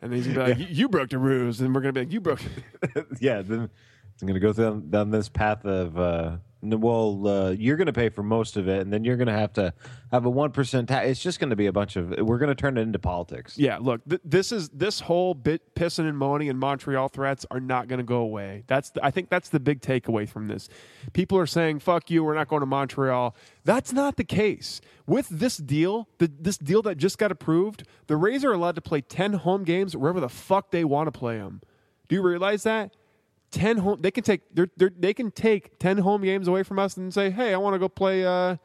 And 0.00 0.10
then 0.10 0.16
he's 0.18 0.26
going 0.26 0.38
to 0.48 0.54
be 0.56 0.60
like, 0.62 0.70
"You- 0.70 0.74
"You 0.76 0.88
broke 0.88 1.10
the 1.10 1.18
rules," 1.18 1.60
and 1.60 1.74
we're 1.74 1.80
going 1.82 1.94
to 1.94 2.00
be 2.00 2.06
like, 2.06 2.12
"You 2.12 2.20
broke." 2.20 2.40
yeah, 3.20 3.42
then 3.42 3.70
it's 4.14 4.22
going 4.22 4.34
to 4.34 4.40
go 4.40 4.52
down, 4.52 4.90
down 4.90 5.10
this 5.10 5.28
path 5.28 5.64
of, 5.64 5.98
uh, 5.98 6.36
well, 6.62 7.26
uh, 7.26 7.50
you're 7.50 7.76
going 7.76 7.86
to 7.86 7.92
pay 7.92 8.08
for 8.08 8.22
most 8.22 8.56
of 8.56 8.68
it, 8.68 8.80
and 8.80 8.92
then 8.92 9.02
you're 9.02 9.16
going 9.16 9.26
to 9.26 9.32
have 9.32 9.52
to 9.54 9.74
have 10.12 10.26
a 10.26 10.30
1% 10.30 10.86
tax. 10.86 11.08
It's 11.08 11.22
just 11.22 11.40
going 11.40 11.50
to 11.50 11.56
be 11.56 11.66
a 11.66 11.72
bunch 11.72 11.96
of, 11.96 12.10
we're 12.20 12.38
going 12.38 12.50
to 12.50 12.54
turn 12.54 12.78
it 12.78 12.82
into 12.82 13.00
politics. 13.00 13.58
Yeah, 13.58 13.78
look, 13.78 14.00
th- 14.08 14.20
this 14.24 14.52
is 14.52 14.68
this 14.68 15.00
whole 15.00 15.34
bit 15.34 15.74
pissing 15.74 16.08
and 16.08 16.16
moaning 16.16 16.48
and 16.48 16.58
Montreal 16.58 17.08
threats 17.08 17.44
are 17.50 17.58
not 17.58 17.88
going 17.88 17.98
to 17.98 18.04
go 18.04 18.18
away. 18.18 18.62
That's 18.68 18.90
the, 18.90 19.04
I 19.04 19.10
think 19.10 19.28
that's 19.28 19.48
the 19.48 19.58
big 19.58 19.80
takeaway 19.80 20.28
from 20.28 20.46
this. 20.46 20.68
People 21.12 21.36
are 21.38 21.46
saying 21.46 21.80
"fuck 21.80 22.10
you," 22.10 22.22
we're 22.22 22.34
not 22.34 22.46
going 22.46 22.60
to 22.60 22.66
Montreal. 22.66 23.34
That's 23.64 23.92
not 23.92 24.16
the 24.16 24.24
case. 24.24 24.80
With 25.06 25.28
this 25.28 25.56
deal, 25.56 26.08
the, 26.18 26.30
this 26.38 26.58
deal 26.58 26.82
that 26.82 26.96
just 26.96 27.18
got 27.18 27.32
approved, 27.32 27.84
the 28.06 28.16
Rays 28.16 28.44
are 28.44 28.52
allowed 28.52 28.76
to 28.76 28.80
play 28.80 29.00
ten 29.00 29.32
home 29.32 29.64
games 29.64 29.96
wherever 29.96 30.20
the 30.20 30.28
fuck 30.28 30.70
they 30.70 30.84
want 30.84 31.12
to 31.12 31.18
play 31.18 31.38
them. 31.38 31.60
Do 32.08 32.14
you 32.14 32.22
realize 32.22 32.62
that? 32.62 32.94
Ten 33.53 33.76
home, 33.76 33.98
they 34.00 34.11
can 34.11 34.24
take 34.24 34.40
they're, 34.53 34.68
they're, 34.76 34.90
they 34.98 35.14
can 35.14 35.30
take 35.30 35.78
ten 35.78 35.98
home 35.98 36.22
games 36.22 36.48
away 36.48 36.62
from 36.64 36.78
us 36.78 36.96
and 36.96 37.12
say, 37.12 37.30
"Hey, 37.30 37.55
I 37.55 37.59
want 37.59 37.74
to 37.74 37.78
go 37.78 37.88
play. 37.88 38.24
Uh, 38.24 38.57
I'm 38.57 38.59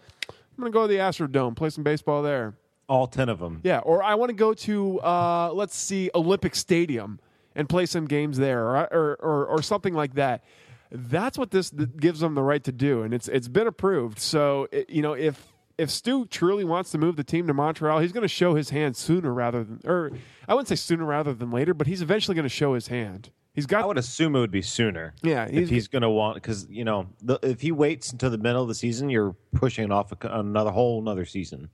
going 0.57 0.71
to 0.71 0.73
go 0.73 0.83
to 0.83 0.87
the 0.87 0.99
Astrodome, 0.99 1.55
play 1.55 1.69
some 1.69 1.83
baseball 1.83 2.23
there." 2.23 2.55
All 2.89 3.05
10 3.05 3.27
of 3.27 3.39
them. 3.39 3.59
Yeah, 3.65 3.79
or 3.79 4.01
I 4.01 4.15
want 4.15 4.29
to 4.29 4.33
go 4.33 4.53
to 4.53 4.99
uh, 5.01 5.51
let's 5.53 5.75
see 5.75 6.09
Olympic 6.15 6.55
Stadium 6.55 7.19
and 7.53 7.67
play 7.67 7.85
some 7.85 8.05
games 8.05 8.37
there, 8.37 8.63
or 8.63 8.77
or, 8.93 9.17
or, 9.19 9.45
or 9.47 9.61
something 9.61 9.93
like 9.93 10.15
that. 10.15 10.43
That's 10.89 11.37
what 11.37 11.51
this 11.51 11.69
gives 11.69 12.21
them 12.21 12.33
the 12.33 12.43
right 12.43 12.63
to 12.63 12.71
do, 12.71 13.01
and 13.03 13.13
it's 13.13 13.27
it's 13.27 13.49
been 13.49 13.67
approved. 13.67 14.19
So 14.19 14.69
it, 14.71 14.89
you 14.89 15.01
know 15.01 15.13
if 15.13 15.51
if 15.77 15.91
Stu 15.91 16.25
truly 16.25 16.63
wants 16.63 16.91
to 16.91 16.97
move 16.97 17.17
the 17.17 17.23
team 17.23 17.47
to 17.47 17.53
Montreal, 17.53 17.99
he's 17.99 18.11
going 18.11 18.23
to 18.23 18.27
show 18.27 18.55
his 18.55 18.69
hand 18.69 18.95
sooner 18.95 19.33
rather 19.33 19.63
than, 19.63 19.81
or 19.85 20.11
I 20.47 20.53
wouldn't 20.53 20.69
say 20.69 20.75
sooner 20.75 21.05
rather 21.05 21.33
than 21.33 21.51
later, 21.51 21.73
but 21.73 21.87
he's 21.87 22.01
eventually 22.01 22.35
going 22.35 22.43
to 22.43 22.49
show 22.49 22.73
his 22.73 22.87
hand. 22.87 23.31
He's 23.57 23.65
got 23.65 23.81
I 23.83 23.87
would 23.87 23.97
assume 23.97 24.35
it 24.35 24.39
would 24.39 24.51
be 24.51 24.61
sooner. 24.61 25.15
Yeah, 25.23 25.45
if 25.45 25.51
he's- 25.51 25.69
he's, 25.69 25.87
going 25.87 26.03
to 26.03 26.11
want 26.11 26.35
because 26.35 26.67
you 26.69 26.85
know 26.85 27.07
the, 27.23 27.39
if 27.41 27.59
he 27.59 27.71
waits 27.71 28.11
until 28.11 28.29
the 28.29 28.37
middle 28.37 28.61
of 28.61 28.67
the 28.67 28.75
season, 28.75 29.09
you're 29.09 29.35
pushing 29.55 29.83
it 29.83 29.91
off 29.91 30.11
a, 30.11 30.27
another 30.27 30.69
whole 30.69 31.01
another 31.01 31.25
season. 31.25 31.69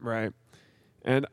Right. 0.00 0.32
And 1.04 1.24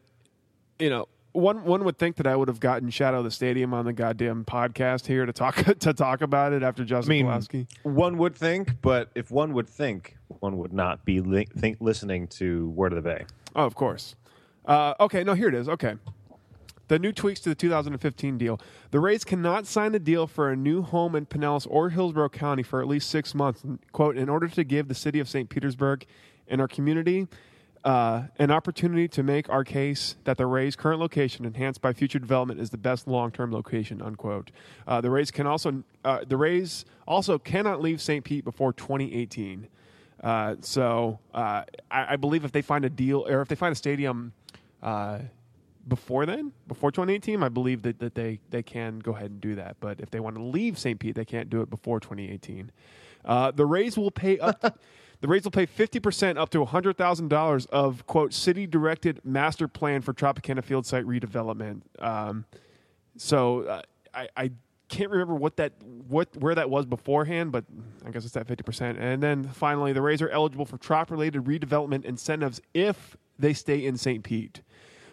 you 0.77 0.91
know, 0.91 1.07
one 1.31 1.63
one 1.63 1.83
would 1.83 1.97
think 1.97 2.17
that 2.17 2.27
I 2.27 2.35
would 2.35 2.47
have 2.47 2.59
gotten 2.59 2.91
Shadow 2.91 3.17
of 3.17 3.23
the 3.23 3.31
Stadium 3.31 3.73
on 3.73 3.85
the 3.85 3.93
goddamn 3.93 4.45
podcast 4.45 5.07
here 5.07 5.25
to 5.25 5.33
talk 5.33 5.55
to 5.79 5.93
talk 5.95 6.21
about 6.21 6.53
it 6.53 6.61
after 6.61 6.83
I 6.83 6.85
Justin 6.85 7.09
mean, 7.09 7.25
Pawlowski. 7.25 7.67
one 7.81 8.19
would 8.19 8.35
think, 8.35 8.79
but 8.83 9.09
if 9.15 9.31
one 9.31 9.51
would 9.53 9.67
think, 9.67 10.15
one 10.27 10.57
would 10.59 10.73
not 10.73 11.05
be 11.05 11.21
li- 11.21 11.47
think 11.57 11.77
listening 11.79 12.27
to 12.27 12.69
Word 12.69 12.93
of 12.93 13.03
the 13.03 13.09
Bay. 13.09 13.25
Oh, 13.55 13.65
of 13.65 13.73
course. 13.73 14.15
Uh, 14.63 14.93
okay, 14.99 15.23
no, 15.23 15.33
here 15.33 15.47
it 15.47 15.55
is. 15.55 15.67
Okay. 15.69 15.95
The 16.87 16.99
new 16.99 17.11
tweaks 17.11 17.39
to 17.41 17.49
the 17.49 17.55
2015 17.55 18.37
deal. 18.37 18.59
The 18.91 18.99
Rays 18.99 19.23
cannot 19.23 19.65
sign 19.65 19.95
a 19.95 19.99
deal 19.99 20.27
for 20.27 20.51
a 20.51 20.55
new 20.55 20.81
home 20.81 21.15
in 21.15 21.25
Pinellas 21.25 21.65
or 21.69 21.89
Hillsborough 21.89 22.29
County 22.29 22.63
for 22.63 22.81
at 22.81 22.87
least 22.87 23.09
six 23.09 23.33
months. 23.33 23.63
Quote, 23.91 24.17
in 24.17 24.29
order 24.29 24.47
to 24.47 24.63
give 24.63 24.87
the 24.87 24.95
city 24.95 25.19
of 25.19 25.27
St. 25.27 25.49
Petersburg 25.49 26.05
and 26.47 26.61
our 26.61 26.67
community 26.67 27.27
uh, 27.83 28.23
an 28.39 28.49
opportunity 28.49 29.07
to 29.07 29.21
make 29.21 29.47
our 29.47 29.63
case 29.63 30.15
that 30.23 30.37
the 30.37 30.45
Rays' 30.47 30.75
current 30.75 30.99
location, 30.99 31.45
enhanced 31.45 31.81
by 31.81 31.93
future 31.93 32.17
development, 32.17 32.59
is 32.59 32.71
the 32.71 32.77
best 32.77 33.07
long-term 33.07 33.51
location. 33.51 34.01
Unquote. 34.01 34.51
Uh, 34.87 35.01
the 35.01 35.11
Rays 35.11 35.29
can 35.29 35.45
also 35.45 35.83
uh, 36.03 36.21
the 36.27 36.35
Rays 36.35 36.85
also 37.07 37.37
cannot 37.37 37.81
leave 37.81 38.01
St. 38.01 38.25
Pete 38.25 38.43
before 38.43 38.73
2018. 38.73 39.67
Uh, 40.23 40.55
so 40.61 41.19
uh, 41.33 41.63
I, 41.91 42.13
I 42.13 42.15
believe 42.15 42.43
if 42.43 42.51
they 42.51 42.63
find 42.63 42.85
a 42.85 42.89
deal 42.89 43.25
or 43.27 43.41
if 43.41 43.47
they 43.47 43.55
find 43.55 43.71
a 43.71 43.75
stadium 43.75 44.33
uh, 44.81 45.19
before 45.87 46.25
then, 46.25 46.51
before 46.67 46.91
2018, 46.91 47.43
I 47.43 47.49
believe 47.49 47.81
that, 47.83 47.99
that 47.99 48.15
they, 48.15 48.39
they 48.49 48.63
can 48.63 48.99
go 48.99 49.13
ahead 49.13 49.31
and 49.31 49.41
do 49.41 49.55
that. 49.55 49.77
But 49.79 49.99
if 49.99 50.09
they 50.09 50.19
want 50.19 50.35
to 50.35 50.43
leave 50.43 50.79
St. 50.79 50.99
Pete, 50.99 51.15
they 51.15 51.25
can't 51.25 51.49
do 51.49 51.61
it 51.61 51.69
before 51.69 51.99
2018. 51.99 52.71
Uh, 53.23 53.51
the 53.51 53.65
Rays 53.65 53.97
will 53.97 54.11
pay 54.11 54.39
up. 54.39 54.61
the 55.21 55.27
Rays 55.27 55.43
will 55.43 55.51
pay 55.51 55.67
50% 55.67 56.37
up 56.37 56.49
to 56.51 56.65
$100,000 56.65 57.67
of 57.67 58.07
quote 58.07 58.33
city 58.33 58.67
directed 58.67 59.21
master 59.23 59.67
plan 59.67 60.01
for 60.01 60.13
Tropicana 60.13 60.63
Field 60.63 60.85
site 60.85 61.05
redevelopment. 61.05 61.81
Um, 61.99 62.45
so 63.17 63.61
uh, 63.63 63.81
I, 64.13 64.27
I 64.35 64.51
can't 64.87 65.09
remember 65.09 65.33
what 65.35 65.57
that 65.57 65.73
what 66.07 66.35
where 66.37 66.53
that 66.53 66.69
was 66.69 66.85
beforehand, 66.85 67.51
but 67.51 67.65
I 68.05 68.11
guess 68.11 68.23
it's 68.23 68.37
at 68.37 68.47
fifty 68.47 68.63
percent. 68.63 68.99
And 68.99 69.21
then 69.21 69.43
finally, 69.43 69.93
the 69.93 70.01
Rays 70.01 70.21
are 70.21 70.29
eligible 70.29 70.65
for 70.65 70.77
trop 70.77 71.09
related 71.09 71.43
redevelopment 71.45 72.05
incentives 72.05 72.61
if 72.73 73.17
they 73.39 73.53
stay 73.53 73.85
in 73.85 73.97
St. 73.97 74.23
Pete. 74.23 74.61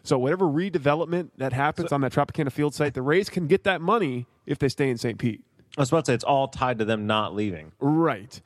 So 0.05 0.19
whatever 0.19 0.47
redevelopment 0.47 1.31
that 1.37 1.53
happens 1.53 1.93
on 1.93 2.01
that 2.01 2.13
Tropicana 2.13 2.51
Field 2.51 2.75
site, 2.75 2.95
the 2.95 3.03
Rays 3.03 3.29
can 3.29 3.47
get 3.47 3.65
that 3.65 3.81
money 3.81 4.27
if 4.47 4.59
they 4.59 4.69
stay 4.69 4.91
in 4.91 4.99
St. 4.99 5.19
Pete. 5.19 5.45
I 5.77 5.81
was 5.83 5.91
about 5.91 6.05
to 6.07 6.11
say 6.11 6.15
it's 6.15 6.25
all 6.25 6.49
tied 6.49 6.79
to 6.81 6.85
them 6.85 7.07
not 7.07 7.35
leaving. 7.35 7.73
Right. 7.81 8.41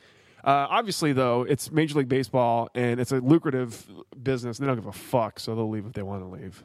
Uh, 0.45 0.67
obviously, 0.71 1.13
though, 1.13 1.43
it's 1.43 1.73
Major 1.73 1.99
League 1.99 2.09
Baseball 2.09 2.69
and 2.75 3.01
it's 3.01 3.11
a 3.11 3.17
lucrative 3.21 3.85
business. 4.23 4.59
They 4.59 4.67
don't 4.67 4.77
give 4.77 4.87
a 4.87 4.93
fuck, 4.93 5.41
so 5.41 5.55
they'll 5.55 5.69
leave 5.69 5.87
if 5.87 5.93
they 5.95 6.03
want 6.03 6.23
to 6.23 6.29
leave. 6.29 6.63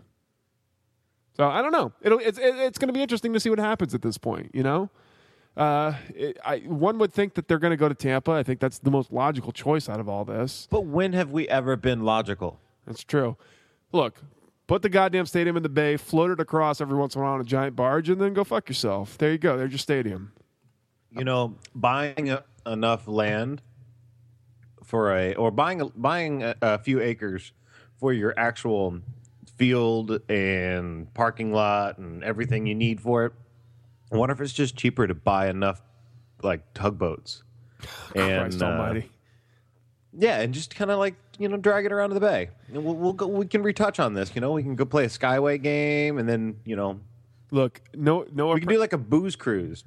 So 1.38 1.48
I 1.48 1.62
don't 1.62 1.72
know. 1.72 1.94
It'll, 2.02 2.20
it's 2.20 2.38
it's 2.42 2.78
going 2.78 2.90
to 2.90 2.94
be 2.94 3.02
interesting 3.02 3.32
to 3.34 3.40
see 3.40 3.50
what 3.50 3.58
happens 3.60 3.96
at 3.96 4.02
this 4.02 4.18
point. 4.18 4.52
You 4.54 4.64
know, 4.64 4.90
Uh, 5.58 5.94
it, 6.14 6.38
I, 6.46 6.60
one 6.60 6.98
would 7.00 7.12
think 7.14 7.34
that 7.36 7.48
they're 7.48 7.58
going 7.60 7.72
to 7.72 7.78
go 7.78 7.90
to 7.90 7.96
Tampa. 7.96 8.32
I 8.32 8.44
think 8.44 8.60
that's 8.60 8.80
the 8.80 8.92
most 8.92 9.12
logical 9.12 9.52
choice 9.52 9.90
out 9.90 10.00
of 10.00 10.08
all 10.10 10.26
this. 10.26 10.68
But 10.70 10.82
when 10.86 11.14
have 11.14 11.32
we 11.32 11.48
ever 11.48 11.76
been 11.78 12.04
logical? 12.04 12.60
That's 12.86 13.04
true. 13.04 13.38
Look, 13.94 14.22
put 14.72 14.82
the 14.82 14.88
goddamn 14.88 15.26
stadium 15.26 15.58
in 15.58 15.64
the 15.64 15.70
bay, 15.70 15.98
float 15.98 16.32
it 16.32 16.40
across 16.40 16.80
every 16.80 16.98
once 16.98 17.14
in 17.14 17.20
a 17.20 17.24
while 17.26 17.34
on 17.34 17.42
a 17.42 17.44
giant 17.44 17.76
barge, 17.76 18.08
and 18.08 18.22
then 18.22 18.34
go 18.34 18.42
fuck 18.42 18.70
yourself. 18.70 19.18
There 19.18 19.30
you 19.30 19.38
go. 19.38 19.58
There's 19.58 19.72
your 19.72 19.78
stadium. 19.78 20.32
You 21.12 21.26
know, 21.26 21.58
buying 21.76 22.30
a, 22.30 22.46
enough 22.66 23.06
land 23.06 23.62
for 24.82 25.14
a 25.14 25.36
or 25.36 25.52
buying 25.52 25.82
a, 25.82 25.88
buying 25.88 26.44
a, 26.44 26.56
a 26.62 26.80
few 26.80 27.02
acres 27.02 27.52
for 28.00 28.14
your 28.14 28.34
actual 28.38 29.02
field 29.58 30.22
and 30.30 31.14
parking 31.14 31.52
lot 31.52 31.98
and 31.98 32.24
everything 32.24 32.66
you 32.66 32.74
need 32.74 33.02
for 33.02 33.26
it. 33.26 33.34
I 34.10 34.16
wonder 34.16 34.32
if 34.32 34.40
it's 34.40 34.54
just 34.54 34.78
cheaper 34.78 35.06
to 35.06 35.14
buy 35.14 35.50
enough 35.50 35.82
like 36.44 36.74
tugboats. 36.74 37.44
Christ 38.14 38.62
uh, 38.62 38.68
Almighty. 38.68 39.12
Yeah, 40.18 40.40
and 40.40 40.54
just 40.54 40.74
kind 40.74 40.92
of 40.92 40.98
like 40.98 41.16
you 41.42 41.50
know 41.50 41.58
drag 41.58 41.86
it 41.86 41.92
around 41.92 42.10
to 42.10 42.14
the 42.14 42.22
bay. 42.22 42.50
And 42.68 42.84
we'll, 42.84 42.96
we'll 42.96 43.14
go. 43.14 43.28
We 43.28 43.46
can 43.46 43.64
retouch 43.64 44.00
on 44.00 44.14
this. 44.14 44.34
You 44.36 44.42
know, 44.42 44.52
we 44.52 44.64
can 44.64 44.76
go 44.76 44.86
play 44.86 45.06
a 45.06 45.10
Skyway 45.10 45.62
game, 45.62 46.18
and 46.18 46.28
then 46.28 46.58
you 46.66 46.76
know 46.76 47.00
Look, 47.52 47.82
no, 47.94 48.26
no, 48.34 48.48
we 48.48 48.62
can 48.62 48.70
do 48.70 48.80
like 48.80 48.94
a 48.94 48.98
booze 48.98 49.36
cruise. 49.36 49.84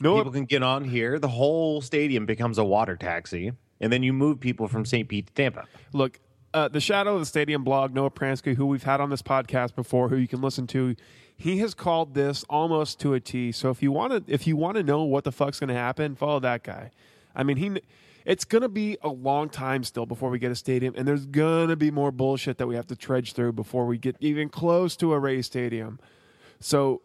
no. 0.00 0.16
people 0.16 0.32
can 0.32 0.44
get 0.44 0.62
on 0.62 0.84
here. 0.84 1.18
The 1.20 1.28
whole 1.28 1.80
stadium 1.80 2.26
becomes 2.26 2.58
a 2.58 2.64
water 2.64 2.96
taxi, 2.96 3.52
and 3.80 3.92
then 3.92 4.02
you 4.02 4.12
move 4.12 4.40
people 4.40 4.66
from 4.66 4.84
St. 4.84 5.08
Pete 5.08 5.28
to 5.28 5.32
Tampa. 5.32 5.64
Look, 5.92 6.18
uh, 6.52 6.66
the 6.66 6.80
Shadow 6.80 7.14
of 7.14 7.20
the 7.20 7.26
Stadium 7.26 7.62
blog, 7.62 7.94
Noah 7.94 8.10
Pransky, 8.10 8.56
who 8.56 8.66
we've 8.66 8.82
had 8.82 9.00
on 9.00 9.10
this 9.10 9.22
podcast 9.22 9.76
before, 9.76 10.08
who 10.08 10.16
you 10.16 10.26
can 10.26 10.42
listen 10.42 10.66
to, 10.68 10.96
he 11.36 11.58
has 11.58 11.74
called 11.74 12.14
this 12.14 12.44
almost 12.50 12.98
to 13.00 13.14
a 13.14 13.20
T. 13.20 13.52
So 13.52 13.70
if 13.70 13.82
you 13.82 13.92
want 13.92 14.26
to, 14.26 14.32
if 14.32 14.46
you 14.48 14.56
want 14.56 14.76
to 14.76 14.82
know 14.82 15.04
what 15.04 15.22
the 15.22 15.32
fuck's 15.32 15.60
going 15.60 15.68
to 15.68 15.74
happen, 15.74 16.16
follow 16.16 16.40
that 16.40 16.64
guy. 16.64 16.90
I 17.36 17.44
mean, 17.44 17.56
he, 17.56 17.80
it's 18.26 18.44
going 18.44 18.62
to 18.62 18.68
be 18.68 18.98
a 19.02 19.08
long 19.08 19.48
time 19.48 19.84
still 19.84 20.04
before 20.04 20.28
we 20.28 20.38
get 20.38 20.50
a 20.50 20.56
stadium, 20.56 20.92
and 20.96 21.08
there's 21.08 21.24
going 21.24 21.68
to 21.68 21.76
be 21.76 21.90
more 21.90 22.10
bullshit 22.12 22.58
that 22.58 22.66
we 22.66 22.74
have 22.74 22.86
to 22.88 22.96
trudge 22.96 23.32
through 23.32 23.52
before 23.52 23.86
we 23.86 23.96
get 23.96 24.16
even 24.20 24.48
close 24.50 24.96
to 24.96 25.14
a 25.14 25.18
Ray 25.18 25.40
Stadium. 25.42 25.98
So. 26.60 27.00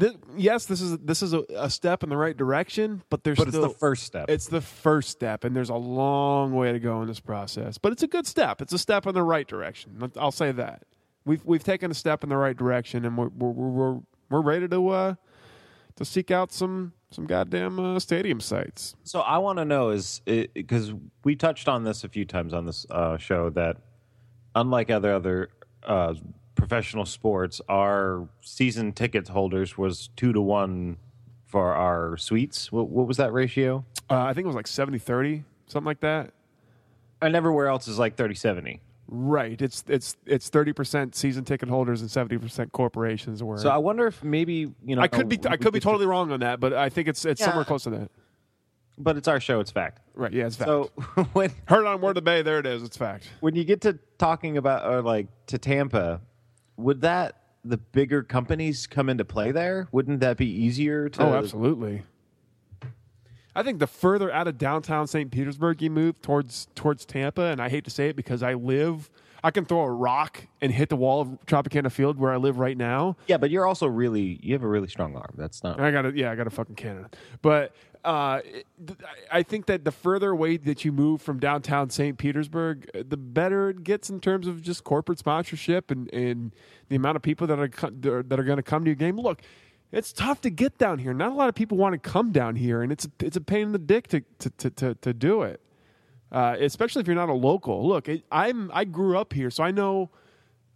Th- 0.00 0.16
yes, 0.36 0.66
this 0.66 0.80
is 0.80 0.98
this 0.98 1.22
is 1.22 1.32
a, 1.32 1.44
a 1.54 1.70
step 1.70 2.02
in 2.02 2.08
the 2.08 2.16
right 2.16 2.36
direction, 2.36 3.02
but 3.08 3.22
there's 3.22 3.38
But 3.38 3.46
it's 3.46 3.56
the 3.56 3.68
first 3.68 4.02
step. 4.02 4.28
it's 4.28 4.48
the 4.48 4.60
first 4.60 5.10
step, 5.10 5.44
and 5.44 5.54
there's 5.54 5.68
a 5.70 5.76
long 5.76 6.52
way 6.54 6.72
to 6.72 6.80
go 6.80 7.02
in 7.02 7.06
this 7.06 7.20
process. 7.20 7.78
But 7.78 7.92
it's 7.92 8.02
a 8.02 8.08
good 8.08 8.26
step. 8.26 8.60
It's 8.60 8.72
a 8.72 8.78
step 8.78 9.06
in 9.06 9.14
the 9.14 9.22
right 9.22 9.46
direction. 9.46 10.10
I'll 10.18 10.32
say 10.32 10.50
that. 10.50 10.82
We've 11.24 11.44
we've 11.44 11.62
taken 11.62 11.92
a 11.92 11.94
step 11.94 12.24
in 12.24 12.30
the 12.30 12.36
right 12.36 12.56
direction, 12.56 13.04
and 13.04 13.16
we're 13.16 13.28
we're 13.28 13.50
we're, 13.50 14.00
we're 14.28 14.40
ready 14.40 14.66
to 14.66 14.88
uh, 14.88 15.14
to 15.94 16.04
seek 16.04 16.32
out 16.32 16.50
some 16.50 16.92
some 17.10 17.26
goddamn 17.26 17.78
uh, 17.78 17.98
stadium 17.98 18.40
sites. 18.40 18.96
So 19.04 19.20
I 19.20 19.38
want 19.38 19.58
to 19.58 19.64
know 19.64 19.90
is 19.90 20.20
because 20.24 20.92
we 21.24 21.36
touched 21.36 21.68
on 21.68 21.84
this 21.84 22.04
a 22.04 22.08
few 22.08 22.24
times 22.24 22.52
on 22.52 22.66
this 22.66 22.86
uh, 22.90 23.16
show 23.16 23.50
that 23.50 23.78
unlike 24.54 24.90
other 24.90 25.14
other 25.14 25.50
uh, 25.84 26.14
professional 26.54 27.04
sports, 27.04 27.60
our 27.68 28.28
season 28.40 28.92
ticket 28.92 29.28
holders 29.28 29.78
was 29.78 30.08
two 30.16 30.32
to 30.32 30.40
one 30.40 30.96
for 31.44 31.72
our 31.72 32.16
suites. 32.16 32.72
What, 32.72 32.88
what 32.88 33.06
was 33.06 33.18
that 33.18 33.32
ratio? 33.32 33.84
Uh, 34.10 34.22
I 34.22 34.34
think 34.34 34.44
it 34.44 34.48
was 34.48 34.56
like 34.56 34.66
70-30, 34.66 35.44
something 35.66 35.86
like 35.86 36.00
that. 36.00 36.32
And 37.22 37.36
everywhere 37.36 37.68
else 37.68 37.88
is 37.88 37.98
like 37.98 38.16
30-70. 38.16 38.80
Right. 39.08 39.60
It's 39.62 39.84
it's 39.88 40.16
it's 40.26 40.48
thirty 40.48 40.72
percent 40.72 41.14
season 41.14 41.44
ticket 41.44 41.68
holders 41.68 42.00
and 42.00 42.10
seventy 42.10 42.38
percent 42.38 42.72
corporations. 42.72 43.42
Where 43.42 43.56
So 43.58 43.68
I 43.70 43.76
wonder 43.78 44.06
if 44.06 44.22
maybe 44.24 44.72
you 44.84 44.96
know 44.96 45.02
I 45.02 45.08
could 45.08 45.28
be 45.28 45.38
oh, 45.44 45.48
I 45.50 45.56
could 45.56 45.72
be 45.72 45.80
totally 45.80 46.06
wrong 46.06 46.32
on 46.32 46.40
that, 46.40 46.58
but 46.60 46.72
I 46.72 46.88
think 46.88 47.06
it's 47.08 47.24
it's 47.24 47.40
Yeah. 47.40 47.46
somewhere 47.46 47.64
close 47.64 47.84
to 47.84 47.90
that. 47.90 48.10
but 48.98 49.16
it's 49.16 49.28
our 49.28 49.38
show. 49.40 49.60
It's 49.60 49.70
fact. 49.70 50.00
Right. 50.14 50.32
Yeah, 50.32 50.46
it's 50.46 50.56
fact. 50.56 50.68
So 50.68 50.84
when 51.34 51.52
Heard 51.66 51.86
on 51.86 52.00
Word 52.00 52.16
of 52.16 52.24
Bay. 52.24 52.42
There 52.42 52.58
it 52.58 52.66
is. 52.66 52.82
It's 52.82 52.96
fact. 52.96 53.28
when 53.40 53.54
you 53.54 53.62
get 53.64 53.82
to 53.82 53.98
talking 54.18 54.56
about 54.56 54.90
or 54.90 55.02
like 55.02 55.28
to 55.46 55.58
Tampa, 55.58 56.20
would 56.76 57.02
that 57.02 57.42
the 57.64 57.76
bigger 57.76 58.22
companies 58.22 58.86
come 58.86 59.08
into 59.08 59.24
play 59.24 59.52
there? 59.52 59.86
Wouldn't 59.92 60.20
that 60.20 60.36
be 60.36 60.46
easier 60.48 61.08
to? 61.10 61.22
Oh, 61.22 61.34
absolutely. 61.34 62.02
I 63.56 63.62
think 63.62 63.78
the 63.78 63.86
further 63.86 64.30
out 64.30 64.46
of 64.46 64.58
downtown 64.58 65.06
St. 65.06 65.30
Petersburg 65.30 65.80
you 65.80 65.88
move 65.90 66.20
towards 66.20 66.68
towards 66.74 67.06
Tampa, 67.06 67.42
and 67.42 67.60
I 67.60 67.70
hate 67.70 67.84
to 67.84 67.90
say 67.90 68.10
it 68.10 68.16
because 68.16 68.42
I 68.42 68.52
live, 68.52 69.10
I 69.42 69.50
can 69.50 69.64
throw 69.64 69.80
a 69.80 69.90
rock 69.90 70.46
and 70.60 70.70
hit 70.70 70.90
the 70.90 70.96
wall 70.96 71.22
of 71.22 71.28
Tropicana 71.46 71.90
Field 71.90 72.18
where 72.18 72.32
I 72.32 72.36
live 72.36 72.58
right 72.58 72.76
now. 72.76 73.16
Yeah, 73.26 73.38
but 73.38 73.50
you're 73.50 73.66
also 73.66 73.86
really 73.86 74.38
you 74.42 74.52
have 74.52 74.62
a 74.62 74.68
really 74.68 74.88
strong 74.88 75.16
arm. 75.16 75.34
That's 75.38 75.64
not. 75.64 75.80
I 75.80 75.90
got 75.90 76.02
to 76.02 76.14
yeah, 76.14 76.30
I 76.30 76.34
got 76.34 76.46
a 76.46 76.50
fucking 76.50 76.74
cannon. 76.74 77.06
But 77.40 77.72
uh, 78.04 78.40
I 79.32 79.42
think 79.42 79.66
that 79.66 79.84
the 79.84 79.90
further 79.90 80.30
away 80.30 80.58
that 80.58 80.84
you 80.84 80.92
move 80.92 81.22
from 81.22 81.40
downtown 81.40 81.88
St. 81.88 82.16
Petersburg, 82.16 82.88
uh, 82.94 83.02
the 83.08 83.16
better 83.16 83.70
it 83.70 83.84
gets 83.84 84.10
in 84.10 84.20
terms 84.20 84.46
of 84.46 84.62
just 84.62 84.84
corporate 84.84 85.18
sponsorship 85.18 85.90
and, 85.90 86.12
and 86.12 86.54
the 86.88 86.94
amount 86.94 87.16
of 87.16 87.22
people 87.22 87.46
that 87.48 87.58
are 87.58 87.68
co- 87.68 87.90
that 87.90 88.12
are, 88.12 88.22
that 88.22 88.38
are 88.38 88.44
going 88.44 88.58
to 88.58 88.62
come 88.62 88.84
to 88.84 88.90
your 88.90 88.96
game. 88.96 89.18
Look, 89.18 89.40
it's 89.92 90.12
tough 90.12 90.40
to 90.42 90.50
get 90.50 90.78
down 90.78 90.98
here. 90.98 91.14
Not 91.14 91.32
a 91.32 91.34
lot 91.34 91.48
of 91.48 91.54
people 91.54 91.76
want 91.76 91.92
to 91.92 91.98
come 91.98 92.32
down 92.32 92.56
here, 92.56 92.82
and 92.82 92.92
it's 92.92 93.08
it's 93.20 93.36
a 93.36 93.40
pain 93.40 93.62
in 93.62 93.72
the 93.72 93.78
dick 93.78 94.08
to 94.08 94.22
to 94.38 94.50
to, 94.50 94.70
to, 94.70 94.94
to 94.94 95.14
do 95.14 95.42
it. 95.42 95.60
Uh, 96.32 96.56
especially 96.58 97.00
if 97.00 97.06
you're 97.06 97.16
not 97.16 97.28
a 97.28 97.34
local. 97.34 97.86
Look, 97.86 98.08
it, 98.08 98.24
I'm 98.30 98.70
I 98.74 98.84
grew 98.84 99.16
up 99.16 99.32
here, 99.32 99.50
so 99.50 99.62
I 99.62 99.70
know 99.70 100.10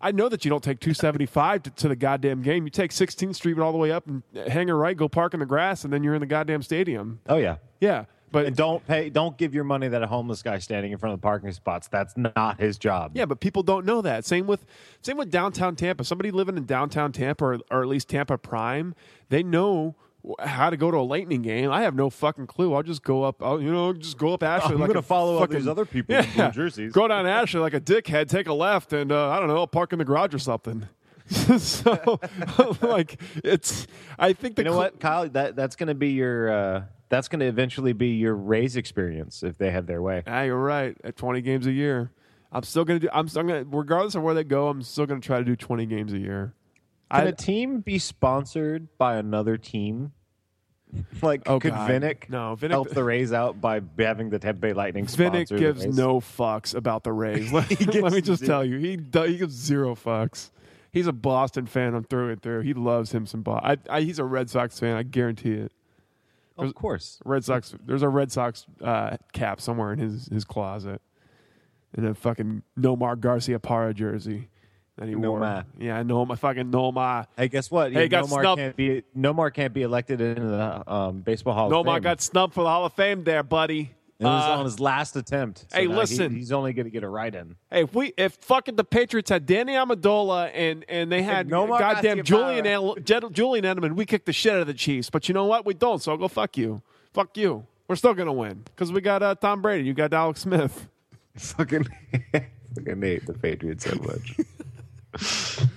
I 0.01 0.13
know 0.13 0.29
that 0.29 0.45
you 0.45 0.49
don't 0.49 0.65
take 0.65 0.81
275 0.81 1.65
to, 1.65 1.71
to 1.71 1.89
the 1.89 1.97
goddamn 1.97 2.43
game. 2.43 2.65
You 2.65 2.71
take 2.71 2.91
16th 2.91 3.35
Street 3.35 3.59
all 3.59 3.73
the 3.73 3.79
way 3.79 3.93
up 3.93 4.07
and 4.07 4.23
hang 4.49 4.71
a 4.71 4.75
right, 4.75 4.97
go 4.97 5.09
park 5.09 5.35
in 5.35 5.41
the 5.41 5.47
grass, 5.47 5.85
and 5.85 5.93
then 5.93 6.03
you're 6.03 6.15
in 6.15 6.21
the 6.21 6.27
goddamn 6.27 6.63
stadium. 6.63 7.21
Oh 7.29 7.37
yeah. 7.37 7.57
Yeah, 7.81 8.05
but 8.33 8.47
And 8.47 8.57
don't 8.57 8.87
pay. 8.87 9.11
Don't 9.11 9.37
give 9.37 9.55
your 9.55 9.65
money 9.65 9.87
to 9.87 9.91
that 9.91 10.03
a 10.03 10.07
homeless 10.07 10.43
guy 10.43 10.59
standing 10.59 10.93
in 10.93 10.99
front 10.99 11.15
of 11.15 11.21
the 11.21 11.23
parking 11.23 11.53
spots. 11.53 11.89
That's 11.89 12.17
not 12.17 12.61
his 12.61 12.79
job. 12.79 13.13
yeah, 13.15 13.25
but 13.25 13.41
people 13.41 13.63
don't 13.63 13.85
know 13.85 14.03
that. 14.03 14.25
Same 14.25 14.47
with 14.47 14.65
same 15.03 15.17
with 15.17 15.31
downtown 15.31 15.77
Tampa. 15.77 16.05
Somebody 16.05 16.31
living 16.31 16.57
in 16.57 16.65
downtown 16.65 17.13
Tampa 17.13 17.45
or, 17.45 17.59
or 17.71 17.83
at 17.83 17.89
least 17.89 18.09
Tampa 18.09 18.39
Prime, 18.39 18.95
they 19.29 19.43
know 19.43 19.97
how 20.41 20.71
to 20.71 20.77
go 20.77 20.91
to 20.91 20.99
a 20.99 21.01
Lightning 21.01 21.43
game. 21.43 21.71
I 21.71 21.83
have 21.83 21.95
no 21.95 22.11
fucking 22.11 22.47
clue. 22.47 22.75
I'll 22.75 22.83
just 22.83 23.03
go 23.03 23.23
up. 23.23 23.43
I'll, 23.43 23.61
you 23.61 23.73
know, 23.73 23.93
just 23.93 24.19
go 24.19 24.35
up 24.35 24.43
Ashley. 24.43 24.75
I'm 24.75 24.81
like 24.81 24.89
gonna 24.89 24.99
a 24.99 25.03
follow 25.03 25.35
all 25.35 25.41
fucking, 25.41 25.57
these 25.57 25.69
other 25.69 25.85
people 25.87 26.15
in 26.15 26.27
blue 26.35 26.51
jerseys. 26.51 26.93
Go 26.93 27.09
down 27.09 27.27
Ashley 27.27 27.61
like 27.61 27.75
a 27.75 27.81
dickhead. 27.81 28.29
Take 28.29 28.47
a 28.47 28.53
left, 28.53 28.93
and 28.93 29.11
uh, 29.13 29.31
I 29.31 29.39
don't 29.39 29.49
know. 29.49 29.57
I'll 29.57 29.67
park 29.67 29.93
in 29.93 29.99
the 29.99 30.05
garage 30.05 30.35
or 30.35 30.39
something. 30.39 30.89
so, 31.59 32.21
like, 32.83 33.21
it's. 33.45 33.87
I 34.19 34.33
think 34.33 34.57
the 34.57 34.63
You 34.63 34.65
know 34.67 34.71
cl- 34.73 34.79
what, 34.83 35.01
Kyle? 35.01 35.29
That 35.29 35.57
that's 35.57 35.77
going 35.77 35.89
to 35.89 35.95
be 35.95 36.11
your. 36.11 36.51
Uh, 36.51 36.83
that's 37.09 37.29
going 37.29 37.41
to 37.41 37.47
eventually 37.47 37.93
be 37.93 38.09
your 38.15 38.35
Rays 38.35 38.77
experience 38.77 39.43
if 39.43 39.59
they 39.59 39.71
have 39.71 39.87
their 39.87 40.01
way. 40.03 40.23
Ah, 40.27 40.43
you're 40.43 40.57
right. 40.57 40.97
At 41.03 41.17
20 41.17 41.41
games 41.41 41.67
a 41.67 41.73
year, 41.73 42.13
I'm 42.53 42.63
still 42.63 42.85
gonna 42.85 42.99
do. 43.01 43.09
I'm 43.13 43.29
still 43.29 43.43
gonna, 43.43 43.65
regardless 43.65 44.15
of 44.15 44.23
where 44.23 44.35
they 44.35 44.45
go, 44.45 44.69
I'm 44.69 44.83
still 44.83 45.07
gonna 45.07 45.21
try 45.21 45.39
to 45.39 45.45
do 45.45 45.57
20 45.57 45.87
games 45.87 46.13
a 46.13 46.19
year. 46.19 46.55
Can 47.13 47.27
I, 47.27 47.31
a 47.31 47.33
team 47.33 47.81
be 47.81 47.99
sponsored 47.99 48.87
by 48.99 49.17
another 49.17 49.57
team? 49.57 50.13
Like, 51.23 51.43
Oh, 51.47 51.61
could 51.61 51.73
God. 51.73 51.89
Vinik 51.89 52.29
No, 52.29 52.57
Vinik- 52.59 52.71
help 52.71 52.91
the 52.91 53.05
Rays 53.05 53.33
out 53.33 53.61
by 53.61 53.81
having 53.97 54.29
the 54.31 54.41
Tampa 54.41 54.61
Bay 54.61 54.73
Lightning 54.73 55.07
Vinik 55.07 55.47
the 55.47 55.57
gives 55.57 55.87
no 55.87 56.19
fucks 56.19 56.75
about 56.75 57.05
the 57.05 57.13
Rays. 57.13 57.53
Let, 57.53 57.95
let 57.95 58.13
me 58.13 58.21
just 58.21 58.45
tell 58.45 58.65
you, 58.65 58.79
he 58.79 58.99
he 59.29 59.37
gives 59.37 59.55
zero 59.55 59.95
fucks. 59.95 60.51
He's 60.93 61.07
a 61.07 61.13
Boston 61.13 61.67
fan. 61.67 61.95
I'm 61.95 62.05
through 62.05 62.31
and 62.31 62.43
through. 62.43 62.61
He 62.63 62.75
loves 62.75 63.13
him 63.13 63.27
some. 63.27 63.43
Bo- 63.43 63.61
I, 63.63 63.77
I, 63.89 64.01
he's 64.03 64.19
a 64.19 64.25
Red 64.25 64.51
Sox 64.51 64.79
fan. 64.79 64.97
I 64.97 65.03
guarantee 65.03 65.53
it. 65.53 65.73
Of 66.59 66.75
course. 66.75 67.21
Red 67.25 67.45
Sox. 67.45 67.75
There's 67.87 68.03
a 68.03 68.09
Red 68.09 68.31
Sox 68.33 68.67
uh, 68.83 69.17
cap 69.33 69.61
somewhere 69.61 69.93
in 69.93 69.99
his 69.99 70.27
his 70.27 70.45
closet, 70.45 71.01
and 71.97 72.07
a 72.07 72.15
fucking 72.15 72.63
Nomar 72.79 73.17
Garciaparra 73.17 73.95
jersey 73.95 74.49
that 74.97 75.09
he 75.09 75.15
wore. 75.15 75.41
Nomar. 75.41 75.65
Yeah, 75.79 76.03
Nomar. 76.03 76.39
Fucking 76.39 76.71
Nomar. 76.71 77.27
Hey, 77.37 77.49
guess 77.49 77.71
what? 77.71 77.93
Hey, 77.93 78.09
got 78.09 78.27
Nomar 78.27 78.57
can't 78.57 78.77
be 78.77 79.03
Nomar 79.17 79.53
can't 79.55 79.73
be 79.73 79.83
elected 79.83 80.21
into 80.21 80.43
the 80.43 80.93
um, 80.93 81.21
baseball 81.23 81.55
Hall 81.55 81.73
of 81.73 81.87
Nomar 81.87 82.03
got 82.03 82.21
snubbed 82.21 82.53
for 82.53 82.63
the 82.63 82.69
Hall 82.69 82.85
of 82.85 82.93
Fame 82.93 83.25
there, 83.25 83.43
buddy. 83.43 83.93
It 84.21 84.25
was 84.25 84.45
Uh, 84.45 84.59
on 84.59 84.65
his 84.67 84.79
last 84.79 85.17
attempt. 85.17 85.65
So 85.71 85.79
hey, 85.79 85.87
now 85.87 85.93
he- 85.95 85.97
listen. 85.99 86.35
he's 86.35 86.53
only 86.53 86.75
going 86.75 86.85
to 86.85 86.91
get 86.91 87.03
a 87.03 87.09
write 87.09 87.35
in. 87.35 87.57
Hey, 87.71 87.85
if 87.85 87.95
we 87.95 88.13
if 88.19 88.35
fucking 88.35 88.77
the 88.77 88.85
Patriots 88.85 89.31
had 89.31 89.47
Danny 89.47 89.73
Amendola 89.73 90.51
and 90.55 90.85
and 90.91 91.11
they 91.11 91.23
had 91.23 91.49
Nomar 91.49 91.79
goddamn 91.79 92.23
Julian 92.23 92.67
El- 92.67 92.97
Jed- 92.97 93.33
Julian 93.33 93.65
Edelman, 93.65 93.95
we 93.97 94.05
kicked 94.05 94.27
the 94.27 94.33
shit 94.35 94.53
out 94.53 94.61
of 94.61 94.67
the 94.67 94.75
Chiefs. 94.75 95.09
But 95.09 95.27
you 95.29 95.33
know 95.33 95.47
what? 95.47 95.65
We 95.65 95.73
don't. 95.73 96.03
So 96.03 96.15
go 96.19 96.29
fuck 96.29 96.59
you. 96.59 96.83
Fuck 97.15 97.37
you. 97.39 97.67
We're 97.89 97.97
still 97.97 98.13
gonna 98.15 98.33
win 98.33 98.63
because 98.67 98.93
we 98.93 99.01
got 99.01 99.23
uh, 99.23 99.35
Tom 99.35 99.63
Brady. 99.63 99.85
You 99.85 99.95
got 99.95 100.13
Alex 100.13 100.43
Smith. 100.43 100.87
Fucking, 101.37 101.85
fucking 102.75 103.03
hate 103.03 103.25
the 103.27 103.33
Patriots 103.33 103.85
so 103.85 103.97
much. 104.03 104.37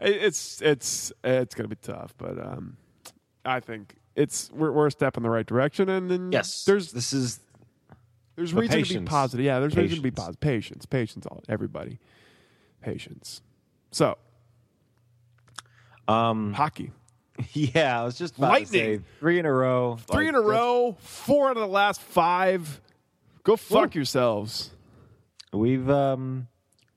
It- 0.00 0.22
It's 0.22 0.60
it's 0.60 1.12
it's 1.24 1.54
gonna 1.54 1.68
be 1.68 1.76
tough, 1.76 2.12
but 2.18 2.36
um, 2.38 2.76
I 3.44 3.60
think 3.60 3.94
it's 4.16 4.50
we're 4.52 4.70
we're 4.72 4.86
a 4.88 4.90
step 4.90 5.16
in 5.16 5.22
the 5.22 5.30
right 5.30 5.46
direction, 5.46 5.88
and 5.88 6.10
then 6.10 6.32
yes, 6.32 6.64
there's 6.64 6.92
this 6.92 7.12
is 7.12 7.40
there's 8.36 8.52
But 8.52 8.62
reason 8.62 8.82
to 8.84 9.00
be 9.00 9.04
positive. 9.06 9.44
Yeah, 9.44 9.58
there's 9.60 9.76
reason 9.76 9.96
to 9.96 10.02
be 10.02 10.10
Patience. 10.10 10.24
positive. 10.26 10.40
Patience, 10.40 10.86
patience, 10.86 11.26
all 11.26 11.42
everybody, 11.48 11.98
patience. 12.80 13.42
So 13.90 14.16
um 16.08 16.52
hockey. 16.52 16.90
Yeah, 17.54 18.00
I 18.00 18.04
was 18.04 18.16
just 18.18 18.36
about 18.36 18.50
Lightning. 18.52 18.66
to 18.82 18.96
say 18.98 19.04
three 19.18 19.38
in 19.38 19.46
a 19.46 19.52
row. 19.52 19.96
Three 19.96 20.26
Like, 20.26 20.28
in 20.28 20.34
a 20.34 20.40
row, 20.40 20.96
four 21.00 21.48
out 21.48 21.56
of 21.56 21.62
the 21.62 21.66
last 21.66 22.00
five. 22.00 22.80
Go 23.42 23.56
fuck 23.56 23.94
Woo. 23.94 23.98
yourselves. 23.98 24.70
We've 25.52 25.88
um, 25.90 26.46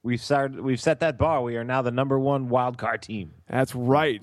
we've 0.04 0.22
started. 0.22 0.60
We've 0.60 0.80
set 0.80 1.00
that 1.00 1.18
bar. 1.18 1.42
We 1.42 1.56
are 1.56 1.64
now 1.64 1.82
the 1.82 1.90
number 1.92 2.20
one 2.20 2.50
wild 2.50 2.78
card 2.78 3.02
team. 3.02 3.32
That's 3.50 3.74
right. 3.74 4.22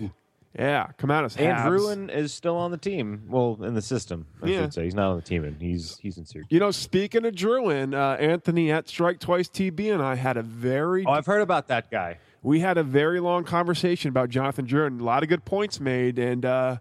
Yeah, 0.58 0.88
come 0.98 1.10
out 1.10 1.24
as 1.24 1.36
And 1.36 1.56
Habs. 1.56 1.70
Ruin 1.70 2.10
is 2.10 2.32
still 2.34 2.56
on 2.56 2.70
the 2.72 2.76
team. 2.76 3.22
Well, 3.28 3.58
in 3.62 3.72
the 3.74 3.80
system, 3.82 4.26
I 4.42 4.46
Yeah. 4.48 4.60
should 4.62 4.74
say. 4.74 4.84
He's 4.84 4.94
not 4.94 5.08
on 5.10 5.16
the 5.16 5.22
team, 5.22 5.44
and 5.44 5.60
he's 5.60 5.96
he's 5.98 6.18
in 6.18 6.26
Syracuse. 6.26 6.52
You 6.52 6.60
know, 6.60 6.70
speaking 6.70 7.24
of 7.24 7.34
Drouin, 7.34 7.94
uh, 7.94 8.16
Anthony 8.20 8.70
at 8.70 8.86
Strike 8.88 9.18
Twice 9.18 9.48
TB 9.48 9.88
and 9.92 10.02
I 10.02 10.16
had 10.16 10.36
a 10.36 10.42
very 10.42 11.04
Oh, 11.06 11.12
I've 11.12 11.24
heard 11.26 11.40
about 11.40 11.68
that 11.68 11.90
guy. 11.90 12.18
we 12.42 12.60
had 12.60 12.76
a 12.76 12.82
very 12.82 13.18
long 13.18 13.44
conversation 13.44 14.10
about 14.10 14.28
Jonathan 14.28 14.66
Drouin. 14.66 15.00
A 15.00 15.04
lot 15.04 15.22
of 15.22 15.28
good 15.30 15.44
points 15.46 15.80
made, 15.80 16.18
and 16.18 16.44
uh, 16.44 16.76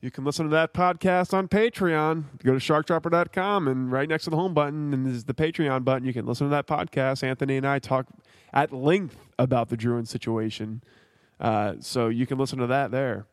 you 0.00 0.10
can 0.10 0.24
listen 0.24 0.46
to 0.46 0.50
that 0.50 0.74
podcast 0.74 1.32
on 1.32 1.46
Patreon. 1.46 2.24
Go 2.42 2.54
to 2.54 2.58
sharkdropper.com 2.58 3.68
and 3.68 3.92
right 3.92 4.08
next 4.08 4.24
to 4.24 4.30
the 4.30 4.36
home 4.36 4.52
button 4.52 4.92
and 4.92 5.06
is 5.06 5.24
the 5.24 5.34
Patreon 5.34 5.84
button. 5.84 6.04
You 6.06 6.12
can 6.12 6.26
listen 6.26 6.48
to 6.48 6.50
that 6.50 6.66
podcast. 6.66 7.22
Anthony 7.22 7.56
and 7.56 7.66
I 7.66 7.78
talk 7.78 8.06
at 8.52 8.72
length 8.72 9.16
about 9.38 9.68
the 9.68 9.76
Drouin 9.76 10.08
situation. 10.08 10.82
Uh, 11.42 11.74
so 11.80 12.08
you 12.08 12.24
can 12.26 12.38
listen 12.38 12.58
to 12.60 12.68
that 12.68 12.90
there. 12.90 13.26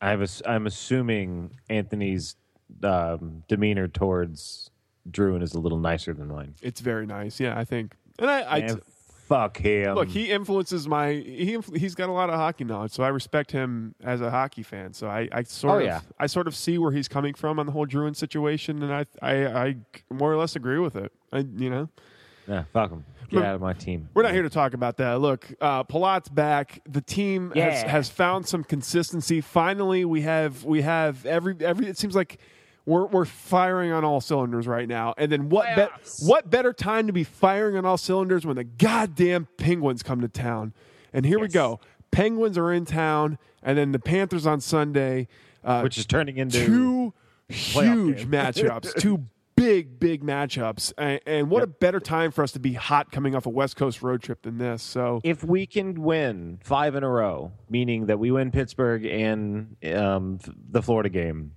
I. 0.00 0.12
A, 0.12 0.28
I'm 0.46 0.66
assuming 0.66 1.58
Anthony's 1.68 2.36
um, 2.82 3.42
demeanor 3.48 3.88
towards 3.88 4.70
Drouin 5.10 5.42
is 5.42 5.54
a 5.54 5.58
little 5.58 5.78
nicer 5.78 6.12
than 6.14 6.28
mine. 6.28 6.54
It's 6.62 6.80
very 6.80 7.06
nice. 7.06 7.40
Yeah, 7.40 7.58
I 7.58 7.64
think. 7.64 7.96
And 8.18 8.30
I, 8.30 8.40
I 8.42 8.58
And 8.58 8.82
fuck 8.84 9.56
him. 9.56 9.94
Look, 9.94 10.08
he 10.08 10.30
influences 10.30 10.86
my 10.86 11.12
he 11.12 11.58
he's 11.74 11.94
got 11.94 12.08
a 12.10 12.12
lot 12.12 12.28
of 12.28 12.36
hockey 12.36 12.64
knowledge, 12.64 12.92
so 12.92 13.02
I 13.02 13.08
respect 13.08 13.50
him 13.50 13.94
as 14.02 14.20
a 14.20 14.30
hockey 14.30 14.62
fan. 14.62 14.92
So 14.92 15.08
I, 15.08 15.28
I 15.32 15.42
sort 15.44 15.74
Oh, 15.74 15.78
of 15.78 15.84
yeah. 15.86 16.00
I 16.18 16.26
sort 16.26 16.46
of 16.46 16.54
see 16.54 16.76
where 16.78 16.92
he's 16.92 17.08
coming 17.08 17.32
from 17.34 17.58
on 17.58 17.66
the 17.66 17.72
whole 17.72 17.86
Drouin 17.86 18.14
situation, 18.14 18.82
and 18.82 18.92
I 18.92 19.06
I, 19.22 19.46
I 19.46 19.76
more 20.10 20.30
or 20.32 20.36
less 20.36 20.54
agree 20.54 20.78
with 20.78 20.96
it. 20.96 21.12
I 21.32 21.38
you 21.56 21.70
know 21.70 21.88
yeah, 22.46 22.64
fuck 22.74 22.90
him. 22.90 23.04
Get 23.30 23.42
out 23.42 23.54
of 23.56 23.60
my 23.60 23.72
team. 23.72 24.08
we're 24.14 24.22
not 24.22 24.32
here 24.32 24.42
to 24.42 24.50
talk 24.50 24.74
about 24.74 24.96
that. 24.98 25.20
Look, 25.20 25.52
uh, 25.60 25.84
Palat's 25.84 26.28
back. 26.28 26.80
The 26.88 27.00
team 27.00 27.50
has, 27.50 27.82
Yeah. 27.82 27.88
has 27.90 28.08
found 28.08 28.46
some 28.46 28.64
consistency. 28.64 29.40
Finally, 29.40 30.04
we 30.04 30.22
have 30.22 30.64
we 30.64 30.82
have 30.82 31.24
every 31.26 31.56
every. 31.60 31.86
It 31.86 31.98
seems 31.98 32.14
like. 32.14 32.38
We're, 32.86 33.06
we're 33.06 33.24
firing 33.24 33.92
on 33.92 34.04
all 34.04 34.20
cylinders 34.20 34.66
right 34.66 34.86
now, 34.86 35.14
and 35.16 35.32
then 35.32 35.48
what? 35.48 35.74
Be- 35.74 35.86
what 36.26 36.50
better 36.50 36.74
time 36.74 37.06
to 37.06 37.14
be 37.14 37.24
firing 37.24 37.78
on 37.78 37.86
all 37.86 37.96
cylinders 37.96 38.44
when 38.44 38.56
the 38.56 38.64
goddamn 38.64 39.48
Penguins 39.56 40.02
come 40.02 40.20
to 40.20 40.28
town? 40.28 40.74
And 41.10 41.24
here 41.24 41.38
we 41.38 41.48
go. 41.48 41.80
Penguins 42.10 42.58
are 42.58 42.70
in 42.70 42.84
town, 42.84 43.38
and 43.62 43.78
then 43.78 43.92
the 43.92 43.98
Panthers 43.98 44.44
on 44.46 44.60
Sunday. 44.60 45.28
Uh, 45.64 45.80
Which 45.80 45.96
is 45.96 46.04
turning 46.04 46.36
into 46.36 46.62
two 46.66 47.14
huge 47.48 48.26
matchups, 48.30 48.94
two 49.00 49.24
big, 49.64 49.98
big 49.98 50.22
matchups. 50.22 50.92
And, 50.98 51.20
and 51.26 51.50
what 51.50 51.62
a 51.62 51.66
better 51.66 52.00
time 52.00 52.30
for 52.30 52.42
us 52.44 52.52
to 52.52 52.58
be 52.60 52.72
hot 52.74 53.10
coming 53.12 53.34
off 53.34 53.46
a 53.46 53.50
West 53.50 53.76
Coast 53.76 54.02
road 54.02 54.22
trip 54.22 54.42
than 54.42 54.58
this. 54.58 54.82
So, 54.82 55.20
if 55.24 55.42
we 55.44 55.66
can 55.66 56.02
win 56.02 56.58
five 56.62 56.94
in 56.94 57.02
a 57.02 57.08
row, 57.08 57.52
meaning 57.68 58.06
that 58.06 58.18
we 58.18 58.30
win 58.30 58.50
Pittsburgh 58.50 59.04
and 59.04 59.76
um, 59.94 60.38
the 60.70 60.82
Florida 60.82 61.08
game, 61.08 61.52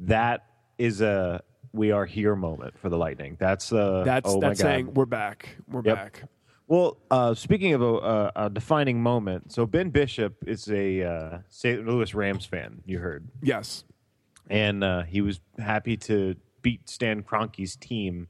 that 0.00 0.44
is 0.78 1.00
a 1.00 1.42
we 1.72 1.90
are 1.90 2.06
here 2.06 2.34
moment 2.36 2.78
for 2.78 2.88
the 2.88 2.96
Lightning. 2.98 3.36
That's 3.38 3.72
uh, 3.72 4.02
that's 4.04 4.30
oh 4.30 4.40
that's 4.40 4.60
saying 4.60 4.94
we're 4.94 5.06
back. 5.06 5.56
We're 5.68 5.82
Yep. 5.84 5.94
back. 5.96 6.22
Well, 6.68 6.96
uh, 7.12 7.32
speaking 7.34 7.74
of 7.74 7.82
a, 7.82 7.94
a, 7.94 8.32
a 8.46 8.50
defining 8.50 9.00
moment, 9.00 9.52
so 9.52 9.66
Ben 9.66 9.90
Bishop 9.90 10.34
is 10.46 10.68
a 10.68 11.02
uh, 11.04 11.38
St. 11.48 11.86
Louis 11.86 12.12
Rams 12.12 12.44
fan. 12.44 12.82
You 12.84 12.98
heard, 12.98 13.28
Yes. 13.40 13.84
and 14.50 14.82
uh, 14.82 15.02
he 15.02 15.20
was 15.20 15.38
happy 15.58 15.96
to 15.98 16.34
beat 16.66 16.88
Stan 16.88 17.22
Kroenke's 17.22 17.76
team, 17.76 18.26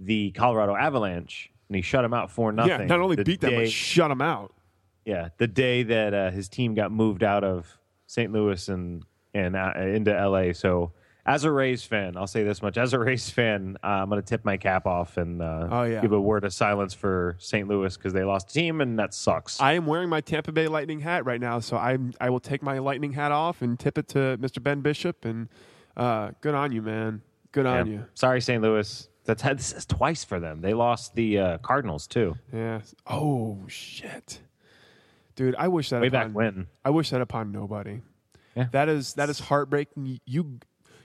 the 0.00 0.32
Colorado 0.32 0.74
Avalanche, 0.74 1.48
and 1.68 1.76
he 1.76 1.80
shut 1.82 2.04
him 2.04 2.12
out 2.12 2.28
for 2.28 2.50
nothing. 2.50 2.72
Yeah, 2.80 2.86
not 2.86 2.98
only 2.98 3.14
the 3.14 3.22
beat 3.24 3.40
them, 3.40 3.54
but 3.54 3.70
shut 3.70 4.08
them 4.08 4.20
out. 4.20 4.52
Yeah, 5.04 5.28
the 5.38 5.46
day 5.46 5.84
that 5.84 6.12
uh, 6.12 6.30
his 6.32 6.48
team 6.48 6.74
got 6.74 6.90
moved 6.90 7.22
out 7.22 7.44
of 7.44 7.78
St. 8.06 8.32
Louis 8.32 8.68
and 8.68 9.04
and 9.32 9.54
uh, 9.54 9.72
into 9.76 10.10
LA. 10.12 10.52
So, 10.54 10.90
as 11.24 11.44
a 11.44 11.52
Rays 11.52 11.84
fan, 11.84 12.16
I'll 12.16 12.26
say 12.26 12.42
this 12.42 12.62
much: 12.62 12.76
as 12.76 12.94
a 12.94 12.98
Rays 12.98 13.30
fan, 13.30 13.76
uh, 13.84 13.86
I'm 13.86 14.08
going 14.08 14.20
to 14.20 14.26
tip 14.26 14.44
my 14.44 14.56
cap 14.56 14.84
off 14.84 15.16
and 15.16 15.40
uh, 15.40 15.68
Oh, 15.70 15.82
yeah. 15.84 16.00
give 16.00 16.10
a 16.10 16.20
word 16.20 16.42
of 16.42 16.52
silence 16.52 16.94
for 16.94 17.36
St. 17.38 17.68
Louis 17.68 17.96
because 17.96 18.12
they 18.12 18.24
lost 18.24 18.50
a 18.50 18.54
team, 18.54 18.80
and 18.80 18.98
that 18.98 19.14
sucks. 19.14 19.60
I 19.60 19.74
am 19.74 19.86
wearing 19.86 20.08
my 20.08 20.20
Tampa 20.20 20.50
Bay 20.50 20.66
Lightning 20.66 20.98
hat 20.98 21.24
right 21.24 21.40
now, 21.40 21.60
so 21.60 21.76
I 21.76 21.96
I 22.20 22.28
will 22.28 22.40
take 22.40 22.60
my 22.60 22.80
Lightning 22.80 23.12
hat 23.12 23.30
off 23.30 23.62
and 23.62 23.78
tip 23.78 23.98
it 23.98 24.08
to 24.08 24.36
Mr. 24.40 24.60
Ben 24.60 24.80
Bishop. 24.80 25.24
And 25.24 25.48
uh, 25.96 26.32
good 26.40 26.54
on 26.56 26.72
you, 26.72 26.82
man. 26.82 27.22
Good 27.52 27.66
on 27.66 27.86
Yeah. 27.86 27.92
you. 27.92 28.04
Sorry, 28.14 28.40
St. 28.40 28.62
Louis. 28.62 29.08
That's 29.24 29.42
had 29.42 29.58
this 29.58 29.72
is 29.72 29.86
twice 29.86 30.24
for 30.24 30.40
them. 30.40 30.62
They 30.62 30.74
lost 30.74 31.14
the 31.14 31.38
uh, 31.38 31.58
Cardinals 31.58 32.06
too. 32.08 32.36
Yeah. 32.52 32.80
Oh 33.06 33.60
shit, 33.68 34.40
dude. 35.36 35.54
I 35.56 35.68
wish 35.68 35.90
that 35.90 36.00
Way 36.00 36.08
upon, 36.08 36.28
back 36.28 36.34
when. 36.36 36.66
I 36.84 36.90
wish 36.90 37.10
that 37.10 37.20
upon 37.20 37.52
nobody. 37.52 38.00
Yeah. 38.56 38.66
That 38.72 38.88
is 38.88 39.14
that 39.14 39.30
is 39.30 39.38
heartbreaking. 39.38 40.18
You 40.26 40.58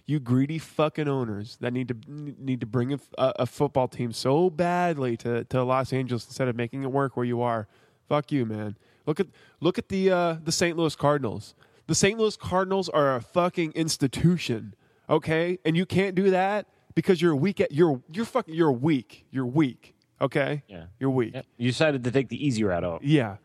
you 0.08 0.20
greedy 0.20 0.58
fucking 0.58 1.08
owners 1.08 1.58
that 1.62 1.74
need 1.74 1.90
to 1.90 1.96
need 2.08 2.60
to 2.62 2.66
bring 2.66 2.94
a, 2.94 3.00
a, 3.20 3.34
a 3.40 3.46
football 3.46 3.88
team 3.88 4.12
so 4.14 4.50
badly 4.50 5.16
to, 5.18 5.44
to 5.46 5.64
Los 5.64 5.94
Angeles 5.94 6.26
instead 6.26 6.48
of 6.48 6.56
making 6.56 6.82
it 6.84 6.92
work 6.92 7.16
where 7.18 7.26
you 7.26 7.42
are. 7.42 7.68
Fuck 8.10 8.32
you, 8.32 8.46
man. 8.46 8.78
Look 9.06 9.20
at 9.20 9.28
look 9.60 9.78
at 9.78 9.90
the 9.90 10.10
uh, 10.10 10.38
the 10.44 10.52
St. 10.52 10.76
Louis 10.76 10.96
Cardinals. 10.96 11.54
The 11.86 11.96
St. 11.96 12.18
Louis 12.18 12.36
Cardinals 12.36 12.90
are 12.90 13.16
a 13.16 13.22
fucking 13.22 13.74
institution, 13.74 14.74
okay? 15.10 15.60
And 15.66 15.76
you 15.78 15.86
can't 15.86 16.16
do 16.16 16.30
that 16.32 16.68
because 16.96 17.22
you're 17.22 17.36
weak. 17.36 17.62
At, 17.62 17.72
you're 17.72 18.02
you're 18.12 18.26
fucking 18.26 18.54
you're 18.54 18.72
weak. 18.72 19.26
You're 19.32 19.46
weak. 19.46 19.94
Okay. 20.20 20.64
Yeah. 20.68 20.86
You're 21.00 21.10
weak. 21.12 21.34
Yep. 21.36 21.46
You 21.58 21.70
decided 21.70 22.04
to 22.04 22.12
take 22.12 22.30
the 22.30 22.44
easy 22.46 22.64
route 22.64 22.84
out. 22.84 23.04
Yeah. 23.04 23.38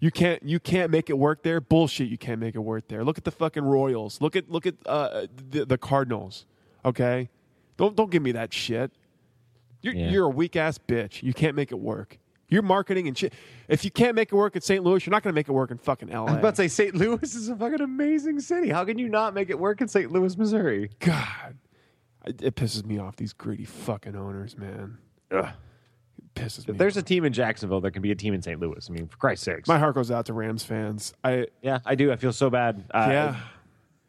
You 0.00 0.10
can't 0.10 0.42
you 0.42 0.60
can't 0.60 0.90
make 0.90 1.08
it 1.10 1.18
work 1.18 1.42
there. 1.42 1.60
Bullshit, 1.60 2.08
you 2.08 2.18
can't 2.18 2.40
make 2.40 2.54
it 2.54 2.60
work 2.60 2.88
there. 2.88 3.04
Look 3.04 3.18
at 3.18 3.24
the 3.24 3.30
fucking 3.30 3.64
Royals. 3.64 4.20
Look 4.20 4.36
at 4.36 4.50
look 4.50 4.66
at 4.66 4.74
uh, 4.86 5.26
the, 5.50 5.64
the 5.64 5.78
Cardinals. 5.78 6.46
Okay? 6.84 7.30
Don't 7.76 7.96
don't 7.96 8.10
give 8.10 8.22
me 8.22 8.32
that 8.32 8.52
shit. 8.52 8.90
You're 9.82 9.94
Yeah. 9.94 10.10
you're 10.10 10.24
a 10.24 10.30
weak 10.30 10.56
ass 10.56 10.78
bitch. 10.78 11.22
You 11.22 11.32
can't 11.32 11.54
make 11.56 11.72
it 11.72 11.78
work. 11.78 12.18
You're 12.48 12.62
marketing 12.62 13.08
and 13.08 13.16
shit. 13.16 13.32
If 13.68 13.84
you 13.84 13.90
can't 13.90 14.14
make 14.14 14.32
it 14.32 14.34
work 14.34 14.54
in 14.54 14.62
St. 14.62 14.82
Louis, 14.84 15.04
you're 15.04 15.10
not 15.10 15.22
going 15.22 15.32
to 15.32 15.34
make 15.34 15.48
it 15.48 15.52
work 15.52 15.70
in 15.70 15.78
fucking 15.78 16.08
LA. 16.08 16.16
I 16.16 16.22
was 16.22 16.34
about 16.34 16.50
to 16.56 16.56
say 16.56 16.68
St. 16.68 16.94
Louis 16.94 17.34
is 17.34 17.48
a 17.48 17.56
fucking 17.56 17.80
amazing 17.80 18.40
city. 18.40 18.68
How 18.68 18.84
can 18.84 18.98
you 18.98 19.08
not 19.08 19.34
make 19.34 19.50
it 19.50 19.58
work 19.58 19.80
in 19.80 19.88
St. 19.88 20.10
Louis, 20.12 20.36
Missouri? 20.36 20.90
God, 21.00 21.56
it, 22.26 22.42
it 22.42 22.54
pisses 22.56 22.84
me 22.84 22.98
off. 22.98 23.16
These 23.16 23.32
greedy 23.32 23.64
fucking 23.64 24.14
owners, 24.14 24.56
man. 24.58 24.98
Ugh. 25.30 25.48
It 26.18 26.34
pisses 26.34 26.66
me. 26.68 26.72
If 26.72 26.78
there's 26.78 26.96
off. 26.96 27.02
a 27.02 27.06
team 27.06 27.24
in 27.24 27.32
Jacksonville, 27.32 27.80
there 27.80 27.90
can 27.90 28.02
be 28.02 28.10
a 28.10 28.16
team 28.16 28.34
in 28.34 28.42
St. 28.42 28.60
Louis. 28.60 28.86
I 28.88 28.92
mean, 28.92 29.06
for 29.08 29.16
Christ's 29.16 29.46
sakes. 29.46 29.68
my 29.68 29.78
heart 29.78 29.94
goes 29.94 30.10
out 30.10 30.26
to 30.26 30.32
Rams 30.32 30.64
fans. 30.64 31.14
I 31.24 31.46
yeah, 31.62 31.78
I 31.84 31.94
do. 31.94 32.12
I 32.12 32.16
feel 32.16 32.32
so 32.32 32.50
bad. 32.50 32.84
Uh, 32.92 33.06
yeah. 33.10 33.36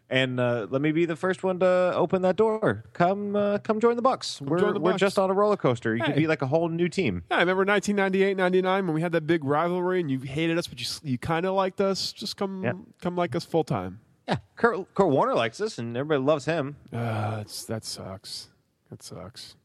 And 0.09 0.39
uh, 0.39 0.67
let 0.69 0.81
me 0.83 0.91
be 0.91 1.05
the 1.05 1.15
first 1.15 1.43
one 1.43 1.59
to 1.61 1.91
open 1.95 2.21
that 2.21 2.35
door. 2.35 2.83
Come, 2.93 3.35
uh, 3.35 3.57
come 3.57 3.79
join 3.79 3.95
the 3.95 4.03
Bucs. 4.03 4.39
We're 4.39 4.59
the 4.73 4.79
we're 4.79 4.93
Bucs. 4.93 4.97
just 4.99 5.17
on 5.17 5.31
a 5.31 5.33
roller 5.33 5.57
coaster. 5.57 5.95
You 5.95 6.03
could 6.03 6.15
be 6.15 6.27
like 6.27 6.43
a 6.43 6.47
whole 6.47 6.69
new 6.69 6.87
team. 6.87 7.23
Yeah, 7.31 7.37
I 7.37 7.39
remember 7.39 7.65
1998, 7.65 8.37
99 8.37 8.85
when 8.85 8.93
we 8.93 9.01
had 9.01 9.11
that 9.13 9.25
big 9.25 9.43
rivalry 9.43 9.99
and 10.01 10.11
you 10.11 10.19
hated 10.19 10.57
us, 10.59 10.67
but 10.67 10.79
you 10.79 10.85
you 11.11 11.17
kind 11.17 11.45
of 11.45 11.55
liked 11.55 11.81
us. 11.81 12.13
Just 12.13 12.37
come 12.37 12.63
Yeah. 12.63 12.73
come 13.01 13.15
like 13.15 13.35
us 13.35 13.45
full 13.45 13.63
time. 13.63 13.99
Yeah, 14.27 14.37
Kurt, 14.55 14.93
Kurt 14.95 15.09
Warner 15.09 15.33
likes 15.35 15.59
us, 15.61 15.77
and 15.79 15.95
everybody 15.97 16.23
loves 16.23 16.45
him. 16.45 16.77
Uh, 16.93 17.37
that's, 17.37 17.65
that 17.65 17.83
sucks. 17.83 18.49
That 18.89 19.01
sucks. 19.03 19.55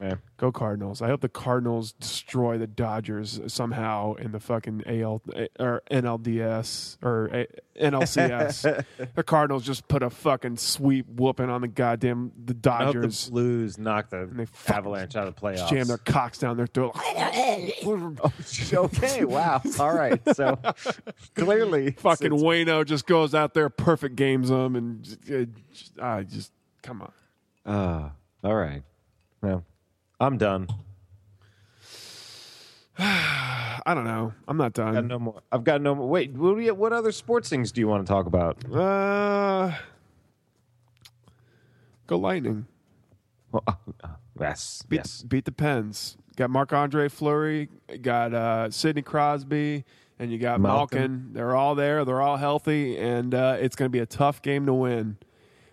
Man. 0.00 0.20
Go 0.36 0.52
Cardinals. 0.52 1.02
I 1.02 1.08
hope 1.08 1.20
the 1.22 1.28
Cardinals 1.28 1.90
destroy 1.92 2.56
the 2.56 2.68
Dodgers 2.68 3.40
somehow 3.48 4.14
in 4.14 4.30
the 4.30 4.38
fucking 4.38 4.84
AL 4.86 5.22
or 5.58 5.82
NLDS 5.90 6.98
or 7.02 7.26
A- 7.34 7.46
NLCS. 7.80 8.84
the 9.16 9.22
Cardinals 9.24 9.64
just 9.64 9.88
put 9.88 10.04
a 10.04 10.10
fucking 10.10 10.56
sweep 10.58 11.06
whooping 11.08 11.50
on 11.50 11.62
the 11.62 11.68
goddamn 11.68 12.30
the 12.36 12.52
I 12.70 12.84
hope 12.84 12.94
the 12.94 13.00
Dodgers. 13.00 13.28
Blues 13.30 13.76
knock 13.78 14.10
the 14.10 14.28
they 14.32 14.46
Avalanche 14.72 15.16
out 15.16 15.26
of 15.26 15.34
the 15.34 15.40
playoffs. 15.40 15.68
Jam 15.68 15.88
their 15.88 15.98
cocks 15.98 16.38
down 16.38 16.56
their 16.56 16.68
throat. 16.68 16.92
okay, 18.72 19.24
wow. 19.24 19.60
All 19.80 19.92
right. 19.94 20.20
So 20.36 20.58
clearly, 21.34 21.90
fucking 21.92 22.26
it's- 22.28 22.42
Wayno 22.42 22.84
just 22.84 23.06
goes 23.06 23.34
out 23.34 23.52
there, 23.54 23.68
perfect 23.68 24.14
games 24.16 24.48
them, 24.48 24.76
and 24.76 25.02
just, 25.02 25.18
uh, 25.30 25.44
just, 25.72 25.98
uh, 25.98 26.22
just 26.22 26.52
come 26.82 27.02
on. 27.02 27.12
Uh, 27.66 28.10
all 28.44 28.54
right. 28.54 28.82
Well, 29.42 29.64
I'm 30.20 30.36
done. 30.38 30.68
I 32.98 33.94
don't 33.94 34.04
know. 34.04 34.34
I'm 34.48 34.56
not 34.56 34.66
I've 34.66 34.72
got 34.74 34.94
done. 34.94 35.08
no 35.08 35.18
more. 35.18 35.42
I've 35.52 35.64
got 35.64 35.80
no 35.80 35.94
more. 35.94 36.08
Wait, 36.08 36.32
what, 36.32 36.92
other 36.92 37.12
sports 37.12 37.48
things 37.48 37.70
do 37.72 37.80
you 37.80 37.88
want 37.88 38.06
to 38.06 38.12
talk 38.12 38.26
about? 38.26 38.58
Uh, 38.72 39.72
go 42.06 42.18
Lightning. 42.18 42.66
Well, 43.52 43.62
uh, 43.66 43.74
uh, 44.02 44.08
yes. 44.38 44.84
Beat, 44.88 44.96
yes. 44.96 45.22
beat 45.22 45.44
the 45.44 45.52
Pens. 45.52 46.16
Got 46.36 46.50
Marc 46.50 46.72
Andre 46.72 47.08
Fleury. 47.08 47.68
Got 48.02 48.34
uh, 48.34 48.70
Sidney 48.70 49.02
Crosby. 49.02 49.84
and 50.18 50.32
you 50.32 50.38
got 50.38 50.60
Malkin. 50.60 50.98
Malkin. 50.98 51.30
They're 51.32 51.54
all 51.54 51.74
there. 51.74 52.04
They're 52.04 52.20
all 52.20 52.36
healthy, 52.36 52.98
and 52.98 53.34
uh, 53.34 53.56
it's 53.60 53.76
going 53.76 53.86
to 53.88 53.92
be 53.92 54.00
a 54.00 54.06
tough 54.06 54.42
game 54.42 54.66
to 54.66 54.74
win. 54.74 55.18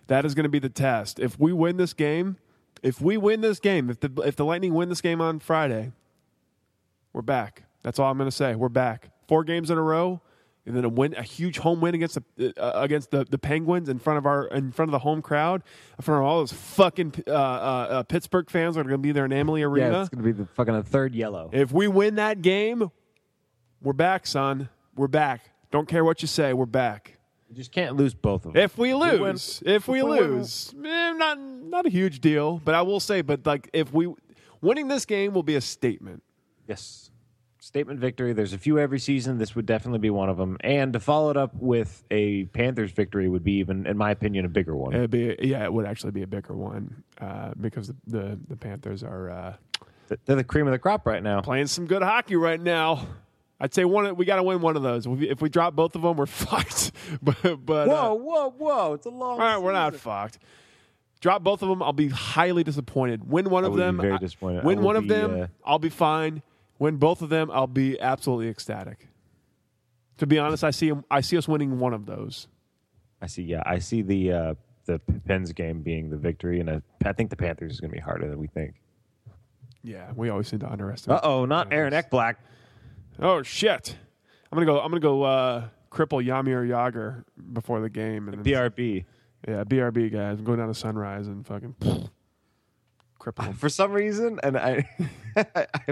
That 0.06 0.24
is 0.24 0.34
going 0.34 0.44
to 0.44 0.50
be 0.50 0.60
the 0.60 0.68
test. 0.68 1.18
If 1.18 1.38
we 1.38 1.52
win 1.52 1.76
this 1.76 1.92
game, 1.92 2.36
if 2.82 3.00
we 3.00 3.16
win 3.16 3.40
this 3.40 3.60
game, 3.60 3.90
if 3.90 4.00
the 4.00 4.10
if 4.24 4.36
the 4.36 4.44
Lightning 4.44 4.74
win 4.74 4.88
this 4.88 5.00
game 5.00 5.20
on 5.20 5.38
Friday, 5.38 5.92
we're 7.12 7.22
back. 7.22 7.64
That's 7.82 7.98
all 7.98 8.10
I'm 8.10 8.18
going 8.18 8.28
to 8.30 8.36
say. 8.36 8.54
We're 8.54 8.68
back. 8.68 9.10
Four 9.28 9.44
games 9.44 9.70
in 9.70 9.78
a 9.78 9.82
row, 9.82 10.20
and 10.66 10.76
then 10.76 10.84
a 10.84 10.88
win, 10.88 11.14
a 11.14 11.22
huge 11.22 11.58
home 11.58 11.80
win 11.80 11.94
against 11.94 12.18
the 12.36 12.52
uh, 12.62 12.82
against 12.82 13.10
the, 13.10 13.24
the 13.24 13.38
Penguins 13.38 13.88
in 13.88 13.98
front 13.98 14.18
of 14.18 14.26
our 14.26 14.46
in 14.48 14.72
front 14.72 14.88
of 14.88 14.92
the 14.92 14.98
home 14.98 15.22
crowd, 15.22 15.62
in 15.98 16.02
front 16.02 16.20
of 16.20 16.26
all 16.26 16.38
those 16.40 16.52
fucking 16.52 17.14
uh, 17.26 17.30
uh, 17.30 17.34
uh, 17.34 18.02
Pittsburgh 18.02 18.50
fans 18.50 18.74
that 18.74 18.80
are 18.80 18.88
going 18.88 19.02
to 19.02 19.06
be 19.06 19.12
there 19.12 19.24
in 19.24 19.32
Amalie 19.32 19.62
Arena. 19.62 19.90
Yeah, 19.90 20.00
it's 20.00 20.08
going 20.08 20.24
to 20.24 20.32
be 20.32 20.32
the 20.32 20.46
fucking 20.46 20.74
a 20.74 20.82
third 20.82 21.14
yellow. 21.14 21.50
If 21.52 21.72
we 21.72 21.88
win 21.88 22.16
that 22.16 22.42
game, 22.42 22.90
we're 23.80 23.92
back, 23.92 24.26
son. 24.26 24.68
We're 24.94 25.08
back. 25.08 25.50
Don't 25.70 25.88
care 25.88 26.04
what 26.04 26.22
you 26.22 26.28
say. 26.28 26.52
We're 26.52 26.66
back. 26.66 27.15
You 27.48 27.54
just 27.56 27.72
can't 27.72 27.96
lose 27.96 28.12
both 28.14 28.44
of 28.46 28.52
them. 28.54 28.62
If 28.62 28.76
we 28.76 28.92
lose, 28.94 29.62
if 29.64 29.86
we 29.88 30.00
if 30.00 30.04
we 30.04 30.10
win- 30.10 30.18
lose, 30.38 30.74
eh, 30.84 31.12
not 31.12 31.38
not 31.40 31.86
a 31.86 31.90
huge 31.90 32.20
deal. 32.20 32.60
But 32.64 32.74
I 32.74 32.82
will 32.82 33.00
say, 33.00 33.22
but 33.22 33.46
like 33.46 33.70
if 33.72 33.92
we 33.92 34.12
winning 34.60 34.88
this 34.88 35.04
game 35.04 35.32
will 35.32 35.42
be 35.44 35.54
a 35.56 35.60
statement. 35.60 36.22
Yes. 36.66 37.10
Statement 37.60 37.98
victory. 37.98 38.32
There's 38.32 38.52
a 38.52 38.58
few 38.58 38.78
every 38.78 39.00
season. 39.00 39.38
This 39.38 39.56
would 39.56 39.66
definitely 39.66 39.98
be 39.98 40.10
one 40.10 40.28
of 40.28 40.36
them. 40.36 40.56
And 40.60 40.92
to 40.92 41.00
follow 41.00 41.30
it 41.30 41.36
up 41.36 41.52
with 41.54 42.04
a 42.12 42.44
Panthers 42.46 42.92
victory 42.92 43.28
would 43.28 43.42
be 43.42 43.54
even, 43.54 43.86
in 43.86 43.96
my 43.96 44.12
opinion, 44.12 44.44
a 44.44 44.48
bigger 44.48 44.76
one. 44.76 44.94
It'd 44.94 45.10
be 45.10 45.34
yeah, 45.40 45.64
it 45.64 45.72
would 45.72 45.84
actually 45.86 46.12
be 46.12 46.22
a 46.22 46.26
bigger 46.28 46.54
one 46.54 47.02
uh, 47.20 47.52
because 47.60 47.88
the, 47.88 47.96
the 48.06 48.38
the 48.48 48.56
Panthers 48.56 49.02
are 49.02 49.30
uh, 49.30 49.54
They're 50.26 50.36
the 50.36 50.44
cream 50.44 50.66
of 50.66 50.72
the 50.72 50.78
crop 50.78 51.06
right 51.06 51.22
now. 51.22 51.40
playing 51.40 51.66
some 51.66 51.86
good 51.86 52.02
hockey 52.02 52.36
right 52.36 52.60
now. 52.60 53.06
I'd 53.58 53.72
say 53.72 53.84
one. 53.84 54.16
We 54.16 54.24
got 54.24 54.36
to 54.36 54.42
win 54.42 54.60
one 54.60 54.76
of 54.76 54.82
those. 54.82 55.06
If 55.06 55.40
we, 55.40 55.48
drop 55.48 55.74
both 55.74 55.94
of 55.94 56.02
them, 56.02 56.16
we're 56.16 56.26
fucked. 56.26 56.92
but 57.22 57.36
but 57.64 57.88
uh, 57.88 57.92
Whoa, 57.92 58.14
whoa, 58.14 58.50
whoa! 58.50 58.92
It's 58.94 59.06
a 59.06 59.10
long. 59.10 59.32
All 59.32 59.38
right, 59.38 59.58
we're 59.58 59.72
not 59.72 59.94
fucked. 59.96 60.38
Drop 61.20 61.42
both 61.42 61.62
of 61.62 61.68
them, 61.70 61.82
I'll 61.82 61.94
be 61.94 62.08
highly 62.08 62.62
disappointed. 62.62 63.28
Win 63.28 63.48
one 63.48 63.64
I 63.64 63.68
of 63.68 63.72
would 63.72 63.78
be 63.78 63.82
them, 63.84 63.96
very 63.96 64.18
disappointed. 64.18 64.62
I 64.62 64.66
Win 64.66 64.78
would 64.78 64.84
one 64.84 64.96
of 64.96 65.08
them, 65.08 65.40
uh, 65.42 65.46
I'll 65.64 65.78
be 65.78 65.88
fine. 65.88 66.42
Win 66.78 66.98
both 66.98 67.22
of 67.22 67.30
them, 67.30 67.50
I'll 67.50 67.66
be 67.66 67.98
absolutely 67.98 68.48
ecstatic. 68.48 69.08
To 70.18 70.26
be 70.26 70.38
honest, 70.38 70.62
I 70.62 70.70
see 70.70 70.92
I 71.10 71.22
see 71.22 71.38
us 71.38 71.48
winning 71.48 71.78
one 71.78 71.94
of 71.94 72.04
those. 72.06 72.48
I 73.22 73.26
see. 73.28 73.42
Yeah, 73.42 73.62
I 73.64 73.78
see 73.78 74.02
the 74.02 74.32
uh, 74.32 74.54
the 74.84 74.98
Pens 75.26 75.52
game 75.52 75.80
being 75.80 76.10
the 76.10 76.18
victory, 76.18 76.60
and 76.60 76.68
I, 76.70 76.82
I 77.04 77.12
think 77.12 77.30
the 77.30 77.36
Panthers 77.36 77.72
is 77.72 77.80
going 77.80 77.90
to 77.90 77.96
be 77.96 78.00
harder 78.00 78.28
than 78.28 78.38
we 78.38 78.46
think. 78.46 78.74
Yeah, 79.82 80.10
we 80.14 80.28
always 80.28 80.48
seem 80.48 80.58
to 80.60 80.70
underestimate. 80.70 81.18
Uh 81.22 81.28
oh, 81.28 81.44
not 81.46 81.72
Aaron 81.72 81.92
Ekblad. 81.94 82.36
Oh 83.20 83.42
shit! 83.42 83.96
I'm 84.50 84.56
gonna 84.56 84.66
go. 84.66 84.80
I'm 84.80 84.90
gonna 84.90 85.00
go 85.00 85.22
uh, 85.22 85.68
cripple 85.90 86.24
Jaromir 86.24 86.66
Jagr 86.68 87.24
before 87.52 87.80
the 87.80 87.90
game. 87.90 88.28
And 88.28 88.44
then- 88.44 88.52
BRB. 88.70 89.04
Yeah, 89.46 89.62
BRB 89.64 90.12
guys. 90.12 90.38
I'm 90.38 90.44
going 90.44 90.58
down 90.58 90.68
to 90.68 90.74
Sunrise 90.74 91.28
and 91.28 91.46
fucking 91.46 91.74
cripple 93.20 93.44
him. 93.44 93.52
For 93.54 93.68
some 93.68 93.92
reason, 93.92 94.40
and 94.42 94.56
I, 94.58 94.86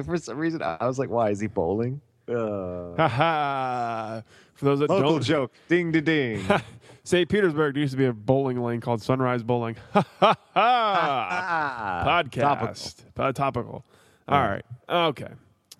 for 0.05 0.17
some 0.19 0.39
reason, 0.39 0.61
I 0.63 0.85
was 0.87 0.99
like, 0.99 1.09
"Why 1.11 1.31
is 1.31 1.41
he 1.41 1.47
bowling?" 1.47 2.01
Uh, 2.29 2.95
Ha 2.97 3.09
ha! 3.09 4.23
For 4.55 4.65
those 4.65 4.79
that 4.81 4.89
local 4.91 5.13
don't 5.13 5.23
joke. 5.23 5.53
Ding, 5.69 5.93
ding, 5.93 6.05
ding. 6.05 6.45
St. 7.05 7.29
Petersburg 7.29 7.75
there 7.75 7.83
used 7.83 7.93
to 7.93 7.99
be 7.99 8.07
a 8.07 8.15
bowling 8.15 8.63
lane 8.63 8.81
called 8.81 9.03
Sunrise 9.03 9.43
Bowling. 9.43 9.77
Ha 9.93 10.05
ha 10.21 10.35
ha! 10.55 12.05
Podcast. 12.07 12.41
topical. 12.41 13.25
Uh, 13.25 13.33
topical. 13.33 13.85
All 14.27 14.41
right. 14.41 14.65
Okay. 14.89 15.29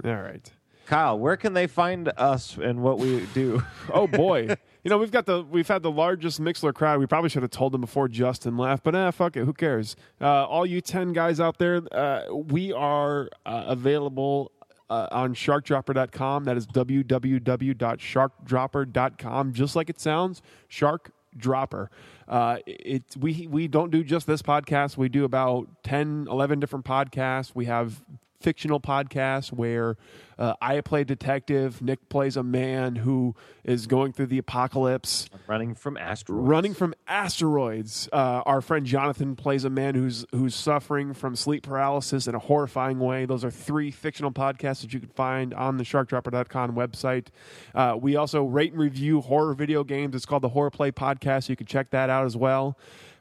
All 0.05 0.15
right. 0.17 0.51
Kyle, 0.87 1.19
where 1.19 1.37
can 1.37 1.53
they 1.55 1.67
find 1.67 2.13
us 2.17 2.57
and 2.57 2.83
what 2.83 2.99
we 2.99 3.27
do? 3.35 3.63
Oh 3.93 4.07
boy. 4.07 4.49
you 4.83 4.91
know, 4.91 4.97
we've 4.99 5.11
got 5.11 5.27
the 5.27 5.43
we've 5.43 5.69
had 5.69 5.83
the 5.83 5.91
largest 5.91 6.41
Mixlr 6.41 6.73
crowd. 6.75 7.01
We 7.01 7.07
probably 7.07 7.29
should 7.29 7.43
have 7.43 7.51
told 7.51 7.73
them 7.73 7.83
before 7.83 8.09
Justin 8.09 8.57
left, 8.57 8.83
but 8.83 8.95
eh, 8.95 9.11
fuck 9.11 9.37
it. 9.37 9.45
Who 9.45 9.53
cares? 9.53 9.95
Uh, 10.21 10.47
all 10.47 10.65
you 10.65 10.81
ten 10.81 11.13
guys 11.13 11.39
out 11.39 11.59
there, 11.59 11.83
uh, 11.93 12.23
we 12.33 12.73
are 12.73 13.29
uh, 13.45 13.65
available 13.67 14.53
uh, 14.89 15.09
on 15.11 15.35
sharkdropper.com. 15.35 16.45
That 16.45 16.57
is 16.57 16.67
www.sharkdropper.com, 16.67 19.53
just 19.53 19.77
like 19.77 19.91
it 19.91 20.01
sounds. 20.01 20.43
Shark 20.69 21.11
Dropper. 21.37 21.91
Uh, 22.27 22.59
it 22.67 23.03
we 23.19 23.47
we 23.51 23.69
don't 23.69 23.91
do 23.91 24.03
just 24.03 24.27
this 24.27 24.43
podcast. 24.43 24.97
We 24.97 25.09
do 25.09 25.25
about 25.25 25.69
10, 25.85 26.27
11 26.31 26.61
different 26.61 26.85
podcasts. 26.85 27.53
We 27.55 27.67
have 27.67 28.03
fictional 28.45 28.79
podcasts 28.79 29.51
where 29.51 29.97
uh, 30.39 30.53
I 30.61 30.81
play 30.83 31.03
detective, 31.05 31.81
Nick 31.81 32.09
plays 32.09 32.37
a 32.37 32.43
man 32.43 32.97
who 32.97 33.35
is 33.65 33.87
going 33.87 34.13
through 34.13 34.27
the 34.27 34.39
apocalypse, 34.39 35.29
Running 35.47 35.75
from 35.75 35.97
asteroids. 35.97 36.49
running 36.49 36.75
from 36.75 36.95
asteroids. 37.09 38.09
Uh, 38.13 38.43
our 38.45 38.61
friend 38.61 38.85
Jonathan 38.85 39.35
plays 39.37 39.65
a 39.65 39.71
man 39.71 39.95
who's 39.95 40.27
who's 40.33 40.55
suffering 40.55 41.15
from 41.15 41.37
sleep 41.37 41.63
paralysis 41.63 42.27
in 42.27 42.35
a 42.35 42.39
horrifying 42.39 42.99
way. 42.99 43.25
Those 43.27 43.45
are 43.45 43.51
three 43.51 43.91
fictional 43.91 44.31
podcasts 44.33 44.83
that 44.83 44.93
you 44.93 45.01
can 45.01 45.09
find 45.11 45.55
on 45.55 45.77
the 45.79 45.85
SharkDropper.com 45.85 46.75
website. 46.75 47.29
Uh, 47.75 47.97
we 48.01 48.17
also 48.17 48.45
rate 48.45 48.73
and 48.73 48.81
review 48.81 49.21
horror 49.23 49.55
video 49.55 49.85
games. 49.85 50.15
It's 50.15 50.27
called 50.27 50.43
the 50.43 50.51
Horror 50.51 50.71
Play 50.71 50.93
Podcast. 50.93 51.49
You 51.49 51.57
can 51.57 51.67
check 51.67 51.91
that 51.91 52.11
out 52.11 52.27
as 52.27 52.37
well. 52.37 52.77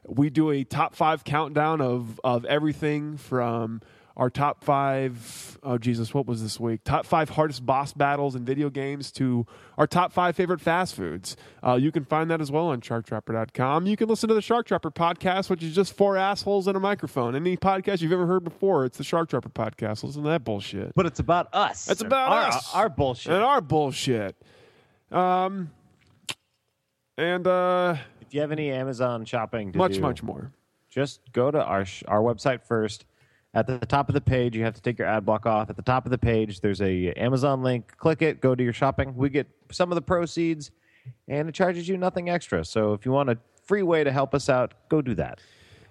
We 0.06 0.28
do 0.28 0.50
a 0.50 0.64
top 0.64 0.94
five 0.94 1.24
countdown 1.24 1.80
of 1.80 2.20
of 2.24 2.44
everything 2.44 3.16
from 3.16 3.80
our 4.16 4.30
top 4.30 4.62
five 4.62 5.58
oh 5.64 5.76
jesus 5.76 6.14
what 6.14 6.26
was 6.26 6.40
this 6.42 6.60
week 6.60 6.80
top 6.84 7.04
five 7.04 7.30
hardest 7.30 7.64
boss 7.66 7.92
battles 7.92 8.34
in 8.36 8.44
video 8.44 8.70
games 8.70 9.10
to 9.10 9.44
our 9.76 9.86
top 9.86 10.12
five 10.12 10.36
favorite 10.36 10.60
fast 10.60 10.94
foods 10.94 11.36
uh, 11.66 11.74
you 11.74 11.90
can 11.90 12.04
find 12.04 12.30
that 12.30 12.40
as 12.40 12.50
well 12.50 12.66
on 12.68 12.80
sharkdropper.com 12.80 13.86
you 13.86 13.96
can 13.96 14.08
listen 14.08 14.28
to 14.28 14.34
the 14.34 14.42
shark 14.42 14.66
dropper 14.66 14.90
podcast 14.90 15.50
which 15.50 15.62
is 15.62 15.74
just 15.74 15.96
four 15.96 16.16
assholes 16.16 16.66
and 16.68 16.76
a 16.76 16.80
microphone 16.80 17.34
any 17.34 17.56
podcast 17.56 18.00
you've 18.00 18.12
ever 18.12 18.26
heard 18.26 18.44
before 18.44 18.84
it's 18.84 18.98
the 18.98 19.04
shark 19.04 19.28
dropper 19.28 19.48
podcast 19.48 20.04
listen 20.04 20.22
to 20.22 20.28
that 20.28 20.44
bullshit 20.44 20.94
But 20.94 21.06
it's 21.06 21.18
about 21.20 21.48
us. 21.52 21.90
It's 21.90 22.00
about 22.02 22.30
our, 22.32 22.42
us. 22.48 22.74
Our 22.74 22.88
bullshit. 22.88 23.32
and 23.32 23.42
our 23.42 23.60
bullshit 23.60 24.36
um 25.10 25.70
and 27.16 27.46
uh 27.46 27.96
if 28.20 28.32
you 28.34 28.40
have 28.40 28.52
any 28.52 28.70
Amazon 28.70 29.24
shopping 29.24 29.72
to 29.72 29.78
much 29.78 29.94
do, 29.94 30.00
much 30.00 30.22
more 30.22 30.52
just 30.90 31.20
go 31.32 31.50
to 31.50 31.62
our 31.62 31.84
sh- 31.84 32.04
our 32.06 32.20
website 32.20 32.62
first. 32.62 33.04
At 33.54 33.68
the 33.68 33.78
top 33.78 34.08
of 34.08 34.14
the 34.14 34.20
page, 34.20 34.56
you 34.56 34.64
have 34.64 34.74
to 34.74 34.82
take 34.82 34.98
your 34.98 35.06
ad 35.06 35.24
block 35.24 35.46
off. 35.46 35.70
At 35.70 35.76
the 35.76 35.82
top 35.82 36.06
of 36.06 36.10
the 36.10 36.18
page, 36.18 36.60
there's 36.60 36.80
a 36.80 37.12
Amazon 37.12 37.62
link. 37.62 37.96
Click 37.96 38.20
it. 38.20 38.40
Go 38.40 38.54
to 38.54 38.62
your 38.62 38.72
shopping. 38.72 39.14
We 39.16 39.28
get 39.28 39.48
some 39.70 39.92
of 39.92 39.96
the 39.96 40.02
proceeds, 40.02 40.72
and 41.28 41.48
it 41.48 41.54
charges 41.54 41.88
you 41.88 41.96
nothing 41.96 42.28
extra. 42.28 42.64
So 42.64 42.94
if 42.94 43.06
you 43.06 43.12
want 43.12 43.30
a 43.30 43.38
free 43.64 43.82
way 43.82 44.02
to 44.02 44.10
help 44.10 44.34
us 44.34 44.48
out, 44.48 44.74
go 44.88 45.00
do 45.00 45.14
that. 45.14 45.40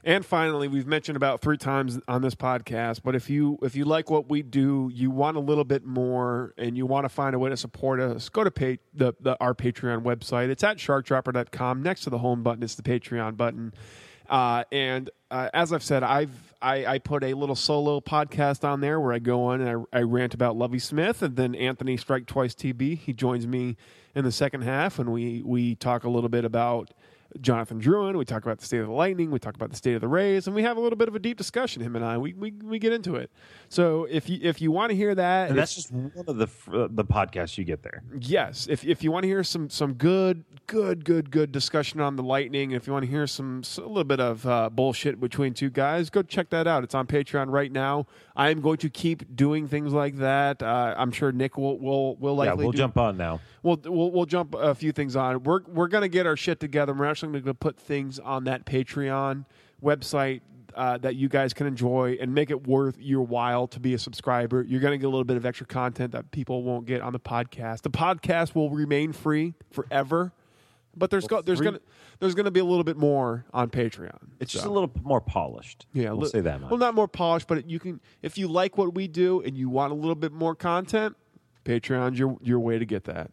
And 0.05 0.25
finally, 0.25 0.67
we've 0.67 0.85
mentioned 0.85 1.15
about 1.15 1.39
three 1.39 1.55
times 1.55 1.97
on 2.09 2.21
this 2.21 2.35
podcast, 2.35 3.03
but 3.03 3.15
if 3.15 3.29
you 3.29 3.57
if 3.61 3.73
you 3.73 3.85
like 3.85 4.09
what 4.09 4.29
we 4.29 4.41
do, 4.41 4.91
you 4.93 5.09
want 5.09 5.37
a 5.37 5.39
little 5.39 5.63
bit 5.63 5.85
more, 5.85 6.53
and 6.57 6.77
you 6.77 6.85
want 6.85 7.05
to 7.05 7.09
find 7.09 7.33
a 7.33 7.39
way 7.39 7.49
to 7.49 7.55
support 7.55 8.01
us, 8.01 8.27
go 8.27 8.43
to 8.43 8.51
pay, 8.51 8.79
the, 8.93 9.13
the 9.21 9.37
our 9.39 9.53
Patreon 9.53 10.03
website. 10.03 10.49
It's 10.49 10.63
at 10.63 10.77
sharkdropper.com. 10.77 11.81
Next 11.81 12.01
to 12.01 12.09
the 12.09 12.17
home 12.17 12.43
button 12.43 12.63
is 12.63 12.75
the 12.75 12.83
Patreon 12.83 13.37
button. 13.37 13.73
Uh, 14.29 14.63
and 14.73 15.09
uh, 15.31 15.49
as 15.53 15.71
I've 15.71 15.83
said, 15.83 16.03
I've 16.03 16.52
I, 16.63 16.93
I 16.93 16.99
put 16.99 17.23
a 17.25 17.33
little 17.33 17.55
solo 17.55 17.99
podcast 17.99 18.63
on 18.63 18.79
there 18.79 18.99
where 18.99 19.11
I 19.11 19.19
go 19.19 19.43
on 19.43 19.59
and 19.59 19.85
I, 19.93 19.99
I 19.99 20.01
rant 20.03 20.33
about 20.33 20.55
Lovie 20.55 20.79
Smith, 20.79 21.21
and 21.21 21.35
then 21.35 21.53
Anthony 21.55 21.97
Strike 21.97 22.25
Twice 22.25 22.55
TB. 22.55 22.99
He 22.99 23.11
joins 23.11 23.45
me 23.45 23.75
in 24.15 24.23
the 24.23 24.31
second 24.31 24.61
half, 24.61 24.97
and 24.97 25.11
we 25.11 25.41
we 25.43 25.75
talk 25.75 26.05
a 26.05 26.09
little 26.09 26.29
bit 26.29 26.45
about 26.45 26.91
Jonathan 27.41 27.79
Drouin. 27.81 28.17
We 28.17 28.25
talk 28.25 28.43
about 28.43 28.59
the 28.59 28.65
state 28.65 28.79
of 28.81 28.87
the 28.87 28.93
Lightning. 28.93 29.31
We 29.31 29.39
talk 29.39 29.55
about 29.55 29.69
the 29.71 29.75
state 29.75 29.95
of 29.95 30.01
the 30.01 30.07
Rays, 30.07 30.47
and 30.47 30.55
we 30.55 30.63
have 30.63 30.77
a 30.77 30.79
little 30.79 30.97
bit 30.97 31.07
of 31.07 31.15
a 31.15 31.19
deep 31.19 31.37
discussion. 31.37 31.81
Him 31.81 31.95
and 31.95 32.03
I, 32.05 32.17
we 32.17 32.33
we, 32.33 32.51
we 32.51 32.79
get 32.79 32.93
into 32.93 33.15
it. 33.15 33.31
So 33.69 34.05
if 34.09 34.29
you 34.29 34.39
if 34.41 34.61
you 34.61 34.71
want 34.71 34.91
to 34.91 34.95
hear 34.95 35.15
that, 35.15 35.49
And 35.49 35.57
that's 35.57 35.75
just 35.75 35.91
one 35.91 36.11
of 36.27 36.37
the 36.37 36.47
uh, 36.71 36.87
the 36.91 37.05
podcasts 37.05 37.57
you 37.57 37.63
get 37.63 37.83
there. 37.83 38.03
yes. 38.19 38.67
If 38.69 38.83
if 38.85 39.03
you 39.03 39.11
want 39.11 39.23
to 39.23 39.27
hear 39.27 39.43
some 39.43 39.69
some 39.69 39.93
good 39.93 40.43
good 40.67 41.05
good 41.05 41.31
good 41.31 41.51
discussion 41.51 41.99
on 42.01 42.15
the 42.15 42.23
Lightning, 42.23 42.71
if 42.71 42.87
you 42.87 42.93
want 42.93 43.05
to 43.05 43.11
hear 43.11 43.27
some 43.27 43.63
a 43.77 43.81
little 43.81 44.03
bit 44.03 44.19
of 44.19 44.45
uh, 44.45 44.69
bullshit 44.69 45.19
between 45.19 45.53
two 45.53 45.69
guys, 45.69 46.09
go 46.09 46.21
check 46.21 46.49
that 46.51 46.67
out. 46.67 46.83
It's 46.83 46.95
on 46.95 47.07
Patreon 47.07 47.51
right 47.51 47.71
now. 47.71 48.05
I 48.35 48.49
am 48.49 48.61
going 48.61 48.77
to 48.77 48.89
keep 48.89 49.35
doing 49.35 49.67
things 49.67 49.93
like 49.93 50.17
that. 50.17 50.61
Uh, 50.63 50.95
I'm 50.97 51.11
sure 51.11 51.31
Nick 51.31 51.57
will 51.57 51.79
will 51.79 52.15
will 52.17 52.35
likely 52.35 52.49
yeah, 52.49 52.63
we'll 52.63 52.71
do- 52.71 52.77
jump 52.77 52.97
on 52.97 53.17
now. 53.17 53.39
We'll, 53.61 53.79
we'll 53.85 54.11
we'll 54.11 54.25
jump 54.25 54.55
a 54.55 54.75
few 54.75 54.91
things 54.91 55.15
on. 55.15 55.43
We're 55.43 55.61
we're 55.67 55.87
gonna 55.87 56.09
get 56.09 56.25
our 56.25 56.35
shit 56.35 56.59
together. 56.59 56.93
We're 56.93 57.05
actually 57.05 57.22
gonna 57.31 57.53
put 57.53 57.79
things 57.79 58.19
on 58.19 58.43
that 58.45 58.65
Patreon 58.65 59.45
website 59.81 60.41
uh, 60.75 60.97
that 60.99 61.15
you 61.15 61.29
guys 61.29 61.53
can 61.53 61.67
enjoy 61.67 62.17
and 62.19 62.33
make 62.33 62.49
it 62.49 62.67
worth 62.67 62.97
your 62.99 63.21
while 63.21 63.67
to 63.67 63.79
be 63.79 63.93
a 63.93 63.99
subscriber. 63.99 64.63
You're 64.63 64.81
gonna 64.81 64.97
get 64.97 65.05
a 65.05 65.09
little 65.09 65.23
bit 65.23 65.37
of 65.37 65.45
extra 65.45 65.67
content 65.67 66.11
that 66.13 66.31
people 66.31 66.63
won't 66.63 66.85
get 66.85 67.01
on 67.01 67.13
the 67.13 67.19
podcast. 67.19 67.81
The 67.81 67.91
podcast 67.91 68.55
will 68.55 68.69
remain 68.69 69.13
free 69.13 69.53
forever, 69.71 70.31
but 70.95 71.09
there's 71.11 71.27
go, 71.27 71.41
there's 71.41 71.61
gonna 71.61 71.79
there's 72.19 72.35
gonna 72.35 72.51
be 72.51 72.59
a 72.59 72.65
little 72.65 72.83
bit 72.83 72.97
more 72.97 73.45
on 73.53 73.69
Patreon. 73.69 74.17
It's 74.39 74.51
just 74.51 74.65
a 74.65 74.71
little 74.71 74.91
more 75.03 75.21
polished. 75.21 75.85
Yeah, 75.93 76.09
we'll 76.11 76.21
li- 76.21 76.29
say 76.29 76.41
that 76.41 76.61
much. 76.61 76.71
Well, 76.71 76.79
not 76.79 76.95
more 76.95 77.07
polished, 77.07 77.47
but 77.47 77.69
you 77.69 77.79
can 77.79 78.01
if 78.21 78.37
you 78.37 78.47
like 78.47 78.77
what 78.77 78.93
we 78.95 79.07
do 79.07 79.41
and 79.41 79.57
you 79.57 79.69
want 79.69 79.91
a 79.91 79.95
little 79.95 80.15
bit 80.15 80.31
more 80.31 80.55
content, 80.55 81.15
Patreon's 81.65 82.17
your 82.17 82.37
your 82.41 82.59
way 82.59 82.79
to 82.79 82.85
get 82.85 83.03
that. 83.05 83.31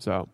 So 0.00 0.28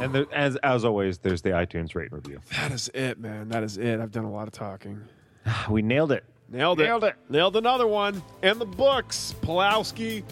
And 0.00 0.14
there, 0.14 0.26
as 0.32 0.56
as 0.56 0.84
always, 0.84 1.18
there's 1.18 1.42
the 1.42 1.50
iTunes 1.50 1.94
rate 1.94 2.10
and 2.10 2.14
review. 2.24 2.40
that 2.52 2.72
is 2.72 2.88
it, 2.94 3.18
man. 3.18 3.48
That 3.48 3.62
is 3.62 3.76
it. 3.76 4.00
I've 4.00 4.10
done 4.10 4.24
a 4.24 4.30
lot 4.30 4.48
of 4.48 4.52
talking. 4.52 5.00
We 5.70 5.82
nailed 5.82 6.12
it. 6.12 6.24
Nailed 6.50 6.80
it. 6.80 6.84
Nailed 6.84 7.04
it. 7.04 7.14
Nailed 7.28 7.56
another 7.56 7.86
one. 7.86 8.22
In 8.42 8.58
the 8.58 8.64
books. 8.66 9.34
Pawlowski, 9.42 10.22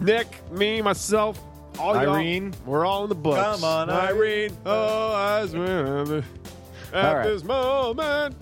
Nick, 0.00 0.26
me, 0.52 0.80
myself, 0.82 1.40
all 1.78 1.94
y'all. 1.94 2.14
Irene. 2.14 2.54
We're 2.66 2.84
all 2.86 3.04
in 3.04 3.08
the 3.08 3.14
books. 3.14 3.40
Come 3.40 3.64
on, 3.64 3.88
Irene. 3.90 4.56
Oh, 4.66 5.12
I 5.12 5.40
remember 5.42 6.24
at 6.92 7.04
All 7.04 7.14
right. 7.16 7.24
this 7.24 7.44
moment. 7.44 8.34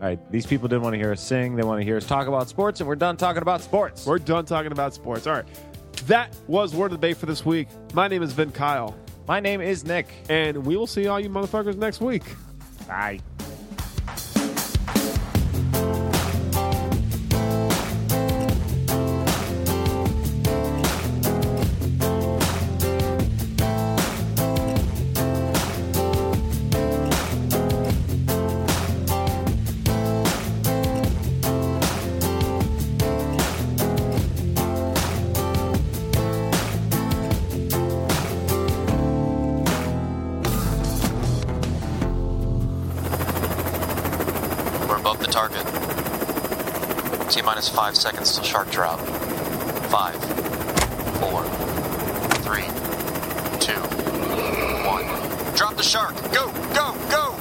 All 0.00 0.08
right, 0.08 0.30
these 0.32 0.44
people 0.46 0.68
didn't 0.68 0.82
want 0.82 0.94
to 0.94 0.98
hear 0.98 1.12
us 1.12 1.20
sing. 1.22 1.56
They 1.56 1.62
want 1.62 1.80
to 1.80 1.84
hear 1.84 1.96
us 1.96 2.06
talk 2.06 2.26
about 2.26 2.48
sports, 2.48 2.80
and 2.80 2.88
we're 2.88 2.96
done 2.96 3.16
talking 3.16 3.42
about 3.42 3.62
sports. 3.62 4.04
We're 4.06 4.18
done 4.18 4.44
talking 4.44 4.72
about 4.72 4.92
sports. 4.94 5.26
All 5.26 5.34
right. 5.34 5.46
That 6.06 6.34
was 6.46 6.74
Word 6.74 6.92
of 6.92 7.00
the 7.00 7.06
Day 7.06 7.14
for 7.14 7.26
this 7.26 7.46
week. 7.46 7.68
My 7.94 8.08
name 8.08 8.22
is 8.22 8.32
Vin 8.32 8.50
Kyle, 8.50 8.94
My 9.26 9.40
name 9.40 9.60
is 9.60 9.84
Nick. 9.84 10.06
and 10.28 10.66
we 10.66 10.76
will 10.76 10.86
see 10.86 11.06
all 11.06 11.18
you 11.18 11.30
motherfuckers 11.30 11.76
next 11.76 12.00
week. 12.00 12.24
Bye. 12.86 13.20
Five 47.94 48.02
seconds 48.02 48.34
till 48.34 48.42
shark 48.42 48.70
drop. 48.70 48.98
Five, 49.88 50.16
four, 51.20 51.44
three, 52.42 52.64
two, 53.60 53.80
one. 54.84 55.04
Drop 55.54 55.76
the 55.76 55.82
shark! 55.82 56.14
Go, 56.32 56.50
go, 56.74 56.92
go! 57.08 57.36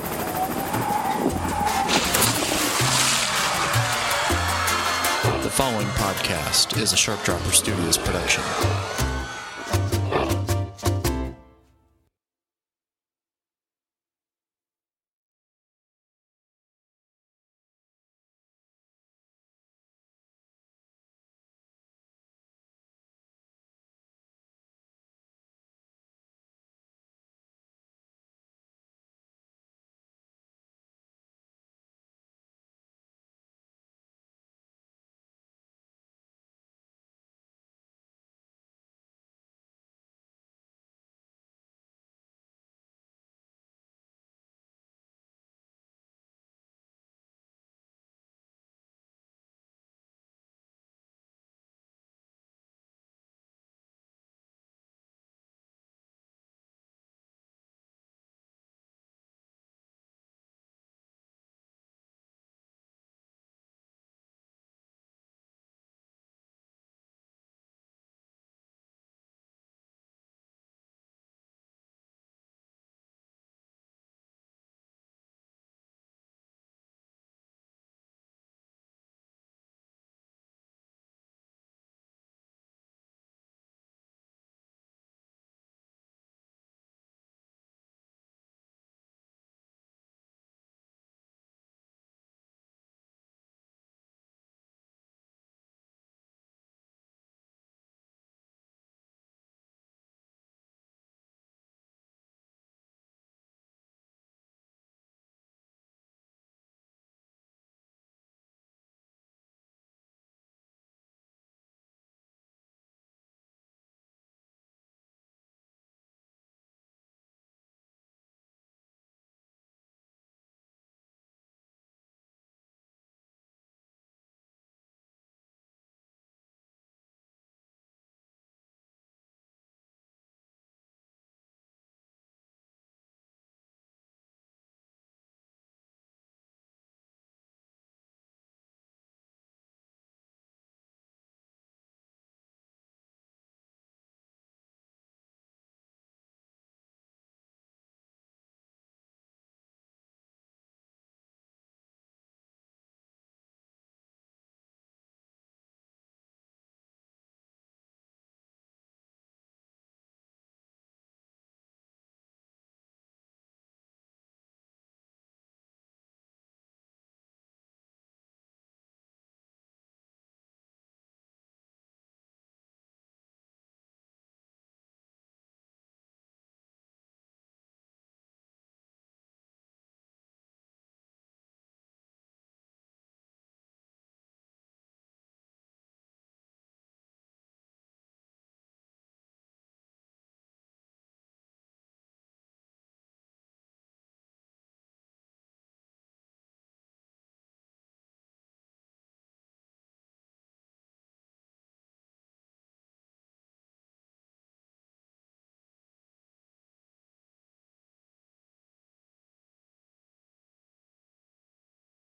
The 5.42 5.50
following 5.50 5.88
podcast 5.88 6.80
is 6.80 6.94
a 6.94 6.98
Shark 6.98 7.24
Dropper 7.24 7.52
Studios 7.52 7.98
production. 7.98 8.44